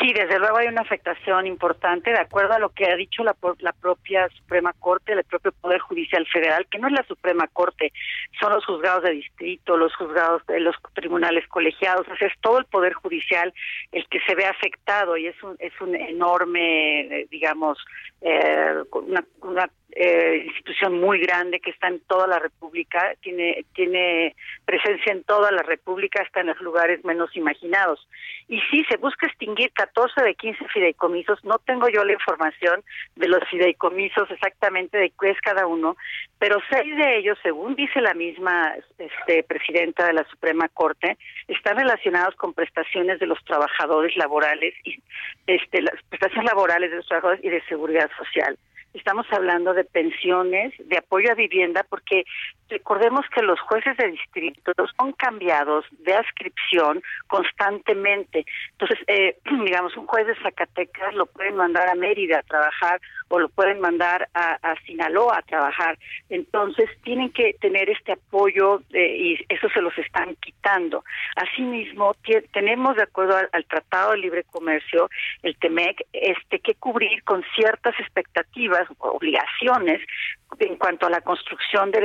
Sí, 0.00 0.12
desde 0.12 0.38
luego 0.38 0.56
hay 0.56 0.68
una 0.68 0.80
afectación 0.80 1.46
importante, 1.46 2.10
de 2.10 2.18
acuerdo 2.18 2.54
a 2.54 2.58
lo 2.58 2.70
que 2.70 2.86
ha 2.86 2.96
dicho 2.96 3.22
la, 3.22 3.36
la 3.58 3.72
propia 3.72 4.28
Suprema 4.30 4.72
Corte, 4.72 5.12
el 5.12 5.24
propio 5.24 5.52
Poder 5.52 5.80
Judicial 5.80 6.26
Federal, 6.32 6.66
que 6.70 6.78
no 6.78 6.88
es 6.88 6.94
la 6.94 7.04
Suprema 7.04 7.46
Corte, 7.52 7.92
son 8.40 8.52
los 8.52 8.64
juzgados 8.64 9.04
de 9.04 9.10
distrito, 9.10 9.76
los 9.76 9.94
juzgados 9.94 10.44
de 10.46 10.60
los 10.60 10.74
tribunales 10.94 11.46
colegiados, 11.48 12.06
es 12.20 12.32
todo 12.40 12.58
el 12.58 12.64
Poder 12.64 12.94
Judicial 12.94 13.52
el 13.92 14.06
que 14.08 14.20
se 14.26 14.34
ve 14.34 14.46
afectado 14.46 15.16
y 15.16 15.26
es 15.26 15.42
un, 15.42 15.56
es 15.58 15.78
un 15.80 15.94
enorme, 15.94 17.00
eh, 17.00 17.26
digamos, 17.30 17.78
eh, 18.22 18.82
una, 18.92 19.24
una 19.42 19.70
eh, 19.94 20.44
institución 20.46 21.00
muy 21.00 21.20
grande 21.20 21.60
que 21.60 21.70
está 21.70 21.88
en 21.88 22.00
toda 22.00 22.26
la 22.26 22.38
República, 22.38 23.14
tiene, 23.20 23.64
tiene 23.74 24.34
presencia 24.64 25.12
en 25.12 25.22
toda 25.24 25.50
la 25.50 25.62
República, 25.62 26.22
hasta 26.22 26.40
en 26.40 26.46
los 26.48 26.60
lugares 26.60 27.04
menos 27.04 27.34
imaginados. 27.36 28.08
Y 28.48 28.60
sí, 28.70 28.84
se 28.88 28.96
busca 28.96 29.26
extinguir 29.26 29.70
14 29.72 30.22
de 30.22 30.34
15 30.34 30.66
fideicomisos, 30.68 31.44
no 31.44 31.58
tengo 31.58 31.88
yo 31.88 32.04
la 32.04 32.12
información 32.14 32.82
de 33.16 33.28
los 33.28 33.46
fideicomisos 33.50 34.30
exactamente 34.30 34.96
de 34.96 35.12
qué 35.18 35.30
es 35.30 35.40
cada 35.40 35.66
uno, 35.66 35.96
pero 36.38 36.58
seis 36.70 36.96
de 36.96 37.18
ellos, 37.18 37.38
según 37.42 37.74
dice 37.76 38.00
la 38.00 38.14
misma 38.14 38.74
este, 38.98 39.42
presidenta 39.42 40.06
de 40.06 40.14
la 40.14 40.24
Suprema 40.24 40.68
Corte, 40.68 41.18
están 41.48 41.76
relacionados 41.76 42.34
con 42.36 42.54
prestaciones 42.54 43.20
de 43.20 43.26
los 43.26 43.42
trabajadores 43.44 44.16
laborales 44.16 44.74
y 44.84 45.00
este, 45.46 45.82
las 45.82 46.02
prestaciones 46.08 46.46
laborales 46.46 46.90
de 46.90 46.96
los 46.96 47.06
trabajadores 47.06 47.44
y 47.44 47.50
de 47.50 47.62
seguridad 47.66 48.10
social 48.16 48.58
estamos 48.94 49.26
hablando 49.30 49.74
de 49.74 49.84
pensiones, 49.84 50.72
de 50.78 50.98
apoyo 50.98 51.30
a 51.30 51.34
vivienda, 51.34 51.84
porque 51.88 52.24
recordemos 52.72 53.24
que 53.34 53.42
los 53.42 53.60
jueces 53.60 53.96
de 53.96 54.10
distrito 54.10 54.72
son 54.98 55.12
cambiados 55.12 55.84
de 56.00 56.14
adscripción 56.14 57.02
constantemente. 57.26 58.44
Entonces, 58.72 58.98
eh, 59.06 59.36
digamos, 59.64 59.96
un 59.96 60.06
juez 60.06 60.26
de 60.26 60.34
Zacatecas 60.42 61.14
lo 61.14 61.26
pueden 61.26 61.56
mandar 61.56 61.88
a 61.88 61.94
Mérida 61.94 62.38
a 62.38 62.42
trabajar 62.42 63.00
o 63.28 63.38
lo 63.38 63.48
pueden 63.48 63.80
mandar 63.80 64.28
a, 64.34 64.58
Sinaloa 64.86 65.38
a 65.38 65.42
trabajar. 65.42 65.98
Entonces, 66.28 66.90
tienen 67.02 67.30
que 67.30 67.54
tener 67.60 67.88
este 67.88 68.12
apoyo 68.12 68.82
y 68.92 69.38
eso 69.48 69.68
se 69.70 69.80
los 69.80 69.96
están 69.96 70.34
quitando. 70.36 71.04
Asimismo, 71.36 72.14
tenemos, 72.52 72.96
de 72.96 73.04
acuerdo 73.04 73.36
al, 73.36 73.48
al 73.52 73.64
Tratado 73.64 74.12
de 74.12 74.18
Libre 74.18 74.44
Comercio, 74.44 75.08
el 75.42 75.56
TEMEC, 75.56 76.06
este, 76.12 76.58
que 76.58 76.74
cubrir 76.74 77.22
con 77.24 77.42
ciertas 77.54 77.98
expectativas 78.00 78.86
obligaciones 78.98 80.00
en 80.58 80.76
cuanto 80.76 81.06
a 81.06 81.10
la 81.10 81.20
construcción 81.20 81.90
de 81.90 82.00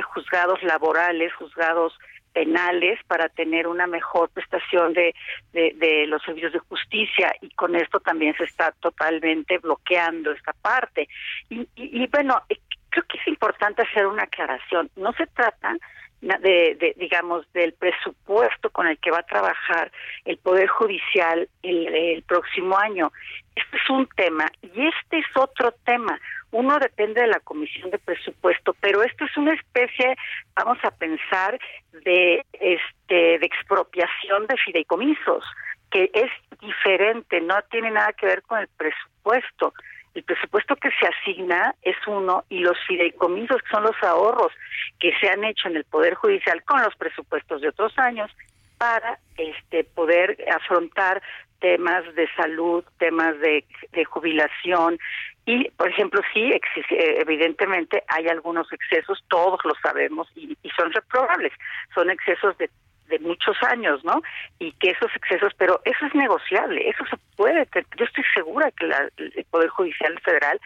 laborales, 0.63 1.33
juzgados 1.33 1.97
penales 2.33 2.99
para 3.07 3.29
tener 3.29 3.65
una 3.65 3.87
mejor 3.87 4.29
prestación 4.29 4.93
de, 4.93 5.15
de, 5.53 6.05
los 6.07 6.21
servicios 6.21 6.53
de 6.53 6.59
justicia 6.59 7.33
y 7.41 7.49
con 7.51 7.75
esto 7.75 7.99
también 7.99 8.35
se 8.37 8.43
está 8.43 8.71
totalmente 8.79 9.57
bloqueando 9.57 10.31
esta 10.31 10.53
parte. 10.53 11.09
Y, 11.49 11.67
y, 11.75 12.05
bueno, 12.07 12.39
eh, 12.49 12.59
creo 12.89 13.05
que 13.09 13.17
es 13.17 13.27
importante 13.27 13.81
hacer 13.81 14.05
una 14.05 14.23
aclaración. 14.23 14.89
No 14.95 15.13
se 15.13 15.25
trata 15.27 15.77
de, 16.21 16.75
de, 16.79 16.95
digamos 16.97 17.51
del 17.53 17.73
presupuesto 17.73 18.69
con 18.69 18.87
el 18.87 18.97
que 18.99 19.11
va 19.11 19.19
a 19.19 19.23
trabajar 19.23 19.91
el 20.25 20.37
poder 20.37 20.67
judicial 20.67 21.47
el, 21.63 21.87
el 21.87 22.23
próximo 22.23 22.77
año 22.77 23.11
este 23.55 23.77
es 23.77 23.89
un 23.89 24.07
tema 24.15 24.45
y 24.61 24.87
este 24.87 25.19
es 25.19 25.25
otro 25.35 25.71
tema 25.85 26.19
uno 26.51 26.79
depende 26.79 27.21
de 27.21 27.27
la 27.27 27.39
comisión 27.41 27.91
de 27.91 27.99
presupuesto, 27.99 28.73
pero 28.79 29.03
esto 29.03 29.25
es 29.25 29.35
una 29.37 29.53
especie, 29.53 30.15
vamos 30.55 30.77
a 30.83 30.91
pensar, 30.91 31.59
de 32.05 32.45
este 32.53 33.39
de 33.39 33.45
expropiación 33.45 34.47
de 34.47 34.57
fideicomisos, 34.57 35.43
que 35.91 36.09
es 36.13 36.31
diferente, 36.59 37.41
no 37.41 37.55
tiene 37.69 37.91
nada 37.91 38.13
que 38.13 38.25
ver 38.25 38.41
con 38.43 38.59
el 38.59 38.67
presupuesto. 38.67 39.73
El 40.13 40.23
presupuesto 40.23 40.75
que 40.77 40.89
se 40.99 41.07
asigna 41.07 41.75
es 41.83 41.95
uno 42.07 42.43
y 42.49 42.59
los 42.59 42.77
fideicomisos, 42.87 43.61
que 43.61 43.69
son 43.69 43.83
los 43.83 44.01
ahorros 44.01 44.51
que 44.99 45.11
se 45.19 45.29
han 45.29 45.43
hecho 45.43 45.67
en 45.67 45.77
el 45.77 45.83
Poder 45.83 46.15
Judicial 46.15 46.63
con 46.63 46.81
los 46.81 46.95
presupuestos 46.95 47.61
de 47.61 47.69
otros 47.69 47.97
años, 47.99 48.31
para 48.77 49.19
este 49.37 49.83
poder 49.83 50.37
afrontar 50.51 51.21
temas 51.59 52.03
de 52.15 52.27
salud, 52.35 52.83
temas 52.97 53.39
de, 53.39 53.65
jubilación, 54.05 54.97
y, 55.45 55.69
por 55.71 55.89
ejemplo, 55.89 56.21
sí, 56.33 56.51
evidentemente 56.89 58.03
hay 58.07 58.27
algunos 58.27 58.71
excesos, 58.73 59.23
todos 59.29 59.59
lo 59.63 59.73
sabemos, 59.81 60.27
y, 60.35 60.57
son 60.75 60.91
reprobables. 60.91 61.53
Son 61.95 62.09
excesos 62.09 62.57
de, 62.57 62.69
de 63.07 63.19
muchos 63.19 63.55
años, 63.63 64.03
¿no? 64.03 64.21
Y 64.59 64.73
que 64.73 64.91
esos 64.91 65.09
excesos, 65.15 65.53
pero 65.57 65.81
eso 65.85 66.05
es 66.05 66.13
negociable, 66.13 66.89
eso 66.89 67.05
se 67.05 67.17
puede. 67.35 67.67
Yo 67.97 68.05
estoy 68.05 68.23
segura 68.33 68.71
que 68.71 68.85
el 69.17 69.45
Poder 69.45 69.69
Judicial 69.69 70.19
Federal 70.19 70.59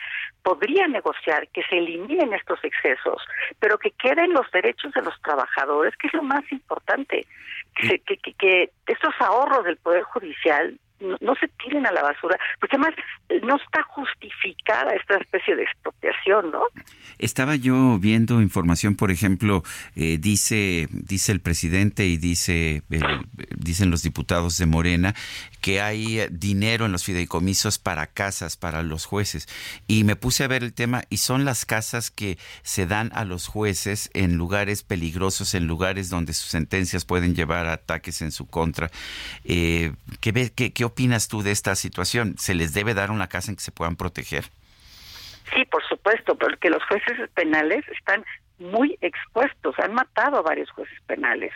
podría 0.43 0.87
negociar 0.87 1.47
que 1.49 1.63
se 1.63 1.77
eliminen 1.77 2.33
estos 2.33 2.63
excesos, 2.63 3.21
pero 3.59 3.77
que 3.77 3.91
queden 3.91 4.33
los 4.33 4.49
derechos 4.51 4.91
de 4.93 5.01
los 5.01 5.19
trabajadores, 5.21 5.95
que 5.97 6.07
es 6.07 6.13
lo 6.13 6.23
más 6.23 6.43
importante. 6.51 7.25
Que, 7.75 7.99
que, 7.99 8.33
que, 8.33 8.71
estos 8.85 9.13
ahorros 9.19 9.63
del 9.63 9.77
Poder 9.77 10.03
Judicial 10.03 10.77
no, 11.01 11.35
se 11.35 11.47
tiren 11.63 11.85
a 11.85 11.91
la 11.91 12.03
basura, 12.03 12.37
porque 12.59 12.75
además 12.75 12.93
eh, 13.29 13.41
no 13.43 13.57
está 13.57 13.83
justificada 13.83 14.93
esta 14.93 15.17
especie 15.17 15.55
de 15.55 15.63
expropiación, 15.63 16.51
¿no? 16.51 16.63
Estaba 17.17 17.55
yo 17.55 17.97
viendo 17.99 18.41
información, 18.41 18.95
por 18.95 19.11
ejemplo, 19.11 19.63
eh, 19.95 20.17
dice 20.19 20.87
dice 20.91 21.31
el 21.31 21.39
presidente 21.39 22.05
y 22.05 22.17
dice 22.17 22.83
dicen 23.55 23.91
los 23.91 24.03
diputados 24.03 24.57
de 24.57 24.65
Morena 24.65 25.13
que 25.59 25.81
hay 25.81 26.27
dinero 26.31 26.85
en 26.85 26.91
los 26.91 27.03
fideicomisos 27.03 27.77
para 27.77 28.07
casas 28.07 28.57
para 28.57 28.81
los 28.81 29.05
jueces 29.05 29.47
y 29.87 30.03
me 30.03 30.15
puse 30.15 30.43
a 30.43 30.47
ver 30.47 30.63
el 30.63 30.73
tema 30.73 31.03
y 31.09 31.17
son 31.17 31.45
las 31.45 31.65
casas 31.65 32.09
que 32.09 32.37
se 32.63 32.85
dan 32.85 33.11
a 33.13 33.25
los 33.25 33.47
jueces 33.47 34.09
en 34.13 34.37
lugares 34.37 34.83
peligrosos, 34.83 35.53
en 35.53 35.67
lugares 35.67 36.09
donde 36.09 36.33
sus 36.33 36.49
sentencias 36.49 37.05
pueden 37.05 37.35
llevar 37.35 37.67
a 37.67 37.73
ataques 37.73 38.21
en 38.21 38.31
su 38.31 38.47
contra. 38.47 38.91
Eh, 39.43 39.93
¿qué, 40.19 40.51
qué, 40.55 40.71
¿Qué 40.71 40.85
opinas 40.91 41.27
tú 41.27 41.41
de 41.41 41.51
esta 41.51 41.75
situación? 41.75 42.35
¿Se 42.37 42.53
les 42.53 42.73
debe 42.73 42.93
dar 42.93 43.11
una 43.11 43.27
casa 43.27 43.51
en 43.51 43.55
que 43.55 43.63
se 43.63 43.71
puedan 43.71 43.95
proteger? 43.95 44.45
Sí, 45.53 45.65
por 45.65 45.83
supuesto, 45.87 46.37
porque 46.37 46.69
los 46.69 46.83
jueces 46.85 47.29
penales 47.33 47.83
están 47.89 48.23
muy 48.59 48.97
expuestos, 49.01 49.75
han 49.79 49.93
matado 49.93 50.37
a 50.37 50.41
varios 50.41 50.69
jueces 50.71 50.97
penales 51.07 51.51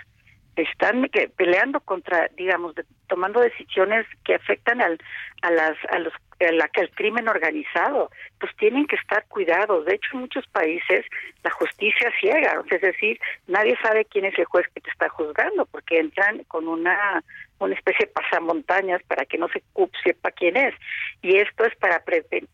están 0.56 1.10
peleando 1.36 1.80
contra, 1.82 2.30
digamos, 2.38 2.76
tomando 3.08 3.40
decisiones 3.40 4.06
que 4.24 4.36
afectan 4.36 4.82
al, 4.82 4.98
a 5.42 5.52
las, 5.52 5.78
a 5.90 6.00
los, 6.00 6.14
la, 6.40 6.70
al 6.74 6.90
crimen 6.92 7.28
organizado, 7.28 8.10
pues 8.40 8.56
tienen 8.58 8.88
que 8.88 8.96
estar 8.96 9.26
cuidados. 9.28 9.86
De 9.86 9.96
hecho, 9.96 10.10
en 10.14 10.22
muchos 10.22 10.46
países 10.48 11.06
la 11.44 11.52
justicia 11.52 12.12
ciega, 12.20 12.62
es 12.70 12.82
decir, 12.82 13.20
nadie 13.48 13.78
sabe 13.82 14.06
quién 14.06 14.26
es 14.26 14.38
el 14.40 14.46
juez 14.46 14.66
que 14.74 14.82
te 14.82 14.90
está 14.90 15.10
juzgando, 15.10 15.66
porque 15.66 16.00
entran 16.00 16.44
con 16.46 16.68
una 16.68 17.24
una 17.60 17.76
especie 17.76 18.06
de 18.06 18.12
pasamontañas 18.12 19.02
para 19.04 19.26
que 19.26 19.38
no 19.38 19.48
se 19.50 19.64
sepa 20.04 20.32
quién 20.32 20.58
es. 20.58 20.74
Y 21.22 21.38
esto 21.38 21.66
es 21.66 21.76
para, 21.78 22.04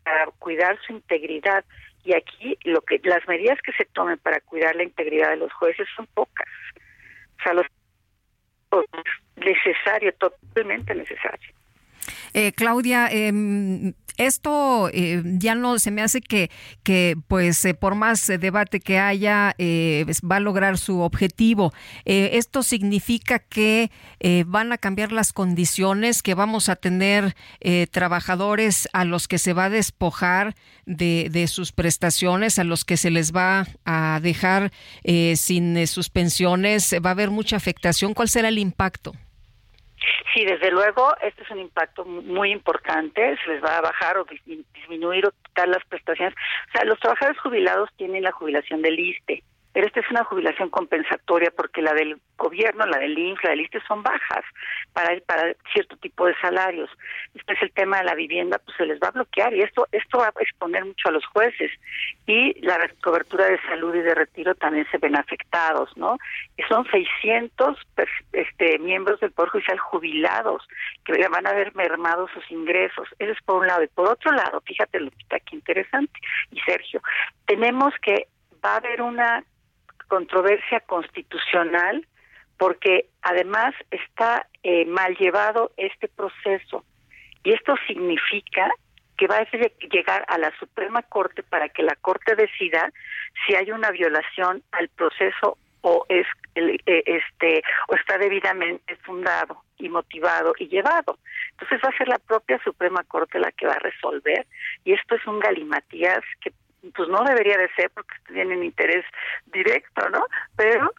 para 0.03 0.25
cuidar 0.39 0.79
su 0.85 0.93
integridad. 0.93 1.65
Y 2.03 2.13
aquí 2.15 2.57
lo 2.63 2.81
que 2.81 2.99
las 3.03 3.27
medidas 3.27 3.59
que 3.61 3.73
se 3.73 3.85
tomen 3.85 4.17
para 4.19 4.39
cuidar 4.41 4.75
la 4.75 4.83
integridad 4.83 5.31
de 5.31 5.37
los 5.37 5.53
jueces 5.53 5.87
son 5.95 6.07
pocas. 6.13 6.47
O 7.39 7.43
sea, 7.43 7.53
los 7.53 7.65
necesario, 9.35 10.13
totalmente 10.13 10.93
necesario. 10.93 11.49
Eh, 12.33 12.51
Claudia, 12.53 13.09
eh, 13.11 13.93
esto 14.17 14.89
eh, 14.93 15.23
ya 15.25 15.55
no 15.55 15.79
se 15.79 15.89
me 15.89 16.01
hace 16.01 16.21
que, 16.21 16.51
que 16.83 17.15
pues 17.27 17.63
eh, 17.65 17.73
por 17.73 17.95
más 17.95 18.27
debate 18.27 18.79
que 18.79 18.99
haya 18.99 19.55
va 19.59 20.35
a 20.35 20.39
lograr 20.39 20.77
su 20.77 20.99
objetivo. 20.99 21.73
esto 22.05 22.63
significa 22.63 23.39
que 23.39 23.89
van 24.45 24.71
a 24.71 24.77
cambiar 24.77 25.11
las 25.11 25.33
condiciones, 25.33 26.21
que 26.21 26.35
vamos 26.35 26.69
a 26.69 26.75
tener 26.75 27.35
trabajadores 27.91 28.87
a 28.93 29.05
los 29.05 29.27
que 29.27 29.37
se 29.37 29.53
va 29.53 29.65
a 29.65 29.69
despojar 29.69 30.55
de, 30.85 31.29
de, 31.31 31.47
sus 31.47 31.71
prestaciones, 31.71 32.59
a 32.59 32.63
los 32.63 32.85
que 32.85 32.97
se 32.97 33.09
les 33.09 33.33
va 33.33 33.67
a 33.85 34.19
dejar 34.21 34.71
sin 35.35 35.87
sus 35.87 36.09
pensiones. 36.09 36.93
Va 37.03 37.11
a 37.11 37.13
haber 37.13 37.31
mucha 37.31 37.55
afectación. 37.55 38.13
¿Cuál 38.13 38.29
será 38.29 38.49
el 38.49 38.59
impacto? 38.59 39.13
Sí, 40.33 40.45
desde 40.45 40.71
luego, 40.71 41.15
este 41.21 41.43
es 41.43 41.51
un 41.51 41.59
impacto 41.59 42.05
muy 42.05 42.51
importante, 42.51 43.37
se 43.43 43.51
les 43.51 43.63
va 43.63 43.77
a 43.77 43.81
bajar 43.81 44.17
o 44.17 44.25
disminuir 44.45 45.27
o 45.27 45.31
quitar 45.43 45.67
las 45.67 45.83
prestaciones. 45.85 46.33
O 46.69 46.71
sea, 46.71 46.85
los 46.85 46.99
trabajadores 46.99 47.39
jubilados 47.39 47.89
tienen 47.97 48.23
la 48.23 48.31
jubilación 48.31 48.81
del 48.81 48.99
ISTE, 48.99 49.43
pero 49.73 49.87
esta 49.87 49.99
es 50.01 50.09
una 50.09 50.23
jubilación 50.23 50.69
compensatoria 50.69 51.51
porque 51.55 51.81
la 51.81 51.93
del 51.93 52.19
gobierno, 52.37 52.85
la 52.85 52.97
del 52.97 53.17
INF, 53.17 53.43
la 53.43 53.51
del 53.51 53.61
ISTE 53.61 53.79
son 53.87 54.03
bajas 54.03 54.43
para 54.93 55.19
para 55.21 55.53
cierto 55.73 55.95
tipo 55.97 56.25
de 56.25 56.35
salarios. 56.39 56.89
Este 57.35 57.53
es 57.53 57.61
el 57.61 57.71
tema 57.71 57.99
de 57.99 58.05
la 58.05 58.15
vivienda, 58.15 58.59
pues 58.59 58.75
se 58.77 58.85
les 58.85 58.99
va 58.99 59.07
a 59.07 59.11
bloquear 59.11 59.53
y 59.53 59.61
esto 59.61 59.87
esto 59.91 60.17
va 60.17 60.27
a 60.27 60.41
exponer 60.41 60.83
mucho 60.85 61.09
a 61.09 61.11
los 61.11 61.25
jueces 61.27 61.71
y 62.27 62.59
la 62.61 62.77
cobertura 63.03 63.45
de 63.45 63.61
salud 63.61 63.95
y 63.95 64.01
de 64.01 64.15
retiro 64.15 64.55
también 64.55 64.85
se 64.91 64.97
ven 64.97 65.15
afectados, 65.15 65.95
¿no? 65.95 66.17
Y 66.57 66.63
son 66.63 66.85
600 66.89 67.77
este 68.33 68.79
miembros 68.79 69.19
del 69.19 69.31
poder 69.31 69.51
judicial 69.51 69.79
jubilados 69.79 70.67
que 71.05 71.27
van 71.27 71.47
a 71.47 71.53
ver 71.53 71.73
mermados 71.75 72.29
sus 72.33 72.49
ingresos. 72.51 73.07
Eso 73.19 73.31
es 73.31 73.41
por 73.43 73.57
un 73.57 73.67
lado 73.67 73.83
y 73.83 73.87
por 73.87 74.09
otro 74.09 74.31
lado, 74.31 74.61
fíjate 74.61 74.99
Lupita, 74.99 75.39
qué 75.39 75.55
interesante 75.55 76.19
y 76.51 76.59
Sergio, 76.61 77.01
tenemos 77.45 77.93
que 78.01 78.27
va 78.63 78.73
a 78.73 78.77
haber 78.77 79.01
una 79.01 79.43
controversia 80.11 80.81
constitucional 80.81 82.05
porque 82.57 83.05
además 83.21 83.73
está 83.91 84.45
eh, 84.61 84.85
mal 84.85 85.15
llevado 85.15 85.71
este 85.77 86.09
proceso 86.09 86.83
y 87.45 87.53
esto 87.53 87.75
significa 87.87 88.69
que 89.17 89.27
va 89.27 89.37
a 89.37 89.47
llegar 89.89 90.25
a 90.27 90.37
la 90.37 90.51
Suprema 90.59 91.01
Corte 91.01 91.43
para 91.43 91.69
que 91.69 91.81
la 91.81 91.95
Corte 91.95 92.35
decida 92.35 92.91
si 93.45 93.55
hay 93.55 93.71
una 93.71 93.89
violación 93.91 94.61
al 94.73 94.89
proceso 94.89 95.57
o 95.79 96.05
es 96.09 96.27
eh, 96.55 97.03
este 97.05 97.63
o 97.87 97.95
está 97.95 98.17
debidamente 98.17 98.97
fundado 98.97 99.63
y 99.77 99.87
motivado 99.87 100.53
y 100.59 100.67
llevado. 100.67 101.19
Entonces 101.51 101.79
va 101.85 101.89
a 101.89 101.97
ser 101.97 102.09
la 102.09 102.19
propia 102.19 102.59
Suprema 102.65 103.05
Corte 103.05 103.39
la 103.39 103.53
que 103.53 103.65
va 103.65 103.75
a 103.75 103.79
resolver 103.79 104.45
y 104.83 104.91
esto 104.91 105.15
es 105.15 105.25
un 105.25 105.39
galimatías 105.39 106.21
que 106.41 106.51
pues 106.95 107.09
no 107.09 107.23
debería 107.23 107.57
de 107.57 107.69
ser 107.75 107.89
porque 107.91 108.15
tienen 108.27 108.63
interés 108.63 109.05
directo, 109.45 110.09
¿no? 110.09 110.25
Pero 110.55 110.91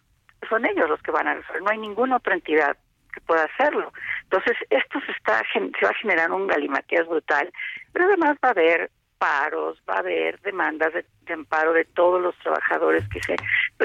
son 0.49 0.65
ellos 0.65 0.89
los 0.89 1.01
que 1.01 1.11
van 1.11 1.27
a 1.27 1.35
resolver, 1.35 1.61
no 1.61 1.71
hay 1.71 1.77
ninguna 1.77 2.17
otra 2.17 2.35
entidad 2.35 2.77
que 3.13 3.21
pueda 3.21 3.43
hacerlo. 3.43 3.91
Entonces, 4.23 4.57
esto 4.69 4.99
se 5.05 5.11
está 5.11 5.41
se 5.53 5.85
va 5.85 5.91
a 5.91 6.01
generar 6.01 6.31
un 6.31 6.47
galimatías 6.47 7.07
brutal, 7.07 7.51
pero 7.91 8.05
además 8.05 8.37
va 8.43 8.49
a 8.49 8.51
haber 8.51 8.89
paros, 9.23 9.81
va 9.89 9.95
a 9.95 9.99
haber 9.99 10.37
demandas 10.41 10.91
de, 10.93 11.05
amparo 11.33 11.71
de 11.71 11.85
todos 11.85 12.21
los 12.21 12.37
trabajadores 12.39 13.07
que 13.07 13.23
se, 13.23 13.37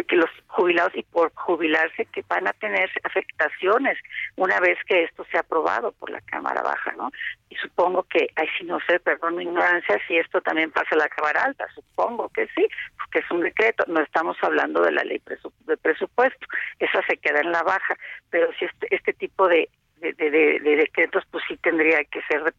que 0.02 0.16
los 0.16 0.28
jubilados 0.48 0.92
y 0.96 1.04
por 1.04 1.32
jubilarse 1.32 2.06
que 2.06 2.24
van 2.28 2.48
a 2.48 2.52
tener 2.54 2.90
afectaciones 3.04 3.96
una 4.34 4.58
vez 4.58 4.76
que 4.88 5.04
esto 5.04 5.24
sea 5.30 5.42
aprobado 5.42 5.92
por 5.92 6.10
la 6.10 6.20
Cámara 6.22 6.62
Baja, 6.62 6.92
¿no? 6.96 7.12
Y 7.50 7.54
supongo 7.54 8.02
que, 8.02 8.26
ay, 8.34 8.48
si 8.58 8.64
no 8.64 8.80
sé, 8.88 8.98
perdón 8.98 9.36
mi 9.36 9.44
ignorancia, 9.44 10.00
si 10.08 10.16
esto 10.16 10.40
también 10.40 10.72
pasa 10.72 10.88
a 10.96 10.98
la 10.98 11.08
Cámara 11.08 11.44
Alta, 11.44 11.68
supongo 11.72 12.28
que 12.30 12.48
sí, 12.56 12.66
porque 12.96 13.20
es 13.20 13.30
un 13.30 13.42
decreto, 13.42 13.84
no 13.86 14.00
estamos 14.00 14.36
hablando 14.42 14.82
de 14.82 14.90
la 14.90 15.04
ley 15.04 15.22
de 15.66 15.76
presupuesto, 15.76 16.46
esa 16.80 17.00
se 17.06 17.16
queda 17.18 17.42
en 17.42 17.52
la 17.52 17.62
baja, 17.62 17.96
pero 18.30 18.50
si 18.58 18.64
este, 18.64 18.92
este 18.92 19.12
tipo 19.12 19.46
de 19.46 19.68
de, 20.00 20.12
de, 20.12 20.76
decretos 20.76 21.24
pues 21.30 21.44
sí 21.48 21.56
tendría 21.58 22.02
que 22.04 22.20
ser 22.22 22.54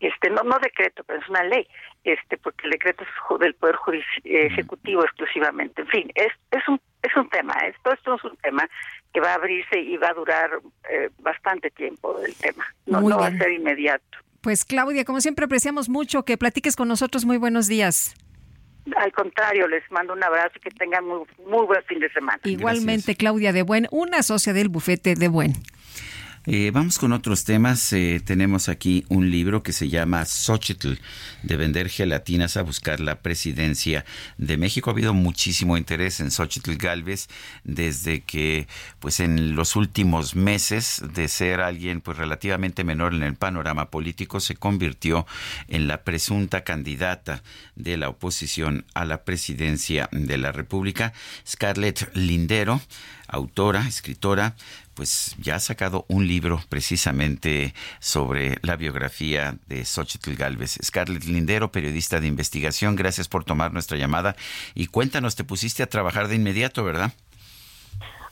este 0.00 0.30
no 0.30 0.42
no 0.42 0.58
decreto 0.58 1.02
pero 1.04 1.20
es 1.20 1.28
una 1.28 1.44
ley 1.44 1.66
este 2.04 2.36
porque 2.38 2.66
el 2.66 2.72
decreto 2.72 3.04
es 3.04 3.40
del 3.40 3.54
poder 3.54 3.76
ejecutivo 4.24 5.04
exclusivamente. 5.04 5.82
En 5.82 5.88
fin 5.88 6.10
es 6.14 6.32
es 6.50 6.66
un 6.68 6.80
es 7.02 7.16
un 7.16 7.28
tema 7.28 7.54
esto 7.66 7.92
esto 7.92 8.14
es 8.14 8.24
un 8.24 8.36
tema 8.38 8.68
que 9.12 9.20
va 9.20 9.32
a 9.32 9.34
abrirse 9.34 9.80
y 9.80 9.96
va 9.96 10.08
a 10.10 10.14
durar 10.14 10.50
eh, 10.90 11.10
bastante 11.20 11.70
tiempo 11.70 12.18
el 12.24 12.34
tema. 12.36 12.66
No, 12.86 13.00
no 13.00 13.18
va 13.18 13.28
a 13.28 13.36
ser 13.36 13.52
inmediato. 13.52 14.18
Pues 14.40 14.64
Claudia 14.64 15.04
como 15.04 15.20
siempre 15.20 15.44
apreciamos 15.44 15.88
mucho 15.88 16.24
que 16.24 16.36
platiques 16.36 16.76
con 16.76 16.88
nosotros. 16.88 17.24
Muy 17.24 17.36
buenos 17.36 17.68
días. 17.68 18.14
Al 18.96 19.12
contrario, 19.12 19.68
les 19.68 19.82
mando 19.90 20.12
un 20.12 20.22
abrazo 20.22 20.52
y 20.56 20.60
que 20.60 20.70
tengan 20.70 21.04
muy, 21.04 21.20
muy 21.46 21.66
buen 21.66 21.82
fin 21.84 22.00
de 22.00 22.10
semana. 22.10 22.40
Igualmente, 22.44 23.16
Claudia 23.16 23.52
de 23.52 23.62
Buen, 23.62 23.86
una 23.90 24.22
socia 24.22 24.52
del 24.52 24.68
bufete 24.68 25.14
de 25.14 25.28
Buen. 25.28 25.52
Eh, 26.46 26.70
vamos 26.72 26.98
con 26.98 27.12
otros 27.12 27.44
temas. 27.44 27.92
Eh, 27.92 28.22
tenemos 28.24 28.68
aquí 28.68 29.04
un 29.08 29.30
libro 29.30 29.62
que 29.62 29.72
se 29.72 29.88
llama 29.88 30.24
Xochitl, 30.24 30.94
de 31.42 31.56
vender 31.56 31.88
gelatinas 31.88 32.56
a 32.56 32.62
buscar 32.62 33.00
la 33.00 33.20
presidencia 33.20 34.04
de 34.38 34.56
México. 34.56 34.90
Ha 34.90 34.92
habido 34.92 35.14
muchísimo 35.14 35.76
interés 35.76 36.20
en 36.20 36.30
Xochitl 36.30 36.76
Galvez 36.76 37.28
desde 37.64 38.22
que, 38.22 38.66
pues 38.98 39.20
en 39.20 39.54
los 39.56 39.76
últimos 39.76 40.36
meses, 40.36 41.02
de 41.12 41.28
ser 41.28 41.60
alguien 41.60 42.00
pues 42.00 42.16
relativamente 42.16 42.84
menor 42.84 43.14
en 43.14 43.22
el 43.22 43.34
panorama 43.34 43.90
político, 43.90 44.40
se 44.40 44.56
convirtió 44.56 45.26
en 45.68 45.86
la 45.86 46.02
presunta 46.02 46.64
candidata 46.64 47.42
de 47.76 47.96
la 47.96 48.08
oposición 48.08 48.86
a 48.94 49.04
la 49.04 49.24
presidencia 49.24 50.08
de 50.12 50.38
la 50.38 50.52
República. 50.52 51.12
Scarlett 51.46 52.10
Lindero, 52.14 52.80
autora, 53.28 53.86
escritora, 53.86 54.54
pues 54.94 55.36
ya 55.38 55.54
ha 55.54 55.60
sacado 55.60 56.04
un 56.08 56.26
libro 56.26 56.60
precisamente 56.68 57.74
sobre 58.00 58.58
la 58.62 58.76
biografía 58.76 59.56
de 59.68 59.84
Xochitl 59.84 60.34
Galvez. 60.34 60.78
Scarlett 60.82 61.24
Lindero, 61.24 61.70
periodista 61.70 62.20
de 62.20 62.26
investigación, 62.26 62.96
gracias 62.96 63.28
por 63.28 63.44
tomar 63.44 63.72
nuestra 63.72 63.96
llamada 63.96 64.34
y 64.74 64.86
cuéntanos, 64.86 65.36
te 65.36 65.44
pusiste 65.44 65.82
a 65.82 65.86
trabajar 65.86 66.28
de 66.28 66.36
inmediato, 66.36 66.82
¿verdad? 66.82 67.12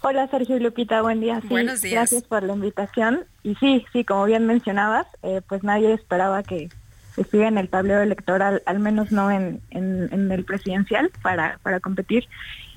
Hola 0.03 0.29
Sergio 0.29 0.57
y 0.57 0.61
Lupita, 0.61 1.03
buen 1.03 1.21
día. 1.21 1.41
Buenos 1.49 1.83
días. 1.83 1.95
Gracias 1.95 2.23
por 2.25 2.43
la 2.43 2.55
invitación. 2.55 3.25
Y 3.43 3.55
sí, 3.57 3.85
sí, 3.93 4.05
como 4.05 4.25
bien 4.25 4.47
mencionabas, 4.47 5.07
eh, 5.23 5.41
pues 5.49 5.63
nadie 5.63 5.93
esperaba 5.93 6.43
que 6.43 6.69
estuviera 7.17 7.49
en 7.49 7.59
el 7.59 7.69
tablero 7.69 8.03
electoral, 8.03 8.63
al 8.67 8.79
menos 8.79 9.11
no 9.11 9.31
en, 9.31 9.61
en, 9.71 10.31
el 10.31 10.45
presidencial, 10.45 11.11
para, 11.23 11.59
para 11.63 11.81
competir. 11.81 12.29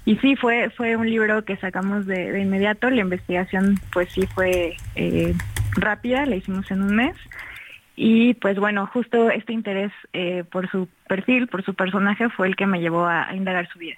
Y 0.09 0.15
sí, 0.15 0.35
fue, 0.35 0.71
fue 0.71 0.95
un 0.95 1.07
libro 1.07 1.45
que 1.45 1.55
sacamos 1.57 2.07
de, 2.07 2.41
inmediato. 2.41 2.89
La 2.89 3.01
investigación, 3.01 3.79
pues 3.93 4.09
sí, 4.11 4.25
fue 4.25 4.75
eh, 4.95 5.35
rápida, 5.73 6.25
la 6.25 6.35
hicimos 6.35 6.71
en 6.71 6.81
un 6.81 6.95
mes. 6.95 7.15
Y 7.95 8.33
pues 8.33 8.57
bueno, 8.57 8.87
justo 8.87 9.29
este 9.29 9.53
interés 9.53 9.91
eh, 10.13 10.43
por 10.51 10.67
su 10.71 10.87
perfil, 11.07 11.47
por 11.47 11.63
su 11.63 11.75
personaje, 11.75 12.27
fue 12.29 12.47
el 12.47 12.55
que 12.55 12.65
me 12.65 12.79
llevó 12.79 13.05
a, 13.05 13.35
indagar 13.35 13.69
su 13.69 13.77
vida. 13.77 13.97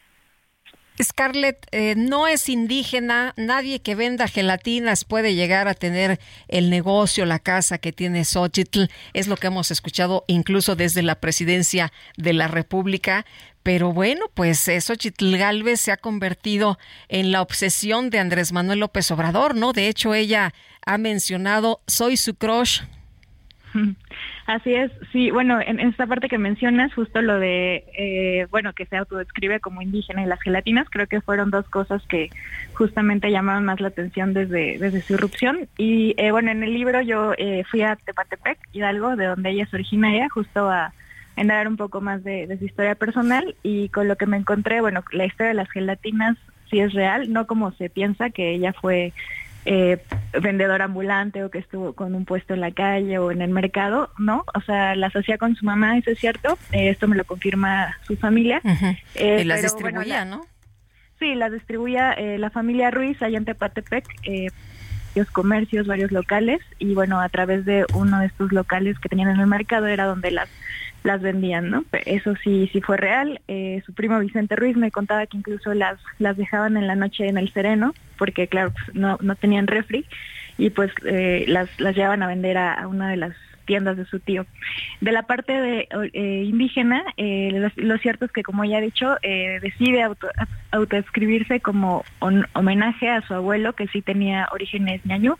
Scarlett, 1.02 1.68
eh, 1.72 1.96
no 1.96 2.28
es 2.28 2.50
indígena, 2.50 3.34
nadie 3.38 3.82
que 3.82 3.96
venda 3.96 4.28
gelatinas 4.28 5.06
puede 5.06 5.34
llegar 5.34 5.68
a 5.68 5.74
tener 5.74 6.20
el 6.48 6.70
negocio, 6.70 7.26
la 7.26 7.40
casa 7.40 7.78
que 7.78 7.92
tiene 7.92 8.26
Xochitl, 8.26 8.86
es 9.14 9.28
lo 9.28 9.38
que 9.38 9.48
hemos 9.48 9.72
escuchado 9.72 10.26
incluso 10.28 10.76
desde 10.76 11.02
la 11.02 11.16
presidencia 11.16 11.92
de 12.18 12.34
la 12.34 12.48
República. 12.48 13.26
Pero 13.64 13.94
bueno, 13.94 14.26
pues 14.34 14.68
eso 14.68 14.96
Chitl 14.96 15.38
Galvez 15.38 15.82
se 15.82 15.92
ha 15.92 15.98
convertido 15.98 16.80
en 17.10 17.32
la 17.32 17.42
obsesión 17.42 18.10
de 18.10 18.20
Andrés 18.20 18.52
Manuel 18.52 18.80
López 18.80 19.12
Obrador, 19.12 19.56
¿no? 19.56 19.72
De 19.72 19.88
hecho, 19.88 20.16
ella 20.16 20.54
ha 20.84 20.98
mencionado, 20.98 21.82
soy 21.86 22.18
su 22.18 22.34
crush. 22.34 22.82
Así 24.46 24.74
es, 24.74 24.92
sí, 25.12 25.32
bueno, 25.32 25.60
en 25.62 25.80
esta 25.80 26.08
parte 26.08 26.30
que 26.30 26.38
mencionas, 26.38 26.94
justo 26.94 27.22
lo 27.22 27.40
de, 27.40 27.86
eh, 27.98 28.48
bueno, 28.52 28.74
que 28.74 28.86
se 28.86 28.98
autodescribe 28.98 29.60
como 29.60 29.82
indígena 29.82 30.24
y 30.24 30.28
las 30.28 30.42
gelatinas, 30.42 30.90
creo 30.90 31.08
que 31.08 31.22
fueron 31.22 31.52
dos 31.52 31.68
cosas 31.70 32.02
que 32.08 32.30
justamente 32.74 33.32
llamaban 33.32 33.66
más 33.66 33.80
la 33.80 33.90
atención 33.90 34.34
desde, 34.34 34.78
desde 34.78 35.02
su 35.02 35.14
irrupción. 35.14 35.68
Y 35.78 36.14
eh, 36.18 36.32
bueno, 36.32 36.52
en 36.52 36.64
el 36.64 36.74
libro 36.74 37.02
yo 37.02 37.34
eh, 37.38 37.64
fui 37.70 37.82
a 37.82 37.96
Tepatepec, 37.96 38.60
Hidalgo, 38.74 39.16
de 39.16 39.26
donde 39.26 39.52
ella 39.52 39.64
es 39.64 39.74
originaria, 39.74 40.30
justo 40.30 40.70
a 40.70 40.94
dar 41.48 41.68
un 41.68 41.78
poco 41.78 42.02
más 42.02 42.24
de, 42.24 42.56
su 42.60 42.66
historia 42.66 42.96
personal 42.96 43.56
y 43.64 43.90
con 43.90 44.08
lo 44.08 44.16
que 44.16 44.28
me 44.28 44.38
encontré, 44.38 44.82
bueno, 44.82 45.04
la 45.12 45.26
historia 45.26 45.50
de 45.50 45.56
las 45.56 45.72
gelatinas 45.72 46.38
sí 46.70 46.80
es 46.80 46.94
real, 46.94 47.32
no 47.32 47.48
como 47.48 47.72
se 47.74 47.90
piensa 47.90 48.30
que 48.30 48.52
ella 48.52 48.74
fue 48.74 49.14
eh, 49.66 50.04
vendedora 50.42 50.86
ambulante 50.86 51.44
o 51.44 51.52
que 51.52 51.60
estuvo 51.60 51.94
con 51.94 52.16
un 52.16 52.26
puesto 52.26 52.54
en 52.54 52.62
la 52.62 52.72
calle 52.72 53.20
o 53.20 53.32
en 53.32 53.42
el 53.42 53.50
mercado, 53.50 54.12
¿no? 54.18 54.46
O 54.54 54.62
sea, 54.62 54.96
las 54.96 55.16
hacía 55.16 55.38
con 55.38 55.56
su 55.56 55.66
mamá, 55.66 55.98
eso 55.98 56.12
es 56.12 56.20
cierto, 56.20 56.58
eh, 56.72 56.90
esto 56.90 57.08
me 57.08 57.16
lo 57.16 57.26
confirma 57.26 57.98
su 58.08 58.16
familia. 58.18 58.62
Eh, 59.16 59.42
y 59.42 59.44
las 59.44 59.62
distribuía, 59.62 60.26
¿no? 60.26 60.46
Sí, 61.20 61.36
las 61.36 61.52
distribuía 61.52 62.16
la 62.38 62.50
familia 62.50 62.90
Ruiz 62.90 63.22
allá 63.22 63.38
en 63.38 63.46
Tepatepec, 63.46 64.06
varios 65.14 65.32
comercios, 65.32 65.88
varios 65.88 66.12
locales 66.12 66.60
y 66.80 66.94
bueno, 66.94 67.20
a 67.20 67.30
través 67.30 67.66
de 67.66 67.86
uno 67.94 68.20
de 68.20 68.28
estos 68.28 68.52
locales 68.52 68.98
que 69.00 69.10
tenían 69.10 69.30
en 69.30 69.40
el 69.40 69.48
mercado 69.48 69.88
era 69.88 70.06
donde 70.06 70.32
las 70.32 70.50
las 71.04 71.22
vendían, 71.22 71.70
¿no? 71.70 71.84
Eso 72.06 72.36
sí, 72.44 72.70
sí 72.72 72.82
fue 72.82 72.98
real. 72.98 73.42
Eh, 73.48 73.82
su 73.86 73.94
primo 73.94 74.20
Vicente 74.20 74.56
Ruiz 74.56 74.78
me 74.78 74.92
contaba 74.92 75.26
que 75.26 75.38
incluso 75.38 75.74
las, 75.74 76.00
las 76.20 76.38
dejaban 76.38 76.78
en 76.78 76.88
la 76.88 76.96
noche 76.96 77.28
en 77.28 77.38
el 77.38 77.52
sereno, 77.52 77.94
porque 78.18 78.48
claro, 78.48 78.72
pues, 78.72 78.96
no, 78.96 79.18
no 79.22 79.36
tenían 79.36 79.68
refri, 79.68 80.06
y 80.58 80.70
pues 80.70 80.92
eh, 81.06 81.46
las, 81.48 81.70
las 81.80 81.96
llevaban 81.96 82.22
a 82.22 82.28
vender 82.28 82.58
a, 82.58 82.88
una 82.88 83.10
de 83.10 83.18
las 83.18 83.34
tiendas 83.72 83.96
de 83.96 84.04
su 84.04 84.20
tío. 84.20 84.46
De 85.00 85.14
la 85.14 85.24
parte 85.24 85.54
de 85.54 85.88
eh, 86.12 86.44
indígena, 86.46 87.06
lo, 87.78 87.98
cierto 88.00 88.26
es 88.26 88.34
que, 88.34 88.44
como 88.44 88.66
ya 88.66 88.80
he 88.80 88.82
dicho, 88.82 89.16
decide 89.62 90.04
auto, 90.04 90.28
como 91.62 92.04
homenaje 92.54 93.10
a 93.10 93.22
su 93.22 93.34
abuelo, 93.34 93.72
que 93.72 93.88
sí 93.88 94.02
tenía 94.02 94.50
orígenes 94.52 95.06
ñañú, 95.06 95.38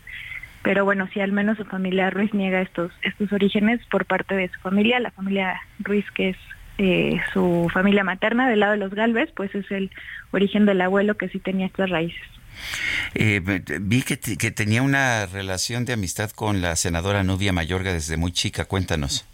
pero 0.62 0.86
bueno, 0.86 1.08
si 1.12 1.20
al 1.20 1.32
menos 1.32 1.58
su 1.58 1.64
familia 1.64 2.08
Ruiz 2.08 2.32
niega 2.32 2.62
estos, 2.62 2.90
estos 3.02 3.30
orígenes 3.32 3.84
por 3.90 4.06
parte 4.06 4.34
de 4.34 4.48
su 4.48 4.58
familia, 4.60 4.98
la 4.98 5.10
familia 5.10 5.60
Ruiz 5.80 6.10
que 6.12 6.30
es 6.30 6.36
eh, 6.78 7.20
su 7.34 7.68
familia 7.72 8.02
materna 8.02 8.48
del 8.48 8.60
lado 8.60 8.72
de 8.72 8.78
los 8.78 8.94
Galvez, 8.94 9.30
pues 9.36 9.54
es 9.54 9.70
el 9.70 9.90
origen 10.30 10.64
del 10.64 10.80
abuelo 10.80 11.16
que 11.16 11.28
sí 11.28 11.38
tenía 11.38 11.66
estas 11.66 11.90
raíces. 11.90 12.26
Eh, 13.14 13.40
vi 13.80 14.02
que, 14.02 14.18
que, 14.18 14.50
tenía 14.50 14.82
una 14.82 15.26
relación 15.26 15.84
de 15.84 15.92
amistad 15.92 16.30
con 16.30 16.60
la 16.60 16.76
senadora 16.76 17.22
Nubia 17.22 17.52
Mayorga 17.52 17.92
desde 17.92 18.16
muy 18.16 18.32
chica, 18.32 18.64
cuéntanos. 18.64 19.24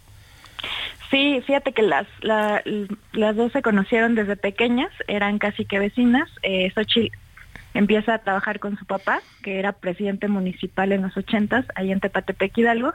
Sí, 1.10 1.42
fíjate 1.46 1.72
que 1.72 1.82
las, 1.82 2.06
las 2.22 3.36
dos 3.36 3.52
se 3.52 3.62
conocieron 3.62 4.14
desde 4.14 4.36
pequeñas, 4.36 4.90
eran 5.06 5.38
casi 5.38 5.64
que 5.64 5.78
vecinas. 5.78 6.28
Eh, 6.42 6.70
Xochitl 6.74 7.16
empieza 7.72 8.14
a 8.14 8.18
trabajar 8.18 8.59
con 8.59 8.76
su 8.76 8.84
papá, 8.84 9.20
que 9.42 9.59
era 9.59 9.72
presidente 9.72 10.28
municipal 10.28 10.92
en 10.92 11.02
los 11.02 11.16
ochentas, 11.16 11.64
ahí 11.76 11.92
en 11.92 12.00
Tepatepec 12.00 12.56
Hidalgo, 12.59 12.92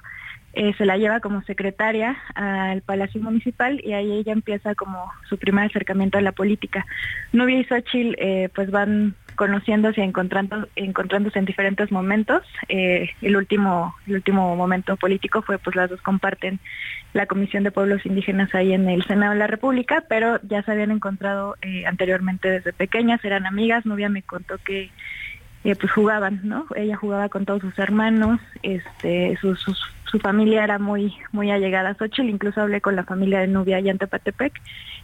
eh, 0.54 0.74
se 0.78 0.86
la 0.86 0.98
lleva 0.98 1.20
como 1.20 1.42
secretaria 1.44 2.16
al 2.36 2.84
Palacio 2.84 3.20
Municipal 3.20 3.82
y 3.84 3.94
ahí 3.94 4.12
ella 4.12 4.34
empieza 4.34 4.76
como 4.76 5.12
su 5.28 5.40
primer 5.40 5.66
acercamiento 5.66 6.20
a 6.20 6.22
la 6.22 6.32
política. 6.32 6.86
Nubia 7.32 7.60
y 7.60 7.64
Xochitl 7.64 8.16
eh, 8.20 8.50
pues 8.54 8.70
van 8.70 9.16
conociéndose 9.36 10.02
y 10.02 10.04
encontrando, 10.04 10.68
encontrándose 10.76 11.40
en 11.40 11.46
diferentes 11.46 11.92
momentos. 11.92 12.44
Eh, 12.70 13.10
el 13.22 13.36
último 13.36 13.96
el 14.08 14.16
último 14.16 14.56
momento 14.56 14.96
político 14.98 15.42
fue 15.42 15.58
pues 15.58 15.76
las 15.76 15.90
dos 15.90 16.02
comparten 16.02 16.60
la 17.14 17.28
Comisión 17.28 17.64
de 17.64 17.72
Pueblos 17.72 18.06
Indígenas 18.06 18.54
ahí 18.56 18.74
en 18.74 18.90
el 18.90 19.04
Senado 19.04 19.34
de 19.34 19.40
la 19.40 19.48
República, 19.48 20.04
pero 20.10 20.40
ya 20.44 20.64
se 20.64 20.72
habían 20.72 20.92
encontrado 20.92 21.56
eh, 21.62 21.86
anteriormente 21.86 22.50
desde 22.50 22.74
pequeñas, 22.74 23.24
eran 23.24 23.46
amigas, 23.46 23.86
Nubia 23.86 24.10
me 24.10 24.24
contó 24.24 24.58
que 24.58 24.90
eh, 25.64 25.76
pues 25.76 25.92
jugaban, 25.94 26.42
¿no? 26.44 26.66
Ella 26.76 26.98
jugaba 26.98 27.30
con 27.30 27.46
todos 27.46 27.62
sus 27.62 27.78
hermanos, 27.80 28.40
este, 28.64 29.38
su, 29.40 29.56
su, 29.56 29.74
familia 30.20 30.64
era 30.64 30.78
muy 30.78 31.16
muy 31.32 31.50
allegada 31.50 31.90
a 31.90 31.96
Xochitl, 31.96 32.30
incluso 32.30 32.62
hablé 32.62 32.82
con 32.82 32.96
la 32.96 33.04
familia 33.04 33.40
de 33.40 33.48
Nubia 33.48 33.78
allá 33.78 33.90
en 33.90 33.98
Tepatepec, 33.98 34.54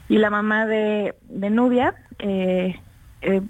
y 0.08 0.18
la 0.18 0.30
mamá 0.30 0.66
de, 0.66 1.16
de 1.30 1.50
Nubia, 1.50 1.96
eh, 2.20 2.80
eh, 3.22 3.42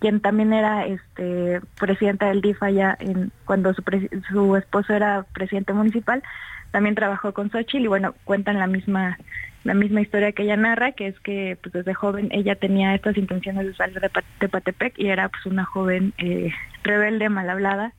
quien 0.00 0.20
también 0.20 0.52
era 0.52 0.86
este 0.86 1.60
presidenta 1.78 2.28
del 2.28 2.40
DIF 2.40 2.62
allá 2.62 2.96
en, 3.00 3.32
cuando 3.44 3.72
su, 3.74 3.82
su 4.30 4.56
esposo 4.56 4.94
era 4.94 5.24
presidente 5.32 5.72
municipal, 5.72 6.22
también 6.70 6.94
trabajó 6.94 7.32
con 7.32 7.50
Xochitl 7.50 7.84
y 7.84 7.88
bueno, 7.88 8.14
cuentan 8.24 8.58
la 8.58 8.66
misma 8.66 9.18
la 9.64 9.74
misma 9.74 10.00
historia 10.00 10.32
que 10.32 10.44
ella 10.44 10.56
narra, 10.56 10.92
que 10.92 11.08
es 11.08 11.20
que 11.20 11.58
pues 11.62 11.72
desde 11.72 11.92
joven 11.92 12.28
ella 12.32 12.54
tenía 12.54 12.94
estas 12.94 13.16
intenciones 13.16 13.66
de 13.66 13.74
salir 13.74 14.00
de, 14.00 14.10
Tepatepec 14.38 14.98
y 14.98 15.08
era 15.08 15.28
pues 15.28 15.44
una 15.46 15.64
joven 15.64 16.14
eh, 16.18 16.50
rebelde, 16.82 17.28
mal 17.28 17.50
hablada, 17.50 17.92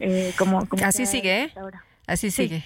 eh, 0.00 0.32
como, 0.38 0.66
como 0.66 0.84
Así 0.84 1.04
sigue, 1.04 1.44
¿eh? 1.44 1.52
Así 2.06 2.30
sigue. 2.30 2.64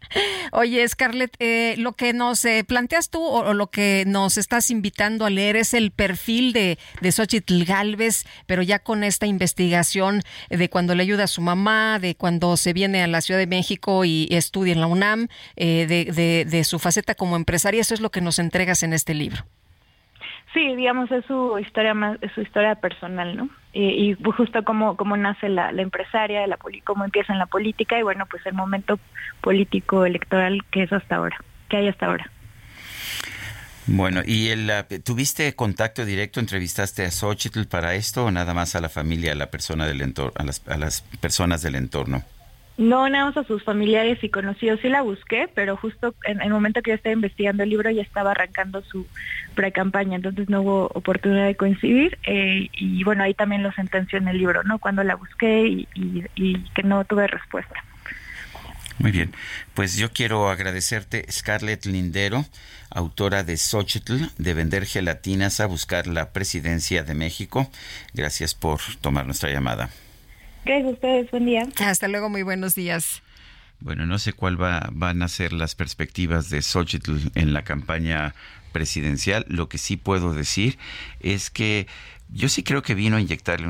Oye, 0.52 0.86
Scarlett, 0.88 1.36
eh, 1.38 1.76
lo 1.78 1.92
que 1.92 2.12
nos 2.12 2.44
eh, 2.44 2.64
planteas 2.64 3.08
tú 3.08 3.24
o, 3.24 3.54
lo 3.54 3.70
que 3.70 4.04
nos 4.06 4.36
estás 4.36 4.70
invitando 4.70 5.24
a 5.24 5.30
leer 5.30 5.54
es 5.54 5.74
el 5.74 5.92
perfil 5.92 6.52
de, 6.52 6.76
de 7.00 7.12
Xochitl 7.12 7.64
Galvez, 7.64 8.24
pero 8.46 8.62
ya 8.62 8.80
con 8.80 9.04
esta 9.04 9.26
investigación 9.26 10.22
de 10.48 10.68
cuando 10.68 10.96
le 10.96 11.04
ayuda 11.04 11.24
a 11.24 11.28
su 11.28 11.40
mamá, 11.40 12.00
de 12.00 12.16
cuando 12.16 12.56
se 12.56 12.72
viene 12.72 13.02
a 13.02 13.06
la 13.06 13.20
Ciudad 13.20 13.38
de 13.38 13.46
México 13.46 14.04
y 14.04 14.26
estudia 14.30 14.72
en 14.72 14.80
la 14.80 14.88
UNAM, 14.88 15.28
eh, 15.54 15.86
de, 15.86 16.12
de, 16.12 16.44
de 16.44 16.64
su 16.64 16.80
faceta 16.80 17.14
como 17.14 17.36
empresaria. 17.36 17.80
Eso 17.80 17.94
es 17.94 18.00
lo 18.00 18.10
que 18.10 18.20
nos 18.20 18.40
entregas 18.40 18.82
en 18.82 18.92
este 18.92 19.14
libro. 19.14 19.46
Sí, 20.52 20.74
digamos, 20.74 21.10
es 21.12 21.24
su 21.26 21.58
historia 21.58 21.94
más, 21.94 22.18
es 22.22 22.32
su 22.32 22.40
historia 22.40 22.74
personal, 22.74 23.36
¿no? 23.36 23.48
Y, 23.72 24.16
justo 24.36 24.64
cómo, 24.64 24.96
cómo 24.96 25.16
nace 25.16 25.48
la, 25.48 25.70
empresaria, 25.70 26.44
la, 26.48 26.58
cómo 26.84 27.04
empieza 27.04 27.32
en 27.32 27.38
la 27.38 27.46
política 27.46 27.96
y 27.98 28.02
bueno, 28.02 28.26
pues 28.26 28.44
el 28.46 28.54
momento 28.54 28.98
político 29.40 30.04
electoral 30.04 30.64
que 30.72 30.82
es 30.82 30.92
hasta 30.92 31.16
ahora, 31.16 31.36
que 31.68 31.76
hay 31.76 31.88
hasta 31.88 32.06
ahora. 32.06 32.28
Bueno, 33.86 34.22
¿y 34.24 34.48
el, 34.48 34.70
tuviste 35.04 35.54
contacto 35.54 36.04
directo, 36.04 36.40
entrevistaste 36.40 37.04
a 37.04 37.10
Xochitl 37.12 37.66
para 37.66 37.94
esto 37.94 38.26
o 38.26 38.30
nada 38.32 38.52
más 38.52 38.74
a 38.74 38.80
la 38.80 38.88
familia, 38.88 39.32
a 39.32 39.36
la 39.36 39.50
persona 39.50 39.86
del 39.86 40.00
entorno, 40.00 40.32
a 40.36 40.44
las, 40.44 40.66
a 40.68 40.76
las 40.76 41.02
personas 41.20 41.62
del 41.62 41.76
entorno? 41.76 42.24
No, 42.80 43.06
nada 43.10 43.26
más 43.26 43.36
a 43.36 43.44
sus 43.44 43.62
familiares 43.62 44.24
y 44.24 44.30
conocidos. 44.30 44.80
Sí 44.80 44.88
la 44.88 45.02
busqué, 45.02 45.50
pero 45.54 45.76
justo 45.76 46.14
en, 46.24 46.40
el 46.40 46.48
momento 46.48 46.80
que 46.80 46.92
yo 46.92 46.94
estaba 46.94 47.12
investigando 47.12 47.62
el 47.62 47.68
libro 47.68 47.90
ya 47.90 48.00
estaba 48.00 48.30
arrancando 48.30 48.80
su 48.80 49.06
pre-campaña, 49.54 50.16
entonces 50.16 50.48
no 50.48 50.62
hubo 50.62 50.86
oportunidad 50.94 51.44
de 51.44 51.56
coincidir. 51.56 52.18
Eh, 52.24 52.70
y 52.72 53.04
bueno, 53.04 53.22
ahí 53.22 53.34
también 53.34 53.62
lo 53.62 53.70
sentenció 53.72 54.16
en 54.16 54.28
el 54.28 54.38
libro, 54.38 54.62
¿no? 54.64 54.78
Cuando 54.78 55.04
la 55.04 55.16
busqué 55.16 55.66
y, 55.66 55.88
y 56.34 56.58
que 56.70 56.82
no 56.82 57.04
tuve 57.04 57.26
respuesta. 57.26 57.84
Muy 58.96 59.10
bien, 59.10 59.30
pues 59.74 59.98
yo 59.98 60.10
quiero 60.10 60.48
agradecerte, 60.48 61.26
Scarlett 61.30 61.84
Lindero, 61.84 62.46
autora 62.88 63.44
de 63.44 63.58
Xochitl, 63.58 64.30
de 64.38 64.54
vender 64.54 64.86
gelatinas 64.86 65.60
a 65.60 65.66
buscar 65.66 66.06
la 66.06 66.32
presidencia 66.32 67.02
de 67.02 67.12
México. 67.12 67.70
Gracias 68.14 68.54
por 68.54 68.80
tomar 69.02 69.26
nuestra 69.26 69.50
llamada. 69.50 69.90
Gracias 70.64 70.88
a 70.88 70.90
ustedes, 70.92 71.30
buen 71.30 71.46
día. 71.46 71.66
Hasta 71.84 72.08
luego, 72.08 72.28
muy 72.28 72.42
buenos 72.42 72.74
días. 72.74 73.22
Bueno, 73.80 74.06
no 74.06 74.18
sé 74.18 74.34
cuál 74.34 74.60
va, 74.60 74.88
van 74.92 75.22
a 75.22 75.28
ser 75.28 75.52
las 75.52 75.74
perspectivas 75.74 76.50
de 76.50 76.60
Xochitl 76.60 77.16
en 77.34 77.54
la 77.54 77.64
campaña 77.64 78.34
presidencial. 78.70 79.44
Lo 79.48 79.68
que 79.68 79.78
sí 79.78 79.96
puedo 79.96 80.32
decir 80.32 80.78
es 81.20 81.50
que 81.50 81.86
yo 82.32 82.48
sí 82.48 82.62
creo 82.62 82.82
que 82.82 82.94
vino 82.94 83.16
a 83.16 83.20
inyectarle 83.20 83.66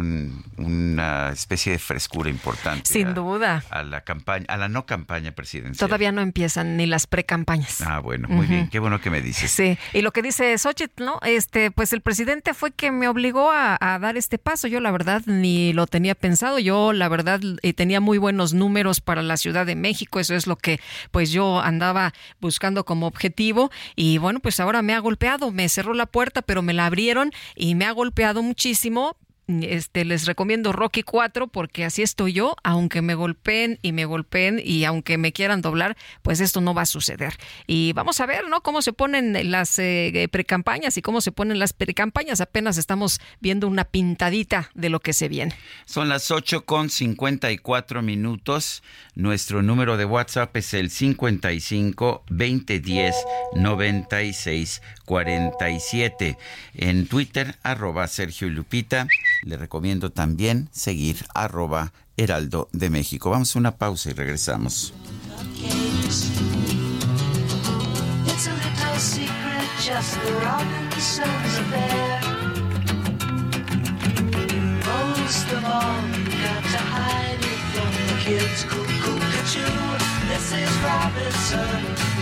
una 0.58 1.30
especie 1.30 1.72
de 1.72 1.78
frescura 1.78 2.28
importante. 2.28 2.92
Sin 2.92 3.14
duda. 3.14 3.64
A 3.70 3.82
la 3.82 4.02
campaña, 4.02 4.44
a 4.48 4.58
la 4.58 4.68
no 4.68 4.84
campaña 4.84 5.32
presidencial. 5.32 5.88
Todavía 5.88 6.12
no 6.12 6.20
empiezan 6.20 6.76
ni 6.76 6.84
las 6.84 7.06
precampañas. 7.06 7.80
Ah, 7.80 8.00
bueno, 8.00 8.28
muy 8.28 8.46
bien. 8.46 8.68
Qué 8.68 8.78
bueno 8.78 9.00
que 9.00 9.08
me 9.08 9.22
dices. 9.22 9.50
Sí. 9.50 9.78
Y 9.94 10.02
lo 10.02 10.12
que 10.12 10.20
dice 10.20 10.56
Xochitl, 10.58 11.04
¿no? 11.04 11.20
Este, 11.22 11.70
pues 11.70 11.94
el 11.94 12.02
presidente 12.02 12.52
fue 12.52 12.70
que 12.70 12.90
me 12.90 13.08
obligó 13.08 13.50
a, 13.50 13.78
dar 13.80 14.18
este 14.18 14.36
paso. 14.36 14.68
Yo 14.68 14.80
la 14.80 14.90
verdad 14.90 15.22
ni 15.24 15.72
lo 15.72 15.86
tenía 15.86 16.14
pensado. 16.14 16.58
Yo 16.58 16.92
la 16.92 17.08
verdad 17.08 17.40
eh, 17.62 17.72
tenía 17.72 18.00
muy 18.00 18.18
buenos 18.18 18.52
números 18.52 19.00
para 19.00 19.22
la 19.22 19.38
Ciudad 19.38 19.64
de 19.64 19.74
México. 19.74 20.20
Eso 20.20 20.34
es 20.34 20.46
lo 20.46 20.56
que 20.56 20.80
pues 21.10 21.30
yo 21.30 21.60
andaba 21.60 22.12
buscando 22.40 22.84
como 22.84 23.06
objetivo. 23.06 23.70
Y 23.96 24.18
bueno, 24.18 24.40
pues 24.40 24.60
ahora 24.60 24.82
me 24.82 24.89
ha 24.94 24.98
golpeado. 24.98 25.50
Me 25.50 25.68
cerró 25.68 25.94
la 25.94 26.06
puerta, 26.06 26.42
pero 26.42 26.62
me 26.62 26.72
la 26.72 26.86
abrieron 26.86 27.32
y 27.54 27.74
me 27.74 27.86
ha 27.86 27.92
golpeado 27.92 28.42
muchísimo 28.42 29.16
este, 29.62 30.04
les 30.04 30.26
recomiendo 30.26 30.72
Rocky 30.72 31.02
4 31.02 31.48
porque 31.48 31.84
así 31.84 32.02
estoy 32.02 32.32
yo, 32.32 32.56
aunque 32.62 33.02
me 33.02 33.14
golpeen 33.14 33.78
y 33.82 33.92
me 33.92 34.04
golpeen 34.04 34.60
y 34.62 34.84
aunque 34.84 35.18
me 35.18 35.32
quieran 35.32 35.62
doblar, 35.62 35.96
pues 36.22 36.40
esto 36.40 36.60
no 36.60 36.74
va 36.74 36.82
a 36.82 36.86
suceder. 36.86 37.34
Y 37.66 37.92
vamos 37.92 38.20
a 38.20 38.26
ver, 38.26 38.48
¿no? 38.48 38.62
Cómo 38.62 38.82
se 38.82 38.92
ponen 38.92 39.50
las 39.50 39.78
eh, 39.78 40.28
precampañas 40.30 40.96
y 40.96 41.02
cómo 41.02 41.20
se 41.20 41.32
ponen 41.32 41.58
las 41.58 41.72
precampañas. 41.72 42.40
Apenas 42.40 42.78
estamos 42.78 43.20
viendo 43.40 43.68
una 43.68 43.84
pintadita 43.84 44.70
de 44.74 44.88
lo 44.88 45.00
que 45.00 45.12
se 45.12 45.28
viene. 45.28 45.54
Son 45.86 46.08
las 46.08 46.30
8 46.30 46.64
con 46.64 46.90
54 46.90 48.02
minutos. 48.02 48.82
Nuestro 49.14 49.62
número 49.62 49.96
de 49.96 50.04
WhatsApp 50.04 50.56
es 50.56 50.74
el 50.74 50.90
55 50.90 52.24
2010 52.28 53.14
96 53.54 54.80
47. 55.04 56.38
En 56.74 57.06
Twitter, 57.08 57.56
arroba 57.62 58.06
Sergio 58.06 58.48
Lupita. 58.48 59.08
Le 59.42 59.56
recomiendo 59.56 60.10
también 60.10 60.68
seguir 60.72 61.26
arroba 61.34 61.92
Heraldo 62.16 62.68
de 62.72 62.90
México. 62.90 63.30
Vamos 63.30 63.54
a 63.54 63.58
una 63.58 63.76
pausa 63.76 64.10
y 64.10 64.12
regresamos. 64.12 64.92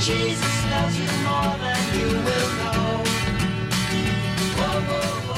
Jesus 0.01 0.65
loves 0.71 0.99
you 0.99 1.07
more 1.25 1.59
than 1.59 1.99
you 1.99 2.07
will 2.07 2.51
know. 2.57 3.05
Whoa, 4.57 4.81
whoa, 4.89 5.33
whoa. 5.33 5.38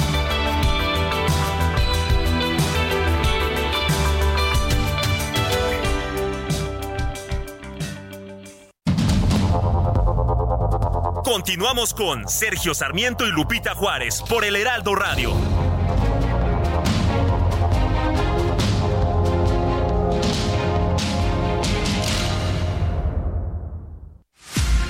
Continuamos 11.31 11.93
con 11.93 12.27
Sergio 12.27 12.73
Sarmiento 12.73 13.25
y 13.25 13.31
Lupita 13.31 13.73
Juárez 13.73 14.21
por 14.27 14.43
el 14.43 14.53
Heraldo 14.53 14.95
Radio. 14.95 15.31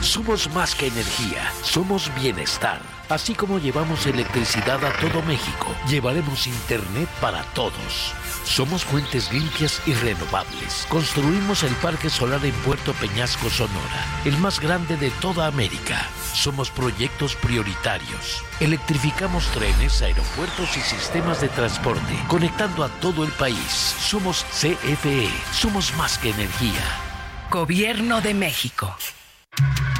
Somos 0.01 0.49
más 0.55 0.73
que 0.73 0.87
energía, 0.87 1.53
somos 1.61 2.11
bienestar. 2.15 2.81
Así 3.07 3.35
como 3.35 3.59
llevamos 3.59 4.07
electricidad 4.07 4.83
a 4.83 4.91
todo 4.93 5.21
México, 5.21 5.67
llevaremos 5.87 6.47
Internet 6.47 7.07
para 7.21 7.43
todos. 7.53 8.15
Somos 8.43 8.83
fuentes 8.83 9.31
limpias 9.31 9.81
y 9.85 9.93
renovables. 9.93 10.85
Construimos 10.89 11.63
el 11.63 11.73
Parque 11.75 12.09
Solar 12.09 12.43
en 12.45 12.53
Puerto 12.63 12.93
Peñasco, 12.93 13.49
Sonora, 13.49 14.21
el 14.25 14.37
más 14.37 14.59
grande 14.59 14.97
de 14.97 15.09
toda 15.11 15.47
América. 15.47 16.07
Somos 16.33 16.69
proyectos 16.69 17.35
prioritarios. 17.35 18.43
Electrificamos 18.59 19.45
trenes, 19.51 20.01
aeropuertos 20.01 20.75
y 20.77 20.81
sistemas 20.81 21.41
de 21.41 21.49
transporte, 21.49 22.17
conectando 22.27 22.83
a 22.83 22.89
todo 22.99 23.23
el 23.23 23.31
país. 23.31 23.95
Somos 23.99 24.45
CFE. 24.51 25.29
Somos 25.53 25.93
más 25.95 26.17
que 26.17 26.31
energía. 26.31 26.83
Gobierno 27.49 28.21
de 28.21 28.33
México. 28.33 28.95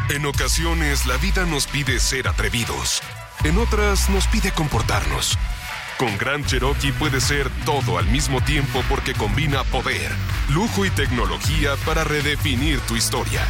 En 0.10 0.26
ocasiones 0.26 1.06
la 1.06 1.18
vida 1.18 1.46
nos 1.46 1.68
pide 1.68 2.00
ser 2.00 2.28
atrevidos. 2.28 3.02
En 3.44 3.58
otras 3.58 4.10
nos 4.10 4.28
pide 4.28 4.52
comportarnos. 4.52 5.38
Con 6.02 6.18
Gran 6.18 6.44
Cherokee 6.44 6.92
puede 6.94 7.22
ser 7.22 7.48
todo 7.64 8.00
al 8.00 8.08
mismo 8.08 8.42
tiempo 8.42 8.82
porque 8.90 9.14
combina 9.14 9.64
poder, 9.66 10.10
lujo 10.50 10.84
y 10.84 10.90
tecnología 10.90 11.76
para 11.86 12.04
redefinir 12.04 12.80
tu 12.88 12.96
historia. 12.96 13.46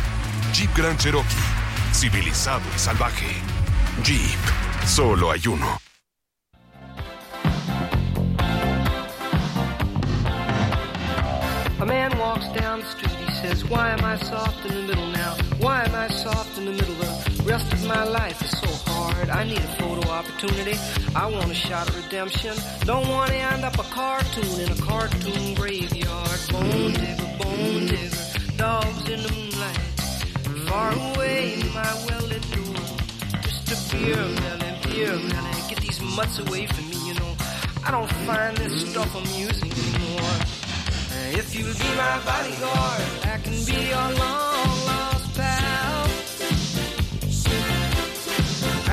Jeep 0.51 0.69
Grand 0.75 0.99
Cherokee. 0.99 1.29
Civilizado 1.93 2.63
y 2.75 2.77
salvaje. 2.77 3.37
Jeep. 4.03 4.37
Solo 4.85 5.31
hay 5.31 5.47
uno. 5.47 5.79
A 11.79 11.85
man 11.85 12.11
walks 12.19 12.51
down 12.51 12.81
the 12.81 12.85
street, 12.85 13.15
he 13.29 13.31
says, 13.47 13.63
Why 13.63 13.91
am 13.91 14.03
I 14.03 14.17
soft 14.17 14.65
in 14.65 14.75
the 14.75 14.87
middle 14.87 15.07
now? 15.13 15.37
Why 15.61 15.85
am 15.85 15.95
I 15.95 16.13
soft 16.13 16.57
in 16.57 16.65
the 16.65 16.71
middle? 16.71 16.95
The 16.95 17.30
rest 17.45 17.71
of 17.73 17.85
my 17.87 18.03
life 18.03 18.41
is 18.41 18.51
so 18.51 18.67
hard. 18.91 19.29
I 19.29 19.43
need 19.43 19.57
a 19.57 19.75
photo 19.79 20.09
opportunity. 20.09 20.77
I 21.15 21.27
want 21.27 21.49
a 21.51 21.53
shot 21.53 21.89
of 21.89 21.95
redemption. 22.03 22.55
Don't 22.85 23.07
want 23.09 23.31
to 23.31 23.35
end 23.35 23.63
up 23.63 23.77
a 23.79 23.83
cartoon 23.83 24.59
in 24.59 24.71
a 24.71 24.75
cartoon 24.75 25.55
graveyard. 25.55 26.39
Bone 26.51 26.93
digger, 26.93 27.31
bone 27.39 27.85
digger, 27.87 28.57
dogs 28.57 29.09
in 29.09 29.21
the 29.23 29.31
moonlight. 29.31 29.77
Far 30.67 30.91
away, 30.91 31.53
in 31.59 31.73
my 31.73 31.93
well-lit 32.07 32.45
door. 32.51 32.85
Just 33.41 33.71
a 33.71 33.95
beer 33.95 34.15
melon, 34.15 34.75
beer 34.83 35.17
melon. 35.17 35.69
Get 35.69 35.79
these 35.81 36.01
mutts 36.01 36.39
away 36.39 36.67
from 36.67 36.89
me, 36.89 37.07
you 37.07 37.13
know. 37.15 37.35
I 37.85 37.91
don't 37.91 38.11
find 38.27 38.55
this 38.57 38.91
stuff 38.91 39.13
amusing 39.15 39.71
anymore. 39.71 40.37
If 41.33 41.55
you'll 41.55 41.73
be 41.73 41.89
my 41.95 42.19
bodyguard, 42.25 43.01
I 43.25 43.39
can 43.43 43.57
be 43.65 43.89
your 43.89 44.19
long 44.19 44.61
lost 44.87 45.00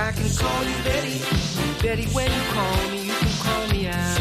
I 0.08 0.12
can 0.12 0.30
call 0.36 0.64
you 0.64 0.74
Betty, 0.84 1.20
Betty 1.82 2.06
when 2.14 2.32
you 2.32 2.42
call 2.54 2.88
me, 2.90 3.02
you 3.02 3.12
can 3.12 3.28
call 3.44 3.68
me 3.68 3.88
out. 3.88 4.18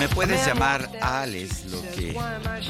Me 0.00 0.08
puedes 0.08 0.44
llamar 0.44 0.90
Alex, 1.00 1.66
lo 1.66 1.80
que, 1.92 2.18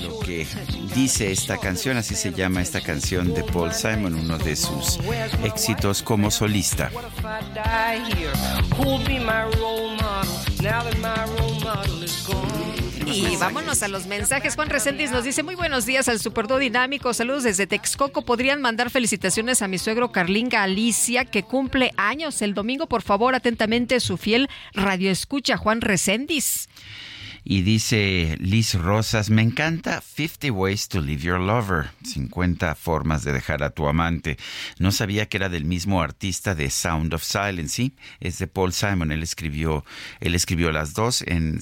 lo 0.02 0.20
que 0.20 0.47
dice 0.94 1.32
esta 1.32 1.56
canción, 1.56 1.97
así 1.97 2.14
se 2.16 2.32
llama 2.32 2.60
esta 2.60 2.82
canción 2.82 3.32
de 3.32 3.44
Paul 3.44 3.72
Simon, 3.72 4.14
uno 4.14 4.36
de 4.36 4.56
sus 4.56 4.98
éxitos 5.43 6.02
como 6.02 6.31
solista. 6.31 6.90
What 6.93 7.05
if 7.06 7.24
I 7.24 7.40
die 7.55 8.14
here? 8.14 8.32
Who'll 8.76 9.02
be 9.06 9.18
my 9.18 9.44
role 9.59 9.97
model 9.97 10.35
now 10.60 10.82
that 10.82 10.98
my 10.98 11.24
role 11.39 11.59
model 11.60 12.02
is 12.02 12.02
gone? 12.02 12.03
Y 13.06 13.36
vámonos 13.36 13.82
a 13.82 13.89
los 13.89 14.06
mensajes. 14.06 14.55
Juan 14.55 14.70
Reséndiz 14.70 15.10
nos 15.10 15.24
dice, 15.24 15.43
muy 15.43 15.55
buenos 15.55 15.86
días 15.86 16.09
al 16.09 16.20
Superdo 16.20 16.59
Dinámico. 16.59 17.12
Saludos 17.12 17.43
desde 17.43 17.66
Texcoco. 17.66 18.22
¿Podrían 18.22 18.60
mandar 18.60 18.90
felicitaciones 18.90 19.62
a 19.62 19.68
mi 19.68 19.78
suegro 19.78 20.10
Carlín 20.12 20.48
Galicia, 20.48 21.24
que 21.24 21.43
cumple 21.43 21.93
años 21.97 22.40
el 22.43 22.55
domingo? 22.55 22.86
Por 22.86 23.02
favor, 23.02 23.35
atentamente, 23.35 24.01
su 24.01 24.16
fiel 24.16 24.48
radio 24.72 25.10
escucha, 25.10 25.56
Juan 25.56 25.81
Reséndiz. 25.81 26.68
Y 27.46 27.60
dice 27.60 28.38
Liz 28.40 28.72
Rosas, 28.72 29.28
me 29.28 29.42
encanta 29.42 30.00
50 30.00 30.50
Ways 30.50 30.88
to 30.88 31.02
Leave 31.02 31.24
Your 31.24 31.38
Lover, 31.38 31.90
50 32.02 32.74
formas 32.74 33.22
de 33.22 33.34
dejar 33.34 33.62
a 33.62 33.68
tu 33.68 33.86
amante. 33.86 34.38
No 34.78 34.92
sabía 34.92 35.28
que 35.28 35.36
era 35.36 35.50
del 35.50 35.66
mismo 35.66 36.00
artista 36.00 36.54
de 36.54 36.70
Sound 36.70 37.12
of 37.12 37.22
Silence, 37.22 37.74
sí, 37.74 37.96
es 38.18 38.38
de 38.38 38.46
Paul 38.46 38.72
Simon, 38.72 39.12
él 39.12 39.22
escribió, 39.22 39.84
él 40.20 40.34
escribió 40.34 40.72
las 40.72 40.94
dos. 40.94 41.20
En, 41.20 41.60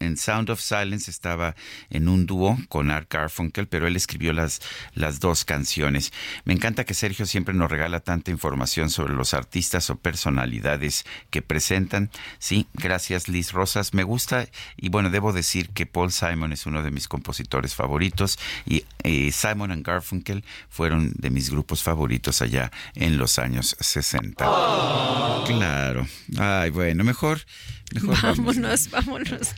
en 0.00 0.16
Sound 0.16 0.50
of 0.50 0.60
Silence 0.60 1.08
estaba 1.08 1.54
en 1.88 2.08
un 2.08 2.26
dúo 2.26 2.58
con 2.68 2.90
Art 2.90 3.06
Garfunkel, 3.08 3.68
pero 3.68 3.86
él 3.86 3.94
escribió 3.94 4.32
las, 4.32 4.60
las 4.94 5.20
dos 5.20 5.44
canciones. 5.44 6.12
Me 6.44 6.52
encanta 6.52 6.82
que 6.82 6.94
Sergio 6.94 7.26
siempre 7.26 7.54
nos 7.54 7.70
regala 7.70 8.00
tanta 8.00 8.32
información 8.32 8.90
sobre 8.90 9.14
los 9.14 9.34
artistas 9.34 9.88
o 9.88 10.00
personalidades 10.00 11.04
que 11.30 11.42
presentan. 11.42 12.10
Sí, 12.40 12.66
gracias 12.74 13.28
Liz 13.28 13.52
Rosas, 13.52 13.94
me 13.94 14.02
gusta 14.02 14.48
y 14.76 14.88
bueno, 14.88 15.11
debo 15.12 15.32
decir 15.32 15.68
que 15.68 15.86
Paul 15.86 16.10
Simon 16.10 16.52
es 16.52 16.66
uno 16.66 16.82
de 16.82 16.90
mis 16.90 17.06
compositores 17.06 17.74
favoritos 17.74 18.38
y 18.66 18.84
eh, 19.04 19.30
Simon 19.30 19.70
and 19.70 19.86
Garfunkel 19.86 20.42
fueron 20.68 21.12
de 21.14 21.30
mis 21.30 21.50
grupos 21.50 21.82
favoritos 21.82 22.42
allá 22.42 22.72
en 22.96 23.18
los 23.18 23.38
años 23.38 23.76
60. 23.78 24.44
Claro. 25.46 26.06
Ay, 26.38 26.70
bueno, 26.70 27.04
mejor, 27.04 27.42
mejor 28.00 28.36
Vámonos, 28.36 28.90
vámonos. 28.90 29.54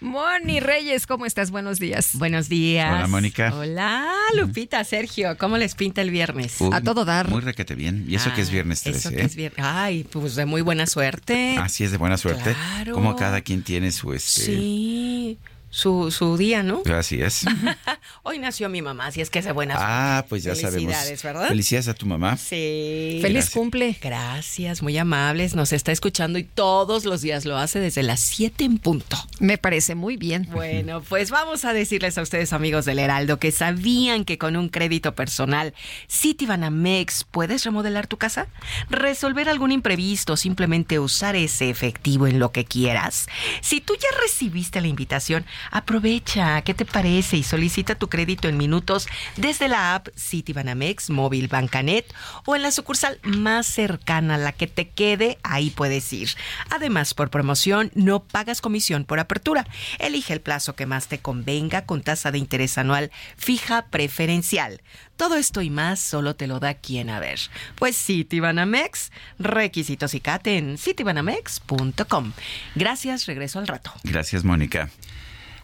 Moni 0.00 0.60
Reyes, 0.60 1.06
¿cómo 1.06 1.26
estás? 1.26 1.50
Buenos 1.50 1.78
días. 1.78 2.10
Buenos 2.14 2.48
días. 2.48 2.92
Hola, 2.92 3.06
Mónica. 3.06 3.54
Hola, 3.54 4.12
Lupita, 4.36 4.82
Sergio. 4.84 5.36
¿Cómo 5.38 5.56
les 5.58 5.74
pinta 5.74 6.02
el 6.02 6.10
viernes? 6.10 6.56
Uy, 6.60 6.70
a 6.72 6.80
todo 6.80 7.04
dar. 7.04 7.28
Muy 7.28 7.40
requete 7.40 7.74
bien. 7.74 8.04
Y 8.08 8.14
eso 8.14 8.32
que 8.34 8.42
es 8.42 8.48
Ah, 8.48 8.52
viernes 8.52 8.82
13, 8.82 8.98
Eso 8.98 9.10
que 9.10 9.22
¿eh? 9.22 9.24
es 9.24 9.36
viernes. 9.36 9.64
Ay, 9.64 10.04
pues 10.04 10.34
de 10.34 10.46
muy 10.46 10.62
buena 10.62 10.86
suerte. 10.86 11.56
Así 11.58 11.84
es 11.84 11.90
de 11.92 11.98
buena 11.98 12.16
suerte. 12.16 12.54
Claro. 12.54 12.94
Como 12.94 13.16
cada 13.16 13.40
quien 13.42 13.62
tiene 13.62 13.92
su 13.92 14.12
este. 14.12 14.42
Sí, 14.46 15.38
su, 15.70 16.10
su 16.10 16.36
día, 16.36 16.62
¿no? 16.62 16.82
Así 16.92 17.22
es. 17.22 17.44
Hoy 18.22 18.38
nació 18.38 18.68
mi 18.68 18.82
mamá, 18.82 19.06
así 19.06 19.20
es 19.20 19.30
que 19.30 19.38
es 19.38 19.44
de 19.44 19.52
buena 19.52 19.74
suerte. 19.74 19.92
Ah, 19.92 20.26
pues 20.28 20.42
ya 20.42 20.54
sabemos. 20.54 20.92
Felicidades, 20.92 21.22
¿verdad? 21.22 21.48
Felicidades 21.48 21.88
a 21.88 21.94
tu 21.94 22.06
mamá. 22.06 22.36
Sí. 22.36 23.18
Feliz 23.22 23.44
Gracias. 23.44 23.50
cumple. 23.54 23.96
Gracias, 24.02 24.82
muy 24.82 24.98
amables. 24.98 25.54
Nos 25.54 25.72
está 25.72 25.92
escuchando 25.92 26.38
y 26.38 26.44
todos 26.44 27.04
los 27.04 27.22
días 27.22 27.44
lo 27.44 27.56
hace 27.56 27.78
desde 27.78 28.02
las 28.02 28.20
7 28.20 28.64
en 28.64 28.78
punto. 28.78 29.16
Me 29.38 29.58
parece 29.58 29.94
muy 29.94 30.16
bien. 30.16 30.48
Bueno, 30.50 31.02
pues 31.08 31.30
vamos 31.30 31.64
a 31.64 31.72
decirles 31.72 32.18
a 32.18 32.22
ustedes, 32.22 32.52
amigos 32.52 32.84
del 32.84 32.98
Heraldo, 32.98 33.38
que 33.38 33.52
sabían 33.52 34.24
que 34.24 34.38
con 34.38 34.56
un 34.56 34.68
crédito 34.68 35.14
personal 35.14 35.72
Citibanamex 36.10 37.24
puedes 37.30 37.64
remodelar 37.64 38.06
tu 38.06 38.16
casa, 38.16 38.48
resolver 38.88 39.48
algún 39.48 39.70
imprevisto, 39.72 40.36
simplemente 40.36 40.98
usar 40.98 41.36
ese 41.36 41.70
efectivo 41.70 42.26
en 42.26 42.38
lo 42.38 42.50
que 42.50 42.64
quieras. 42.64 43.28
Si 43.60 43.80
tú 43.80 43.94
ya 43.94 44.08
recibiste 44.20 44.80
la 44.80 44.88
invitación, 44.88 45.46
aprovecha. 45.70 46.62
¿Qué 46.62 46.74
te 46.74 46.84
parece? 46.84 47.36
Y 47.36 47.42
solicita 47.42 47.94
tu 47.94 48.08
crédito 48.08 48.48
en 48.48 48.56
minutos 48.56 49.08
desde 49.36 49.68
la 49.68 49.94
app 49.94 50.08
Citibanamex, 50.16 51.10
móvil 51.10 51.48
Bancanet 51.48 52.12
o 52.44 52.56
en 52.56 52.62
la 52.62 52.70
sucursal 52.70 53.18
más 53.22 53.66
cercana, 53.66 54.38
la 54.38 54.52
que 54.52 54.66
te 54.66 54.88
quede, 54.88 55.38
ahí 55.42 55.70
puedes 55.70 56.12
ir. 56.12 56.30
Además, 56.70 57.14
por 57.14 57.30
promoción, 57.30 57.90
no 57.94 58.22
pagas 58.24 58.60
comisión 58.60 59.04
por 59.04 59.20
apertura. 59.20 59.66
Elige 59.98 60.32
el 60.32 60.40
plazo 60.40 60.74
que 60.74 60.86
más 60.86 61.08
te 61.08 61.18
convenga 61.18 61.86
con 61.86 62.02
tasa 62.02 62.30
de 62.30 62.38
interés 62.38 62.78
anual 62.78 63.10
fija 63.36 63.86
preferencial. 63.86 64.82
Todo 65.16 65.36
esto 65.36 65.60
y 65.60 65.70
más 65.70 66.00
solo 66.00 66.34
te 66.34 66.46
lo 66.46 66.60
da 66.60 66.74
quien 66.74 67.10
a 67.10 67.20
ver. 67.20 67.38
Pues 67.76 67.96
Citibanamex, 67.96 69.12
requisitos 69.38 70.14
y 70.14 70.20
CAT 70.20 70.46
en 70.46 70.78
citibanamex.com. 70.78 72.32
Gracias, 72.74 73.26
regreso 73.26 73.58
al 73.58 73.66
rato. 73.66 73.92
Gracias, 74.02 74.44
Mónica. 74.44 74.90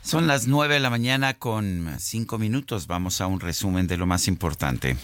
Son 0.07 0.29
las 0.29 0.47
9 0.47 0.75
de 0.75 0.79
la 0.79 0.89
mañana 0.89 1.35
con 1.35 1.93
5 1.99 2.39
minutos. 2.39 2.87
Vamos 2.87 3.21
a 3.21 3.27
un 3.27 3.41
resumen 3.41 3.89
de 3.89 3.97
lo 3.97 4.07
más 4.07 4.29
importante. 4.29 4.97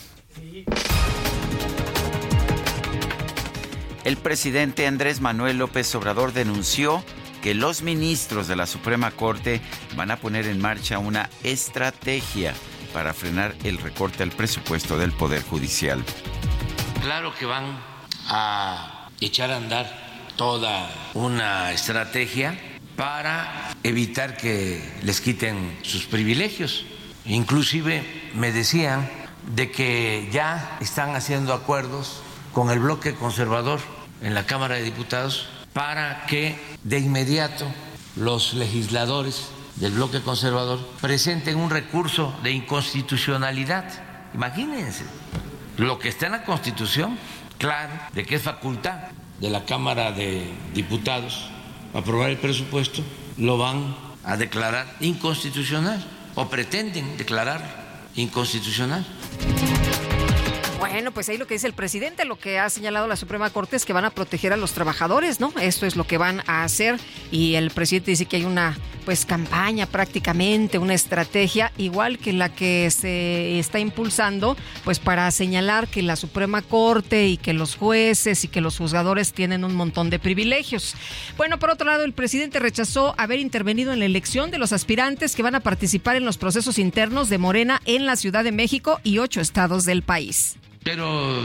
El 4.04 4.16
presidente 4.16 4.86
Andrés 4.86 5.20
Manuel 5.20 5.58
López 5.58 5.92
Obrador 5.96 6.32
denunció 6.32 7.02
que 7.42 7.52
los 7.52 7.82
ministros 7.82 8.46
de 8.46 8.54
la 8.54 8.66
Suprema 8.66 9.10
Corte 9.10 9.60
van 9.96 10.12
a 10.12 10.18
poner 10.18 10.46
en 10.46 10.60
marcha 10.60 11.00
una 11.00 11.28
estrategia 11.42 12.54
para 12.94 13.12
frenar 13.12 13.56
el 13.64 13.78
recorte 13.78 14.22
al 14.22 14.30
presupuesto 14.30 14.96
del 14.96 15.10
Poder 15.10 15.42
Judicial. 15.42 16.04
Claro 17.02 17.34
que 17.34 17.46
van 17.46 17.76
a 18.28 19.08
echar 19.20 19.50
a 19.50 19.56
andar 19.56 20.32
toda 20.36 20.88
una 21.14 21.72
estrategia 21.72 22.56
para 22.96 23.74
evitar 23.82 24.36
que 24.36 24.82
les 25.02 25.20
quiten 25.20 25.78
sus 25.82 26.04
privilegios. 26.06 26.84
Inclusive 27.24 28.04
me 28.34 28.52
decían 28.52 29.08
de 29.54 29.70
que 29.70 30.28
ya 30.32 30.78
están 30.80 31.14
haciendo 31.14 31.52
acuerdos 31.52 32.22
con 32.52 32.70
el 32.70 32.78
bloque 32.78 33.14
conservador 33.14 33.80
en 34.20 34.34
la 34.34 34.46
Cámara 34.46 34.76
de 34.76 34.82
Diputados 34.82 35.48
para 35.72 36.26
que 36.26 36.58
de 36.84 36.98
inmediato 36.98 37.66
los 38.16 38.54
legisladores 38.54 39.48
del 39.76 39.92
bloque 39.92 40.20
conservador 40.20 40.78
presenten 41.00 41.56
un 41.56 41.70
recurso 41.70 42.34
de 42.42 42.52
inconstitucionalidad. 42.52 43.84
Imagínense 44.34 45.04
lo 45.78 45.98
que 45.98 46.08
está 46.08 46.26
en 46.26 46.32
la 46.32 46.44
Constitución, 46.44 47.18
claro, 47.58 47.92
de 48.12 48.24
que 48.24 48.36
es 48.36 48.42
facultad 48.42 48.98
de 49.40 49.50
la 49.50 49.64
Cámara 49.64 50.12
de 50.12 50.52
Diputados 50.74 51.50
aprobar 51.94 52.30
el 52.30 52.38
presupuesto, 52.38 53.02
lo 53.38 53.58
van 53.58 53.94
a 54.24 54.36
declarar 54.36 54.96
inconstitucional 55.00 56.04
o 56.34 56.48
pretenden 56.48 57.16
declarar 57.16 57.62
inconstitucional. 58.14 59.04
Bueno, 60.82 61.12
pues 61.12 61.28
ahí 61.28 61.38
lo 61.38 61.46
que 61.46 61.54
dice 61.54 61.68
el 61.68 61.74
presidente, 61.74 62.24
lo 62.24 62.36
que 62.36 62.58
ha 62.58 62.68
señalado 62.68 63.06
la 63.06 63.14
Suprema 63.14 63.48
Corte 63.50 63.76
es 63.76 63.84
que 63.84 63.92
van 63.92 64.04
a 64.04 64.10
proteger 64.10 64.52
a 64.52 64.56
los 64.56 64.72
trabajadores, 64.72 65.38
¿no? 65.38 65.52
Esto 65.60 65.86
es 65.86 65.94
lo 65.94 66.08
que 66.08 66.18
van 66.18 66.42
a 66.48 66.64
hacer 66.64 66.98
y 67.30 67.54
el 67.54 67.70
presidente 67.70 68.10
dice 68.10 68.26
que 68.26 68.38
hay 68.38 68.44
una 68.44 68.76
pues 69.04 69.24
campaña 69.24 69.86
prácticamente, 69.86 70.78
una 70.78 70.94
estrategia 70.94 71.72
igual 71.76 72.18
que 72.18 72.32
la 72.32 72.48
que 72.48 72.90
se 72.90 73.60
está 73.60 73.78
impulsando 73.78 74.56
pues 74.82 74.98
para 74.98 75.30
señalar 75.30 75.86
que 75.86 76.02
la 76.02 76.16
Suprema 76.16 76.62
Corte 76.62 77.28
y 77.28 77.36
que 77.36 77.52
los 77.52 77.76
jueces 77.76 78.42
y 78.42 78.48
que 78.48 78.60
los 78.60 78.76
juzgadores 78.76 79.32
tienen 79.32 79.64
un 79.64 79.76
montón 79.76 80.10
de 80.10 80.18
privilegios. 80.18 80.96
Bueno, 81.36 81.60
por 81.60 81.70
otro 81.70 81.86
lado, 81.86 82.02
el 82.02 82.12
presidente 82.12 82.58
rechazó 82.58 83.14
haber 83.18 83.38
intervenido 83.38 83.92
en 83.92 84.00
la 84.00 84.04
elección 84.04 84.50
de 84.50 84.58
los 84.58 84.72
aspirantes 84.72 85.36
que 85.36 85.44
van 85.44 85.54
a 85.54 85.60
participar 85.60 86.16
en 86.16 86.24
los 86.24 86.38
procesos 86.38 86.80
internos 86.80 87.28
de 87.28 87.38
Morena 87.38 87.80
en 87.84 88.04
la 88.04 88.16
Ciudad 88.16 88.42
de 88.42 88.50
México 88.50 89.00
y 89.04 89.18
ocho 89.18 89.40
estados 89.40 89.84
del 89.84 90.02
país. 90.02 90.56
Pero 90.84 91.42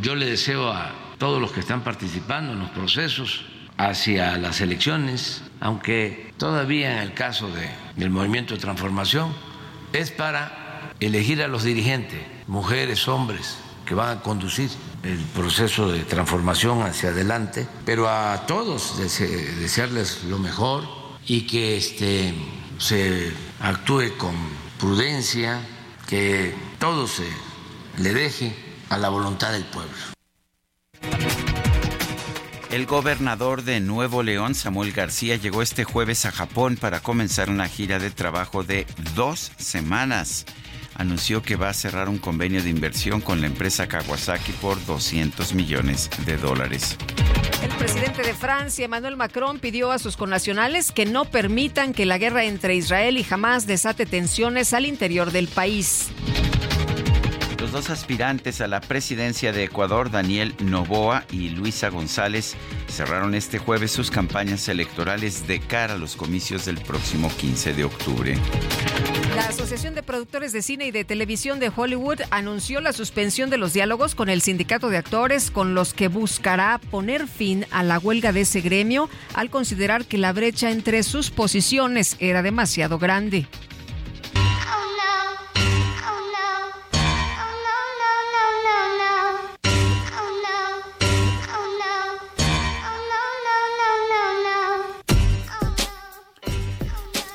yo 0.00 0.14
le 0.14 0.26
deseo 0.26 0.70
a 0.70 0.92
todos 1.18 1.40
los 1.40 1.52
que 1.52 1.60
están 1.60 1.84
participando 1.84 2.52
en 2.52 2.60
los 2.60 2.70
procesos 2.70 3.44
hacia 3.76 4.36
las 4.38 4.60
elecciones, 4.60 5.42
aunque 5.60 6.32
todavía 6.38 6.92
en 6.92 6.98
el 6.98 7.14
caso 7.14 7.50
del 7.96 8.10
movimiento 8.10 8.54
de 8.54 8.60
transformación 8.60 9.34
es 9.92 10.10
para 10.10 10.92
elegir 11.00 11.42
a 11.42 11.48
los 11.48 11.64
dirigentes, 11.64 12.20
mujeres, 12.46 13.06
hombres, 13.08 13.58
que 13.84 13.94
van 13.94 14.18
a 14.18 14.22
conducir 14.22 14.70
el 15.02 15.18
proceso 15.34 15.90
de 15.90 16.00
transformación 16.00 16.82
hacia 16.82 17.08
adelante, 17.10 17.66
pero 17.84 18.08
a 18.08 18.46
todos 18.46 18.98
desearles 18.98 20.24
lo 20.24 20.38
mejor 20.38 20.84
y 21.26 21.42
que 21.42 21.76
este, 21.76 22.34
se 22.78 23.32
actúe 23.60 24.16
con 24.16 24.34
prudencia, 24.78 25.60
que 26.06 26.54
todo 26.78 27.06
se 27.06 27.26
le 27.98 28.14
deje 28.14 28.69
a 28.90 28.98
la 28.98 29.08
voluntad 29.08 29.52
del 29.52 29.64
pueblo. 29.64 29.96
El 32.70 32.86
gobernador 32.86 33.62
de 33.62 33.80
Nuevo 33.80 34.22
León, 34.22 34.54
Samuel 34.54 34.92
García, 34.92 35.36
llegó 35.36 35.62
este 35.62 35.82
jueves 35.82 36.24
a 36.26 36.30
Japón 36.30 36.76
para 36.76 37.00
comenzar 37.00 37.50
una 37.50 37.66
gira 37.66 37.98
de 37.98 38.10
trabajo 38.10 38.62
de 38.62 38.86
dos 39.16 39.50
semanas. 39.56 40.44
Anunció 40.94 41.42
que 41.42 41.56
va 41.56 41.70
a 41.70 41.74
cerrar 41.74 42.08
un 42.08 42.18
convenio 42.18 42.62
de 42.62 42.70
inversión 42.70 43.20
con 43.20 43.40
la 43.40 43.46
empresa 43.46 43.88
Kawasaki 43.88 44.52
por 44.52 44.84
200 44.84 45.54
millones 45.54 46.10
de 46.26 46.36
dólares. 46.36 46.96
El 47.62 47.70
presidente 47.70 48.22
de 48.22 48.34
Francia, 48.34 48.84
Emmanuel 48.84 49.16
Macron, 49.16 49.58
pidió 49.58 49.90
a 49.90 49.98
sus 49.98 50.16
connacionales 50.16 50.92
que 50.92 51.06
no 51.06 51.24
permitan 51.24 51.92
que 51.92 52.06
la 52.06 52.18
guerra 52.18 52.44
entre 52.44 52.76
Israel 52.76 53.18
y 53.18 53.26
Hamas 53.28 53.66
desate 53.66 54.06
tensiones 54.06 54.74
al 54.74 54.86
interior 54.86 55.32
del 55.32 55.48
país. 55.48 56.10
Los 57.60 57.72
dos 57.72 57.90
aspirantes 57.90 58.62
a 58.62 58.68
la 58.68 58.80
presidencia 58.80 59.52
de 59.52 59.64
Ecuador, 59.64 60.10
Daniel 60.10 60.54
Novoa 60.60 61.24
y 61.30 61.50
Luisa 61.50 61.90
González, 61.90 62.56
cerraron 62.88 63.34
este 63.34 63.58
jueves 63.58 63.90
sus 63.90 64.10
campañas 64.10 64.66
electorales 64.70 65.46
de 65.46 65.60
cara 65.60 65.92
a 65.92 65.98
los 65.98 66.16
comicios 66.16 66.64
del 66.64 66.78
próximo 66.78 67.30
15 67.36 67.74
de 67.74 67.84
octubre. 67.84 68.38
La 69.36 69.42
Asociación 69.42 69.94
de 69.94 70.02
Productores 70.02 70.52
de 70.52 70.62
Cine 70.62 70.86
y 70.86 70.90
de 70.90 71.04
Televisión 71.04 71.60
de 71.60 71.70
Hollywood 71.74 72.22
anunció 72.30 72.80
la 72.80 72.94
suspensión 72.94 73.50
de 73.50 73.58
los 73.58 73.74
diálogos 73.74 74.14
con 74.14 74.30
el 74.30 74.40
sindicato 74.40 74.88
de 74.88 74.96
actores 74.96 75.50
con 75.50 75.74
los 75.74 75.92
que 75.92 76.08
buscará 76.08 76.80
poner 76.90 77.28
fin 77.28 77.66
a 77.70 77.82
la 77.82 77.98
huelga 77.98 78.32
de 78.32 78.40
ese 78.40 78.62
gremio 78.62 79.10
al 79.34 79.50
considerar 79.50 80.06
que 80.06 80.16
la 80.16 80.32
brecha 80.32 80.70
entre 80.70 81.02
sus 81.02 81.30
posiciones 81.30 82.16
era 82.20 82.40
demasiado 82.40 82.98
grande. 82.98 83.46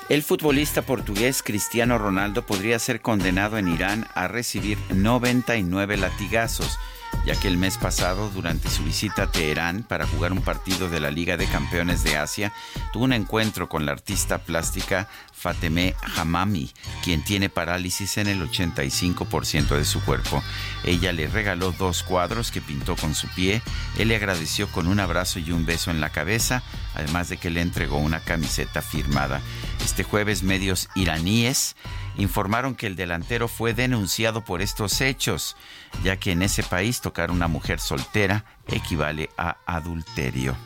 El 0.07 0.21
futbolista 0.21 0.83
portugués 0.83 1.41
Cristiano 1.41 1.97
Ronaldo 1.97 2.45
podría 2.45 2.77
ser 2.77 3.01
condenado 3.01 3.57
en 3.57 3.67
Irán 3.67 4.07
a 4.13 4.27
recibir 4.27 4.77
99 4.93 5.97
latigazos, 5.97 6.77
ya 7.25 7.35
que 7.39 7.47
el 7.47 7.57
mes 7.57 7.79
pasado, 7.79 8.29
durante 8.29 8.69
su 8.69 8.83
visita 8.83 9.23
a 9.23 9.31
Teherán 9.31 9.81
para 9.81 10.05
jugar 10.05 10.31
un 10.31 10.43
partido 10.43 10.89
de 10.89 10.99
la 10.99 11.09
Liga 11.09 11.37
de 11.37 11.47
Campeones 11.47 12.03
de 12.03 12.17
Asia, 12.17 12.53
tuvo 12.93 13.05
un 13.05 13.13
encuentro 13.13 13.67
con 13.67 13.87
la 13.87 13.93
artista 13.93 14.37
plástica 14.37 15.07
Fateme 15.33 15.95
Hamami, 16.17 16.71
quien 17.03 17.23
tiene 17.23 17.49
parálisis 17.49 18.17
en 18.17 18.27
el 18.27 18.47
85% 18.47 19.75
de 19.75 19.85
su 19.85 20.03
cuerpo. 20.03 20.43
Ella 20.83 21.13
le 21.13 21.27
regaló 21.27 21.71
dos 21.71 22.03
cuadros 22.03 22.51
que 22.51 22.61
pintó 22.61 22.95
con 22.95 23.15
su 23.15 23.27
pie. 23.29 23.63
Él 23.97 24.09
le 24.09 24.17
agradeció 24.17 24.67
con 24.67 24.85
un 24.85 24.99
abrazo 24.99 25.39
y 25.39 25.51
un 25.51 25.65
beso 25.65 25.89
en 25.89 25.99
la 25.99 26.11
cabeza, 26.11 26.61
además 26.93 27.27
de 27.29 27.37
que 27.37 27.49
le 27.49 27.61
entregó 27.61 27.97
una 27.97 28.19
camiseta 28.19 28.83
firmada. 28.83 29.41
Este 29.85 30.03
jueves 30.03 30.41
medios 30.41 30.89
iraníes 30.95 31.75
informaron 32.17 32.73
que 32.73 32.87
el 32.87 32.95
delantero 32.95 33.47
fue 33.47 33.75
denunciado 33.75 34.43
por 34.43 34.63
estos 34.63 34.99
hechos, 34.99 35.55
ya 36.03 36.17
que 36.17 36.31
en 36.31 36.41
ese 36.41 36.63
país 36.63 37.01
tocar 37.01 37.29
una 37.29 37.47
mujer 37.47 37.79
soltera 37.79 38.45
equivale 38.67 39.29
a 39.37 39.57
adulterio. 39.67 40.57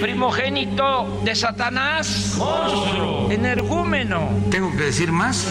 Primogénito 0.00 1.20
de 1.24 1.34
Satanás. 1.34 2.34
Monstruo. 2.38 3.30
Energúmeno. 3.30 4.30
¿Tengo 4.50 4.70
que 4.72 4.84
decir 4.84 5.12
más? 5.12 5.46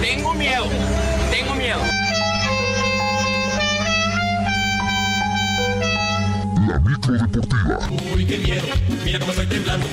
Tengo 0.00 0.34
miedo. 0.34 0.66
Tengo 1.30 1.54
miedo. 1.54 1.78
La 6.66 6.80
micro 6.80 7.14
deportiva. 7.14 7.78
Uy, 8.14 8.26
qué 8.26 8.38
miedo. 8.38 8.66
Mira 9.04 9.20
cómo 9.20 9.30
estoy 9.30 9.46
temblando. 9.46 9.86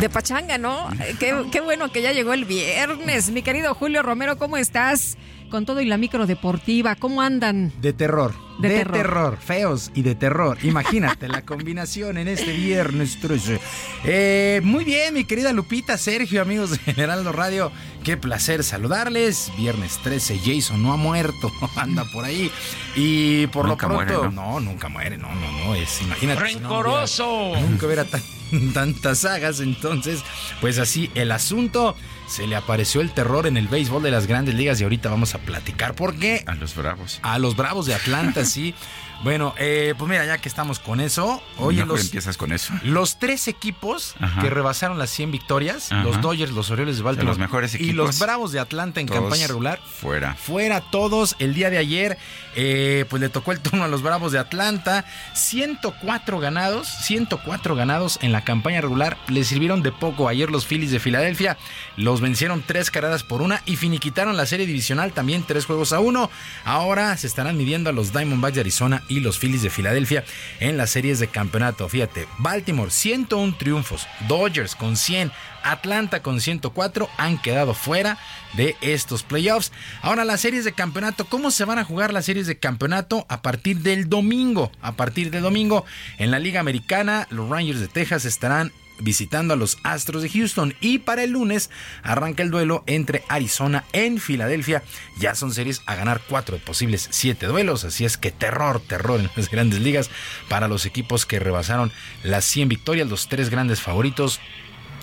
De 0.00 0.08
pachanga, 0.08 0.56
¿no? 0.56 0.88
Qué, 1.18 1.60
bueno 1.60 1.92
que 1.92 2.00
ya 2.00 2.12
llegó 2.12 2.32
el 2.32 2.46
viernes. 2.46 3.30
Mi 3.30 3.42
querido 3.42 3.74
Julio 3.74 4.02
Romero, 4.02 4.38
¿cómo 4.38 4.56
estás? 4.56 5.18
Con 5.50 5.66
todo 5.66 5.80
y 5.80 5.84
la 5.84 5.96
micro 5.96 6.26
deportiva, 6.26 6.94
¿cómo 6.94 7.22
andan? 7.22 7.72
De 7.80 7.92
terror. 7.92 8.32
De, 8.60 8.68
de 8.68 8.76
terror. 8.78 8.92
terror. 8.92 9.38
feos 9.38 9.90
y 9.94 10.02
de 10.02 10.14
terror. 10.14 10.58
Imagínate 10.62 11.26
la 11.26 11.42
combinación 11.44 12.18
en 12.18 12.28
este 12.28 12.52
viernes 12.52 13.18
13. 13.20 13.60
Eh, 14.04 14.60
muy 14.62 14.84
bien, 14.84 15.12
mi 15.14 15.24
querida 15.24 15.52
Lupita, 15.52 15.98
Sergio, 15.98 16.40
amigos 16.40 16.70
de 16.70 16.78
Generaldo 16.78 17.32
Radio. 17.32 17.72
Qué 18.04 18.16
placer 18.16 18.62
saludarles. 18.62 19.50
Viernes 19.56 19.98
13, 20.04 20.38
Jason 20.38 20.82
no 20.82 20.92
ha 20.92 20.96
muerto, 20.96 21.50
anda 21.76 22.04
por 22.12 22.24
ahí. 22.24 22.50
Y 22.94 23.48
por 23.48 23.66
nunca 23.66 23.88
lo 23.88 23.96
pronto. 23.96 24.18
Muere, 24.18 24.34
¿no? 24.34 24.52
¿no? 24.52 24.60
nunca 24.60 24.88
muere, 24.88 25.18
no, 25.18 25.34
no, 25.34 25.64
no. 25.64 25.74
Es, 25.74 26.00
imagínate. 26.00 26.40
¡Rencoroso! 26.40 27.54
Si 27.56 27.60
no, 27.60 27.68
nunca 27.68 27.86
hubiera 27.86 28.04
tan, 28.04 28.22
tantas 28.72 29.18
sagas. 29.18 29.58
Entonces, 29.58 30.22
pues 30.60 30.78
así 30.78 31.10
el 31.16 31.32
asunto. 31.32 31.96
Se 32.30 32.46
le 32.46 32.54
apareció 32.54 33.00
el 33.00 33.10
terror 33.10 33.48
en 33.48 33.56
el 33.56 33.66
béisbol 33.66 34.04
de 34.04 34.12
las 34.12 34.28
grandes 34.28 34.54
ligas 34.54 34.80
y 34.80 34.84
ahorita 34.84 35.10
vamos 35.10 35.34
a 35.34 35.38
platicar 35.38 35.96
por 35.96 36.14
qué. 36.16 36.44
A 36.46 36.54
los 36.54 36.76
Bravos. 36.76 37.18
A 37.22 37.40
los 37.40 37.56
Bravos 37.56 37.86
de 37.86 37.94
Atlanta, 37.94 38.44
sí. 38.44 38.72
Bueno, 39.22 39.54
eh, 39.58 39.94
pues 39.98 40.08
mira, 40.08 40.24
ya 40.24 40.38
que 40.38 40.48
estamos 40.48 40.78
con 40.78 41.00
eso, 41.00 41.42
oye, 41.58 41.84
los, 41.84 42.00
empiezas 42.00 42.38
con 42.38 42.52
eso. 42.52 42.72
Los 42.82 43.18
tres 43.18 43.48
equipos 43.48 44.14
Ajá. 44.18 44.40
que 44.40 44.48
rebasaron 44.48 44.98
las 44.98 45.10
100 45.10 45.30
victorias, 45.30 45.92
Ajá. 45.92 46.04
los 46.04 46.20
Dodgers, 46.22 46.52
los 46.52 46.70
Orioles 46.70 46.96
de 46.96 47.02
Baltimore, 47.02 47.26
de 47.26 47.30
los 47.30 47.38
mejores 47.38 47.74
equipos, 47.74 47.90
y 47.90 47.92
los 47.92 48.18
Bravos 48.18 48.52
de 48.52 48.60
Atlanta 48.60 49.00
en 49.00 49.08
campaña 49.08 49.46
regular, 49.46 49.78
fuera. 49.84 50.34
Fuera 50.34 50.80
todos. 50.80 51.36
El 51.38 51.52
día 51.52 51.68
de 51.68 51.76
ayer, 51.76 52.18
eh, 52.56 53.04
pues 53.10 53.20
le 53.20 53.28
tocó 53.28 53.52
el 53.52 53.60
turno 53.60 53.84
a 53.84 53.88
los 53.88 54.02
Bravos 54.02 54.32
de 54.32 54.38
Atlanta. 54.38 55.04
104 55.34 56.40
ganados, 56.40 56.88
104 56.88 57.76
ganados 57.76 58.18
en 58.22 58.32
la 58.32 58.42
campaña 58.42 58.80
regular. 58.80 59.18
Le 59.28 59.44
sirvieron 59.44 59.82
de 59.82 59.92
poco 59.92 60.28
ayer 60.28 60.50
los 60.50 60.66
Phillies 60.66 60.92
de 60.92 60.98
Filadelfia. 60.98 61.58
Los 61.96 62.22
vencieron 62.22 62.62
tres 62.66 62.90
carreras 62.90 63.22
por 63.22 63.42
una 63.42 63.62
y 63.66 63.76
finiquitaron 63.76 64.36
la 64.36 64.46
serie 64.46 64.66
divisional 64.66 65.12
también 65.12 65.44
tres 65.46 65.66
juegos 65.66 65.92
a 65.92 66.00
uno. 66.00 66.30
Ahora 66.64 67.16
se 67.18 67.26
estarán 67.26 67.58
midiendo 67.58 67.90
a 67.90 67.92
los 67.92 68.12
Diamondbacks 68.12 68.54
de 68.54 68.60
Arizona 68.62 69.02
y 69.10 69.20
los 69.20 69.38
Phillies 69.38 69.62
de 69.62 69.68
Filadelfia 69.68 70.24
en 70.60 70.78
las 70.78 70.90
series 70.90 71.18
de 71.18 71.28
campeonato. 71.28 71.88
Fíjate, 71.88 72.26
Baltimore 72.38 72.90
101 72.90 73.56
triunfos, 73.58 74.06
Dodgers 74.26 74.74
con 74.74 74.96
100, 74.96 75.32
Atlanta 75.62 76.22
con 76.22 76.40
104 76.40 77.10
han 77.18 77.36
quedado 77.36 77.74
fuera 77.74 78.16
de 78.54 78.76
estos 78.80 79.22
playoffs. 79.22 79.72
Ahora 80.00 80.24
las 80.24 80.40
series 80.40 80.64
de 80.64 80.72
campeonato, 80.72 81.26
¿cómo 81.26 81.50
se 81.50 81.66
van 81.66 81.78
a 81.78 81.84
jugar 81.84 82.12
las 82.12 82.24
series 82.24 82.46
de 82.46 82.58
campeonato? 82.58 83.26
A 83.28 83.42
partir 83.42 83.80
del 83.80 84.08
domingo, 84.08 84.70
a 84.80 84.92
partir 84.92 85.30
del 85.30 85.42
domingo 85.42 85.84
en 86.18 86.30
la 86.30 86.38
Liga 86.38 86.60
Americana, 86.60 87.26
los 87.30 87.50
Rangers 87.50 87.80
de 87.80 87.88
Texas 87.88 88.24
estarán 88.24 88.72
visitando 89.02 89.54
a 89.54 89.56
los 89.56 89.78
Astros 89.82 90.22
de 90.22 90.30
Houston. 90.30 90.74
Y 90.80 90.98
para 90.98 91.22
el 91.22 91.30
lunes 91.30 91.70
arranca 92.02 92.42
el 92.42 92.50
duelo 92.50 92.84
entre 92.86 93.22
Arizona 93.28 93.84
en 93.92 94.18
Filadelfia. 94.18 94.82
Ya 95.18 95.34
son 95.34 95.52
series 95.52 95.82
a 95.86 95.94
ganar 95.94 96.20
cuatro 96.28 96.56
de 96.56 96.62
posibles 96.62 97.08
siete 97.10 97.46
duelos. 97.46 97.84
Así 97.84 98.04
es 98.04 98.16
que 98.16 98.30
terror, 98.30 98.80
terror 98.80 99.20
en 99.20 99.30
las 99.36 99.50
grandes 99.50 99.80
ligas 99.80 100.10
para 100.48 100.68
los 100.68 100.86
equipos 100.86 101.26
que 101.26 101.38
rebasaron 101.38 101.92
las 102.22 102.44
100 102.44 102.68
victorias. 102.68 103.08
Los 103.08 103.28
tres 103.28 103.50
grandes 103.50 103.80
favoritos 103.80 104.40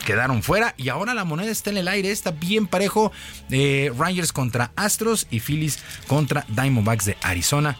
quedaron 0.05 0.43
fuera 0.43 0.73
y 0.77 0.89
ahora 0.89 1.13
la 1.13 1.25
moneda 1.25 1.51
está 1.51 1.69
en 1.69 1.77
el 1.77 1.87
aire, 1.87 2.11
está 2.11 2.31
bien 2.31 2.67
parejo. 2.67 3.11
Eh, 3.49 3.91
Rangers 3.97 4.31
contra 4.31 4.71
Astros 4.75 5.27
y 5.29 5.39
Phillies 5.39 5.79
contra 6.07 6.45
Diamondbacks 6.49 7.05
de 7.05 7.17
Arizona. 7.21 7.77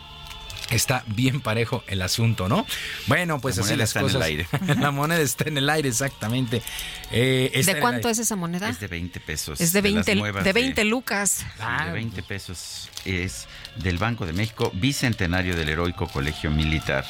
Está 0.70 1.04
bien 1.08 1.40
parejo 1.42 1.84
el 1.88 2.02
asunto, 2.02 2.50
¿no? 2.50 2.66
Bueno, 3.08 3.40
pues 3.40 3.56
La 3.58 3.62
así 3.64 3.72
moneda 3.72 3.84
las 3.84 3.90
está 3.90 4.00
en 4.02 4.06
el 4.06 4.12
cosas. 4.12 4.28
aire. 4.28 4.48
la 4.82 4.92
moneda 4.92 5.22
está 5.22 5.46
en 5.48 5.58
el 5.58 5.70
aire, 5.70 5.90
exactamente. 5.90 6.62
Eh, 7.12 7.64
¿De 7.66 7.80
cuánto 7.80 8.10
es 8.10 8.20
esa 8.20 8.36
moneda? 8.36 8.70
Es 8.70 8.80
de 8.80 8.88
20 8.88 9.20
pesos. 9.22 9.62
Es 9.62 9.72
de 9.72 9.82
las 9.82 9.94
20, 9.94 10.16
nuevas 10.16 10.44
de 10.44 10.54
20 10.54 10.84
lucas. 10.84 11.46
De 11.86 11.92
20 11.92 12.24
pesos. 12.24 12.90
Es 13.06 13.48
del 13.78 13.98
Banco 13.98 14.26
de 14.26 14.34
México, 14.34 14.72
bicentenario 14.74 15.56
del 15.56 15.70
heroico 15.70 16.08
colegio 16.08 16.52
militar. 16.52 17.06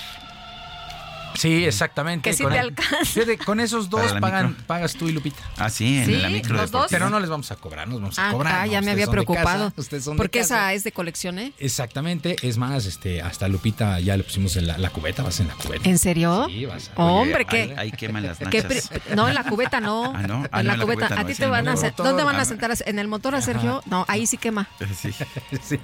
Sí, 1.38 1.66
exactamente. 1.66 2.30
Que 2.30 2.36
sí 2.36 2.44
con, 2.44 2.52
te 2.52 2.60
el- 2.60 2.66
alcanza. 2.66 3.46
con 3.46 3.60
esos 3.60 3.90
dos 3.90 4.12
pagan, 4.20 4.56
pagas 4.68 4.94
tú 4.96 5.08
y 5.08 5.12
Lupita. 5.12 5.42
Ah, 5.58 5.70
sí, 5.70 6.00
en 6.00 6.06
¿Sí? 6.06 6.12
la 6.18 6.30
micro 6.30 6.56
¿Los 6.56 6.72
dos? 6.72 6.88
Pero 6.90 7.10
no 7.10 7.20
les 7.20 7.30
vamos 7.30 7.52
a 7.52 7.56
cobrar, 7.56 7.88
nos 7.88 8.02
vamos 8.02 8.20
a 8.20 8.30
Ah, 8.30 8.32
cobrar. 8.32 8.54
ah, 8.56 8.66
¿no? 8.66 8.72
ya 8.72 8.82
me 8.82 8.92
había 8.92 9.06
casa, 9.06 9.12
preocupado. 9.12 9.74
ustedes 9.76 10.04
son 10.04 10.16
de 10.16 10.18
Porque 10.18 10.40
casa. 10.40 10.56
esa 10.58 10.74
es 10.74 10.84
de 10.84 10.92
colección, 10.92 11.40
¿eh? 11.40 11.54
Exactamente, 11.60 12.36
es 12.42 12.58
más, 12.58 12.86
este, 12.86 13.22
hasta 13.22 13.48
Lupita 13.48 14.00
ya 14.00 14.18
le 14.18 14.24
pusimos 14.24 14.56
en 14.56 14.68
la, 14.68 14.78
la 14.78 14.90
cubeta, 14.90 15.22
vas 15.24 15.40
en 15.40 15.48
la 15.48 15.54
cubeta. 15.54 15.88
¿En 15.90 15.98
serio? 16.00 16.48
Sí, 16.50 16.66
vas 16.66 16.92
a- 16.96 17.04
Hombre, 17.04 17.36
Oye, 17.36 17.46
¿qué? 17.46 17.62
Ahí, 17.62 17.74
ahí 17.78 17.92
queman 17.92 18.24
las 18.24 18.38
¿Qué 18.40 18.62
nachas. 18.64 18.90
no, 19.16 19.28
en 19.28 19.36
la 19.36 19.44
cubeta 19.44 19.80
no. 19.80 20.14
Ah, 20.16 20.24
¿no? 20.24 20.44
Ah, 20.52 20.62
en 20.62 20.68
no, 20.68 20.76
la 20.76 20.84
cubeta. 20.84 21.10
no, 21.10 21.22
¿A 21.22 21.26
ti 21.26 21.36
te 21.36 21.46
van 21.48 21.68
a. 21.68 21.76
¿Dónde 21.76 22.24
van 22.24 22.36
a 22.38 22.46
sentar? 22.46 22.72
¿En 22.86 23.00
el 23.00 23.08
motor 23.08 23.36
a 23.36 23.42
Sergio? 23.42 23.82
No, 23.86 24.06
ahí 24.08 24.26
sí 24.28 24.38
quema. 24.38 24.68
Sí. 25.00 25.12
Sí. 25.62 25.80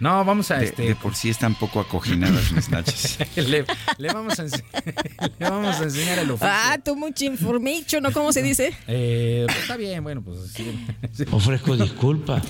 No, 0.00 0.24
vamos 0.24 0.50
a 0.50 0.56
De, 0.58 0.66
este. 0.66 0.82
de 0.82 0.94
por 0.96 1.14
sí 1.14 1.30
están 1.30 1.54
poco 1.54 1.80
acoginadas 1.80 2.52
mis 2.52 2.68
nachas. 2.68 3.18
le, 3.36 3.64
le 3.98 4.12
vamos 4.12 4.38
a 4.38 4.42
le 5.38 5.48
vamos 5.50 5.76
a 5.80 5.82
enseñar 5.84 6.18
el 6.18 6.30
oficio. 6.30 6.48
Ah, 6.50 6.78
tú 6.84 6.96
mucha 6.96 7.24
information, 7.24 8.02
¿no? 8.02 8.12
¿Cómo 8.12 8.32
se 8.32 8.42
dice? 8.42 8.74
Eh, 8.86 9.44
pues 9.46 9.58
está 9.58 9.76
bien, 9.76 10.02
bueno, 10.02 10.22
pues 10.22 10.38
sí. 10.52 10.86
Ofrezco 11.30 11.76
disculpas. 11.76 12.42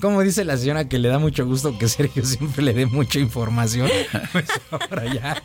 Como 0.00 0.22
dice 0.22 0.44
la 0.44 0.56
señora 0.56 0.88
que 0.88 0.98
le 0.98 1.08
da 1.08 1.18
mucho 1.18 1.44
gusto 1.46 1.76
que 1.78 1.88
Sergio 1.88 2.24
siempre 2.24 2.62
le 2.62 2.72
dé 2.72 2.86
mucha 2.86 3.18
información, 3.18 3.88
pues 4.32 4.46
ahora 4.70 5.12
ya 5.12 5.42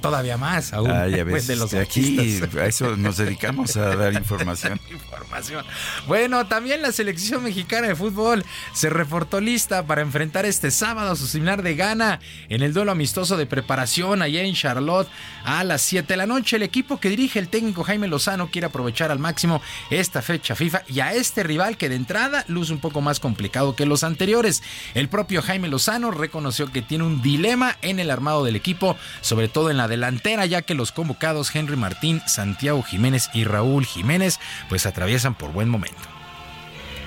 todavía 0.00 0.36
más 0.36 0.72
aún 0.72 0.90
Ah, 0.90 1.08
ya 1.08 1.22
pues, 1.24 1.34
ves, 1.34 1.46
de 1.48 1.56
los 1.56 1.74
aquí 1.74 2.18
artistas. 2.18 2.54
a 2.56 2.66
eso 2.66 2.96
nos 2.96 3.16
dedicamos 3.16 3.76
a 3.76 3.96
dar 3.96 4.12
información. 4.14 4.80
información. 4.90 5.64
Bueno, 6.06 6.46
también 6.46 6.82
la 6.82 6.92
selección 6.92 7.42
mexicana 7.42 7.88
de 7.88 7.94
fútbol 7.96 8.44
se 8.72 8.90
reportó 8.90 9.40
lista 9.40 9.86
para 9.86 10.02
enfrentar 10.02 10.44
este 10.46 10.70
sábado 10.70 11.12
a 11.12 11.16
su 11.16 11.26
similar 11.26 11.62
de 11.62 11.74
Ghana 11.74 12.20
en 12.48 12.62
el 12.62 12.72
duelo 12.72 12.92
amistoso 12.92 13.36
de 13.36 13.46
preparación 13.46 14.22
allá 14.22 14.42
en 14.42 14.54
Charlotte 14.54 15.08
a 15.44 15.64
las 15.64 15.82
7 15.82 16.12
de 16.12 16.16
la 16.16 16.26
noche. 16.26 16.56
El 16.56 16.62
equipo 16.62 16.98
que 16.98 17.08
dirige 17.08 17.38
el 17.38 17.48
técnico 17.48 17.84
Jaime 17.84 18.08
Lozano 18.08 18.50
quiere 18.50 18.66
aprovechar 18.66 19.10
al 19.10 19.18
máximo 19.18 19.62
esta 19.90 20.22
fecha 20.22 20.54
FIFA 20.54 20.82
y 20.88 21.00
a 21.00 21.14
este 21.14 21.42
rival 21.42 21.76
que 21.76 21.88
de 21.88 21.96
entrada 21.96 22.44
luce 22.48 22.72
un 22.72 22.80
poco 22.80 23.00
más 23.00 23.20
complicado 23.20 23.76
que 23.76 23.86
los 23.86 24.04
anteriores. 24.04 24.62
El 24.94 25.08
propio 25.08 25.42
Jaime 25.42 25.68
Lozano 25.68 26.10
reconoció 26.10 26.70
que 26.72 26.82
tiene 26.82 27.04
un 27.04 27.22
dilema 27.22 27.76
en 27.82 28.00
el 28.00 28.10
armado 28.10 28.44
del 28.44 28.56
equipo, 28.56 28.96
sobre 29.20 29.48
todo 29.48 29.70
en 29.70 29.76
la 29.76 29.88
delantera, 29.88 30.46
ya 30.46 30.62
que 30.62 30.74
los 30.74 30.92
convocados 30.92 31.54
Henry 31.54 31.76
Martín, 31.76 32.20
Santiago 32.26 32.82
Jiménez 32.82 33.30
y 33.34 33.44
Raúl 33.44 33.84
Jiménez 33.84 34.38
pues 34.68 34.86
atraviesan 34.86 35.36
por 35.36 35.52
buen 35.52 35.68
momento. 35.68 36.02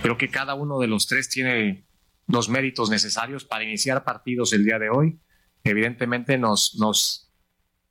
Creo 0.01 0.17
que 0.17 0.29
cada 0.29 0.55
uno 0.55 0.79
de 0.79 0.87
los 0.87 1.07
tres 1.07 1.29
tiene 1.29 1.85
los 2.27 2.47
méritos 2.47 2.89
necesarios 2.89 3.43
para 3.43 3.63
iniciar 3.63 4.03
partidos 4.03 4.53
el 4.53 4.63
día 4.63 4.79
de 4.79 4.89
hoy. 4.89 5.19
Evidentemente 5.63 6.37
nos, 6.37 6.75
nos 6.75 7.28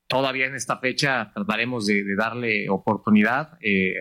todavía 0.08 0.46
en 0.46 0.54
esta 0.54 0.78
fecha 0.78 1.30
trataremos 1.34 1.86
de, 1.86 2.02
darle 2.16 2.68
oportunidad 2.70 3.58
eh, 3.60 3.94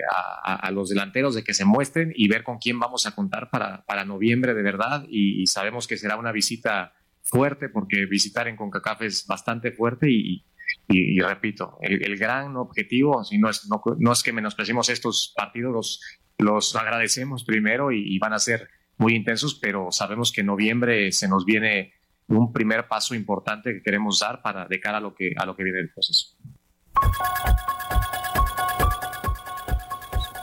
a, 0.44 0.72
los 0.72 0.90
delanteros 0.90 1.36
de 1.36 1.44
que 1.44 1.54
se 1.54 1.66
muestren 1.66 2.14
y 2.16 2.28
ver 2.30 2.44
con 2.44 2.58
quién 2.58 2.80
vamos 2.80 3.06
a 3.06 3.14
contar 3.14 3.50
para, 3.50 3.86
para 3.86 4.06
noviembre 4.06 4.54
de 4.54 4.64
verdad. 4.64 5.06
Y, 5.10 5.46
sabemos 5.48 5.86
que 5.86 5.98
será 5.98 6.16
una 6.16 6.32
visita 6.32 6.94
fuerte 7.22 7.70
porque 7.70 8.06
visitar 8.06 8.48
en 8.48 8.56
CONCACAF 8.56 9.02
es 9.02 9.28
bastante 9.28 9.72
fuerte 9.72 10.10
y, 10.10 10.46
repito, 11.20 11.78
el, 11.82 12.18
gran 12.18 12.56
objetivo, 12.56 13.24
si 13.26 13.38
no 13.38 13.50
es, 13.50 13.68
no, 13.68 14.12
es 14.12 14.24
que 14.24 14.32
menospreciemos 14.32 14.88
estos 14.90 15.34
partidos, 15.36 15.74
los, 15.74 16.02
los 16.38 16.76
agradecemos 16.78 17.44
primero 17.44 17.92
y, 17.92 18.16
y 18.16 18.18
van 18.18 18.32
a 18.32 18.40
ser 18.40 18.70
muy 18.98 19.14
intensos, 19.14 19.56
pero 19.56 19.92
sabemos 19.92 20.32
que 20.32 20.42
en 20.42 20.48
noviembre 20.48 21.12
se 21.12 21.28
nos 21.28 21.44
viene 21.44 21.97
un 22.28 22.52
primer 22.52 22.88
paso 22.88 23.16
importante 23.16 23.74
que 23.74 23.82
queremos 23.82 24.20
dar 24.20 24.42
para 24.42 24.66
de 24.66 24.80
cara 24.80 24.98
a 24.98 25.02
lo 25.02 25.14
que 25.14 25.34
a 25.38 25.46
lo 25.46 25.56
que 25.56 25.64
viene 25.64 25.80
el 25.80 25.90
proceso. 25.90 26.36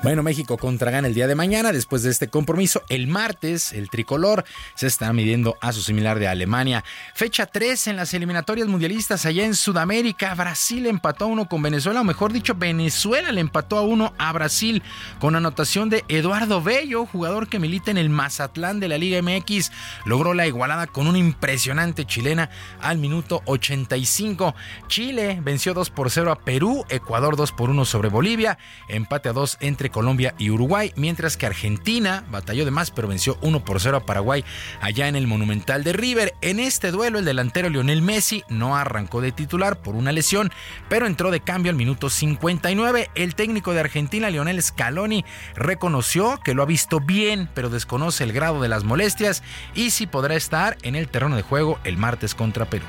Bueno, 0.05 0.23
México 0.23 0.59
contra 0.59 0.91
Ghana 0.91 1.09
el 1.09 1.15
día 1.15 1.27
de 1.27 1.35
mañana. 1.35 1.73
Después 1.73 2.03
de 2.03 2.11
este 2.11 2.29
compromiso, 2.29 2.83
el 2.91 3.07
martes, 3.07 3.73
el 3.73 3.89
tricolor 3.89 4.45
se 4.75 4.87
estará 4.87 5.15
midiendo 5.15 5.57
a 5.63 5.73
su 5.73 5.81
similar 5.81 6.19
de 6.19 6.29
Alemania. 6.29 6.85
Fecha 7.15 7.47
3 7.47 7.87
en 7.87 7.97
las 7.97 8.13
eliminatorias 8.13 8.69
mundialistas 8.69 9.25
allá 9.25 9.47
en 9.47 9.55
Sudamérica. 9.55 10.35
Brasil 10.35 10.85
empató 10.85 11.25
a 11.25 11.29
uno 11.29 11.49
con 11.49 11.63
Venezuela, 11.63 12.03
o 12.03 12.05
mejor 12.05 12.35
dicho, 12.35 12.55
Venezuela 12.55 13.33
le 13.33 13.41
empató 13.41 13.79
a 13.79 13.81
uno 13.81 14.13
a 14.19 14.31
Brasil 14.35 14.83
con 15.21 15.37
anotación 15.37 15.89
de 15.89 16.05
Eduardo 16.09 16.61
Bello, 16.61 17.07
jugador 17.07 17.49
que 17.49 17.59
milita 17.59 17.91
en 17.91 17.97
el 17.97 18.11
Mazatlán 18.11 18.81
de 18.81 18.89
la 18.89 18.99
Liga 18.99 19.23
MX. 19.23 19.73
Logró 20.05 20.35
la 20.35 20.47
igualada 20.47 20.87
con 20.87 21.07
una 21.07 21.17
impresionante 21.17 22.05
chilena 22.05 22.51
al 22.83 22.99
minuto 22.99 23.41
85. 23.47 24.55
Chile 24.87 25.41
venció 25.43 25.73
2 25.73 25.89
por 25.89 26.11
0 26.11 26.31
a 26.31 26.41
Perú, 26.41 26.85
Ecuador 26.91 27.37
2 27.37 27.53
por 27.53 27.71
1 27.71 27.87
sobre 27.87 28.11
Bolivia, 28.11 28.59
empate 28.91 29.31
a 29.31 29.33
2 29.33 29.57
entre 29.61 29.94
Colombia 29.95 30.35
y 30.39 30.51
Uruguay, 30.51 30.93
mientras 30.97 31.37
que 31.37 31.47
Argentina 31.47 32.25
batalló 32.29 32.65
de 32.65 32.73
más 32.73 32.91
pero 32.91 33.07
venció 33.07 33.39
1 33.43 33.65
por 33.65 33.81
0 33.81 33.99
a 33.99 34.05
Paraguay 34.07 34.45
allá 34.81 35.07
en 35.07 35.15
el 35.15 35.29
Monumental 35.29 35.85
de 35.85 35.93
River. 35.93 36.35
En 36.41 36.59
este 36.59 36.91
duelo 36.91 37.21
el 37.21 37.25
delantero 37.25 37.69
Lionel 37.69 38.03
Messi 38.03 38.43
no 38.49 38.77
arrancó 38.77 39.21
de 39.21 39.31
titular 39.31 39.81
por 39.83 39.95
una 39.95 40.11
lesión, 40.11 40.51
pero 40.89 41.07
entró 41.07 41.31
de 41.31 41.39
cambio 41.41 41.71
al 41.71 41.77
minuto 41.77 42.11
59. 42.11 43.09
El 43.15 43.37
técnico 43.37 43.73
de 43.73 43.79
Argentina, 43.81 44.31
Lionel 44.31 44.61
Scaloni, 44.61 45.25
reconoció 45.55 46.41
que 46.45 46.55
lo 46.55 46.65
ha 46.65 46.67
visto 46.67 46.99
bien, 46.99 47.49
pero 47.55 47.71
desconoce 47.71 48.25
el 48.25 48.33
grado 48.33 48.61
de 48.61 48.69
las 48.69 48.83
molestias 48.83 49.45
y 49.77 49.91
si 49.91 50.09
podrá 50.09 50.35
estar 50.35 50.77
en 50.83 50.97
el 50.97 51.07
terreno 51.09 51.37
de 51.37 51.43
juego 51.43 51.79
el 51.85 51.97
martes 51.99 52.35
contra 52.35 52.65
Perú. 52.65 52.85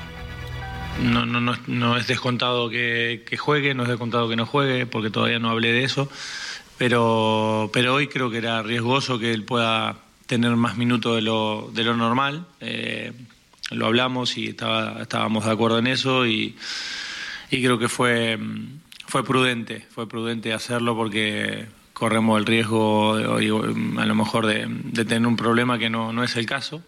No, 1.02 1.26
no, 1.26 1.40
no, 1.66 1.96
es- 1.98 2.06
descontado 2.06 2.70
que 2.70 3.22
juegue, 3.38 3.74
no 3.74 3.82
es 3.82 3.88
descontado 3.90 4.28
que 4.30 4.36
no 4.36 4.46
juegue, 4.46 4.86
porque 4.86 5.10
todavía 5.10 5.38
no 5.38 5.50
hablé 5.50 5.72
de 5.72 5.84
eso. 5.84 6.08
Pero, 6.78 7.70
pero 7.72 7.94
hoy 7.94 8.08
creo 8.08 8.30
que 8.30 8.38
era 8.38 8.62
riesgoso 8.62 9.18
que 9.18 9.32
él 9.32 9.44
pueda 9.44 9.96
tener 10.26 10.54
más 10.56 10.76
minutos 10.76 11.14
de 11.14 11.22
lo, 11.22 11.70
de 11.72 11.84
lo 11.84 11.96
normal. 11.96 12.46
Eh, 12.60 13.12
lo 13.70 13.86
hablamos 13.86 14.36
y 14.36 14.48
estaba, 14.48 15.00
estábamos 15.02 15.44
de 15.44 15.50
acuerdo 15.50 15.78
en 15.78 15.86
eso 15.86 16.26
y, 16.26 16.56
y 17.50 17.62
creo 17.62 17.78
que 17.78 17.88
fue, 17.88 18.38
fue 19.06 19.24
prudente, 19.24 19.86
fue 19.90 20.08
prudente 20.08 20.52
hacerlo 20.52 20.94
porque 20.94 21.66
corremos 21.92 22.38
el 22.38 22.46
riesgo 22.46 23.16
de 23.16 23.24
a 23.24 24.06
lo 24.06 24.14
mejor 24.14 24.46
de, 24.46 24.66
de 24.68 25.04
tener 25.04 25.26
un 25.26 25.36
problema 25.36 25.78
que 25.78 25.88
no, 25.88 26.12
no 26.12 26.22
es 26.22 26.36
el 26.36 26.46
caso. 26.46 26.82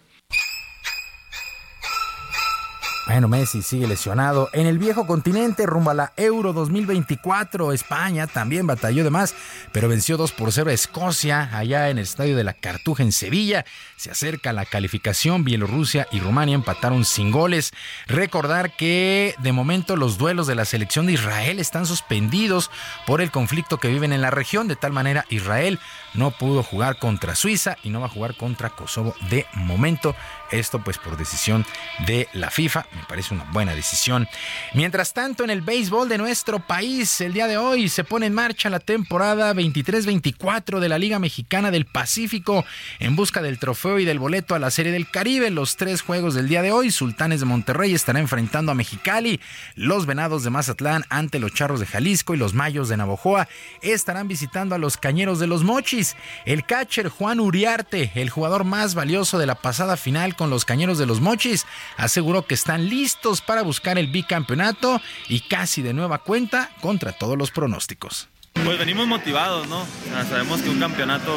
Bueno, 3.09 3.27
Messi 3.27 3.63
sigue 3.63 3.87
lesionado. 3.87 4.51
En 4.53 4.67
el 4.67 4.77
viejo 4.77 5.07
continente, 5.07 5.65
rumbo 5.65 5.89
a 5.89 5.95
la 5.95 6.13
Euro 6.15 6.53
2024, 6.53 7.73
España 7.73 8.27
también 8.27 8.67
batalló 8.67 9.03
de 9.03 9.09
más, 9.09 9.33
pero 9.71 9.89
venció 9.89 10.15
2 10.15 10.31
por 10.33 10.51
0 10.51 10.69
a 10.69 10.73
Escocia, 10.73 11.49
allá 11.51 11.89
en 11.89 11.97
el 11.97 12.03
estadio 12.03 12.37
de 12.37 12.43
la 12.43 12.53
Cartuja 12.53 13.01
en 13.01 13.11
Sevilla. 13.11 13.65
Se 13.95 14.11
acerca 14.11 14.53
la 14.53 14.63
calificación, 14.63 15.43
Bielorrusia 15.43 16.07
y 16.11 16.19
Rumania 16.19 16.53
empataron 16.53 17.03
sin 17.03 17.31
goles. 17.31 17.71
Recordar 18.05 18.75
que 18.75 19.33
de 19.39 19.53
momento 19.53 19.95
los 19.95 20.19
duelos 20.19 20.45
de 20.45 20.53
la 20.53 20.65
selección 20.65 21.07
de 21.07 21.13
Israel 21.13 21.57
están 21.57 21.87
suspendidos 21.87 22.69
por 23.07 23.21
el 23.21 23.31
conflicto 23.31 23.79
que 23.79 23.87
viven 23.87 24.13
en 24.13 24.21
la 24.21 24.29
región. 24.29 24.67
De 24.67 24.75
tal 24.75 24.93
manera, 24.93 25.25
Israel 25.29 25.79
no 26.13 26.29
pudo 26.29 26.61
jugar 26.61 26.99
contra 26.99 27.35
Suiza 27.35 27.75
y 27.83 27.89
no 27.89 28.01
va 28.01 28.05
a 28.05 28.09
jugar 28.09 28.37
contra 28.37 28.69
Kosovo 28.69 29.15
de 29.31 29.47
momento. 29.55 30.15
Esto 30.51 30.83
pues 30.83 30.97
por 30.97 31.17
decisión 31.17 31.65
de 32.05 32.27
la 32.33 32.49
FIFA. 32.49 32.85
Me 32.95 33.03
parece 33.07 33.33
una 33.33 33.45
buena 33.51 33.75
decisión. 33.75 34.27
Mientras 34.73 35.13
tanto, 35.13 35.43
en 35.43 35.49
el 35.49 35.61
béisbol 35.61 36.09
de 36.09 36.17
nuestro 36.17 36.59
país, 36.59 37.21
el 37.21 37.33
día 37.33 37.47
de 37.47 37.57
hoy 37.57 37.89
se 37.89 38.03
pone 38.03 38.25
en 38.25 38.33
marcha 38.33 38.69
la 38.69 38.79
temporada 38.79 39.53
23-24 39.53 40.79
de 40.79 40.89
la 40.89 40.97
Liga 40.97 41.19
Mexicana 41.19 41.71
del 41.71 41.85
Pacífico 41.85 42.65
en 42.99 43.15
busca 43.15 43.41
del 43.41 43.59
trofeo 43.59 43.99
y 43.99 44.05
del 44.05 44.19
boleto 44.19 44.55
a 44.55 44.59
la 44.59 44.71
Serie 44.71 44.91
del 44.91 45.09
Caribe. 45.09 45.49
Los 45.49 45.75
tres 45.75 46.01
juegos 46.01 46.33
del 46.33 46.47
día 46.47 46.61
de 46.61 46.71
hoy, 46.71 46.91
Sultanes 46.91 47.39
de 47.39 47.45
Monterrey 47.45 47.93
estará 47.93 48.19
enfrentando 48.19 48.71
a 48.71 48.75
Mexicali, 48.75 49.39
los 49.75 50.05
Venados 50.05 50.43
de 50.43 50.49
Mazatlán 50.49 51.05
ante 51.09 51.39
los 51.39 51.53
Charros 51.53 51.79
de 51.79 51.85
Jalisco 51.85 52.33
y 52.33 52.37
los 52.37 52.53
Mayos 52.53 52.89
de 52.89 52.97
Navojoa 52.97 53.47
estarán 53.81 54.27
visitando 54.27 54.75
a 54.75 54.77
los 54.77 54.97
Cañeros 54.97 55.39
de 55.39 55.47
los 55.47 55.63
Mochis. 55.63 56.15
El 56.45 56.65
catcher 56.65 57.09
Juan 57.09 57.39
Uriarte, 57.39 58.11
el 58.15 58.29
jugador 58.29 58.63
más 58.63 58.95
valioso 58.95 59.37
de 59.37 59.45
la 59.45 59.55
pasada 59.55 59.97
final 59.97 60.35
con 60.39 60.49
los 60.49 60.63
Cañeros 60.63 60.97
de 60.97 61.05
los 61.05 61.19
Mochis, 61.19 61.65
aseguró 61.97 62.45
que 62.45 62.53
están 62.53 62.87
listos 62.87 63.41
para 63.41 63.61
buscar 63.61 63.97
el 63.99 64.07
bicampeonato 64.07 65.01
y 65.27 65.41
casi 65.41 65.81
de 65.81 65.93
nueva 65.93 66.19
cuenta 66.19 66.71
contra 66.79 67.11
todos 67.11 67.37
los 67.37 67.51
pronósticos. 67.51 68.29
Pues 68.53 68.79
venimos 68.79 69.05
motivados, 69.05 69.67
¿no? 69.67 69.85
sabemos 70.29 70.61
que 70.61 70.69
un 70.69 70.79
campeonato 70.79 71.35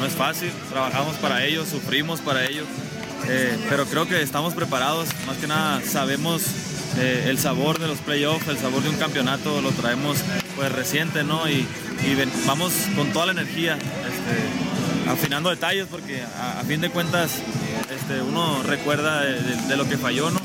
no 0.00 0.04
es 0.04 0.14
fácil, 0.14 0.50
trabajamos 0.68 1.14
para 1.18 1.44
ello, 1.44 1.64
sufrimos 1.64 2.20
para 2.22 2.44
ello, 2.44 2.64
eh, 3.28 3.56
pero 3.68 3.86
creo 3.86 4.08
que 4.08 4.20
estamos 4.20 4.52
preparados, 4.52 5.10
más 5.28 5.36
que 5.36 5.46
nada 5.46 5.80
sabemos 5.82 6.42
eh, 6.98 7.26
el 7.28 7.38
sabor 7.38 7.78
de 7.78 7.86
los 7.86 7.98
playoffs, 7.98 8.48
el 8.48 8.58
sabor 8.58 8.82
de 8.82 8.88
un 8.88 8.96
campeonato 8.96 9.62
lo 9.62 9.70
traemos 9.70 10.18
pues 10.56 10.72
reciente, 10.72 11.22
¿no? 11.22 11.48
Y, 11.48 11.64
vamos 12.46 12.72
con 12.96 13.12
toda 13.12 13.26
la 13.26 13.32
energía, 13.32 13.74
este, 13.74 14.83
afinando 15.08 15.50
detalles 15.50 15.86
porque 15.90 16.22
a, 16.22 16.62
fin 16.64 16.80
de 16.80 16.90
cuentas 16.90 17.42
este, 17.94 18.22
uno 18.22 18.62
recuerda 18.62 19.22
de 19.22 19.76
lo 19.76 19.88
que 19.88 19.98
falló, 19.98 20.30
¿no? 20.30 20.40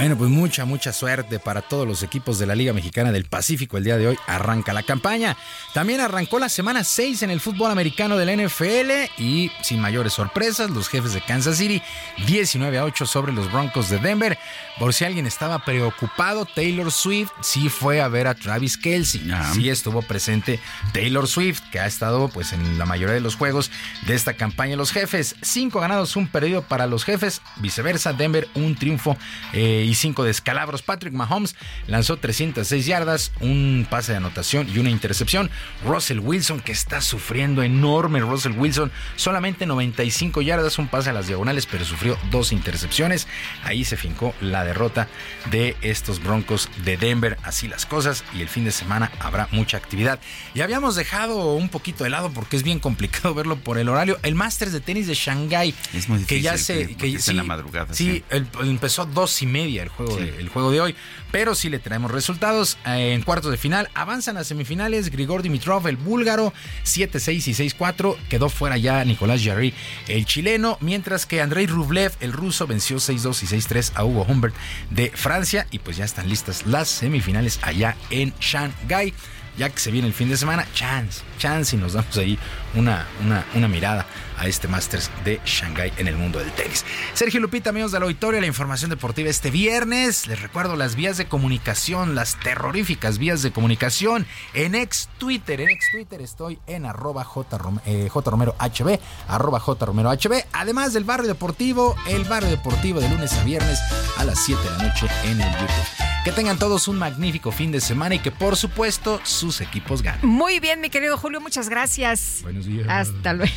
Bueno, 0.00 0.16
pues 0.16 0.30
mucha, 0.30 0.64
mucha 0.64 0.94
suerte 0.94 1.38
para 1.38 1.60
todos 1.60 1.86
los 1.86 2.02
equipos 2.02 2.38
de 2.38 2.46
la 2.46 2.54
Liga 2.54 2.72
Mexicana 2.72 3.12
del 3.12 3.26
Pacífico. 3.26 3.76
El 3.76 3.84
día 3.84 3.98
de 3.98 4.08
hoy 4.08 4.18
arranca 4.26 4.72
la 4.72 4.82
campaña. 4.82 5.36
También 5.74 6.00
arrancó 6.00 6.38
la 6.38 6.48
semana 6.48 6.84
6 6.84 7.22
en 7.24 7.30
el 7.30 7.38
fútbol 7.38 7.70
americano 7.70 8.16
del 8.16 8.46
NFL 8.46 9.12
y 9.18 9.52
sin 9.60 9.78
mayores 9.78 10.14
sorpresas, 10.14 10.70
los 10.70 10.88
jefes 10.88 11.12
de 11.12 11.20
Kansas 11.20 11.58
City 11.58 11.82
19 12.26 12.78
a 12.78 12.86
8 12.86 13.04
sobre 13.04 13.34
los 13.34 13.52
Broncos 13.52 13.90
de 13.90 13.98
Denver. 13.98 14.38
Por 14.78 14.94
si 14.94 15.04
alguien 15.04 15.26
estaba 15.26 15.66
preocupado, 15.66 16.46
Taylor 16.46 16.90
Swift 16.90 17.32
sí 17.42 17.68
fue 17.68 18.00
a 18.00 18.08
ver 18.08 18.26
a 18.26 18.34
Travis 18.34 18.78
Kelsey. 18.78 19.30
Sí 19.52 19.68
estuvo 19.68 20.00
presente 20.00 20.60
Taylor 20.94 21.28
Swift, 21.28 21.60
que 21.70 21.78
ha 21.78 21.84
estado 21.84 22.30
pues 22.30 22.54
en 22.54 22.78
la 22.78 22.86
mayoría 22.86 23.16
de 23.16 23.20
los 23.20 23.36
juegos 23.36 23.70
de 24.06 24.14
esta 24.14 24.32
campaña. 24.32 24.76
Los 24.76 24.92
jefes, 24.92 25.36
cinco 25.42 25.78
ganados, 25.78 26.16
un 26.16 26.26
perdido 26.26 26.62
para 26.62 26.86
los 26.86 27.04
jefes. 27.04 27.42
Viceversa, 27.56 28.14
Denver, 28.14 28.48
un 28.54 28.74
triunfo. 28.76 29.18
Eh, 29.52 29.88
y 29.90 29.94
5 29.94 30.22
descalabros. 30.22 30.82
Patrick 30.82 31.12
Mahomes 31.12 31.56
lanzó 31.88 32.16
306 32.16 32.86
yardas, 32.86 33.32
un 33.40 33.86
pase 33.90 34.12
de 34.12 34.18
anotación 34.18 34.68
y 34.72 34.78
una 34.78 34.90
intercepción. 34.90 35.50
Russell 35.84 36.20
Wilson, 36.20 36.60
que 36.60 36.70
está 36.70 37.00
sufriendo 37.00 37.64
enorme, 37.64 38.20
Russell 38.20 38.52
Wilson, 38.52 38.92
solamente 39.16 39.66
95 39.66 40.42
yardas, 40.42 40.78
un 40.78 40.86
pase 40.86 41.10
a 41.10 41.12
las 41.12 41.26
diagonales, 41.26 41.66
pero 41.66 41.84
sufrió 41.84 42.16
dos 42.30 42.52
intercepciones. 42.52 43.26
Ahí 43.64 43.84
se 43.84 43.96
fincó 43.96 44.32
la 44.40 44.64
derrota 44.64 45.08
de 45.50 45.76
estos 45.82 46.22
Broncos 46.22 46.68
de 46.84 46.96
Denver. 46.96 47.36
Así 47.42 47.66
las 47.66 47.84
cosas 47.84 48.22
y 48.32 48.42
el 48.42 48.48
fin 48.48 48.64
de 48.64 48.70
semana 48.70 49.10
habrá 49.18 49.48
mucha 49.50 49.76
actividad. 49.76 50.20
Y 50.54 50.60
habíamos 50.60 50.94
dejado 50.94 51.54
un 51.54 51.68
poquito 51.68 52.04
de 52.04 52.10
lado 52.10 52.30
porque 52.30 52.56
es 52.56 52.62
bien 52.62 52.78
complicado 52.78 53.34
verlo 53.34 53.56
por 53.56 53.76
el 53.76 53.88
horario. 53.88 54.20
El 54.22 54.36
Masters 54.36 54.72
de 54.72 54.80
tenis 54.80 55.08
de 55.08 55.14
Shanghái. 55.14 55.74
Es 55.92 56.08
muy 56.08 56.18
difícil. 56.18 56.26
Que 56.26 56.42
ya 56.42 56.56
se. 56.56 56.94
Que, 56.94 57.18
en 57.26 57.36
la 57.36 57.42
madrugada. 57.42 57.92
Sí, 57.92 58.22
empezó 58.62 59.04
dos 59.04 59.42
y 59.42 59.46
media 59.46 59.79
el 59.82 59.88
juego, 59.88 60.16
de, 60.16 60.28
el 60.38 60.48
juego 60.48 60.70
de 60.70 60.80
hoy. 60.80 60.94
Pero 61.30 61.54
sí 61.54 61.68
le 61.68 61.78
traemos 61.78 62.10
resultados. 62.10 62.78
Eh, 62.86 63.12
en 63.14 63.22
cuartos 63.22 63.50
de 63.50 63.56
final 63.56 63.88
avanzan 63.94 64.36
a 64.36 64.44
semifinales. 64.44 65.10
Grigor 65.10 65.42
Dimitrov, 65.42 65.86
el 65.86 65.96
búlgaro, 65.96 66.52
7-6 66.84 67.48
y 67.48 67.70
6-4. 67.70 68.16
Quedó 68.28 68.48
fuera 68.48 68.76
ya 68.76 69.04
Nicolás 69.04 69.42
Jarry, 69.42 69.74
el 70.08 70.24
chileno. 70.26 70.78
Mientras 70.80 71.26
que 71.26 71.40
Andrei 71.40 71.66
Rublev, 71.66 72.12
el 72.20 72.32
ruso, 72.32 72.66
venció 72.66 72.96
6-2 72.96 73.42
y 73.42 73.46
6-3 73.46 73.92
a 73.94 74.04
Hugo 74.04 74.26
Humbert 74.28 74.54
de 74.90 75.10
Francia. 75.10 75.66
Y 75.70 75.78
pues 75.78 75.96
ya 75.96 76.04
están 76.04 76.28
listas 76.28 76.66
las 76.66 76.88
semifinales 76.88 77.58
allá 77.62 77.96
en 78.10 78.32
Shanghái 78.40 79.14
ya 79.56 79.68
que 79.70 79.78
se 79.78 79.90
viene 79.90 80.08
el 80.08 80.14
fin 80.14 80.28
de 80.28 80.36
semana, 80.36 80.66
chance, 80.74 81.22
chance 81.38 81.74
y 81.74 81.78
nos 81.78 81.94
damos 81.94 82.16
ahí 82.16 82.38
una, 82.74 83.06
una, 83.24 83.44
una 83.54 83.68
mirada 83.68 84.06
a 84.40 84.46
este 84.46 84.68
Masters 84.68 85.10
de 85.24 85.38
Shanghai 85.44 85.92
en 85.98 86.08
el 86.08 86.16
mundo 86.16 86.38
del 86.38 86.50
tenis. 86.52 86.84
Sergio 87.12 87.40
Lupita, 87.40 87.70
amigos 87.70 87.92
del 87.92 88.02
auditorio, 88.02 88.40
la 88.40 88.46
información 88.46 88.90
deportiva 88.90 89.28
este 89.28 89.50
viernes. 89.50 90.26
Les 90.26 90.40
recuerdo 90.40 90.76
las 90.76 90.96
vías 90.96 91.18
de 91.18 91.26
comunicación, 91.26 92.14
las 92.14 92.40
terroríficas 92.40 93.18
vías 93.18 93.42
de 93.42 93.52
comunicación 93.52 94.26
en 94.54 94.74
ex 94.74 95.08
Twitter. 95.18 95.60
En 95.60 95.68
ex 95.68 95.90
Twitter 95.92 96.22
estoy 96.22 96.58
en 96.66 96.86
arroba 96.86 97.24
J, 97.24 97.58
eh, 97.84 98.08
Romero 98.24 98.54
HB, 98.58 98.98
arroba 99.28 99.60
J 99.60 99.86
Romero 99.86 100.10
HB. 100.10 100.46
Además 100.52 100.94
del 100.94 101.04
barrio 101.04 101.28
deportivo, 101.28 101.96
el 102.08 102.24
barrio 102.24 102.48
deportivo 102.48 103.00
de 103.00 103.08
lunes 103.10 103.32
a 103.34 103.44
viernes 103.44 103.78
a 104.16 104.24
las 104.24 104.38
7 104.44 104.62
de 104.62 104.70
la 104.70 104.84
noche 104.84 105.06
en 105.24 105.40
el 105.40 105.52
YouTube. 105.52 106.09
Que 106.24 106.32
tengan 106.32 106.58
todos 106.58 106.86
un 106.86 106.98
magnífico 106.98 107.50
fin 107.50 107.72
de 107.72 107.80
semana 107.80 108.14
y 108.14 108.18
que 108.18 108.30
por 108.30 108.56
supuesto 108.56 109.20
sus 109.24 109.60
equipos 109.62 110.02
ganen. 110.02 110.26
Muy 110.26 110.60
bien, 110.60 110.80
mi 110.80 110.90
querido 110.90 111.16
Julio, 111.16 111.40
muchas 111.40 111.70
gracias. 111.70 112.40
Buenos 112.42 112.66
días. 112.66 112.86
Hasta 112.88 113.32
luego. 113.32 113.52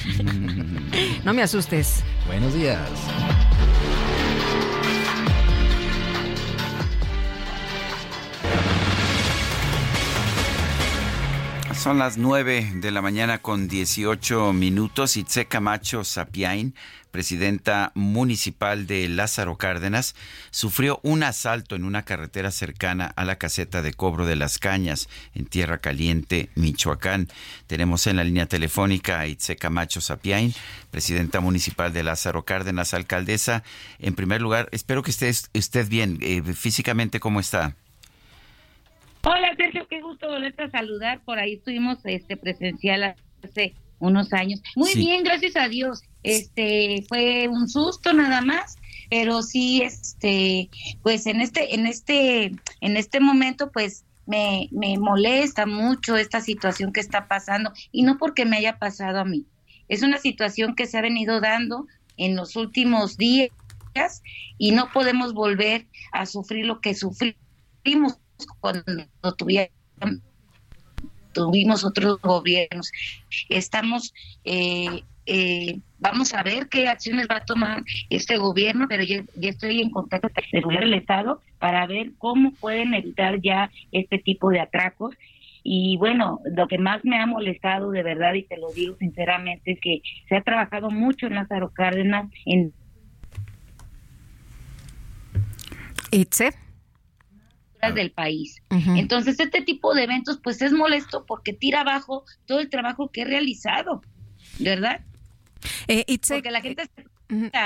no 1.26 1.34
me 1.34 1.42
asustes. 1.44 2.04
Buenos 2.26 2.54
días. 2.54 2.80
Son 11.76 11.98
las 12.00 12.18
9 12.18 12.74
de 12.76 12.92
la 12.92 13.02
mañana 13.02 13.42
con 13.42 13.68
18 13.68 14.54
minutos. 14.54 15.18
Itze 15.18 15.46
Camacho 15.46 16.04
Sapiain 16.04 16.74
presidenta 17.14 17.92
municipal 17.94 18.88
de 18.88 19.08
Lázaro 19.08 19.56
Cárdenas, 19.56 20.16
sufrió 20.50 21.00
un 21.04 21.22
asalto 21.22 21.76
en 21.76 21.86
una 21.86 22.02
carretera 22.06 22.50
cercana 22.50 23.14
a 23.16 23.24
la 23.24 23.38
caseta 23.38 23.84
de 23.84 23.94
cobro 23.94 24.26
de 24.26 24.36
las 24.36 24.58
cañas 24.58 25.08
en 25.36 25.46
Tierra 25.46 25.78
Caliente, 25.78 26.50
Michoacán. 26.56 27.30
Tenemos 27.68 28.08
en 28.08 28.16
la 28.16 28.24
línea 28.24 28.48
telefónica 28.48 29.20
a 29.20 29.28
Itze 29.28 29.56
Camacho 29.56 30.02
Sapiain, 30.02 30.56
presidenta 30.90 31.40
municipal 31.40 31.94
de 31.94 32.02
Lázaro 32.02 32.46
Cárdenas, 32.46 32.96
alcaldesa. 32.96 33.62
En 34.00 34.16
primer 34.16 34.42
lugar, 34.42 34.68
espero 34.72 35.04
que 35.04 35.12
esté 35.12 35.32
usted 35.54 35.88
bien. 35.88 36.18
Eh, 36.20 36.42
físicamente, 36.56 37.20
¿cómo 37.20 37.40
está? 37.40 37.76
Hola 39.26 39.56
Sergio, 39.56 39.88
qué 39.88 40.02
gusto 40.02 40.28
volverte 40.28 40.64
a 40.64 40.70
saludar. 40.70 41.22
Por 41.24 41.40
ahí 41.40 41.54
estuvimos 41.54 42.00
este 42.04 42.36
presencial 42.36 43.16
hace 43.42 43.74
unos 44.00 44.34
años. 44.34 44.62
Muy 44.76 44.94
bien, 44.96 45.24
gracias 45.24 45.56
a 45.56 45.70
Dios. 45.70 46.02
Este 46.24 47.06
fue 47.08 47.48
un 47.48 47.70
susto 47.70 48.12
nada 48.12 48.42
más, 48.42 48.76
pero 49.10 49.42
sí, 49.42 49.82
este, 49.82 50.70
pues 51.04 51.26
en 51.26 51.40
este, 51.40 51.74
en 51.74 51.88
este, 51.88 52.52
en 52.82 52.98
este 52.98 53.22
momento, 53.22 53.72
pues 53.72 54.04
me, 54.26 54.68
me 54.72 54.98
molesta 54.98 55.66
mucho 55.66 56.18
esta 56.18 56.42
situación 56.42 56.92
que 56.92 57.00
está 57.00 57.30
pasando 57.30 57.72
y 57.94 58.04
no 58.04 58.18
porque 58.18 58.44
me 58.44 58.58
haya 58.58 58.78
pasado 58.78 59.20
a 59.20 59.26
mí. 59.26 59.46
Es 59.88 60.04
una 60.04 60.18
situación 60.18 60.76
que 60.76 60.86
se 60.86 60.98
ha 60.98 61.02
venido 61.02 61.40
dando 61.40 61.88
en 62.18 62.36
los 62.36 62.58
últimos 62.58 63.16
días 63.16 63.52
y 64.58 64.72
no 64.72 64.92
podemos 64.92 65.34
volver 65.34 65.88
a 66.12 66.26
sufrir 66.26 66.66
lo 66.66 66.82
que 66.82 66.94
sufrimos 66.94 68.18
cuando 68.60 68.84
tuvimos 69.38 69.70
tuvimos 71.34 71.84
otros 71.84 72.22
gobiernos. 72.22 72.92
Estamos, 73.50 74.14
eh, 74.46 75.04
eh, 75.26 75.80
vamos 76.00 76.34
a 76.34 76.44
ver 76.44 76.70
qué 76.70 76.88
acciones 76.88 77.28
va 77.30 77.38
a 77.38 77.46
tomar 77.46 77.84
este 78.10 78.38
gobierno, 78.38 78.86
pero 78.88 79.04
yo, 79.04 79.22
estoy 79.42 79.82
en 79.82 79.90
contacto 79.90 80.30
con 80.30 80.44
el 80.52 80.62
gobierno 80.62 80.88
del 80.88 81.00
Estado 81.00 81.42
para 81.60 81.86
ver 81.88 82.12
cómo 82.18 82.54
pueden 82.54 82.94
evitar 82.94 83.42
ya 83.42 83.70
este 83.92 84.20
tipo 84.20 84.50
de 84.50 84.62
atracos. 84.62 85.16
Y 85.66 85.96
bueno, 85.98 86.42
lo 86.46 86.68
que 86.68 86.78
más 86.78 87.04
me 87.06 87.18
ha 87.18 87.26
molestado 87.26 87.92
de 87.92 88.04
verdad, 88.04 88.34
y 88.34 88.44
te 88.44 88.58
lo 88.58 88.72
digo 88.74 88.96
sinceramente, 88.98 89.72
es 89.72 89.80
que 89.80 90.02
se 90.28 90.36
ha 90.36 90.42
trabajado 90.42 90.92
mucho 90.92 91.28
en 91.28 91.36
Lázaro 91.36 91.72
Cárdenas 91.72 92.30
en... 92.46 92.74
Itze 96.12 96.63
del 97.92 98.12
país. 98.12 98.62
Entonces, 98.70 99.40
este 99.40 99.62
tipo 99.62 99.94
de 99.94 100.04
eventos, 100.04 100.40
pues 100.44 100.62
es 100.62 100.72
molesto 100.72 101.26
porque 101.26 101.54
tira 101.54 101.82
abajo 101.82 102.24
todo 102.46 102.60
el 102.60 102.70
trabajo 102.70 103.10
que 103.10 103.22
he 103.22 103.26
realizado, 103.26 104.02
¿verdad? 104.60 105.02
Eh, 105.88 106.06
porque 106.28 106.52
la 106.52 106.62
gente 106.62 106.84
se, 106.96 107.06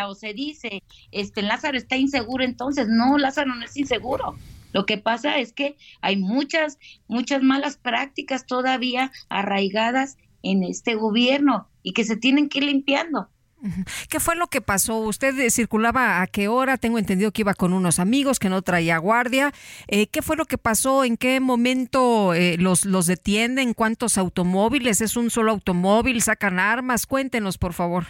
o 0.06 0.15
se 0.15 0.34
dice, 0.34 0.84
este 1.11 1.41
Lázaro 1.41 1.77
está 1.77 1.98
inseguro, 1.98 2.44
entonces 2.44 2.88
no, 2.88 3.18
Lázaro 3.18 3.56
no 3.56 3.65
es 3.65 3.76
inseguro. 3.77 4.35
Lo 4.73 4.85
que 4.85 4.98
pasa 4.98 5.38
es 5.38 5.53
que 5.53 5.77
hay 6.02 6.18
muchas, 6.18 6.77
muchas 7.07 7.41
malas 7.41 7.77
prácticas 7.77 8.45
todavía 8.45 9.11
arraigadas 9.30 10.18
en 10.44 10.64
este 10.64 10.95
gobierno 10.95 11.68
y 11.84 11.94
que 11.94 12.03
se 12.03 12.18
tienen 12.18 12.49
que 12.49 12.60
ir 12.60 12.65
limpiando. 12.65 13.30
¿Qué 14.10 14.19
fue 14.19 14.35
lo 14.35 14.48
que 14.48 14.61
pasó? 14.61 14.98
¿Usted 14.98 15.38
eh, 15.39 15.52
circulaba 15.52 16.22
a 16.22 16.27
qué 16.27 16.48
hora? 16.48 16.77
Tengo 16.77 16.98
entendido 16.99 17.31
que 17.31 17.41
iba 17.41 17.53
con 17.53 17.73
unos 17.73 17.99
amigos, 17.99 18.39
que 18.39 18.49
no 18.49 18.61
traía 18.61 18.98
guardia. 18.98 19.53
Eh, 19.88 20.07
¿Qué 20.07 20.22
fue 20.22 20.35
lo 20.35 20.45
que 20.45 20.57
pasó? 20.57 21.03
¿En 21.03 21.18
qué 21.18 21.39
momento 21.39 22.34
eh, 22.34 22.57
los, 22.57 22.85
los 22.85 23.07
detienen? 23.07 23.73
¿Cuántos 23.73 24.18
automóviles? 24.18 25.02
¿Es 25.02 25.18
un 25.18 25.30
solo 25.30 25.52
automóvil? 25.52 26.22
¿Sacan 26.22 26.60
armas? 26.60 27.06
Cuéntenos, 27.06 27.57
por 27.57 27.73
favor. 27.73 28.06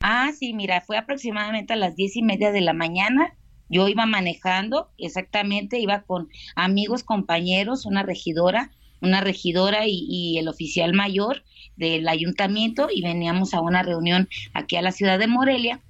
Ah, 0.00 0.30
sí, 0.36 0.54
mira, 0.54 0.80
fue 0.80 0.96
aproximadamente 0.96 1.74
a 1.74 1.76
las 1.76 1.94
diez 1.94 2.16
y 2.16 2.22
media 2.22 2.52
de 2.52 2.62
la 2.62 2.72
mañana. 2.72 3.34
Yo 3.68 3.86
iba 3.86 4.06
manejando, 4.06 4.90
exactamente, 4.98 5.78
iba 5.78 6.02
con 6.02 6.28
amigos, 6.56 7.04
compañeros, 7.04 7.86
una 7.86 8.02
regidora, 8.02 8.72
una 9.00 9.20
regidora 9.20 9.86
y, 9.86 10.38
el 10.38 10.48
oficial 10.48 10.92
mayor 10.92 11.44
del 11.80 12.06
ayuntamiento 12.08 12.88
y 12.94 13.00
veníamos 13.02 13.54
a 13.54 13.60
una 13.60 13.82
reunión 13.82 14.28
aquí 14.52 14.76
a 14.76 14.82
la 14.82 14.92
ciudad 14.92 15.18
de 15.18 15.26
Morelia. 15.26 15.80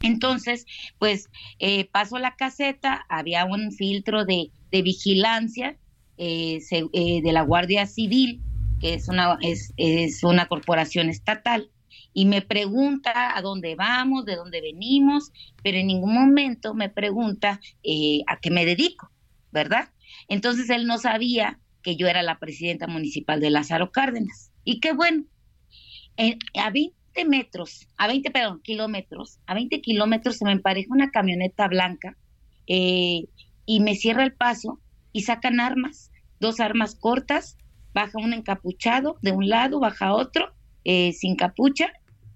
Entonces, 0.00 0.64
pues 0.98 1.28
eh, 1.58 1.84
paso 1.84 2.18
la 2.18 2.34
caseta, 2.34 3.04
había 3.08 3.44
un 3.44 3.70
filtro 3.72 4.24
de, 4.24 4.50
vigilancia 4.70 5.76
eh, 6.16 6.60
eh, 6.70 7.22
de 7.22 7.32
la 7.32 7.42
Guardia 7.42 7.86
Civil, 7.86 8.40
que 8.80 8.94
es 8.94 9.08
una, 9.08 9.38
es, 9.42 9.74
es 9.76 10.24
una 10.24 10.46
corporación 10.46 11.10
estatal, 11.10 11.70
y 12.14 12.24
me 12.24 12.40
pregunta 12.42 13.36
a 13.36 13.42
dónde 13.42 13.74
vamos, 13.74 14.24
de 14.24 14.36
dónde 14.36 14.60
venimos, 14.62 15.30
pero 15.62 15.76
en 15.76 15.88
ningún 15.88 16.14
momento 16.14 16.74
me 16.74 16.88
pregunta 16.88 17.60
a 18.26 18.40
qué 18.40 18.50
me 18.50 18.64
dedico, 18.64 19.10
¿verdad? 19.52 19.90
Entonces 20.28 20.70
él 20.70 20.86
no 20.86 20.98
sabía 20.98 21.58
que 21.82 21.96
yo 21.96 22.08
era 22.08 22.22
la 22.22 22.38
presidenta 22.38 22.86
municipal 22.86 23.40
de 23.40 23.50
Lázaro 23.50 23.92
Cárdenas. 23.92 24.47
Y 24.68 24.80
qué 24.80 24.92
bueno, 24.92 25.24
a 26.62 26.70
20 26.70 27.24
metros, 27.24 27.88
a 27.96 28.06
20, 28.06 28.30
perdón, 28.30 28.60
kilómetros, 28.62 29.38
a 29.46 29.54
20 29.54 29.80
kilómetros 29.80 30.36
se 30.36 30.44
me 30.44 30.52
empareja 30.52 30.92
una 30.92 31.10
camioneta 31.10 31.68
blanca 31.68 32.18
eh, 32.66 33.28
y 33.64 33.80
me 33.80 33.94
cierra 33.94 34.24
el 34.24 34.34
paso 34.34 34.78
y 35.10 35.22
sacan 35.22 35.58
armas, 35.58 36.10
dos 36.38 36.60
armas 36.60 36.96
cortas, 36.96 37.56
baja 37.94 38.18
un 38.18 38.34
encapuchado 38.34 39.16
de 39.22 39.32
un 39.32 39.48
lado, 39.48 39.80
baja 39.80 40.12
otro, 40.12 40.52
eh, 40.84 41.14
sin 41.14 41.34
capucha, 41.34 41.90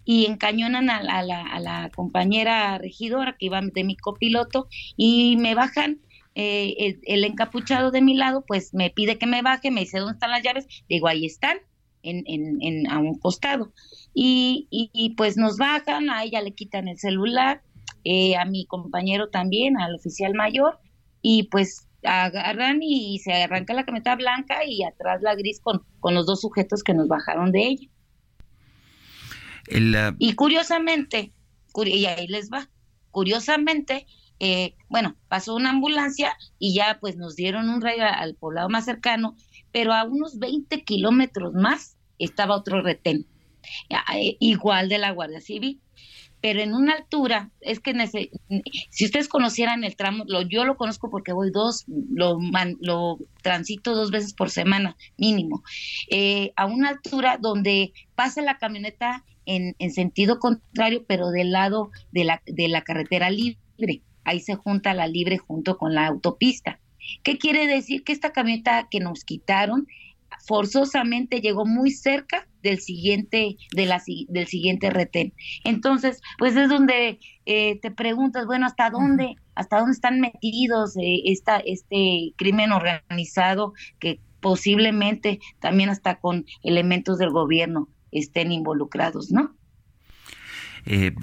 y 0.06 0.24
encañonan 0.24 0.88
a 0.88 1.02
la, 1.02 1.90
compañera 1.94 2.78
regidora 2.78 3.36
que 3.38 3.44
iba 3.44 3.60
de 3.60 3.84
mi 3.84 3.98
copiloto 3.98 4.68
y 4.96 5.36
me 5.36 5.54
bajan 5.54 6.00
eh, 6.34 6.96
el, 7.04 7.24
encapuchado 7.24 7.90
de 7.90 8.00
mi 8.00 8.14
lado, 8.14 8.42
pues 8.48 8.72
me 8.72 8.88
pide 8.88 9.18
que 9.18 9.26
me 9.26 9.42
baje, 9.42 9.70
me 9.70 9.82
dice 9.82 9.98
dónde 9.98 10.14
están 10.14 10.30
las 10.30 10.42
llaves, 10.42 10.66
digo 10.88 11.08
ahí 11.08 11.26
están, 11.26 11.58
en, 12.02 12.24
en, 12.26 12.90
a 12.90 12.98
un 12.98 13.18
costado. 13.18 13.72
Y, 14.14 14.68
y, 14.70 15.14
pues 15.16 15.36
nos 15.36 15.56
bajan, 15.56 16.10
a 16.10 16.24
ella 16.24 16.42
le 16.42 16.54
quitan 16.54 16.88
el 16.88 16.98
celular, 16.98 17.62
eh, 18.04 18.36
a 18.36 18.44
mi 18.44 18.66
compañero 18.66 19.28
también, 19.28 19.78
al 19.80 19.94
oficial 19.94 20.34
mayor, 20.34 20.78
y 21.22 21.44
pues 21.44 21.88
agarran 22.02 22.80
y, 22.82 23.18
se 23.20 23.32
arranca 23.32 23.74
la 23.74 23.84
camioneta 23.84 24.16
blanca 24.16 24.64
y 24.66 24.82
atrás 24.82 25.22
la 25.22 25.34
gris 25.34 25.60
con, 25.60 25.84
con 26.00 26.14
los 26.14 26.26
dos 26.26 26.40
sujetos 26.40 26.82
que 26.82 26.94
nos 26.94 27.08
bajaron 27.08 27.52
de 27.52 27.66
ella. 27.66 27.88
Uh, 29.70 30.14
y 30.18 30.34
curiosamente, 30.34 31.32
y 31.84 32.04
ahí 32.06 32.26
les 32.26 32.50
va, 32.50 32.68
curiosamente, 33.10 34.06
eh, 34.40 34.74
bueno, 34.88 35.16
pasó 35.28 35.54
una 35.54 35.70
ambulancia 35.70 36.36
y 36.58 36.74
ya 36.74 36.98
pues 37.00 37.16
nos 37.16 37.36
dieron 37.36 37.68
un 37.68 37.80
rayo 37.80 38.02
al 38.04 38.34
poblado 38.34 38.68
más 38.68 38.84
cercano, 38.84 39.36
pero 39.72 39.92
a 39.92 40.04
unos 40.04 40.38
20 40.38 40.82
kilómetros 40.84 41.54
más 41.54 41.96
estaba 42.18 42.56
otro 42.56 42.82
retén, 42.82 43.26
eh, 43.90 44.36
igual 44.38 44.88
de 44.88 44.98
la 44.98 45.12
Guardia 45.12 45.40
Civil. 45.40 45.80
Pero 46.40 46.60
en 46.60 46.74
una 46.74 46.94
altura, 46.94 47.52
es 47.60 47.78
que 47.78 47.94
si 48.90 49.04
ustedes 49.04 49.28
conocieran 49.28 49.84
el 49.84 49.94
tramo, 49.94 50.24
yo 50.48 50.64
lo 50.64 50.76
conozco 50.76 51.08
porque 51.08 51.32
voy 51.32 51.52
dos, 51.52 51.84
lo, 51.86 52.36
lo 52.80 53.18
transito 53.42 53.94
dos 53.94 54.10
veces 54.10 54.34
por 54.34 54.50
semana, 54.50 54.96
mínimo, 55.16 55.62
eh, 56.10 56.52
a 56.56 56.66
una 56.66 56.88
altura 56.88 57.38
donde 57.40 57.92
pasa 58.16 58.42
la 58.42 58.58
camioneta 58.58 59.24
en, 59.46 59.76
en, 59.78 59.92
sentido 59.92 60.40
contrario, 60.40 61.04
pero 61.06 61.30
del 61.30 61.52
lado 61.52 61.92
de 62.10 62.24
la, 62.24 62.42
de 62.44 62.66
la 62.66 62.82
carretera 62.82 63.30
libre 63.30 64.02
ahí 64.24 64.40
se 64.40 64.54
junta 64.54 64.94
la 64.94 65.06
libre 65.06 65.38
junto 65.38 65.76
con 65.76 65.94
la 65.94 66.06
autopista. 66.06 66.78
¿Qué 67.22 67.38
quiere 67.38 67.66
decir? 67.66 68.04
Que 68.04 68.12
esta 68.12 68.32
camioneta 68.32 68.88
que 68.90 69.00
nos 69.00 69.24
quitaron 69.24 69.86
forzosamente 70.46 71.40
llegó 71.40 71.66
muy 71.66 71.90
cerca 71.90 72.48
del 72.62 72.80
siguiente 72.80 73.56
de 73.74 73.86
la, 73.86 74.02
del 74.28 74.46
siguiente 74.46 74.90
retén. 74.90 75.34
Entonces, 75.64 76.20
pues 76.38 76.56
es 76.56 76.68
donde 76.68 77.18
eh, 77.46 77.78
te 77.80 77.90
preguntas, 77.90 78.46
bueno, 78.46 78.66
¿hasta 78.66 78.90
dónde 78.90 79.36
hasta 79.54 79.78
dónde 79.78 79.92
están 79.92 80.20
metidos 80.20 80.96
eh, 80.96 81.22
esta, 81.26 81.58
este 81.58 82.32
crimen 82.36 82.72
organizado 82.72 83.74
que 83.98 84.20
posiblemente 84.40 85.40
también 85.60 85.90
hasta 85.90 86.18
con 86.20 86.46
elementos 86.62 87.18
del 87.18 87.30
gobierno 87.30 87.88
estén 88.10 88.52
involucrados, 88.52 89.30
¿no? 89.30 89.54
Eh, 90.86 91.14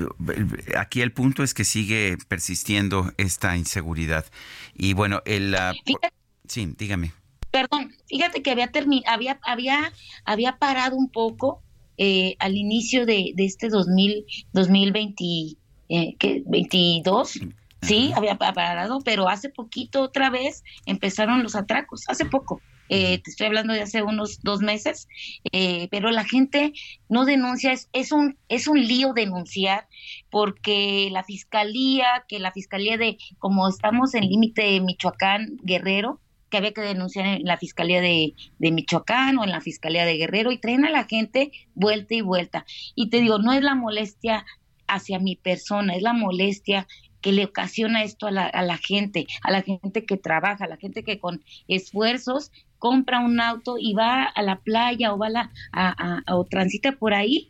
aquí 0.77 1.02
el 1.02 1.11
punto 1.11 1.44
es 1.44 1.53
que 1.53 1.65
sigue 1.65 2.18
persistiendo 2.27 3.11
esta 3.18 3.57
inseguridad. 3.57 4.26
Y 4.73 4.94
bueno, 4.94 5.22
el... 5.26 5.56
sí, 6.48 6.73
dígame. 6.77 7.14
Perdón, 7.52 7.95
fíjate 8.07 8.41
que 8.41 8.52
había, 8.52 8.72
había, 9.07 9.40
había, 9.44 9.94
había 10.23 10.57
parado 10.57 10.95
un 10.95 11.10
poco 11.10 11.64
eh, 11.98 12.36
al 12.40 12.56
inicio 12.56 13.06
de, 13.06 13.34
de 13.36 13.45
este 13.45 13.69
2000, 13.69 14.26
2020, 14.53 15.23
eh, 15.90 16.15
¿qué? 16.18 16.44
22. 16.45 17.40
Sí, 17.81 18.11
había 18.15 18.38
parado, 18.38 18.99
pero 19.03 19.30
hace 19.30 19.49
poquito 19.49 20.02
otra 20.02 20.30
vez 20.30 20.64
empezaron 20.86 21.44
los 21.44 21.56
atracos, 21.56 22.03
hace 22.07 22.26
poco. 22.26 22.61
Eh, 22.89 23.19
te 23.19 23.29
estoy 23.29 23.47
hablando 23.47 23.73
de 23.73 23.81
hace 23.81 24.01
unos 24.01 24.41
dos 24.41 24.61
meses, 24.61 25.07
eh, 25.51 25.87
pero 25.91 26.09
la 26.11 26.25
gente 26.25 26.73
no 27.07 27.25
denuncia, 27.25 27.71
es, 27.71 27.87
es, 27.93 28.11
un, 28.11 28.37
es 28.49 28.67
un 28.67 28.79
lío 28.85 29.13
denunciar 29.13 29.87
porque 30.29 31.09
la 31.11 31.23
fiscalía, 31.23 32.25
que 32.27 32.39
la 32.39 32.51
fiscalía 32.51 32.97
de, 32.97 33.17
como 33.37 33.67
estamos 33.67 34.15
en 34.15 34.27
límite 34.27 34.63
de 34.63 34.81
Michoacán, 34.81 35.57
Guerrero, 35.63 36.19
que 36.49 36.57
había 36.57 36.73
que 36.73 36.81
denunciar 36.81 37.27
en 37.27 37.43
la 37.43 37.57
fiscalía 37.57 38.01
de, 38.01 38.33
de, 38.57 38.71
Michoacán 38.71 39.37
o 39.37 39.43
en 39.43 39.51
la 39.51 39.61
fiscalía 39.61 40.05
de 40.05 40.17
Guerrero 40.17 40.51
y 40.51 40.57
traen 40.57 40.83
a 40.83 40.89
la 40.89 41.05
gente 41.05 41.51
vuelta 41.75 42.15
y 42.15 42.21
vuelta. 42.21 42.65
Y 42.95 43.09
te 43.09 43.21
digo, 43.21 43.37
no 43.37 43.53
es 43.53 43.61
la 43.61 43.75
molestia 43.75 44.45
hacia 44.87 45.19
mi 45.19 45.35
persona, 45.35 45.95
es 45.95 46.01
la 46.01 46.13
molestia 46.13 46.87
que 47.21 47.31
le 47.31 47.45
ocasiona 47.45 48.03
esto 48.03 48.27
a 48.27 48.31
la, 48.31 48.45
a 48.45 48.61
la 48.61 48.77
gente, 48.77 49.27
a 49.43 49.51
la 49.51 49.61
gente 49.61 50.05
que 50.05 50.17
trabaja, 50.17 50.65
a 50.65 50.67
la 50.69 50.77
gente 50.77 51.03
que 51.03 51.19
con 51.19 51.43
esfuerzos 51.67 52.51
compra 52.77 53.19
un 53.19 53.39
auto 53.41 53.75
y 53.77 53.93
va 53.93 54.23
a 54.23 54.41
la 54.41 54.59
playa 54.59 55.13
o 55.13 55.17
va 55.17 55.27
a, 55.27 55.29
la, 55.29 55.51
a, 55.73 56.23
o 56.35 56.45
transita 56.45 56.93
por 56.93 57.13
ahí 57.13 57.49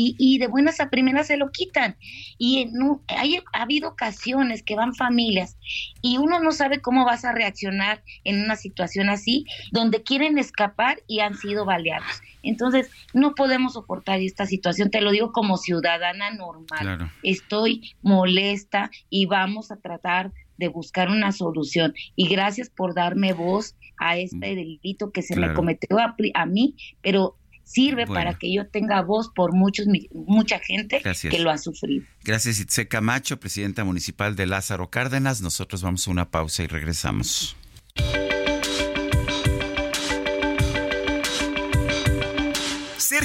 y, 0.00 0.14
y, 0.16 0.38
de 0.38 0.46
buenas 0.46 0.78
a 0.78 0.90
primeras 0.90 1.26
se 1.26 1.36
lo 1.36 1.50
quitan. 1.50 1.96
Y 2.38 2.66
no, 2.66 3.02
hay, 3.08 3.38
ha 3.52 3.62
habido 3.62 3.88
ocasiones 3.88 4.62
que 4.62 4.76
van 4.76 4.94
familias 4.94 5.56
y 6.02 6.18
uno 6.18 6.38
no 6.38 6.52
sabe 6.52 6.80
cómo 6.80 7.04
vas 7.04 7.24
a 7.24 7.32
reaccionar 7.32 8.04
en 8.22 8.40
una 8.40 8.54
situación 8.54 9.08
así, 9.08 9.44
donde 9.72 10.04
quieren 10.04 10.38
escapar 10.38 10.98
y 11.08 11.18
han 11.18 11.34
sido 11.34 11.64
baleados. 11.64 12.22
Entonces, 12.44 12.92
no 13.12 13.34
podemos 13.34 13.72
soportar 13.72 14.20
esta 14.20 14.46
situación, 14.46 14.90
te 14.90 15.00
lo 15.00 15.10
digo 15.10 15.32
como 15.32 15.56
ciudadana 15.56 16.30
normal. 16.30 17.10
Estoy 17.24 17.96
molesta 18.00 18.92
y 19.10 19.26
vamos 19.26 19.72
a 19.72 19.80
tratar 19.80 20.30
de 20.58 20.68
buscar 20.68 21.08
una 21.08 21.32
solución. 21.32 21.92
Y 22.14 22.28
gracias 22.28 22.70
por 22.70 22.94
darme 22.94 23.32
voz 23.32 23.74
a 23.98 24.16
este 24.16 24.36
mm. 24.52 24.54
delito 24.54 25.10
que 25.10 25.22
se 25.22 25.34
me 25.34 25.52
cometió 25.54 25.98
a, 25.98 26.14
a, 26.34 26.46
mí, 26.46 26.76
pero 27.02 27.36
sirve 27.68 28.06
para 28.06 28.34
que 28.34 28.52
yo 28.52 28.66
tenga 28.66 29.02
voz 29.02 29.30
por 29.34 29.54
muchos 29.54 29.86
mucha 30.12 30.58
gente 30.58 31.02
que 31.02 31.38
lo 31.38 31.50
ha 31.50 31.58
sufrido. 31.58 32.06
Gracias 32.24 32.60
Itze 32.60 32.88
Camacho, 32.88 33.38
presidenta 33.38 33.84
municipal 33.84 34.36
de 34.36 34.46
Lázaro 34.46 34.90
Cárdenas. 34.90 35.42
Nosotros 35.42 35.82
vamos 35.82 36.08
a 36.08 36.10
una 36.10 36.30
pausa 36.30 36.62
y 36.62 36.66
regresamos. 36.66 37.56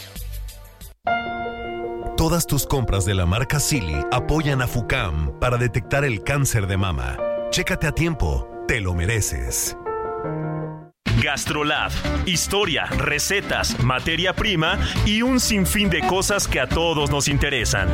Todas 2.17 2.47
tus 2.47 2.67
compras 2.67 3.05
de 3.05 3.15
la 3.15 3.27
marca 3.27 3.59
Silly 3.59 3.97
apoyan 4.13 4.61
a 4.63 4.67
FUCAM 4.67 5.39
para 5.41 5.57
detectar 5.57 6.05
el 6.05 6.23
cáncer 6.23 6.67
de 6.67 6.77
mama. 6.77 7.17
Chécate 7.51 7.87
a 7.87 7.93
tiempo, 7.93 8.49
te 8.69 8.81
lo 8.81 8.95
mereces. 8.95 9.77
Gastrolab. 11.23 11.91
Historia, 12.27 12.87
recetas, 12.87 13.83
materia 13.83 14.35
prima 14.35 14.79
y 15.05 15.23
un 15.23 15.41
sinfín 15.41 15.91
de 15.91 16.01
cosas 16.07 16.47
que 16.47 16.61
a 16.61 16.67
todos 16.67 17.11
nos 17.11 17.29
interesan. 17.29 17.89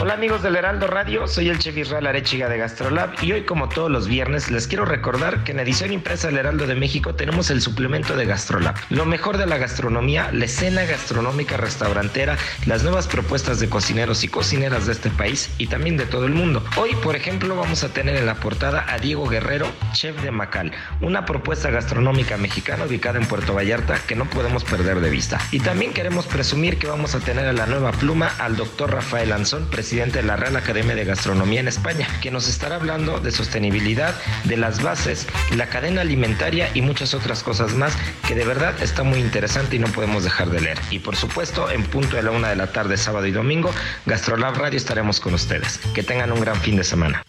Hola 0.00 0.14
amigos 0.14 0.44
del 0.44 0.54
Heraldo 0.54 0.86
Radio, 0.86 1.26
soy 1.26 1.48
el 1.48 1.58
chef 1.58 1.76
Israel 1.76 2.06
Arechiga 2.06 2.48
de 2.48 2.56
Gastrolab 2.56 3.14
y 3.20 3.32
hoy 3.32 3.42
como 3.42 3.68
todos 3.68 3.90
los 3.90 4.06
viernes 4.06 4.48
les 4.48 4.68
quiero 4.68 4.84
recordar 4.84 5.42
que 5.42 5.50
en 5.50 5.58
edición 5.58 5.92
impresa 5.92 6.28
del 6.28 6.38
Heraldo 6.38 6.68
de 6.68 6.76
México 6.76 7.16
tenemos 7.16 7.50
el 7.50 7.60
suplemento 7.60 8.14
de 8.14 8.24
Gastrolab. 8.24 8.76
Lo 8.90 9.06
mejor 9.06 9.38
de 9.38 9.46
la 9.46 9.58
gastronomía, 9.58 10.30
la 10.32 10.44
escena 10.44 10.84
gastronómica 10.84 11.56
restaurantera, 11.56 12.38
las 12.66 12.84
nuevas 12.84 13.08
propuestas 13.08 13.58
de 13.58 13.68
cocineros 13.68 14.22
y 14.22 14.28
cocineras 14.28 14.86
de 14.86 14.92
este 14.92 15.10
país 15.10 15.50
y 15.58 15.66
también 15.66 15.96
de 15.96 16.06
todo 16.06 16.26
el 16.26 16.32
mundo. 16.32 16.62
Hoy, 16.76 16.94
por 17.02 17.16
ejemplo, 17.16 17.56
vamos 17.56 17.82
a 17.82 17.88
tener 17.88 18.14
en 18.14 18.26
la 18.26 18.36
portada 18.36 18.86
a 18.88 19.00
Diego 19.00 19.26
Guerrero, 19.26 19.66
chef 19.94 20.22
de 20.22 20.30
Macal, 20.30 20.70
una 21.00 21.24
propuesta 21.24 21.70
gastronómica 21.70 22.36
mexicana 22.36 22.84
ubicada 22.84 23.18
en 23.18 23.26
Puerto 23.26 23.52
Vallarta 23.52 23.98
que 24.06 24.14
no 24.14 24.26
podemos 24.26 24.62
perder 24.62 25.00
de 25.00 25.10
vista. 25.10 25.40
Y 25.50 25.58
también 25.58 25.92
queremos 25.92 26.26
presumir 26.26 26.78
que 26.78 26.86
vamos 26.86 27.16
a 27.16 27.18
tener 27.18 27.46
a 27.46 27.52
la 27.52 27.66
nueva 27.66 27.90
pluma 27.90 28.30
al 28.38 28.54
doctor 28.54 28.92
Rafael 28.92 29.32
Anzón, 29.32 29.66
presidente 29.68 29.87
de 29.88 30.22
la 30.22 30.36
Real 30.36 30.54
Academia 30.54 30.94
de 30.94 31.06
Gastronomía 31.06 31.60
en 31.60 31.68
España, 31.68 32.06
que 32.20 32.30
nos 32.30 32.46
estará 32.46 32.76
hablando 32.76 33.20
de 33.20 33.30
sostenibilidad, 33.30 34.14
de 34.44 34.58
las 34.58 34.82
bases, 34.82 35.26
la 35.56 35.68
cadena 35.68 36.02
alimentaria 36.02 36.68
y 36.74 36.82
muchas 36.82 37.14
otras 37.14 37.42
cosas 37.42 37.72
más 37.72 37.96
que 38.26 38.34
de 38.34 38.44
verdad 38.44 38.74
está 38.82 39.02
muy 39.02 39.18
interesante 39.18 39.76
y 39.76 39.78
no 39.78 39.86
podemos 39.86 40.24
dejar 40.24 40.50
de 40.50 40.60
leer. 40.60 40.78
Y 40.90 40.98
por 40.98 41.16
supuesto, 41.16 41.70
en 41.70 41.84
punto 41.84 42.16
de 42.16 42.22
la 42.22 42.32
una 42.32 42.50
de 42.50 42.56
la 42.56 42.70
tarde, 42.70 42.98
sábado 42.98 43.26
y 43.26 43.32
domingo, 43.32 43.72
Gastrolab 44.04 44.58
Radio 44.58 44.76
estaremos 44.76 45.20
con 45.20 45.32
ustedes. 45.32 45.80
Que 45.94 46.02
tengan 46.02 46.32
un 46.32 46.40
gran 46.42 46.60
fin 46.60 46.76
de 46.76 46.84
semana. 46.84 47.24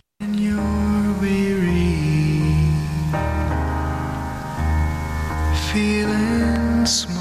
Small 6.86 7.19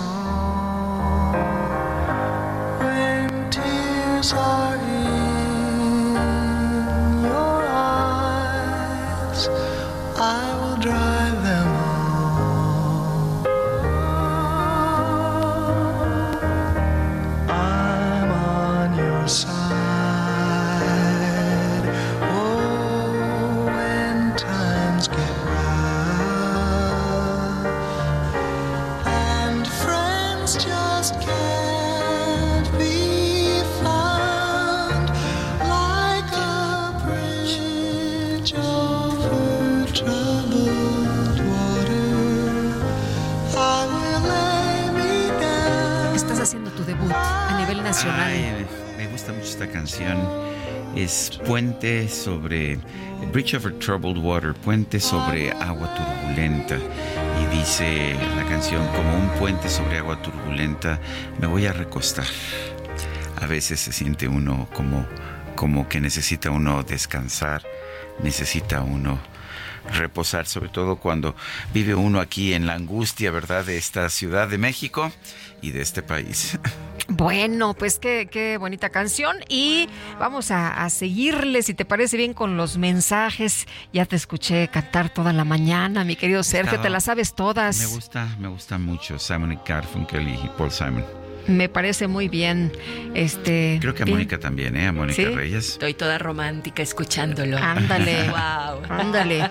Ay, 48.07 48.65
me 48.97 49.09
gusta 49.09 49.33
mucho 49.33 49.47
esta 49.47 49.66
canción. 49.66 50.16
Es 50.95 51.41
Puente 51.45 52.09
sobre 52.09 52.79
Bridge 53.33 53.55
over 53.55 53.77
Troubled 53.81 54.19
Water, 54.19 54.55
Puente 54.55 55.01
sobre 55.01 55.51
agua 55.51 55.93
turbulenta. 55.97 56.77
Y 56.77 57.57
dice 57.57 58.15
la 58.37 58.45
canción, 58.45 58.87
como 58.95 59.16
un 59.16 59.29
puente 59.39 59.69
sobre 59.69 59.99
agua 59.99 60.23
turbulenta, 60.23 61.01
me 61.41 61.49
voy 61.49 61.66
a 61.66 61.73
recostar. 61.73 62.27
A 63.41 63.47
veces 63.47 63.81
se 63.81 63.93
siente 63.93 64.29
uno 64.29 64.69
como, 64.75 65.05
como 65.57 65.89
que 65.89 66.01
necesita 66.01 66.51
uno 66.53 66.85
descansar, 66.85 67.65
necesita 68.23 68.83
uno 68.83 69.19
reposar, 69.93 70.47
sobre 70.47 70.69
todo 70.69 70.97
cuando 70.97 71.35
vive 71.75 71.97
uno 71.97 72.20
aquí 72.20 72.55
en 72.55 72.66
la 72.66 72.75
angustia, 72.75 73.33
¿verdad?, 73.33 73.65
de 73.65 73.77
esta 73.77 74.09
Ciudad 74.09 74.47
de 74.47 74.59
México 74.59 75.11
y 75.62 75.73
de 75.73 75.81
este 75.81 76.03
país. 76.03 76.59
Bueno, 77.10 77.72
pues 77.74 77.98
qué, 77.98 78.28
qué 78.30 78.59
bonita 78.59 78.90
canción 78.90 79.36
y 79.48 79.89
vamos 80.20 80.51
a, 80.51 80.85
a 80.85 80.90
seguirle, 80.90 81.62
si 81.62 81.72
te 81.72 81.85
parece 81.86 82.16
bien, 82.18 82.35
con 82.35 82.56
los 82.59 82.76
mensajes. 82.76 83.66
Ya 83.94 84.05
te 84.05 84.14
escuché 84.16 84.68
cantar 84.68 85.09
toda 85.12 85.32
la 85.32 85.44
mañana, 85.44 86.05
mi 86.05 86.16
querido 86.16 86.43
Sergio, 86.43 86.66
Estaba- 86.72 86.82
te 86.82 86.90
las 86.90 87.05
sabes 87.05 87.35
todas. 87.35 87.78
Me 87.78 87.86
gusta, 87.86 88.28
me 88.39 88.48
gusta 88.48 88.76
mucho 88.78 89.18
Simon 89.18 89.52
y 89.52 89.59
Garfunkel 89.66 90.28
y 90.28 90.51
Paul 90.59 90.70
Simon. 90.70 91.05
Me 91.49 91.69
parece 91.69 92.07
muy 92.07 92.29
bien. 92.29 92.70
Este, 93.15 93.79
Creo 93.81 93.95
que 93.95 94.03
a 94.03 94.05
bien. 94.05 94.19
Mónica 94.19 94.39
también, 94.39 94.77
¿eh? 94.77 94.87
A 94.87 94.93
Mónica 94.93 95.16
¿Sí? 95.16 95.25
Reyes. 95.25 95.70
Estoy 95.70 95.95
toda 95.95 96.19
romántica 96.19 96.83
escuchándolo. 96.83 97.59
Ándale. 97.59 98.23
wow. 98.29 98.83
Ándale, 98.89 99.49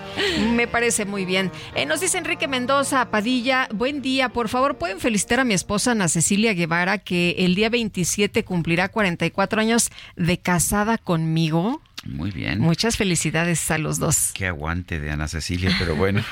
me 0.54 0.66
parece 0.66 1.04
muy 1.04 1.24
bien. 1.24 1.50
Eh, 1.74 1.86
nos 1.86 2.00
dice 2.00 2.18
Enrique 2.18 2.48
Mendoza 2.48 3.10
Padilla, 3.10 3.68
buen 3.74 4.00
día, 4.00 4.28
por 4.28 4.48
favor, 4.48 4.78
¿pueden 4.78 5.00
felicitar 5.00 5.40
a 5.40 5.44
mi 5.44 5.54
esposa 5.54 5.92
Ana 5.92 6.08
Cecilia 6.08 6.54
Guevara 6.54 6.98
que 6.98 7.36
el 7.38 7.54
día 7.54 7.68
27 7.68 8.44
cumplirá 8.44 8.88
44 8.88 9.60
años 9.60 9.90
de 10.16 10.38
casada 10.38 10.98
conmigo? 10.98 11.82
Muy 12.04 12.30
bien. 12.30 12.60
Muchas 12.60 12.96
felicidades 12.96 13.70
a 13.70 13.76
los 13.78 13.98
dos. 13.98 14.30
Qué 14.32 14.46
aguante 14.46 15.00
de 15.00 15.10
Ana 15.10 15.26
Cecilia, 15.28 15.74
pero 15.78 15.96
bueno. 15.96 16.22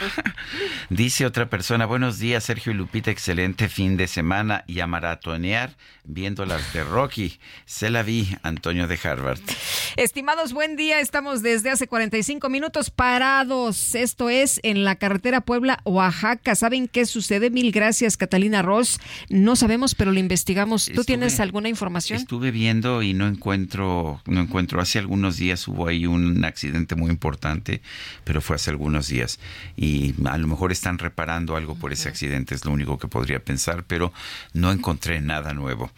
Dice 0.90 1.26
otra 1.26 1.50
persona, 1.50 1.86
buenos 1.86 2.18
días 2.18 2.44
Sergio 2.44 2.72
y 2.72 2.76
Lupita, 2.76 3.10
excelente 3.10 3.68
fin 3.68 3.96
de 3.96 4.06
semana 4.06 4.64
y 4.68 4.80
a 4.80 4.86
maratonear 4.86 5.76
viendo 6.04 6.46
las 6.46 6.72
de 6.72 6.84
Rocky. 6.84 7.40
Se 7.64 7.90
la 7.90 8.02
vi, 8.04 8.28
Antonio 8.42 8.86
de 8.86 8.98
Harvard. 9.02 9.40
Estimados, 9.96 10.52
buen 10.52 10.76
día. 10.76 11.00
Estamos 11.00 11.42
desde 11.42 11.70
hace 11.70 11.88
45 11.88 12.48
minutos 12.48 12.90
parados. 12.90 13.94
Esto 13.96 14.30
es 14.30 14.60
en 14.62 14.84
la 14.84 14.94
carretera 14.96 15.40
Puebla-Oaxaca. 15.40 16.54
¿Saben 16.54 16.86
qué 16.86 17.06
sucede? 17.06 17.50
Mil 17.50 17.72
gracias, 17.72 18.16
Catalina 18.16 18.62
Ross. 18.62 19.00
No 19.30 19.56
sabemos, 19.56 19.94
pero 19.96 20.12
lo 20.12 20.20
investigamos. 20.20 20.84
¿Tú 20.84 20.92
Estuve- 20.92 21.04
tienes 21.06 21.40
alguna 21.40 21.68
información? 21.68 22.20
Estuve 22.20 22.50
viendo 22.52 23.02
y 23.02 23.14
no 23.14 23.26
encuentro, 23.26 24.22
no 24.26 24.40
encuentro. 24.40 24.80
Hace 24.80 25.00
algunos 25.00 25.38
días 25.38 25.55
hubo 25.68 25.88
ahí 25.88 26.06
un 26.06 26.44
accidente 26.44 26.94
muy 26.94 27.10
importante, 27.10 27.80
pero 28.24 28.40
fue 28.40 28.56
hace 28.56 28.70
algunos 28.70 29.08
días. 29.08 29.38
Y 29.76 30.14
a 30.26 30.38
lo 30.38 30.46
mejor 30.46 30.72
están 30.72 30.98
reparando 30.98 31.56
algo 31.56 31.74
por 31.74 31.92
ese 31.92 32.08
accidente, 32.08 32.54
es 32.54 32.64
lo 32.64 32.72
único 32.72 32.98
que 32.98 33.08
podría 33.08 33.40
pensar, 33.40 33.84
pero 33.84 34.12
no 34.52 34.72
encontré 34.72 35.20
nada 35.20 35.54
nuevo. 35.54 35.90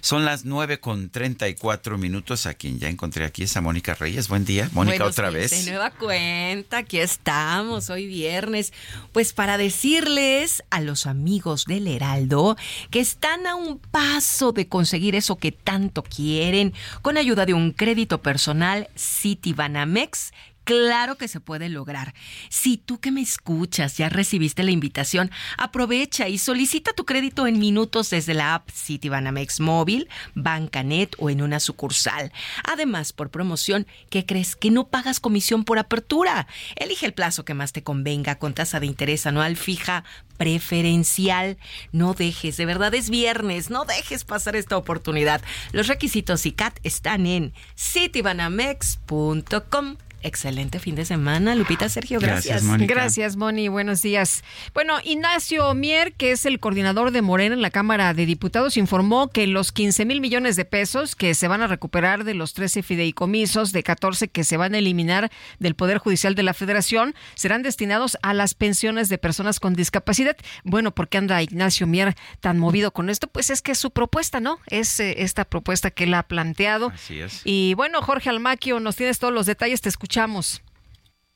Son 0.00 0.24
las 0.24 0.44
9 0.44 0.80
con 0.80 1.10
34 1.10 1.98
minutos. 1.98 2.46
A 2.46 2.54
quien 2.54 2.78
ya 2.78 2.88
encontré 2.88 3.24
aquí 3.24 3.44
es 3.44 3.56
a 3.56 3.60
Mónica 3.60 3.94
Reyes. 3.94 4.28
Buen 4.28 4.44
día, 4.44 4.68
Mónica, 4.72 5.04
otra 5.04 5.30
vez. 5.30 5.50
De 5.50 5.70
nueva 5.70 5.90
cuenta, 5.90 6.78
aquí 6.78 6.98
estamos 6.98 7.90
hoy 7.90 8.06
viernes. 8.06 8.72
Pues 9.12 9.32
para 9.32 9.56
decirles 9.56 10.62
a 10.70 10.80
los 10.80 11.06
amigos 11.06 11.64
del 11.66 11.86
Heraldo 11.86 12.56
que 12.90 13.00
están 13.00 13.46
a 13.46 13.54
un 13.54 13.78
paso 13.78 14.52
de 14.52 14.68
conseguir 14.68 15.14
eso 15.14 15.36
que 15.36 15.52
tanto 15.52 16.02
quieren 16.02 16.74
con 17.02 17.16
ayuda 17.16 17.46
de 17.46 17.54
un 17.54 17.72
crédito 17.72 18.20
personal 18.22 18.88
Citibanamex 18.94 20.32
Claro 20.64 21.16
que 21.16 21.28
se 21.28 21.40
puede 21.40 21.68
lograr. 21.68 22.14
Si 22.48 22.78
tú 22.78 22.98
que 22.98 23.12
me 23.12 23.20
escuchas 23.20 23.98
ya 23.98 24.08
recibiste 24.08 24.62
la 24.62 24.70
invitación, 24.70 25.30
aprovecha 25.58 26.28
y 26.28 26.38
solicita 26.38 26.94
tu 26.94 27.04
crédito 27.04 27.46
en 27.46 27.58
minutos 27.58 28.08
desde 28.10 28.34
la 28.34 28.54
app 28.54 28.70
Citibanamex 28.70 29.60
Móvil, 29.60 30.08
Bancanet 30.34 31.14
o 31.18 31.28
en 31.28 31.42
una 31.42 31.60
sucursal. 31.60 32.32
Además, 32.64 33.12
por 33.12 33.30
promoción, 33.30 33.86
¿qué 34.08 34.24
crees? 34.24 34.56
Que 34.56 34.70
no 34.70 34.88
pagas 34.88 35.20
comisión 35.20 35.64
por 35.64 35.78
apertura. 35.78 36.46
Elige 36.76 37.04
el 37.06 37.12
plazo 37.12 37.44
que 37.44 37.52
más 37.54 37.72
te 37.72 37.82
convenga 37.82 38.38
con 38.38 38.54
tasa 38.54 38.80
de 38.80 38.86
interés 38.86 39.26
anual 39.26 39.56
fija 39.56 40.04
preferencial. 40.38 41.58
No 41.92 42.14
dejes, 42.14 42.56
de 42.56 42.64
verdad 42.66 42.94
es 42.94 43.10
viernes, 43.10 43.70
no 43.70 43.84
dejes 43.84 44.24
pasar 44.24 44.56
esta 44.56 44.76
oportunidad. 44.76 45.40
Los 45.72 45.86
requisitos 45.88 46.46
ICAT 46.46 46.78
están 46.82 47.26
en 47.26 47.52
citibanamex.com 47.76 49.96
excelente 50.24 50.80
fin 50.80 50.94
de 50.94 51.04
semana. 51.04 51.54
Lupita, 51.54 51.88
Sergio, 51.88 52.18
gracias. 52.18 52.64
Gracias, 52.78 53.36
Moni. 53.36 53.68
Buenos 53.68 54.02
días. 54.02 54.42
Bueno, 54.72 54.98
Ignacio 55.04 55.72
Mier, 55.74 56.14
que 56.14 56.32
es 56.32 56.46
el 56.46 56.58
coordinador 56.58 57.10
de 57.10 57.22
Morena 57.22 57.54
en 57.54 57.62
la 57.62 57.70
Cámara 57.70 58.14
de 58.14 58.26
Diputados, 58.26 58.76
informó 58.76 59.28
que 59.28 59.46
los 59.46 59.70
15 59.70 60.06
mil 60.06 60.20
millones 60.20 60.56
de 60.56 60.64
pesos 60.64 61.14
que 61.14 61.34
se 61.34 61.46
van 61.46 61.60
a 61.60 61.66
recuperar 61.66 62.24
de 62.24 62.34
los 62.34 62.54
13 62.54 62.82
fideicomisos 62.82 63.72
de 63.72 63.82
14 63.82 64.28
que 64.28 64.44
se 64.44 64.56
van 64.56 64.74
a 64.74 64.78
eliminar 64.78 65.30
del 65.58 65.74
Poder 65.74 65.98
Judicial 65.98 66.34
de 66.34 66.42
la 66.42 66.54
Federación 66.54 67.14
serán 67.34 67.62
destinados 67.62 68.16
a 68.22 68.32
las 68.32 68.54
pensiones 68.54 69.10
de 69.10 69.18
personas 69.18 69.60
con 69.60 69.74
discapacidad. 69.74 70.36
Bueno, 70.64 70.94
¿por 70.94 71.08
qué 71.08 71.18
anda 71.18 71.42
Ignacio 71.42 71.86
Mier 71.86 72.16
tan 72.40 72.58
movido 72.58 72.92
con 72.92 73.10
esto? 73.10 73.28
Pues 73.28 73.50
es 73.50 73.60
que 73.60 73.72
es 73.72 73.78
su 73.78 73.90
propuesta, 73.90 74.40
¿no? 74.40 74.58
Es 74.68 74.98
eh, 75.00 75.16
esta 75.18 75.44
propuesta 75.44 75.90
que 75.90 76.04
él 76.04 76.14
ha 76.14 76.22
planteado. 76.22 76.88
Así 76.88 77.20
es. 77.20 77.42
Y 77.44 77.74
bueno, 77.74 78.00
Jorge 78.00 78.30
Almaquio, 78.30 78.80
nos 78.80 78.96
tienes 78.96 79.18
todos 79.18 79.34
los 79.34 79.44
detalles, 79.44 79.82
te 79.82 79.90
escuchamos 79.90 80.13
escuchamos. 80.14 80.63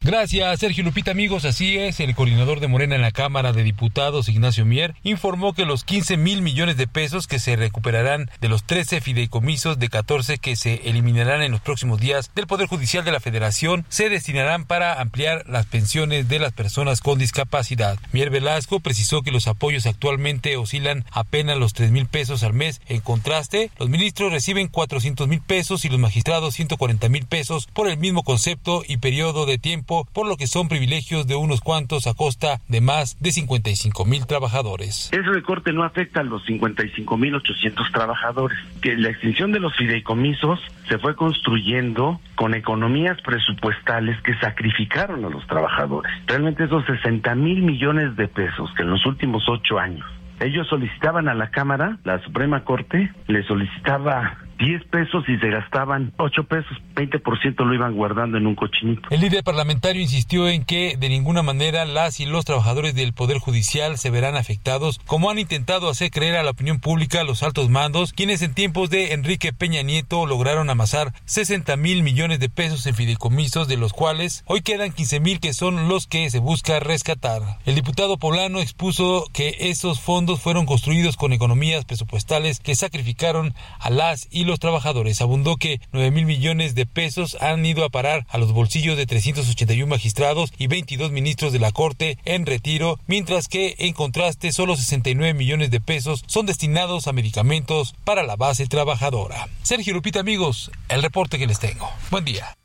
Gracias, 0.08 0.60
Sergio 0.60 0.84
Lupita, 0.84 1.10
amigos. 1.10 1.44
Así 1.44 1.76
es, 1.76 1.98
el 1.98 2.14
coordinador 2.14 2.60
de 2.60 2.68
Morena 2.68 2.94
en 2.94 3.02
la 3.02 3.10
Cámara 3.10 3.52
de 3.52 3.64
Diputados, 3.64 4.28
Ignacio 4.28 4.64
Mier, 4.64 4.94
informó 5.02 5.54
que 5.54 5.66
los 5.66 5.82
15 5.82 6.16
mil 6.16 6.40
millones 6.40 6.76
de 6.76 6.86
pesos 6.86 7.26
que 7.26 7.40
se 7.40 7.56
recuperarán 7.56 8.30
de 8.40 8.48
los 8.48 8.62
13 8.64 9.00
fideicomisos 9.00 9.78
de 9.78 9.88
14 9.88 10.38
que 10.38 10.54
se 10.54 10.88
eliminarán 10.88 11.42
en 11.42 11.50
los 11.50 11.60
próximos 11.60 12.00
días 12.00 12.30
del 12.36 12.46
Poder 12.46 12.68
Judicial 12.68 13.04
de 13.04 13.10
la 13.10 13.18
Federación 13.18 13.84
se 13.88 14.08
destinarán 14.08 14.64
para 14.66 15.00
ampliar 15.00 15.44
las 15.48 15.66
pensiones 15.66 16.28
de 16.28 16.38
las 16.38 16.52
personas 16.52 17.00
con 17.00 17.18
discapacidad. 17.18 17.98
Mier 18.12 18.30
Velasco 18.30 18.78
precisó 18.78 19.22
que 19.22 19.32
los 19.32 19.48
apoyos 19.48 19.84
actualmente 19.84 20.56
oscilan 20.56 21.04
apenas 21.10 21.58
los 21.58 21.74
3 21.74 21.90
mil 21.90 22.06
pesos 22.06 22.44
al 22.44 22.54
mes. 22.54 22.80
En 22.86 23.00
contraste, 23.00 23.72
los 23.78 23.90
ministros 23.90 24.32
reciben 24.32 24.68
400 24.68 25.26
mil 25.26 25.40
pesos 25.42 25.84
y 25.84 25.88
los 25.88 25.98
magistrados 25.98 26.54
140 26.54 27.08
mil 27.08 27.26
pesos 27.26 27.66
por 27.74 27.88
el 27.88 27.98
mismo 27.98 28.22
concepto 28.22 28.84
y 28.86 28.98
periodo 28.98 29.44
de 29.44 29.58
tiempo 29.58 29.87
por 29.88 30.26
lo 30.28 30.36
que 30.36 30.46
son 30.46 30.68
privilegios 30.68 31.26
de 31.26 31.34
unos 31.34 31.62
cuantos 31.62 32.06
a 32.06 32.14
costa 32.14 32.60
de 32.68 32.80
más 32.80 33.18
de 33.20 33.32
55 33.32 34.04
mil 34.04 34.26
trabajadores. 34.26 35.08
Ese 35.12 35.22
recorte 35.22 35.72
no 35.72 35.82
afecta 35.82 36.20
a 36.20 36.24
los 36.24 36.44
55 36.44 37.16
mil 37.16 37.34
800 37.34 37.90
trabajadores, 37.92 38.58
que 38.82 38.96
la 38.96 39.08
extinción 39.08 39.50
de 39.52 39.60
los 39.60 39.74
fideicomisos 39.76 40.60
se 40.88 40.98
fue 40.98 41.16
construyendo 41.16 42.20
con 42.34 42.54
economías 42.54 43.20
presupuestales 43.22 44.20
que 44.22 44.34
sacrificaron 44.38 45.24
a 45.24 45.30
los 45.30 45.46
trabajadores. 45.46 46.12
Realmente 46.26 46.64
esos 46.64 46.84
60 46.84 47.34
mil 47.34 47.62
millones 47.62 48.14
de 48.16 48.28
pesos 48.28 48.70
que 48.76 48.82
en 48.82 48.90
los 48.90 49.04
últimos 49.06 49.48
ocho 49.48 49.78
años 49.78 50.06
ellos 50.40 50.68
solicitaban 50.68 51.28
a 51.28 51.34
la 51.34 51.50
Cámara, 51.50 51.98
la 52.04 52.22
Suprema 52.22 52.62
Corte 52.62 53.10
le 53.26 53.42
solicitaba 53.44 54.38
10 54.58 54.84
pesos 54.86 55.24
y 55.28 55.38
se 55.38 55.48
gastaban 55.48 56.12
8 56.18 56.44
pesos, 56.44 56.76
20% 56.94 57.64
lo 57.64 57.74
iban 57.74 57.94
guardando 57.94 58.38
en 58.38 58.46
un 58.46 58.56
cochinito. 58.56 59.08
El 59.10 59.20
líder 59.20 59.44
parlamentario 59.44 60.02
insistió 60.02 60.48
en 60.48 60.64
que 60.64 60.96
de 60.98 61.08
ninguna 61.08 61.42
manera 61.42 61.84
las 61.84 62.18
y 62.20 62.26
los 62.26 62.44
trabajadores 62.44 62.94
del 62.94 63.12
Poder 63.12 63.38
Judicial 63.38 63.98
se 63.98 64.10
verán 64.10 64.36
afectados, 64.36 64.98
como 65.06 65.30
han 65.30 65.38
intentado 65.38 65.88
hacer 65.88 66.10
creer 66.10 66.36
a 66.36 66.42
la 66.42 66.50
opinión 66.50 66.80
pública 66.80 67.22
los 67.22 67.42
altos 67.42 67.70
mandos, 67.70 68.12
quienes 68.12 68.42
en 68.42 68.54
tiempos 68.54 68.90
de 68.90 69.12
Enrique 69.12 69.52
Peña 69.52 69.82
Nieto 69.82 70.26
lograron 70.26 70.70
amasar 70.70 71.12
60 71.26 71.76
mil 71.76 72.02
millones 72.02 72.40
de 72.40 72.48
pesos 72.48 72.86
en 72.86 72.94
fideicomisos, 72.94 73.68
de 73.68 73.76
los 73.76 73.92
cuales 73.92 74.42
hoy 74.46 74.62
quedan 74.62 74.92
15 74.92 75.20
mil 75.20 75.40
que 75.40 75.52
son 75.52 75.88
los 75.88 76.06
que 76.06 76.28
se 76.30 76.40
busca 76.40 76.80
rescatar. 76.80 77.42
El 77.64 77.76
diputado 77.76 78.18
poblano 78.18 78.58
expuso 78.58 79.24
que 79.32 79.54
esos 79.60 80.00
fondos 80.00 80.40
fueron 80.40 80.66
construidos 80.66 81.16
con 81.16 81.32
economías 81.32 81.84
presupuestales 81.84 82.58
que 82.58 82.74
sacrificaron 82.74 83.54
a 83.78 83.90
las 83.90 84.26
y 84.30 84.47
los 84.48 84.58
trabajadores. 84.58 85.20
Abundó 85.20 85.56
que 85.56 85.80
9 85.92 86.10
mil 86.10 86.26
millones 86.26 86.74
de 86.74 86.86
pesos 86.86 87.36
han 87.40 87.64
ido 87.64 87.84
a 87.84 87.90
parar 87.90 88.26
a 88.28 88.38
los 88.38 88.52
bolsillos 88.52 88.96
de 88.96 89.06
381 89.06 89.86
magistrados 89.86 90.52
y 90.58 90.66
22 90.66 91.12
ministros 91.12 91.52
de 91.52 91.60
la 91.60 91.70
Corte 91.70 92.18
en 92.24 92.46
retiro, 92.46 92.98
mientras 93.06 93.46
que 93.46 93.76
en 93.78 93.92
contraste 93.92 94.52
solo 94.52 94.76
69 94.76 95.34
millones 95.34 95.70
de 95.70 95.80
pesos 95.80 96.24
son 96.26 96.46
destinados 96.46 97.06
a 97.06 97.12
medicamentos 97.12 97.94
para 98.04 98.24
la 98.24 98.36
base 98.36 98.66
trabajadora. 98.66 99.48
Sergio 99.62 99.94
Lupita, 99.94 100.20
amigos, 100.20 100.72
el 100.88 101.02
reporte 101.02 101.38
que 101.38 101.46
les 101.46 101.60
tengo. 101.60 101.88
Buen 102.10 102.24
día 102.24 102.56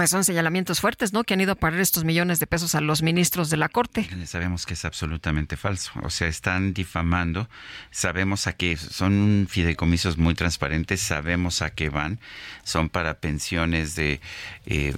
pues 0.00 0.08
son 0.08 0.24
señalamientos 0.24 0.80
fuertes, 0.80 1.12
¿no? 1.12 1.24
Que 1.24 1.34
han 1.34 1.42
ido 1.42 1.52
a 1.52 1.56
parar 1.56 1.78
estos 1.78 2.04
millones 2.04 2.40
de 2.40 2.46
pesos 2.46 2.74
a 2.74 2.80
los 2.80 3.02
ministros 3.02 3.50
de 3.50 3.58
la 3.58 3.68
Corte. 3.68 4.08
Sabemos 4.24 4.64
que 4.64 4.72
es 4.72 4.86
absolutamente 4.86 5.58
falso. 5.58 5.92
O 6.02 6.08
sea, 6.08 6.26
están 6.26 6.72
difamando. 6.72 7.50
Sabemos 7.90 8.46
a 8.46 8.54
qué 8.54 8.78
son 8.78 9.46
fideicomisos 9.46 10.16
muy 10.16 10.32
transparentes. 10.32 11.02
Sabemos 11.02 11.60
a 11.60 11.74
qué 11.74 11.90
van. 11.90 12.18
Son 12.64 12.88
para 12.88 13.18
pensiones 13.18 13.94
de, 13.94 14.22
eh, 14.64 14.94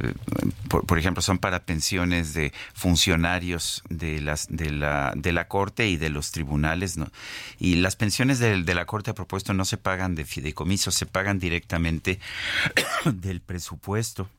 por, 0.69 0.87
por, 0.87 1.01
ejemplo, 1.01 1.21
son 1.21 1.39
para 1.39 1.65
pensiones 1.65 2.33
de 2.33 2.53
funcionarios 2.73 3.83
de 3.89 4.21
las 4.21 4.47
de 4.51 4.71
la 4.71 5.15
de 5.17 5.33
la 5.33 5.49
Corte 5.49 5.89
y 5.89 5.97
de 5.97 6.11
los 6.11 6.31
tribunales, 6.31 6.97
¿no? 6.97 7.11
Y 7.59 7.75
las 7.75 7.97
pensiones 7.97 8.39
de, 8.39 8.63
de 8.63 8.75
la 8.77 8.85
Corte 8.85 9.11
a 9.11 9.15
propuesto 9.15 9.53
no 9.53 9.65
se 9.65 9.79
pagan 9.79 10.15
de 10.15 10.25
fideicomisos, 10.25 10.95
se 10.95 11.07
pagan 11.07 11.41
directamente 11.41 12.21
del 13.05 13.41
presupuesto. 13.41 14.31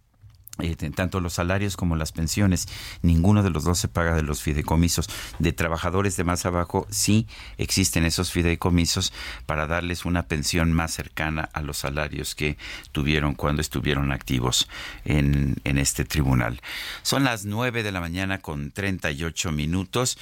Eh, 0.59 0.75
tanto 0.75 1.19
los 1.19 1.33
salarios 1.33 1.75
como 1.75 1.95
las 1.95 2.11
pensiones, 2.11 2.67
ninguno 3.01 3.41
de 3.41 3.49
los 3.49 3.63
dos 3.63 3.79
se 3.79 3.87
paga 3.87 4.15
de 4.15 4.21
los 4.21 4.43
fideicomisos. 4.43 5.09
De 5.39 5.51
trabajadores 5.51 6.15
de 6.15 6.23
más 6.23 6.45
abajo 6.45 6.85
sí 6.91 7.27
existen 7.57 8.05
esos 8.05 8.31
fideicomisos 8.31 9.13
para 9.47 9.65
darles 9.65 10.05
una 10.05 10.27
pensión 10.27 10.71
más 10.71 10.91
cercana 10.91 11.49
a 11.53 11.63
los 11.63 11.77
salarios 11.77 12.35
que 12.35 12.57
tuvieron 12.91 13.33
cuando 13.33 13.61
estuvieron 13.61 14.11
activos 14.11 14.69
en, 15.05 15.55
en 15.63 15.79
este 15.79 16.05
tribunal. 16.05 16.61
Son 17.01 17.23
las 17.23 17.45
9 17.45 17.81
de 17.81 17.91
la 17.91 17.99
mañana 17.99 18.37
con 18.37 18.69
38 18.69 19.51
minutos. 19.51 20.19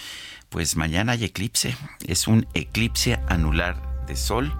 Pues 0.47 0.77
mañana 0.77 1.11
hay 1.13 1.25
eclipse. 1.25 1.75
Es 2.07 2.29
un 2.29 2.47
eclipse 2.53 3.19
anular 3.27 4.05
de 4.07 4.15
sol 4.15 4.53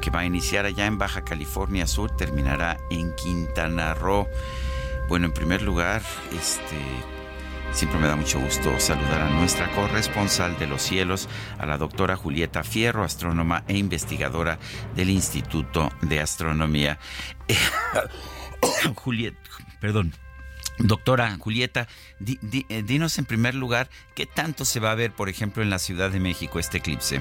que 0.00 0.10
va 0.10 0.20
a 0.20 0.26
iniciar 0.26 0.66
allá 0.66 0.86
en 0.86 0.98
Baja 0.98 1.24
California 1.24 1.86
Sur, 1.86 2.14
terminará 2.16 2.76
en 2.90 3.14
Quintana 3.14 3.94
Roo. 3.94 4.26
Bueno, 5.12 5.26
en 5.26 5.34
primer 5.34 5.60
lugar, 5.60 6.00
este 6.32 6.78
siempre 7.72 8.00
me 8.00 8.08
da 8.08 8.16
mucho 8.16 8.40
gusto 8.40 8.80
saludar 8.80 9.20
a 9.20 9.28
nuestra 9.28 9.70
corresponsal 9.72 10.58
de 10.58 10.66
los 10.66 10.80
cielos, 10.80 11.28
a 11.58 11.66
la 11.66 11.76
doctora 11.76 12.16
Julieta 12.16 12.64
Fierro, 12.64 13.04
astrónoma 13.04 13.62
e 13.68 13.76
investigadora 13.76 14.58
del 14.96 15.10
Instituto 15.10 15.92
de 16.00 16.20
Astronomía. 16.20 16.98
Julieta, 18.94 19.38
perdón. 19.82 20.14
Doctora 20.78 21.36
Julieta, 21.36 21.88
di, 22.18 22.38
di, 22.40 22.64
dinos 22.82 23.18
en 23.18 23.26
primer 23.26 23.54
lugar 23.54 23.90
qué 24.14 24.24
tanto 24.24 24.64
se 24.64 24.80
va 24.80 24.92
a 24.92 24.94
ver, 24.94 25.12
por 25.12 25.28
ejemplo, 25.28 25.62
en 25.62 25.68
la 25.68 25.78
Ciudad 25.78 26.10
de 26.10 26.20
México 26.20 26.58
este 26.58 26.78
eclipse. 26.78 27.20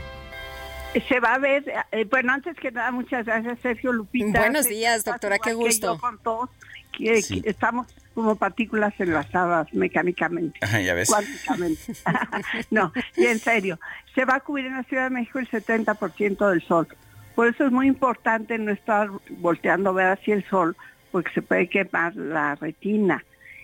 Se 1.09 1.19
va 1.19 1.33
a 1.33 1.39
ver, 1.39 1.65
eh, 1.91 2.05
bueno, 2.09 2.31
antes 2.31 2.55
que 2.55 2.71
nada, 2.71 2.91
muchas 2.91 3.25
gracias, 3.25 3.59
Sergio 3.61 3.91
Lupita. 3.91 4.39
Buenos 4.39 4.69
días, 4.69 5.03
doctora, 5.03 5.39
qué 5.39 5.51
gusto. 5.51 5.97
con 5.97 6.17
todos 6.19 6.49
que, 6.91 7.21
sí. 7.21 7.41
que 7.41 7.49
estamos 7.49 7.87
como 8.13 8.35
partículas 8.35 8.93
enlazadas 8.99 9.73
mecánicamente, 9.73 10.59
Ajá, 10.61 10.81
ya 10.81 10.93
ves. 10.93 11.09
cuánticamente. 11.09 11.81
no, 12.71 12.91
y 13.15 13.25
en 13.25 13.39
serio, 13.39 13.79
se 14.13 14.25
va 14.25 14.35
a 14.35 14.39
cubrir 14.41 14.67
en 14.67 14.77
la 14.77 14.83
Ciudad 14.83 15.05
de 15.05 15.11
México 15.11 15.39
el 15.39 15.49
70% 15.49 16.49
del 16.49 16.61
sol. 16.63 16.87
Por 17.35 17.47
eso 17.47 17.65
es 17.65 17.71
muy 17.71 17.87
importante 17.87 18.57
no 18.57 18.71
estar 18.71 19.09
volteando 19.29 19.91
a 19.91 19.93
ver 19.93 20.07
hacia 20.07 20.35
el 20.35 20.43
sol, 20.49 20.75
porque 21.11 21.31
se 21.31 21.41
puede 21.41 21.67
quemar 21.67 22.15
la 22.15 22.55
retina. 22.55 23.23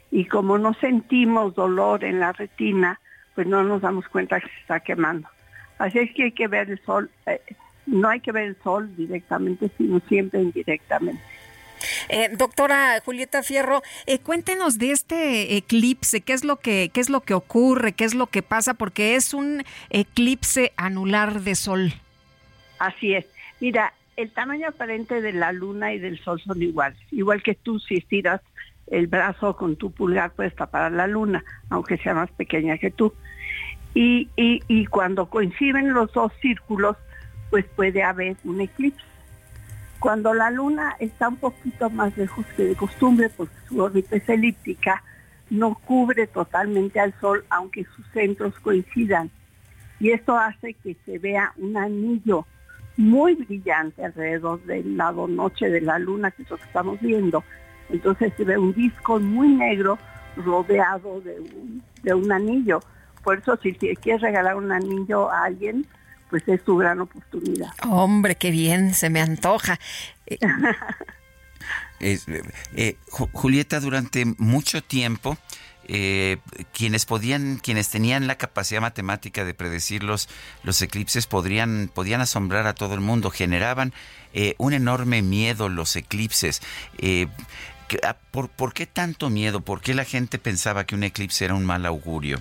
Y 0.10 0.26
como 0.26 0.58
no 0.58 0.74
sentimos 0.76 1.54
dolor 1.54 2.04
en 2.04 2.20
la 2.20 2.32
retina, 2.32 3.00
pues 3.36 3.46
no 3.46 3.64
nos 3.64 3.82
damos 3.82 4.08
cuenta 4.08 4.40
que 4.40 4.48
se 4.48 4.60
está 4.62 4.80
quemando. 4.80 5.28
Así 5.78 6.00
es 6.00 6.14
que 6.14 6.24
hay 6.24 6.32
que 6.32 6.48
ver 6.48 6.70
el 6.70 6.80
sol, 6.84 7.10
eh, 7.26 7.42
no 7.86 8.10
hay 8.10 8.20
que 8.20 8.32
ver 8.32 8.46
el 8.46 8.58
sol 8.64 8.96
directamente, 8.96 9.70
sino 9.78 10.00
siempre 10.08 10.42
indirectamente. 10.42 11.22
Eh, 12.10 12.30
doctora 12.38 13.00
Julieta 13.04 13.44
Fierro, 13.44 13.82
eh, 14.06 14.20
cuéntenos 14.20 14.78
de 14.78 14.92
este 14.92 15.58
eclipse, 15.58 16.22
qué 16.22 16.34
es 16.34 16.44
lo 16.44 16.58
que 16.58 16.90
qué 16.94 17.00
es 17.00 17.10
lo 17.10 17.22
que 17.22 17.34
ocurre, 17.34 17.94
qué 17.94 18.06
es 18.06 18.14
lo 18.14 18.28
que 18.28 18.42
pasa, 18.42 18.74
porque 18.74 19.16
es 19.16 19.34
un 19.34 19.64
eclipse 19.90 20.74
anular 20.78 21.42
de 21.42 21.56
sol. 21.56 21.94
Así 22.80 23.14
es. 23.14 23.26
Mira, 23.60 23.94
el 24.16 24.32
tamaño 24.32 24.68
aparente 24.68 25.22
de 25.22 25.34
la 25.34 25.52
luna 25.52 25.94
y 25.94 26.00
del 26.00 26.20
sol 26.20 26.42
son 26.42 26.62
iguales, 26.62 27.00
igual 27.12 27.44
que 27.44 27.56
tú 27.56 27.80
si 27.80 27.96
estiras 27.96 28.42
el 28.88 29.08
brazo 29.08 29.56
con 29.56 29.76
tu 29.76 29.92
pulgar 29.92 30.32
puedes 30.32 30.56
tapar 30.56 30.92
la 30.92 31.08
luna, 31.08 31.44
aunque 31.70 31.98
sea 31.98 32.14
más 32.14 32.32
pequeña 32.32 32.78
que 32.78 32.90
tú. 32.92 33.14
Y, 33.94 34.30
y, 34.36 34.62
y 34.68 34.86
cuando 34.86 35.30
coinciden 35.30 35.94
los 35.94 36.12
dos 36.14 36.32
círculos, 36.42 36.96
pues 37.50 37.66
puede 37.76 38.04
haber 38.04 38.38
un 38.44 38.62
eclipse. 38.62 39.04
Cuando 40.00 40.34
la 40.34 40.52
luna 40.52 40.96
está 41.00 41.30
un 41.30 41.38
poquito 41.38 41.90
más 41.90 42.16
lejos 42.18 42.46
que 42.56 42.64
de 42.64 42.76
costumbre, 42.76 43.30
porque 43.36 43.56
su 43.68 43.82
órbita 43.82 44.16
es 44.16 44.30
elíptica, 44.30 45.04
no 45.50 45.76
cubre 45.76 46.28
totalmente 46.28 47.00
al 47.00 47.14
Sol, 47.20 47.46
aunque 47.50 47.86
sus 47.96 48.06
centros 48.12 48.54
coincidan. 48.60 49.32
Y 50.00 50.12
esto 50.12 50.38
hace 50.38 50.74
que 50.76 50.96
se 51.06 51.18
vea 51.18 51.54
un 51.58 51.78
anillo 51.78 52.46
muy 52.98 53.36
brillante 53.36 54.04
alrededor 54.04 54.64
del 54.64 54.98
lado 54.98 55.28
noche 55.28 55.70
de 55.70 55.82
la 55.82 55.98
luna, 55.98 56.32
que 56.32 56.44
es 56.44 56.50
lo 56.50 56.58
que 56.58 56.64
estamos 56.64 57.00
viendo. 57.00 57.44
Entonces 57.90 58.34
se 58.38 58.44
ve 58.44 58.58
un 58.58 58.74
disco 58.74 59.20
muy 59.20 59.48
negro 59.50 59.98
rodeado 60.36 61.22
de 61.22 61.40
un, 61.40 61.84
de 62.04 62.14
un 62.14 62.32
anillo. 62.32 62.82
Por 63.24 63.40
eso 63.40 63.58
si 63.58 63.74
quieres 63.74 64.22
regalar 64.22 64.56
un 64.56 64.72
anillo 64.72 65.32
a 65.32 65.46
alguien, 65.46 65.86
pues 66.30 66.44
es 66.48 66.64
tu 66.64 66.78
gran 66.78 67.00
oportunidad. 67.02 67.70
Hombre, 67.88 68.36
qué 68.36 68.52
bien, 68.52 68.94
se 68.94 69.10
me 69.10 69.22
antoja. 69.22 69.80
Eh, 70.26 70.38
eh, 72.76 72.98
Julieta, 73.10 73.80
durante 73.80 74.26
mucho 74.38 74.84
tiempo, 74.84 75.38
eh, 75.86 76.38
quienes 76.74 77.06
podían, 77.06 77.58
quienes 77.58 77.90
tenían 77.90 78.28
la 78.28 78.38
capacidad 78.38 78.82
matemática 78.82 79.46
de 79.46 79.54
predecir 79.54 80.04
los, 80.04 80.28
los 80.64 80.82
eclipses 80.82 81.28
podrían, 81.28 81.90
podían 81.94 82.22
asombrar 82.22 82.68
a 82.68 82.76
todo 82.76 82.94
el 82.94 83.02
mundo, 83.02 83.30
generaban 83.30 83.94
un 84.60 84.74
enorme 84.74 85.24
miedo 85.24 85.68
los 85.68 85.96
eclipses. 85.96 86.62
¿por, 88.30 88.50
¿Por 88.50 88.74
qué 88.74 88.86
tanto 88.86 89.32
miedo? 89.32 89.62
¿Por 89.62 89.82
qué 89.82 89.96
la 89.96 90.04
gente 90.04 90.38
pensaba 90.38 90.84
que 90.84 90.94
un 90.94 91.04
eclipse 91.04 91.46
era 91.46 91.56
un 91.56 91.66
mal 91.66 91.88
augurio? 91.88 92.40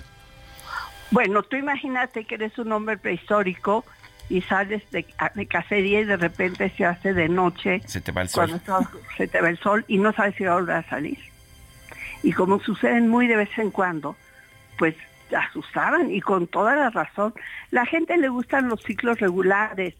Bueno, 1.11 1.43
tú 1.43 1.55
imagínate 1.55 2.25
que 2.25 2.35
eres 2.35 2.57
un 2.57 2.71
hombre 2.71 2.97
prehistórico 2.97 3.85
y 4.29 4.41
sales 4.41 4.83
de, 4.91 5.05
de, 5.35 5.45
cacería 5.47 6.01
y 6.01 6.05
de 6.05 6.17
repente 6.17 6.69
se 6.75 6.85
hace 6.85 7.13
de 7.13 7.29
noche. 7.29 7.81
Se 7.85 8.01
te 8.01 8.11
va 8.11 8.21
el 8.21 8.29
sol. 8.29 8.59
Cuando 8.65 8.99
se 9.15 9.27
te 9.27 9.41
va 9.41 9.49
el 9.49 9.57
sol 9.57 9.85
y 9.87 9.97
no 9.97 10.11
sabes 10.13 10.35
si 10.35 10.43
va 10.43 10.53
a 10.53 10.55
volver 10.55 10.75
a 10.75 10.89
salir. 10.89 11.17
Y 12.23 12.33
como 12.33 12.59
suceden 12.59 13.07
muy 13.07 13.27
de 13.27 13.37
vez 13.37 13.57
en 13.57 13.71
cuando, 13.71 14.17
pues 14.77 14.95
asustaban 15.35 16.11
y 16.13 16.21
con 16.21 16.47
toda 16.47 16.75
la 16.75 16.89
razón. 16.89 17.33
La 17.71 17.85
gente 17.85 18.17
le 18.17 18.29
gustan 18.29 18.69
los 18.69 18.81
ciclos 18.83 19.19
regulares, 19.19 19.95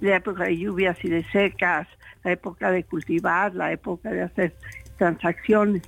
la 0.00 0.16
época 0.16 0.44
de 0.44 0.58
lluvias 0.58 1.02
y 1.04 1.08
de 1.08 1.24
secas, 1.24 1.88
la 2.24 2.32
época 2.32 2.70
de 2.70 2.84
cultivar, 2.84 3.54
la 3.54 3.72
época 3.72 4.10
de 4.10 4.22
hacer 4.22 4.54
transacciones. 4.98 5.82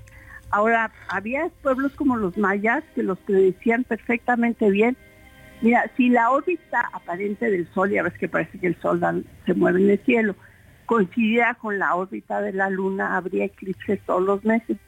Ahora, 0.51 0.91
había 1.09 1.51
pueblos 1.62 1.93
como 1.94 2.17
los 2.17 2.36
mayas 2.39 2.83
que 2.94 3.02
los 3.02 3.18
predecían 3.18 3.85
perfectamente 3.85 4.70
bien. 4.70 4.97
Mira, 5.60 5.91
si 5.97 6.09
la 6.09 6.31
órbita 6.31 6.89
aparente 6.93 7.51
del 7.51 7.68
Sol, 7.75 7.91
ya 7.91 8.02
ves 8.02 8.15
que 8.15 8.28
parece 8.28 8.59
que 8.59 8.68
el 8.68 8.81
Sol 8.81 9.01
se 9.44 9.55
mueve 9.55 9.83
en 9.83 9.91
el 9.91 9.99
cielo, 10.05 10.36
coincidiera 10.86 11.55
con 11.55 11.78
la 11.78 11.94
órbita 11.94 12.41
de 12.41 12.52
la 12.52 12.70
Luna, 12.70 13.17
habría 13.17 13.44
eclipses 13.44 14.01
todos 14.07 14.23
los 14.23 14.44
meses. 14.44 14.78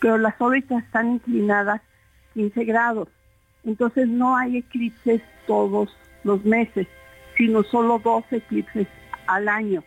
Pero 0.00 0.18
las 0.18 0.40
órbitas 0.40 0.84
están 0.84 1.14
inclinadas 1.14 1.80
15 2.34 2.64
grados. 2.64 3.08
Entonces 3.64 4.06
no 4.06 4.36
hay 4.36 4.58
eclipses 4.58 5.22
todos 5.46 5.96
los 6.22 6.44
meses, 6.44 6.86
sino 7.36 7.62
solo 7.64 7.98
dos 7.98 8.24
eclipses 8.30 8.86
al 9.26 9.48
año, 9.48 9.82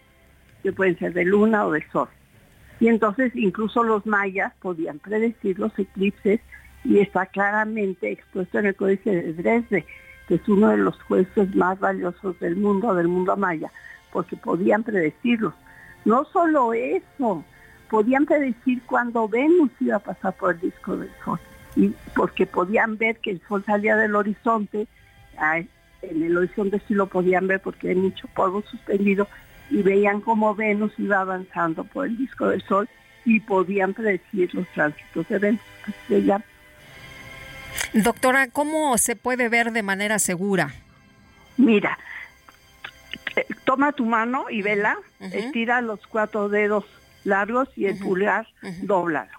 que 0.64 0.74
pueden 0.74 0.98
ser 0.98 1.14
de 1.14 1.24
Luna 1.24 1.66
o 1.66 1.72
de 1.72 1.86
Sol. 1.92 2.10
Y 2.80 2.88
entonces 2.88 3.36
incluso 3.36 3.84
los 3.84 4.06
mayas 4.06 4.54
podían 4.62 5.00
predecir 5.00 5.58
los 5.60 5.78
eclipses 5.78 6.40
y 6.84 7.00
está 7.00 7.26
claramente 7.26 8.12
expuesto 8.12 8.60
en 8.60 8.68
el 8.68 8.76
Códice 8.76 9.10
de 9.10 9.34
Dresde, 9.34 9.86
que 10.28 10.36
es 10.36 10.48
uno 10.48 10.70
de 10.70 10.78
los 10.78 11.02
jueces 11.04 11.56
más 11.56 11.80
valiosos 11.80 12.40
del 12.40 12.56
mundo, 12.56 12.94
del 12.94 13.08
mundo 13.08 13.36
maya, 13.36 13.72
porque 14.12 14.36
podían 14.36 14.84
predecirlos. 14.84 15.54
No 16.06 16.26
solo 16.26 16.74
eso, 16.74 17.44
podían 17.90 18.26
predecir 18.26 18.82
cuándo 18.84 19.28
Venus 19.28 19.72
iba 19.80 19.98
a 19.98 20.00
pasar 20.00 20.34
por 20.34 20.54
el 20.54 20.62
disco 20.62 20.96
del 20.98 21.10
Sol, 21.26 21.40
y 21.76 21.94
porque 22.16 22.46
podían 22.46 22.98
ver 22.98 23.18
que 23.18 23.32
el 23.32 23.42
Sol 23.48 23.64
salía 23.66 23.96
del 23.96 24.16
horizonte, 24.16 24.88
en 26.02 26.24
el 26.24 26.38
horizonte 26.38 26.82
sí 26.88 26.94
lo 26.94 27.08
podían 27.08 27.48
ver 27.48 27.62
porque 27.62 27.90
hay 27.90 27.96
mucho 27.96 28.28
polvo 28.30 28.62
suspendido, 28.64 29.28
y 29.70 29.82
veían 29.82 30.22
cómo 30.22 30.56
Venus 30.56 30.94
iba 30.98 31.22
avanzando 31.22 31.84
por 31.84 32.08
el 32.08 32.18
disco 32.18 32.48
del 32.48 32.62
Sol 32.64 32.90
y 33.26 33.40
podían 33.40 33.94
predecir 33.94 34.54
los 34.56 34.68
tránsitos 34.70 35.28
de 35.28 35.40
Venus. 35.40 35.62
Doctora, 37.94 38.48
¿cómo 38.50 38.98
se 38.98 39.16
puede 39.16 39.50
ver 39.50 39.72
de 39.72 39.84
manera 39.84 40.20
segura? 40.20 40.74
Mira, 41.58 41.98
eh, 43.36 43.46
toma 43.66 43.92
tu 43.92 44.06
mano 44.06 44.46
y 44.50 44.62
vela, 44.62 44.98
estira 45.20 45.82
los 45.82 46.06
cuatro 46.08 46.50
dedos 46.50 46.86
largos 47.24 47.70
y 47.76 47.86
el 47.86 47.98
pulgar 47.98 48.48
doblado. 48.82 49.30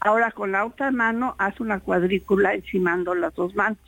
Ahora 0.00 0.30
con 0.30 0.52
la 0.52 0.64
otra 0.64 0.90
mano 0.90 1.34
haz 1.38 1.60
una 1.60 1.80
cuadrícula 1.80 2.54
encimando 2.54 3.14
las 3.14 3.34
dos 3.34 3.54
manos. 3.54 3.78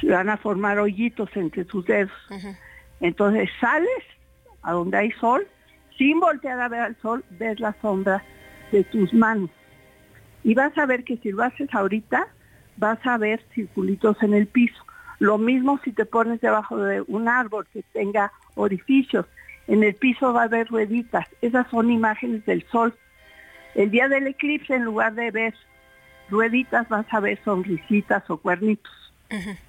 Se 0.00 0.08
van 0.08 0.28
a 0.28 0.36
formar 0.36 0.78
hoyitos 0.78 1.30
entre 1.34 1.64
tus 1.64 1.84
dedos. 1.86 2.12
Entonces 3.00 3.50
sales 3.60 4.02
a 4.64 4.72
donde 4.72 4.98
hay 4.98 5.10
sol, 5.12 5.46
sin 5.96 6.20
voltear 6.20 6.60
a 6.60 6.68
ver 6.68 6.80
al 6.80 6.96
sol, 7.00 7.24
ves 7.30 7.60
la 7.60 7.74
sombra 7.80 8.22
de 8.72 8.84
tus 8.84 9.12
manos. 9.14 9.50
Y 10.42 10.54
vas 10.54 10.76
a 10.76 10.86
ver 10.86 11.04
que 11.04 11.16
si 11.18 11.32
lo 11.32 11.42
haces 11.42 11.72
ahorita, 11.72 12.26
vas 12.76 12.98
a 13.06 13.16
ver 13.16 13.40
circulitos 13.54 14.20
en 14.22 14.34
el 14.34 14.46
piso. 14.46 14.84
Lo 15.18 15.38
mismo 15.38 15.80
si 15.84 15.92
te 15.92 16.04
pones 16.04 16.40
debajo 16.40 16.76
de 16.76 17.02
un 17.02 17.28
árbol 17.28 17.66
que 17.72 17.82
tenga 17.92 18.32
orificios. 18.56 19.26
En 19.66 19.82
el 19.82 19.94
piso 19.94 20.32
va 20.32 20.42
a 20.42 20.44
haber 20.44 20.68
rueditas. 20.68 21.26
Esas 21.40 21.68
son 21.70 21.90
imágenes 21.90 22.44
del 22.44 22.66
sol. 22.68 22.94
El 23.74 23.90
día 23.90 24.08
del 24.08 24.26
eclipse, 24.26 24.74
en 24.74 24.84
lugar 24.84 25.14
de 25.14 25.30
ver 25.30 25.54
rueditas, 26.28 26.88
vas 26.88 27.06
a 27.10 27.20
ver 27.20 27.38
sonrisitas 27.44 28.28
o 28.28 28.36
cuernitos. 28.36 28.92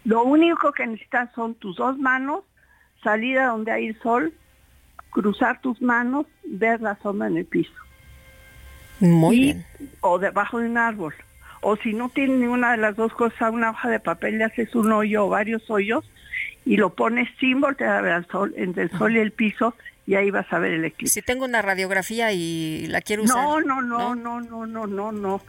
Lo 0.03 0.23
único 0.23 0.71
que 0.73 0.85
necesitas 0.85 1.31
son 1.33 1.55
tus 1.55 1.77
dos 1.77 1.97
manos, 1.97 2.43
salir 3.03 3.39
a 3.39 3.47
donde 3.47 3.71
hay 3.71 3.93
sol, 3.95 4.33
cruzar 5.15 5.61
tus 5.61 5.81
manos, 5.81 6.25
ver 6.43 6.81
la 6.81 6.97
sombra 7.01 7.29
en 7.29 7.37
el 7.37 7.45
piso. 7.45 7.71
Muy 8.99 9.39
bien. 9.39 9.65
O 10.01 10.19
debajo 10.19 10.59
de 10.59 10.67
un 10.67 10.77
árbol. 10.77 11.15
O 11.61 11.77
si 11.77 11.93
no 11.93 12.09
tienes 12.09 12.37
ninguna 12.37 12.71
de 12.71 12.77
las 12.77 12.97
dos 12.97 13.13
cosas, 13.13 13.53
una 13.53 13.69
hoja 13.69 13.89
de 13.89 14.01
papel, 14.01 14.39
le 14.39 14.43
haces 14.43 14.75
un 14.75 14.91
hoyo 14.91 15.25
o 15.25 15.29
varios 15.29 15.69
hoyos 15.69 16.03
y 16.65 16.75
lo 16.75 16.93
pones 16.95 17.29
sin 17.39 17.61
voltear 17.61 18.05
al 18.05 18.27
sol, 18.27 18.53
entre 18.57 18.83
el 18.83 18.91
sol 18.91 19.15
y 19.15 19.19
el 19.19 19.31
piso, 19.31 19.73
y 20.05 20.15
ahí 20.15 20.31
vas 20.31 20.51
a 20.51 20.59
ver 20.59 20.73
el 20.73 20.83
eclipse. 20.83 21.13
Si 21.13 21.21
tengo 21.21 21.45
una 21.45 21.61
radiografía 21.61 22.33
y 22.33 22.87
la 22.87 22.99
quiero 22.99 23.23
usar. 23.23 23.37
No, 23.37 23.61
no, 23.61 23.81
no, 23.81 24.15
no, 24.15 24.41
no, 24.41 24.65
no, 24.65 24.85
no, 24.85 25.11
no. 25.13 25.41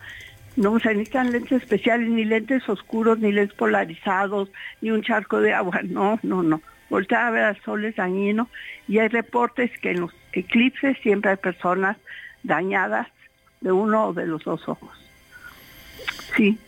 No 0.55 0.79
se 0.79 0.91
necesitan 0.91 1.33
lentes 1.33 1.61
especiales, 1.63 2.09
ni 2.09 2.25
lentes 2.25 2.67
oscuros, 2.69 3.19
ni 3.19 3.33
lentes 3.33 3.57
polarizados, 3.57 4.49
ni 4.81 4.93
un 4.93 5.03
charco 5.03 5.41
de 5.41 5.53
agua. 5.53 5.81
No, 5.83 6.21
no, 6.23 6.45
no 6.45 6.63
voltear 6.89 7.27
a 7.27 7.31
ver 7.31 7.45
al 7.45 7.63
sol 7.63 7.85
es 7.85 7.97
dañino 7.97 8.49
y 8.89 8.99
hay 8.99 9.09
reportes 9.09 9.71
que 9.81 9.91
en 9.91 10.01
los 10.01 10.13
eclipses 10.33 10.97
siempre 11.03 11.33
hay 11.33 11.37
personas 11.37 11.97
dañadas 12.43 13.09
de 13.61 13.73
uno 13.73 14.09
o 14.09 14.13
de 14.13 14.27
los 14.27 14.45
dos 14.45 14.69
ojos. 14.69 14.91
Sí. 16.37 16.59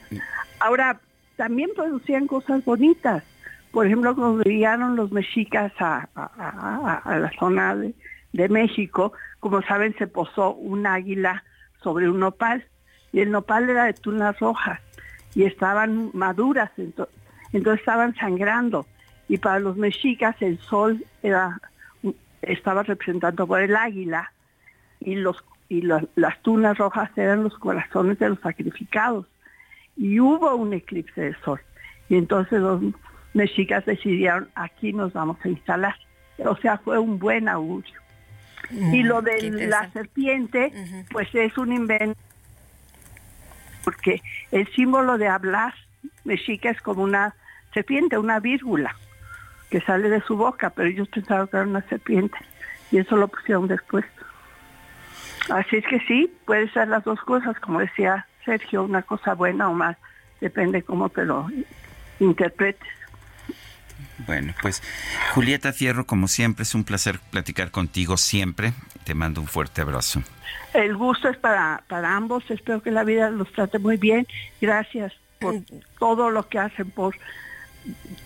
Ahora, 0.61 1.01
también 1.37 1.71
producían 1.75 2.27
cosas 2.27 2.65
bonitas. 2.65 3.23
Por 3.71 3.87
ejemplo, 3.87 4.15
cuando 4.15 4.43
llegaron 4.43 4.97
los 4.97 5.13
mexicas 5.13 5.73
a, 5.79 6.09
la 7.05 7.31
zona 7.39 7.77
de, 7.77 8.49
México, 8.49 9.13
como 9.41 9.63
saben, 9.63 9.95
se 9.99 10.07
posó 10.07 10.55
un 10.55 10.87
águila 10.87 11.45
sobre 11.83 12.09
un 12.09 12.19
nopal 12.19 12.65
y 13.13 13.21
el 13.21 13.31
nopal 13.31 13.71
era 13.71 13.85
de 13.85 13.93
tunas 13.93 14.39
rojas 14.41 14.81
y 15.35 15.45
estaban 15.45 16.11
maduras, 16.13 16.71
entonces 16.77 17.79
estaban 17.79 18.15
sangrando 18.17 18.87
y 19.29 19.37
para 19.37 19.61
los 19.61 19.77
mexicas 19.77 20.35
el 20.41 20.59
sol 20.59 21.05
era, 21.23 21.61
estaba 22.41 22.83
representado 22.83 23.47
por 23.47 23.61
el 23.61 23.77
águila 23.77 24.33
y, 25.01 25.15
los, 25.17 25.45
y 25.69 25.83
las 25.83 26.43
tunas 26.43 26.79
rojas 26.79 27.11
eran 27.17 27.45
los 27.45 27.57
corazones 27.59 28.19
de 28.19 28.31
los 28.31 28.41
sacrificados. 28.41 29.27
Y 29.97 30.19
hubo 30.19 30.55
un 30.55 30.73
eclipse 30.73 31.21
de 31.21 31.35
sol. 31.45 31.61
Y 32.09 32.17
entonces 32.17 32.61
los 32.61 32.83
mexicas 33.35 33.85
decidieron, 33.85 34.49
aquí 34.55 34.93
nos 34.93 35.13
vamos 35.13 35.37
a 35.45 35.49
instalar. 35.49 35.95
O 36.39 36.57
sea, 36.57 36.79
fue 36.79 36.99
un 36.99 37.19
buen 37.19 37.49
augurio. 37.49 38.01
y 38.71 39.03
lo 39.03 39.21
de 39.21 39.51
la 39.69 39.91
serpiente, 39.91 40.73
pues 41.11 41.29
es 41.35 41.57
un 41.59 41.73
invento, 41.73 42.19
porque 43.85 44.21
el 44.53 44.67
símbolo 44.75 45.19
de 45.19 45.29
hablar 45.29 45.75
mexica 46.25 46.71
es 46.71 46.81
como 46.81 47.03
una 47.03 47.35
serpiente, 47.73 48.19
una 48.19 48.41
vírgula 48.41 48.95
que 49.71 49.81
sale 49.81 50.09
de 50.09 50.21
su 50.23 50.37
boca, 50.37 50.71
pero 50.71 50.89
ellos 50.89 51.09
pensaban 51.09 51.49
que 51.49 51.57
era 51.57 51.67
una 51.67 51.83
serpiente 51.83 52.39
y 52.91 52.99
eso 52.99 53.17
lo 53.17 53.29
pusieron 53.29 53.69
después. 53.69 54.05
Así 55.51 55.77
es 55.77 55.87
que 55.87 56.01
sí, 56.01 56.33
puede 56.47 56.71
ser 56.71 56.89
las 56.89 57.05
dos 57.05 57.21
cosas, 57.21 57.59
como 57.61 57.81
decía 57.81 58.27
Sergio, 58.45 58.83
una 58.83 59.03
cosa 59.03 59.35
buena 59.35 59.69
o 59.69 59.75
más, 59.75 59.97
depende 60.41 60.83
cómo 60.83 61.09
te 61.09 61.25
lo 61.25 61.49
interpretes. 62.21 62.89
Bueno, 64.27 64.53
pues 64.61 64.83
Julieta 65.35 65.73
Fierro, 65.73 66.07
como 66.07 66.29
siempre, 66.29 66.65
es 66.65 66.75
un 66.75 66.85
placer 66.85 67.21
platicar 67.31 67.71
contigo 67.71 68.17
siempre. 68.17 68.73
Te 69.05 69.15
mando 69.15 69.41
un 69.41 69.47
fuerte 69.47 69.81
abrazo. 69.81 70.23
El 70.75 70.97
gusto 70.97 71.29
es 71.29 71.37
para, 71.37 71.83
para 71.89 72.15
ambos, 72.15 72.45
espero 72.51 72.83
que 72.83 72.91
la 72.91 73.05
vida 73.05 73.31
los 73.31 73.51
trate 73.53 73.79
muy 73.79 73.97
bien. 73.97 74.27
Gracias 74.61 75.13
por 75.39 75.55
todo 75.99 76.31
lo 76.31 76.49
que 76.49 76.59
hacen, 76.59 76.91
por 76.91 77.15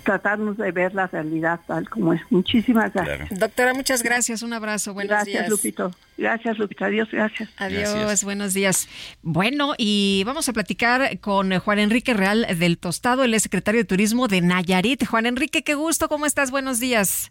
tratarnos 0.03 0.57
de 0.57 0.73
ver 0.73 0.95
la 0.95 1.07
realidad 1.07 1.61
tal 1.67 1.89
como 1.89 2.13
es. 2.13 2.21
Muchísimas 2.31 2.93
gracias. 2.93 3.39
Doctora, 3.39 3.75
muchas 3.75 4.03
gracias. 4.03 4.43
Un 4.43 4.53
abrazo. 4.53 4.95
Buenos 4.95 5.11
gracias, 5.11 5.35
días. 5.35 5.49
Lupito. 5.49 5.91
Gracias, 6.19 6.59
Lupita. 6.59 6.87
Adiós, 6.87 7.09
gracias. 7.11 7.49
Adiós, 7.57 7.95
Gracias. 7.95 8.25
buenos 8.25 8.55
días. 8.55 8.89
Bueno, 9.23 9.75
y 9.79 10.23
vamos 10.27 10.49
a 10.49 10.53
platicar 10.53 11.19
con 11.21 11.57
Juan 11.59 11.79
Enrique 11.79 12.15
Real 12.15 12.47
del 12.59 12.79
Tostado, 12.79 13.25
él 13.25 13.35
es 13.35 13.43
secretario 13.43 13.81
de 13.81 13.85
Turismo 13.85 14.29
de 14.29 14.41
Nayarit. 14.41 15.07
Juan 15.07 15.27
Enrique, 15.27 15.63
qué 15.63 15.75
gusto, 15.75 16.09
¿cómo 16.09 16.27
estás? 16.27 16.51
Buenos 16.51 16.81
días. 16.81 17.31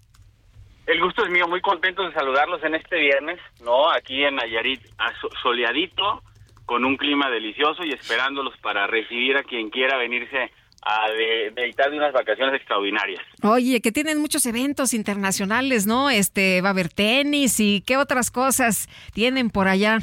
El 0.88 1.00
gusto 1.00 1.24
es 1.24 1.32
mío, 1.32 1.48
muy 1.48 1.62
contento 1.62 2.04
de 2.04 2.14
saludarlos 2.14 2.64
en 2.64 2.76
este 2.76 3.00
viernes, 3.00 3.40
¿no? 3.64 3.92
Aquí 3.92 4.24
en 4.24 4.36
Nayarit, 4.36 4.82
soleadito, 5.42 6.24
con 6.66 6.84
un 6.86 6.98
clima 6.98 7.30
delicioso 7.30 7.84
y 7.86 7.92
esperándolos 7.92 8.58
para 8.58 8.88
recibir 8.88 9.38
a 9.38 9.44
quien 9.44 9.70
quiera 9.70 9.98
venirse 9.98 10.52
a 10.82 11.12
de, 11.12 11.52
deleitar 11.52 11.92
de 11.92 11.98
unas 11.98 12.14
vacaciones 12.14 12.56
extraordinarias. 12.56 13.22
Oye, 13.44 13.82
que 13.82 13.92
tienen 13.92 14.20
muchos 14.20 14.46
eventos 14.46 14.94
internacionales, 14.94 15.86
¿no? 15.86 16.10
Este, 16.10 16.62
va 16.62 16.70
a 16.70 16.72
haber 16.72 16.90
tenis 16.90 17.60
y 17.60 17.84
qué 17.86 17.98
otras 17.98 18.32
cosas 18.32 18.88
tienen 19.14 19.50
por 19.50 19.68
allá. 19.68 20.00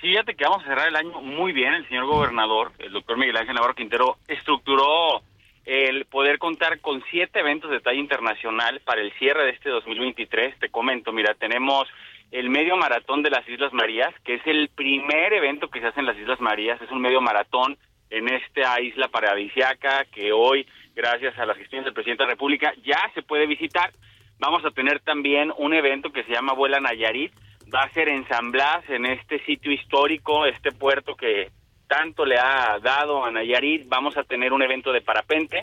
Sí, 0.00 0.08
fíjate 0.08 0.34
que 0.34 0.44
vamos 0.44 0.62
a 0.64 0.68
cerrar 0.68 0.88
el 0.88 0.96
año 0.96 1.20
muy 1.22 1.52
bien. 1.52 1.72
El 1.72 1.88
señor 1.88 2.06
gobernador, 2.06 2.72
el 2.78 2.92
doctor 2.92 3.16
Miguel 3.16 3.36
Ángel 3.36 3.54
Navarro 3.54 3.74
Quintero, 3.74 4.18
estructuró 4.28 5.22
el 5.64 6.04
poder 6.04 6.38
contar 6.38 6.80
con 6.80 7.02
siete 7.10 7.40
eventos 7.40 7.70
de 7.70 7.80
talla 7.80 7.98
internacional 7.98 8.80
para 8.84 9.00
el 9.00 9.12
cierre 9.14 9.44
de 9.44 9.50
este 9.50 9.70
2023. 9.70 10.58
Te 10.58 10.68
comento, 10.68 11.12
mira, 11.12 11.34
tenemos 11.34 11.88
el 12.30 12.50
medio 12.50 12.76
maratón 12.76 13.22
de 13.22 13.30
las 13.30 13.48
Islas 13.48 13.72
Marías, 13.72 14.14
que 14.24 14.34
es 14.34 14.46
el 14.46 14.68
primer 14.68 15.32
evento 15.32 15.68
que 15.68 15.80
se 15.80 15.86
hace 15.86 16.00
en 16.00 16.06
las 16.06 16.18
Islas 16.18 16.40
Marías. 16.40 16.80
Es 16.82 16.90
un 16.90 17.00
medio 17.00 17.20
maratón 17.20 17.78
en 18.10 18.28
esta 18.28 18.80
isla 18.80 19.08
paradisiaca 19.08 20.04
que 20.06 20.32
hoy, 20.32 20.66
gracias 20.94 21.38
a 21.38 21.46
las 21.46 21.56
gestiones 21.56 21.84
del 21.84 21.94
presidente 21.94 22.22
de 22.22 22.28
la 22.28 22.34
República, 22.34 22.72
ya 22.84 23.10
se 23.14 23.22
puede 23.22 23.46
visitar. 23.46 23.92
Vamos 24.38 24.64
a 24.64 24.70
tener 24.70 25.00
también 25.00 25.52
un 25.56 25.74
evento 25.74 26.12
que 26.12 26.24
se 26.24 26.32
llama 26.32 26.52
Vuela 26.52 26.80
Nayarit. 26.80 27.32
Va 27.74 27.80
a 27.82 27.92
ser 27.92 28.08
en 28.08 28.26
San 28.28 28.52
Blas, 28.52 28.88
en 28.88 29.06
este 29.06 29.44
sitio 29.44 29.72
histórico, 29.72 30.46
este 30.46 30.72
puerto 30.72 31.16
que 31.16 31.50
tanto 31.88 32.24
le 32.24 32.38
ha 32.38 32.78
dado 32.80 33.24
a 33.24 33.30
Nayarit. 33.30 33.88
Vamos 33.88 34.16
a 34.16 34.24
tener 34.24 34.52
un 34.52 34.62
evento 34.62 34.92
de 34.92 35.00
parapente. 35.00 35.60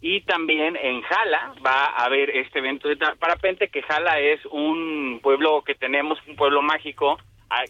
Y 0.00 0.20
también 0.22 0.76
en 0.76 1.00
Jala 1.02 1.54
va 1.64 1.86
a 1.86 2.04
haber 2.04 2.30
este 2.30 2.58
evento 2.58 2.88
de 2.88 2.96
parapente, 2.96 3.68
que 3.68 3.82
Jala 3.82 4.18
es 4.18 4.44
un 4.46 5.20
pueblo 5.22 5.62
que 5.62 5.74
tenemos, 5.74 6.18
un 6.26 6.36
pueblo 6.36 6.60
mágico, 6.60 7.18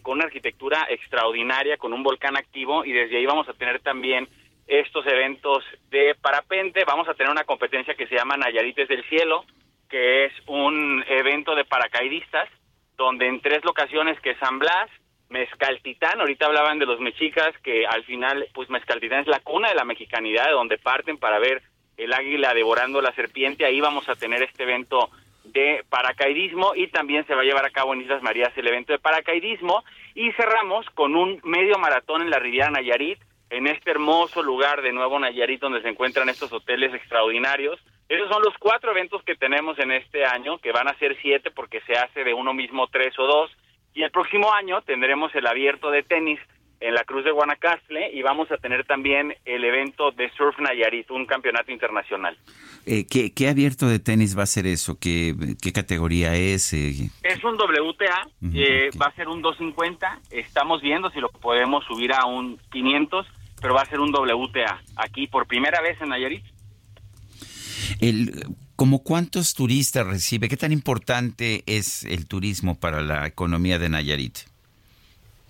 con 0.01 0.15
una 0.17 0.25
arquitectura 0.25 0.87
extraordinaria, 0.89 1.77
con 1.77 1.93
un 1.93 2.03
volcán 2.03 2.37
activo, 2.37 2.85
y 2.85 2.91
desde 2.91 3.17
ahí 3.17 3.25
vamos 3.25 3.47
a 3.49 3.53
tener 3.53 3.79
también 3.81 4.27
estos 4.67 5.05
eventos 5.05 5.63
de 5.89 6.15
parapente. 6.15 6.83
Vamos 6.85 7.07
a 7.07 7.13
tener 7.13 7.31
una 7.31 7.43
competencia 7.43 7.95
que 7.95 8.07
se 8.07 8.15
llama 8.15 8.37
Nayarites 8.37 8.87
del 8.87 9.03
Cielo, 9.09 9.45
que 9.89 10.25
es 10.25 10.33
un 10.47 11.03
evento 11.07 11.55
de 11.55 11.65
paracaidistas, 11.65 12.49
donde 12.97 13.27
en 13.27 13.41
tres 13.41 13.63
locaciones, 13.63 14.19
que 14.21 14.31
es 14.31 14.39
San 14.39 14.59
Blas, 14.59 14.89
Mezcaltitán, 15.29 16.19
ahorita 16.19 16.45
hablaban 16.45 16.79
de 16.79 16.85
los 16.85 16.99
mexicas, 16.99 17.55
que 17.63 17.85
al 17.85 18.03
final, 18.03 18.47
pues 18.53 18.69
Mezcaltitán 18.69 19.21
es 19.21 19.27
la 19.27 19.39
cuna 19.39 19.69
de 19.69 19.75
la 19.75 19.83
mexicanidad, 19.83 20.45
de 20.45 20.51
donde 20.51 20.77
parten 20.77 21.17
para 21.17 21.39
ver 21.39 21.61
el 21.97 22.13
águila 22.13 22.53
devorando 22.53 23.01
la 23.01 23.13
serpiente, 23.13 23.65
ahí 23.65 23.79
vamos 23.79 24.07
a 24.09 24.15
tener 24.15 24.43
este 24.43 24.63
evento 24.63 25.09
de 25.47 25.83
paracaidismo 25.89 26.73
y 26.75 26.87
también 26.87 27.25
se 27.27 27.35
va 27.35 27.41
a 27.41 27.45
llevar 27.45 27.65
a 27.65 27.71
cabo 27.71 27.93
en 27.93 28.01
Islas 28.01 28.21
Marías 28.23 28.51
el 28.55 28.67
evento 28.67 28.93
de 28.93 28.99
paracaidismo 28.99 29.83
y 30.13 30.31
cerramos 30.33 30.89
con 30.91 31.15
un 31.15 31.39
medio 31.43 31.77
maratón 31.77 32.21
en 32.21 32.29
la 32.29 32.39
Riviera 32.39 32.69
Nayarit, 32.69 33.19
en 33.49 33.67
este 33.67 33.91
hermoso 33.91 34.41
lugar 34.41 34.81
de 34.81 34.91
Nuevo 34.91 35.19
Nayarit 35.19 35.61
donde 35.61 35.81
se 35.81 35.89
encuentran 35.89 36.29
estos 36.29 36.51
hoteles 36.51 36.93
extraordinarios. 36.93 37.79
Esos 38.09 38.29
son 38.29 38.41
los 38.43 38.55
cuatro 38.59 38.91
eventos 38.91 39.23
que 39.23 39.35
tenemos 39.35 39.79
en 39.79 39.91
este 39.91 40.25
año, 40.25 40.57
que 40.59 40.71
van 40.71 40.87
a 40.87 40.97
ser 40.97 41.17
siete 41.21 41.51
porque 41.51 41.81
se 41.81 41.93
hace 41.93 42.23
de 42.23 42.33
uno 42.33 42.53
mismo 42.53 42.87
tres 42.87 43.17
o 43.19 43.23
dos. 43.25 43.51
Y 43.93 44.03
el 44.03 44.11
próximo 44.11 44.53
año 44.53 44.81
tendremos 44.81 45.33
el 45.35 45.47
abierto 45.47 45.89
de 45.89 46.03
tenis 46.03 46.39
en 46.79 46.93
la 46.93 47.03
Cruz 47.03 47.23
de 47.23 47.31
Guanacaste 47.31 48.11
y 48.13 48.21
vamos 48.21 48.51
a 48.51 48.57
tener 48.57 48.85
también 48.85 49.33
el 49.45 49.63
evento 49.63 50.11
de 50.11 50.29
Surf 50.31 50.57
Nayarit, 50.59 51.09
un 51.11 51.25
campeonato 51.25 51.71
internacional. 51.71 52.37
Eh, 52.85 53.05
¿qué, 53.09 53.33
qué 53.33 53.49
abierto 53.49 53.87
de 53.87 53.99
tenis 53.99 54.37
va 54.37 54.43
a 54.43 54.47
ser 54.47 54.67
eso? 54.67 54.97
¿Qué, 54.99 55.35
qué 55.61 55.73
categoría 55.73 56.35
es? 56.35 56.73
Eh, 56.73 57.09
Es 57.23 57.43
un 57.43 57.55
WTA, 57.55 58.27
eh, 58.53 58.89
va 59.01 59.07
a 59.07 59.15
ser 59.15 59.27
un 59.27 59.41
250, 59.41 60.21
estamos 60.31 60.81
viendo 60.81 61.09
si 61.11 61.19
lo 61.19 61.29
podemos 61.29 61.83
subir 61.85 62.13
a 62.13 62.25
un 62.25 62.59
500, 62.71 63.25
pero 63.61 63.73
va 63.73 63.81
a 63.81 63.85
ser 63.85 63.99
un 63.99 64.13
WTA 64.13 64.81
aquí 64.97 65.27
por 65.27 65.47
primera 65.47 65.81
vez 65.81 65.99
en 66.01 66.09
Nayarit. 66.09 66.43
el, 68.01 68.31
¿Como 68.75 69.03
cuántos 69.03 69.53
turistas 69.53 70.05
recibe? 70.05 70.49
¿Qué 70.49 70.57
tan 70.57 70.73
importante 70.73 71.63
es 71.65 72.03
el 72.03 72.27
turismo 72.27 72.77
para 72.77 72.99
la 73.01 73.25
economía 73.25 73.79
de 73.79 73.87
Nayarit? 73.87 74.39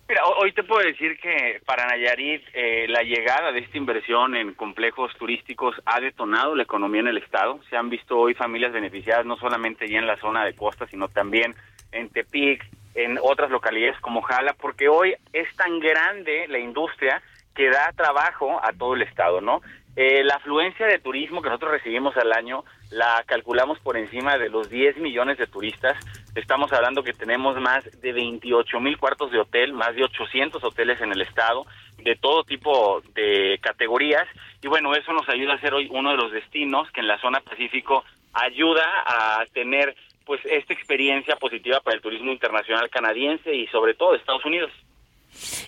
Mira, 0.07 0.21
ho- 0.25 0.37
hoy 0.43 0.51
te 0.51 0.63
puedo 0.63 0.85
decir 0.85 1.17
que 1.19 1.61
para 1.65 1.87
Nayarit 1.87 2.43
eh, 2.53 2.85
la 2.87 3.01
llegada 3.01 3.51
de 3.51 3.59
esta 3.59 3.77
inversión 3.77 4.35
en 4.35 4.53
complejos 4.53 5.11
turísticos 5.17 5.75
ha 5.85 5.99
detonado 5.99 6.53
la 6.55 6.63
economía 6.63 7.01
en 7.01 7.07
el 7.07 7.17
estado. 7.17 7.59
Se 7.69 7.75
han 7.75 7.89
visto 7.89 8.17
hoy 8.19 8.35
familias 8.35 8.71
beneficiadas 8.71 9.25
no 9.25 9.35
solamente 9.37 9.87
ya 9.89 9.97
en 9.97 10.05
la 10.07 10.17
zona 10.17 10.45
de 10.45 10.53
costa, 10.55 10.85
sino 10.87 11.07
también 11.07 11.55
en 11.91 12.09
Tepic, 12.09 12.63
en 12.93 13.17
otras 13.21 13.49
localidades 13.49 13.99
como 13.99 14.21
Jala, 14.21 14.53
porque 14.53 14.87
hoy 14.89 15.15
es 15.33 15.53
tan 15.55 15.79
grande 15.79 16.47
la 16.49 16.59
industria 16.59 17.21
que 17.55 17.69
da 17.69 17.91
trabajo 17.95 18.59
a 18.63 18.73
todo 18.73 18.93
el 18.93 19.01
estado, 19.01 19.41
¿no? 19.41 19.61
Eh, 19.97 20.25
la 20.25 20.35
afluencia 20.35 20.85
de 20.87 20.99
turismo 20.99 21.41
que 21.41 21.47
nosotros 21.47 21.71
recibimos 21.71 22.17
al 22.17 22.33
año 22.33 22.65
la 22.91 23.23
calculamos 23.25 23.79
por 23.79 23.95
encima 23.95 24.37
de 24.37 24.49
los 24.49 24.69
10 24.69 24.97
millones 24.97 25.37
de 25.37 25.47
turistas. 25.47 25.97
Estamos 26.35 26.73
hablando 26.73 27.01
que 27.01 27.13
tenemos 27.13 27.59
más 27.61 27.83
de 28.01 28.11
28 28.11 28.79
mil 28.81 28.97
cuartos 28.97 29.31
de 29.31 29.39
hotel, 29.39 29.71
más 29.71 29.95
de 29.95 30.03
800 30.03 30.61
hoteles 30.63 30.99
en 30.99 31.13
el 31.13 31.21
estado, 31.21 31.65
de 31.97 32.15
todo 32.17 32.43
tipo 32.43 33.01
de 33.13 33.57
categorías. 33.61 34.27
Y 34.61 34.67
bueno, 34.67 34.93
eso 34.95 35.13
nos 35.13 35.29
ayuda 35.29 35.53
a 35.53 35.61
ser 35.61 35.73
hoy 35.73 35.87
uno 35.89 36.11
de 36.11 36.17
los 36.17 36.31
destinos 36.31 36.91
que 36.91 36.99
en 36.99 37.07
la 37.07 37.19
zona 37.19 37.39
Pacífico 37.39 38.03
ayuda 38.33 38.83
a 39.05 39.45
tener 39.53 39.95
pues 40.25 40.41
esta 40.43 40.73
experiencia 40.73 41.37
positiva 41.37 41.79
para 41.79 41.95
el 41.95 42.01
turismo 42.01 42.31
internacional 42.31 42.89
canadiense 42.89 43.53
y 43.53 43.67
sobre 43.67 43.93
todo 43.93 44.11
de 44.11 44.17
Estados 44.17 44.43
Unidos. 44.43 44.71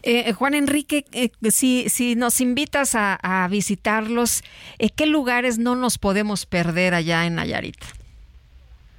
Eh, 0.03 0.33
Juan 0.33 0.53
Enrique, 0.53 1.05
eh, 1.13 1.29
si, 1.51 1.89
si 1.89 2.15
nos 2.15 2.41
invitas 2.41 2.95
a, 2.95 3.47
visitarlos, 3.49 4.43
eh, 4.79 4.89
¿qué 4.95 5.05
lugares 5.05 5.57
no 5.57 5.75
nos 5.75 5.97
podemos 5.97 6.45
perder 6.45 6.93
allá 6.93 7.25
en 7.25 7.35
Nayarit? 7.35 7.77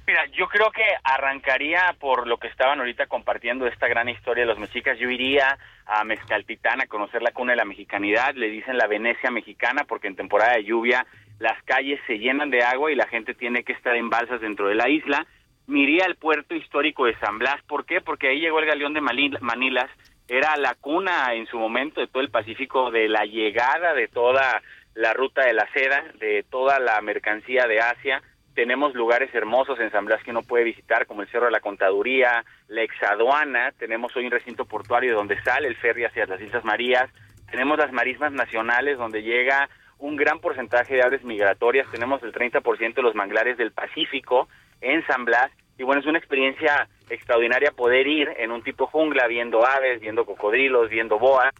Mira, 0.07 0.25
yo 0.35 0.47
creo 0.47 0.71
que 0.71 0.83
arrancaría 1.03 1.95
por 1.99 2.25
lo 2.25 2.37
que 2.37 2.47
estaban 2.47 2.79
ahorita 2.79 3.05
compartiendo 3.05 3.67
esta 3.67 3.87
gran 3.87 4.09
historia 4.09 4.41
de 4.43 4.47
los 4.47 4.57
mexicas. 4.57 4.97
Yo 4.97 5.07
iría 5.09 5.59
a 5.85 6.03
Mezcaltitán 6.03 6.81
a 6.81 6.87
conocer 6.87 7.21
la 7.21 7.31
cuna 7.31 7.51
de 7.51 7.57
la 7.57 7.65
mexicanidad. 7.65 8.33
Le 8.33 8.49
dicen 8.49 8.77
la 8.79 8.87
Venecia 8.87 9.29
mexicana 9.29 9.83
porque 9.83 10.07
en 10.07 10.15
temporada 10.15 10.53
de 10.53 10.63
lluvia 10.63 11.05
las 11.37 11.61
calles 11.63 11.99
se 12.07 12.17
llenan 12.17 12.49
de 12.49 12.63
agua 12.63 12.91
y 12.91 12.95
la 12.95 13.07
gente 13.07 13.35
tiene 13.35 13.63
que 13.63 13.73
estar 13.73 13.95
en 13.95 14.09
balsas 14.09 14.41
dentro 14.41 14.67
de 14.67 14.73
la 14.75 14.89
isla. 14.89 15.27
Me 15.67 15.81
iría 15.81 16.05
al 16.05 16.15
puerto 16.15 16.55
histórico 16.55 17.05
de 17.05 17.15
San 17.19 17.37
Blas. 17.37 17.61
¿Por 17.67 17.85
qué? 17.85 18.01
Porque 18.01 18.29
ahí 18.29 18.39
llegó 18.39 18.57
el 18.59 18.65
galeón 18.65 18.95
de 18.95 19.01
Manil- 19.01 19.39
Manilas. 19.41 19.91
Era 20.29 20.55
la 20.57 20.75
cuna 20.75 21.33
en 21.33 21.47
su 21.47 21.57
momento 21.57 22.01
de 22.01 22.07
todo 22.07 22.21
el 22.21 22.29
Pacífico, 22.29 22.91
de 22.91 23.09
la 23.09 23.25
llegada 23.25 23.95
de 23.95 24.07
toda 24.07 24.61
la 24.93 25.13
ruta 25.13 25.43
de 25.43 25.53
la 25.53 25.67
seda, 25.73 26.03
de 26.19 26.45
toda 26.47 26.79
la 26.79 27.01
mercancía 27.01 27.65
de 27.65 27.79
Asia. 27.79 28.21
Tenemos 28.53 28.93
lugares 28.93 29.33
hermosos 29.33 29.79
en 29.79 29.91
San 29.91 30.05
Blas 30.05 30.21
que 30.23 30.29
uno 30.29 30.43
puede 30.43 30.65
visitar, 30.65 31.07
como 31.07 31.23
el 31.23 31.29
Cerro 31.29 31.45
de 31.45 31.51
la 31.51 31.61
Contaduría, 31.61 32.45
la 32.67 32.83
Exaduana, 32.83 33.71
tenemos 33.79 34.15
hoy 34.15 34.25
un 34.25 34.31
recinto 34.31 34.65
portuario 34.65 35.15
donde 35.15 35.41
sale 35.41 35.67
el 35.67 35.77
ferry 35.77 36.05
hacia 36.05 36.27
las 36.27 36.39
Islas 36.39 36.63
Marías, 36.63 37.09
tenemos 37.49 37.79
las 37.79 37.91
marismas 37.91 38.31
nacionales 38.31 38.99
donde 38.99 39.23
llega 39.23 39.67
un 39.97 40.15
gran 40.15 40.39
porcentaje 40.39 40.93
de 40.93 41.01
aves 41.01 41.23
migratorias, 41.23 41.89
tenemos 41.89 42.21
el 42.21 42.33
30% 42.33 42.93
de 42.93 43.01
los 43.01 43.15
manglares 43.15 43.57
del 43.57 43.71
Pacífico 43.71 44.47
en 44.81 45.03
San 45.07 45.25
Blas, 45.25 45.49
y 45.79 45.83
bueno, 45.83 46.01
es 46.01 46.07
una 46.07 46.19
experiencia 46.19 46.89
extraordinaria 47.09 47.71
poder 47.71 48.05
ir 48.05 48.27
en 48.37 48.51
un 48.51 48.61
tipo 48.61 48.85
jungla 48.87 49.27
viendo 49.27 49.65
aves, 49.65 50.01
viendo 50.01 50.25
cocodrilos, 50.25 50.89
viendo 50.89 51.17
boas, 51.17 51.53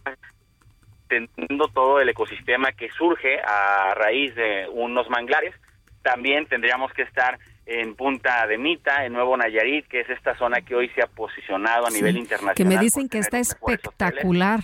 teniendo 1.08 1.68
todo 1.68 2.00
el 2.00 2.10
ecosistema 2.10 2.70
que 2.72 2.90
surge 2.90 3.40
a 3.40 3.94
raíz 3.94 4.34
de 4.34 4.68
unos 4.72 5.08
manglares, 5.08 5.54
también 6.02 6.44
tendríamos 6.44 6.92
que 6.92 7.00
estar 7.02 7.38
en 7.64 7.94
Punta 7.94 8.46
de 8.46 8.58
Mita, 8.58 9.06
en 9.06 9.14
Nuevo 9.14 9.38
Nayarit, 9.38 9.88
que 9.88 10.00
es 10.00 10.10
esta 10.10 10.36
zona 10.36 10.60
que 10.60 10.74
hoy 10.74 10.90
se 10.90 11.02
ha 11.02 11.06
posicionado 11.06 11.86
a 11.86 11.90
nivel 11.90 12.18
internacional. 12.18 12.54
Que 12.56 12.64
me 12.66 12.76
dicen 12.76 13.08
que 13.08 13.18
está 13.18 13.38
espectacular. 13.38 14.60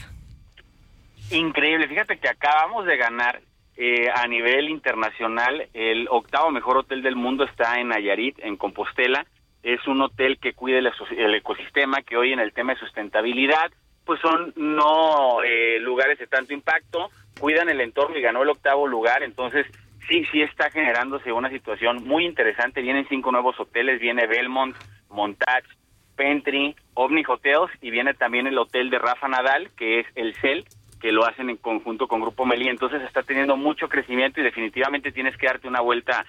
Increíble, 1.31 1.89
fíjate 1.89 2.19
que 2.19 2.29
acabamos 2.29 2.85
de 2.85 2.97
ganar 2.99 3.41
eh, 3.79 4.09
a 4.15 4.27
nivel 4.27 4.69
internacional 4.69 5.69
el 5.73 6.09
octavo 6.11 6.51
mejor 6.51 6.77
hotel 6.79 7.03
del 7.03 7.17
mundo 7.17 7.45
está 7.45 7.81
en 7.81 7.89
Nayarit, 7.89 8.39
en 8.41 8.57
Compostela. 8.57 9.27
Es 9.67 9.85
un 9.89 10.01
hotel 10.01 10.39
que 10.39 10.51
aso- 10.87 11.07
el 11.11 11.35
ecosistema, 11.35 12.01
que 12.03 12.17
hoy 12.17 12.33
en 12.33 12.39
el 12.39 12.53
tema 12.53 12.73
de 12.75 12.79
sustentabilidad, 12.79 13.73
pues 14.05 14.21
son 14.21 14.53
no 14.55 15.43
eh, 15.43 15.81
lugares 15.81 16.21
de 16.21 16.29
tanto 16.29 16.55
impacto, 16.55 17.11
cuidan 17.41 17.69
el 17.69 17.81
entorno 17.81 18.17
y 18.17 18.23
ganó 18.23 18.45
el 18.45 18.49
octavo 18.51 18.87
lugar, 18.87 19.25
entonces 19.25 19.67
sí, 20.09 20.25
sí 20.31 20.41
está 20.41 20.71
generándose 20.71 21.33
una 21.33 21.51
situación 21.51 22.05
muy 22.07 22.25
interesante. 22.25 22.81
Vienen 22.81 23.09
cinco 23.09 23.33
nuevos 23.33 23.59
hoteles, 23.59 23.99
viene 24.01 24.29
Belmont, 24.29 24.77
Montage, 25.11 25.67
Pentry, 26.15 26.77
Omni 26.95 27.25
Hotels 27.27 27.73
y 27.83 27.91
viene 27.91 28.15
también 28.15 28.47
el 28.47 28.57
hotel 28.59 28.89
de 28.89 29.01
Rafa 29.01 29.27
Nadal, 29.27 29.71
que 29.77 29.99
es 29.99 30.07
el 30.15 30.37
CEL, 30.37 30.65
que 31.01 31.11
lo 31.11 31.27
hacen 31.27 31.51
en 31.51 31.57
conjunto 31.57 32.07
con 32.07 32.21
Grupo 32.21 32.47
Meli. 32.47 32.69
Entonces 32.69 33.03
está 33.03 33.25
teniendo 33.25 33.57
mucho 33.57 33.89
crecimiento 33.89 34.41
y 34.41 34.45
definitivamente 34.45 35.11
tienes 35.11 35.37
que 35.37 35.47
darte 35.49 35.67
una 35.67 35.81
vuelta 35.81 36.25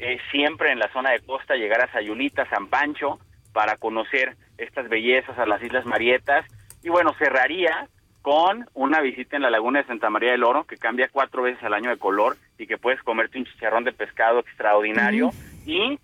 eh, 0.00 0.18
siempre 0.30 0.72
en 0.72 0.78
la 0.78 0.90
zona 0.92 1.10
de 1.10 1.20
costa, 1.20 1.56
llegar 1.56 1.82
a 1.82 1.92
Sayulita, 1.92 2.48
San 2.48 2.68
Pancho, 2.68 3.18
para 3.52 3.76
conocer 3.76 4.36
estas 4.56 4.88
bellezas 4.88 5.38
a 5.38 5.44
las 5.44 5.62
Islas 5.62 5.84
Marietas. 5.84 6.46
Y 6.82 6.88
bueno, 6.88 7.14
cerraría 7.18 7.86
con 8.22 8.66
una 8.72 9.00
visita 9.00 9.36
en 9.36 9.42
la 9.42 9.50
laguna 9.50 9.80
de 9.80 9.86
Santa 9.86 10.08
María 10.08 10.32
del 10.32 10.44
Oro, 10.44 10.64
que 10.64 10.76
cambia 10.76 11.10
cuatro 11.12 11.42
veces 11.42 11.62
al 11.62 11.74
año 11.74 11.90
de 11.90 11.98
color 11.98 12.36
y 12.58 12.66
que 12.66 12.78
puedes 12.78 13.02
comerte 13.02 13.38
un 13.38 13.44
chicharrón 13.44 13.84
de 13.84 13.92
pescado 13.92 14.40
extraordinario. 14.40 15.30
Y 15.66 15.98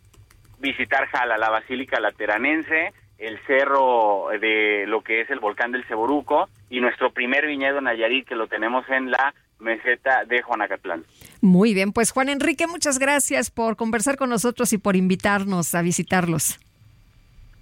visitar 0.58 1.06
Jala, 1.08 1.38
la 1.38 1.48
Basílica 1.48 1.98
Lateranense, 1.98 2.92
el 3.18 3.38
cerro 3.46 4.28
de 4.38 4.84
lo 4.86 5.02
que 5.02 5.22
es 5.22 5.30
el 5.30 5.40
volcán 5.40 5.72
del 5.72 5.84
Ceboruco 5.84 6.48
y 6.68 6.80
nuestro 6.80 7.12
primer 7.12 7.46
viñedo 7.46 7.78
en 7.78 7.84
Nayarit 7.84 8.28
que 8.28 8.34
lo 8.34 8.46
tenemos 8.46 8.86
en 8.90 9.10
la 9.10 9.34
meseta 9.58 10.24
de 10.24 10.42
Juanacatlán. 10.42 11.04
Muy 11.40 11.74
bien, 11.74 11.92
pues 11.92 12.10
Juan 12.10 12.28
Enrique, 12.28 12.66
muchas 12.66 12.98
gracias 12.98 13.50
por 13.50 13.76
conversar 13.76 14.16
con 14.16 14.30
nosotros 14.30 14.72
y 14.72 14.78
por 14.78 14.96
invitarnos 14.96 15.74
a 15.74 15.82
visitarlos. 15.82 16.58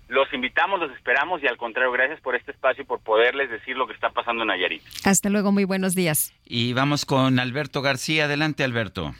Los 0.08 0.32
invitamos, 0.32 0.78
los 0.78 0.92
esperamos 0.92 1.42
y 1.42 1.46
al 1.46 1.56
contrario, 1.56 1.90
gracias 1.90 2.20
por 2.20 2.36
este 2.36 2.52
espacio 2.52 2.82
y 2.82 2.86
por 2.86 3.00
poderles 3.00 3.50
decir 3.50 3.76
lo 3.76 3.86
que 3.86 3.94
está 3.94 4.10
pasando 4.10 4.42
en 4.42 4.48
Nayarit. 4.48 4.82
Hasta 5.04 5.30
luego, 5.30 5.50
muy 5.50 5.64
buenos 5.64 5.94
días. 5.94 6.34
Y 6.44 6.72
vamos 6.72 7.04
con 7.04 7.38
Alberto 7.38 7.82
García. 7.82 8.26
Adelante, 8.26 8.64
Alberto. 8.64 9.14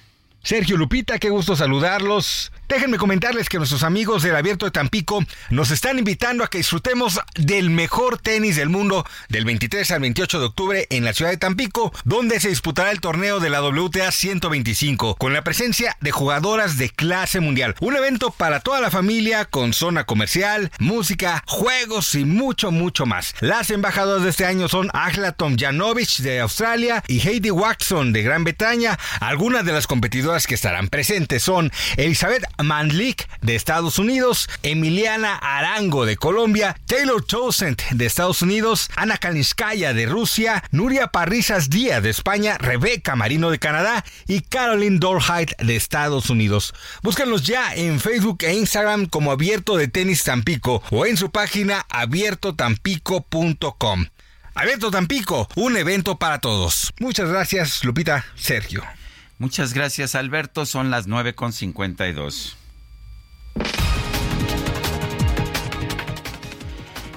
Sergio 0.45 0.77
Lupita, 0.77 1.19
qué 1.19 1.31
gusto 1.31 1.57
saludarlos. 1.57 2.53
Déjenme 2.69 2.99
comentarles 2.99 3.49
que 3.49 3.57
nuestros 3.57 3.83
amigos 3.83 4.23
del 4.23 4.37
Abierto 4.37 4.67
de 4.67 4.73
Tampico 4.73 5.25
nos 5.49 5.71
están 5.71 5.99
invitando 5.99 6.45
a 6.45 6.49
que 6.49 6.59
disfrutemos 6.59 7.19
del 7.35 7.71
mejor 7.71 8.19
tenis 8.19 8.57
del 8.57 8.69
mundo 8.69 9.07
del 9.31 9.47
23 9.47 9.91
al 9.91 10.01
28 10.01 10.39
de 10.41 10.45
octubre 10.45 10.87
en 10.91 11.05
la 11.05 11.15
ciudad 11.15 11.31
de 11.31 11.39
Tampico, 11.39 11.93
donde 12.05 12.41
se 12.41 12.51
disputará 12.51 12.91
el 12.91 13.01
torneo 13.01 13.41
de 13.41 13.49
la 13.49 13.63
WTA 13.63 14.11
125 14.11 15.17
con 15.17 15.33
la 15.33 15.45
presencia 15.45 15.97
de 16.01 16.11
jugadoras 16.11 16.77
de 16.77 16.91
clase 16.91 17.41
mundial. 17.41 17.75
Un 17.81 17.97
evento 17.97 18.31
para 18.31 18.61
toda 18.61 18.81
la 18.81 18.91
familia 18.91 19.47
con 19.47 19.73
zona 19.73 20.05
comercial, 20.05 20.71
música, 20.79 21.43
juegos 21.47 22.15
y 22.15 22.25
mucho, 22.27 22.71
mucho 22.71 23.07
más. 23.07 23.35
Las 23.41 23.71
embajadoras 23.71 24.25
de 24.25 24.31
este 24.31 24.45
año 24.45 24.69
son 24.69 24.91
Agla 24.93 25.33
Tomjanovic 25.33 26.19
de 26.19 26.41
Australia 26.41 27.03
y 27.09 27.21
Heidi 27.21 27.51
Watson 27.51 28.13
de 28.13 28.23
Gran 28.23 28.45
Bretaña. 28.45 28.99
Algunas 29.21 29.65
de 29.65 29.73
las 29.73 29.87
competidoras 29.87 30.34
que 30.43 30.57
estarán 30.57 30.89
presentes 30.89 31.45
son 31.45 31.71
Elizabeth 31.97 32.43
Mandlik 32.61 33.29
de 33.41 33.55
Estados 33.55 34.01
Unidos, 34.01 34.51
Emiliana 34.65 35.37
Arango 35.37 36.07
de 36.07 36.17
Colombia, 36.17 36.77
Taylor 36.87 37.25
Townsend 37.25 37.81
de 37.93 38.05
Estados 38.05 38.43
Unidos, 38.43 38.91
Ana 38.97 39.17
Kalinskaya 39.17 39.95
de 39.95 40.07
Rusia, 40.07 40.65
Nuria 40.73 41.07
Parrizas 41.07 41.71
Díaz 41.71 42.03
de 42.03 42.11
España, 42.11 42.59
Rebeca 42.59 43.15
Marino 43.15 43.53
de 43.53 43.61
Canadá 43.61 44.05
y 44.27 44.41
Caroline 44.41 44.99
Dorheit 44.99 45.53
de 45.59 45.77
Estados 45.77 46.31
Unidos. 46.31 46.75
Búscanlos 47.03 47.45
ya 47.45 47.73
en 47.75 48.01
Facebook 48.01 48.39
e 48.41 48.55
Instagram 48.55 49.07
como 49.07 49.31
Abierto 49.31 49.77
de 49.77 49.87
Tenis 49.87 50.25
Tampico 50.25 50.83
o 50.91 51.07
en 51.07 51.17
su 51.17 51.31
página 51.31 51.87
abiertotampico.com. 51.91 54.07
Abierto 54.57 54.91
Tampico, 54.91 55.49
un 55.55 55.77
evento 55.77 56.19
para 56.19 56.41
todos. 56.41 56.93
Muchas 56.99 57.29
gracias, 57.29 57.85
Lupita, 57.85 58.25
Sergio. 58.35 58.83
Muchas 59.45 59.75
gracias, 59.75 60.15
Alberto. 60.15 60.65
Son 60.65 60.91
las 60.91 61.07
9.52. 61.07 62.55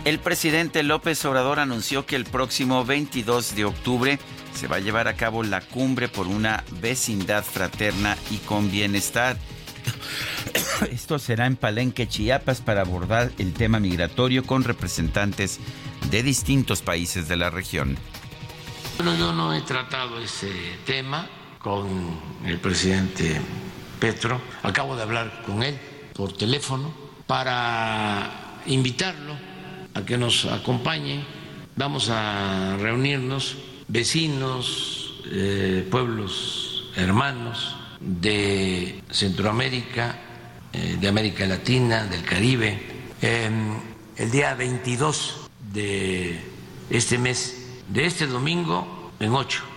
El 0.04 0.20
presidente 0.20 0.84
López 0.84 1.24
Obrador 1.24 1.62
anunció 1.62 2.06
que 2.06 2.18
el 2.18 2.26
próximo 2.26 2.84
22 2.84 3.56
de 3.56 3.64
octubre 3.64 4.20
se 4.54 4.68
va 4.68 4.76
a 4.76 4.80
llevar 4.82 5.08
a 5.08 5.16
cabo 5.16 5.42
la 5.42 5.62
cumbre 5.62 6.10
por 6.10 6.28
una 6.28 6.66
vecindad 6.82 7.46
fraterna 7.46 8.18
y 8.30 8.40
con 8.40 8.70
bienestar. 8.70 9.38
Esto 10.92 11.20
será 11.20 11.46
en 11.46 11.56
Palenque, 11.56 12.10
Chiapas, 12.10 12.60
para 12.60 12.82
abordar 12.82 13.32
el 13.38 13.54
tema 13.54 13.80
migratorio 13.80 14.44
con 14.44 14.66
representantes 14.66 15.62
de 16.12 16.24
distintos 16.24 16.82
países 16.82 17.30
de 17.30 17.38
la 17.38 17.50
región. 17.50 17.98
Bueno, 18.98 19.16
yo 19.16 19.32
no 19.32 19.54
he 19.54 19.62
tratado 19.62 20.20
ese 20.20 20.52
tema 20.86 21.30
con 21.68 21.86
el 22.46 22.60
presidente 22.60 23.42
Petro. 24.00 24.40
Acabo 24.64 24.96
de 24.96 25.04
hablar 25.04 25.44
con 25.46 25.64
él 25.64 25.78
por 26.14 26.32
teléfono 26.32 26.94
para 27.28 28.62
invitarlo 28.68 29.36
a 29.94 30.02
que 30.06 30.18
nos 30.18 30.46
acompañe. 30.46 31.26
Vamos 31.76 32.10
a 32.10 32.78
reunirnos 32.80 33.58
vecinos, 33.90 35.20
eh, 35.30 35.86
pueblos 35.92 36.90
hermanos 36.96 37.76
de 38.00 39.04
Centroamérica, 39.12 40.18
eh, 40.72 40.96
de 41.02 41.08
América 41.10 41.46
Latina, 41.46 42.06
del 42.06 42.24
Caribe. 42.24 42.80
Eh, 43.22 43.50
el 44.16 44.32
día 44.32 44.56
22 44.56 45.50
de 45.74 46.40
este 46.90 47.18
mes, 47.18 47.68
de 47.90 48.06
este 48.06 48.26
domingo 48.26 49.12
en 49.20 49.34
8 49.34 49.77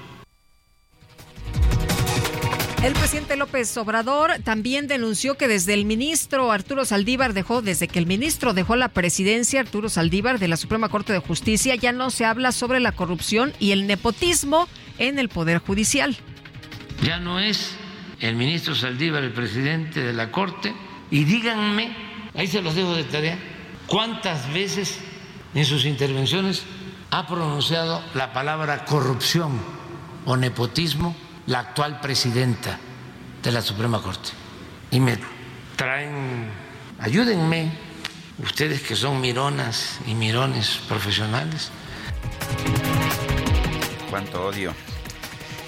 El 2.82 2.94
presidente 2.94 3.36
López 3.36 3.76
Obrador 3.76 4.32
también 4.42 4.86
denunció 4.86 5.36
que 5.36 5.48
desde 5.48 5.74
el 5.74 5.84
ministro 5.84 6.50
Arturo 6.50 6.86
Saldívar 6.86 7.34
dejó, 7.34 7.60
desde 7.60 7.88
que 7.88 7.98
el 7.98 8.06
ministro 8.06 8.54
dejó 8.54 8.74
la 8.74 8.88
presidencia, 8.88 9.60
Arturo 9.60 9.90
Saldívar 9.90 10.38
de 10.38 10.48
la 10.48 10.56
Suprema 10.56 10.88
Corte 10.88 11.12
de 11.12 11.18
Justicia, 11.18 11.74
ya 11.74 11.92
no 11.92 12.08
se 12.08 12.24
habla 12.24 12.52
sobre 12.52 12.80
la 12.80 12.92
corrupción 12.92 13.52
y 13.60 13.72
el 13.72 13.86
nepotismo 13.86 14.66
en 14.96 15.18
el 15.18 15.28
Poder 15.28 15.58
Judicial. 15.58 16.16
Ya 17.02 17.20
no 17.20 17.38
es 17.38 17.76
el 18.18 18.34
ministro 18.34 18.74
Saldívar 18.74 19.24
el 19.24 19.34
presidente 19.34 20.00
de 20.00 20.14
la 20.14 20.32
Corte. 20.32 20.72
Y 21.10 21.24
díganme, 21.24 21.94
ahí 22.34 22.46
se 22.46 22.62
los 22.62 22.74
dejo 22.74 22.94
de 22.94 23.04
tarea, 23.04 23.38
cuántas 23.88 24.50
veces 24.54 24.98
en 25.52 25.66
sus 25.66 25.84
intervenciones 25.84 26.62
ha 27.10 27.26
pronunciado 27.26 28.02
la 28.14 28.32
palabra 28.32 28.86
corrupción 28.86 29.60
o 30.24 30.38
nepotismo 30.38 31.14
la 31.46 31.60
actual 31.60 32.00
presidenta 32.00 32.78
de 33.42 33.52
la 33.52 33.62
Suprema 33.62 34.02
Corte. 34.02 34.30
Y 34.90 35.00
me 35.00 35.18
traen, 35.76 36.50
ayúdenme, 36.98 37.72
ustedes 38.38 38.82
que 38.82 38.96
son 38.96 39.20
mironas 39.20 39.98
y 40.06 40.14
mirones 40.14 40.80
profesionales. 40.88 41.70
Cuánto 44.10 44.44
odio. 44.44 44.74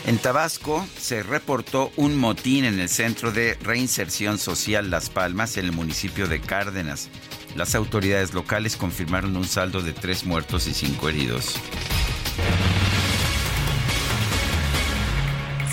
En 0.05 0.19
Tabasco 0.19 0.85
se 0.99 1.23
reportó 1.23 1.93
un 1.97 2.17
motín 2.19 2.65
en 2.65 2.81
el 2.81 2.89
Centro 2.89 3.31
de 3.31 3.55
Reinserción 3.63 4.39
Social 4.39 4.91
Las 4.91 5.11
Palmas, 5.11 5.57
en 5.57 5.67
el 5.67 5.73
municipio 5.73 6.27
de 6.27 6.41
Cárdenas. 6.41 7.09
Las 7.55 7.77
autoridades 7.77 8.35
locales 8.35 8.77
confirmaron 8.77 9.37
un 9.37 9.45
saldo 9.47 9.81
de 9.81 9.93
tres 9.93 10.25
muertos 10.25 10.67
y 10.67 10.75
cinco 10.75 11.09
heridos. 11.09 11.55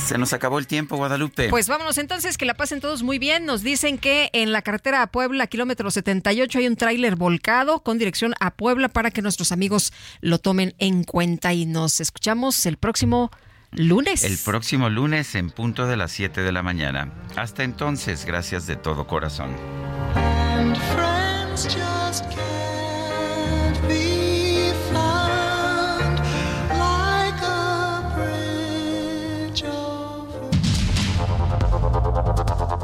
Se 0.10 0.18
nos 0.18 0.34
acabó 0.34 0.58
el 0.58 0.66
tiempo, 0.66 0.98
Guadalupe. 0.98 1.50
Pues 1.50 1.68
vámonos 1.68 2.00
entonces, 2.00 2.36
que 2.36 2.46
la 2.46 2.56
pasen 2.56 2.82
todos 2.82 3.04
muy 3.04 3.20
bien. 3.20 3.46
Nos 3.46 3.62
dicen 3.62 4.00
que 4.00 4.32
en 4.34 4.52
la 4.52 4.64
carretera 4.64 5.04
a 5.04 5.08
Puebla, 5.08 5.46
kilómetro 5.46 5.92
78, 5.92 6.58
hay 6.58 6.66
un 6.66 6.76
tráiler 6.76 7.16
volcado 7.16 7.84
con 7.84 8.00
dirección 8.00 8.34
a 8.40 8.50
Puebla 8.50 8.90
para 8.90 9.12
que 9.12 9.22
nuestros 9.22 9.52
amigos 9.52 9.94
lo 10.22 10.40
tomen 10.40 10.74
en 10.80 11.04
cuenta 11.04 11.54
y 11.54 11.68
nos 11.68 12.02
escuchamos 12.02 12.66
el 12.66 12.78
próximo 12.78 13.30
lunes. 13.70 14.24
El 14.24 14.40
próximo 14.40 14.90
lunes 14.90 15.36
en 15.36 15.52
punto 15.52 15.86
de 15.86 15.96
las 15.96 16.12
7 16.12 16.42
de 16.42 16.52
la 16.52 16.64
mañana. 16.64 17.14
Hasta 17.36 17.64
entonces, 17.64 18.26
gracias 18.26 18.66
de 18.66 18.78
todo 18.78 19.06
corazón. 19.06 19.56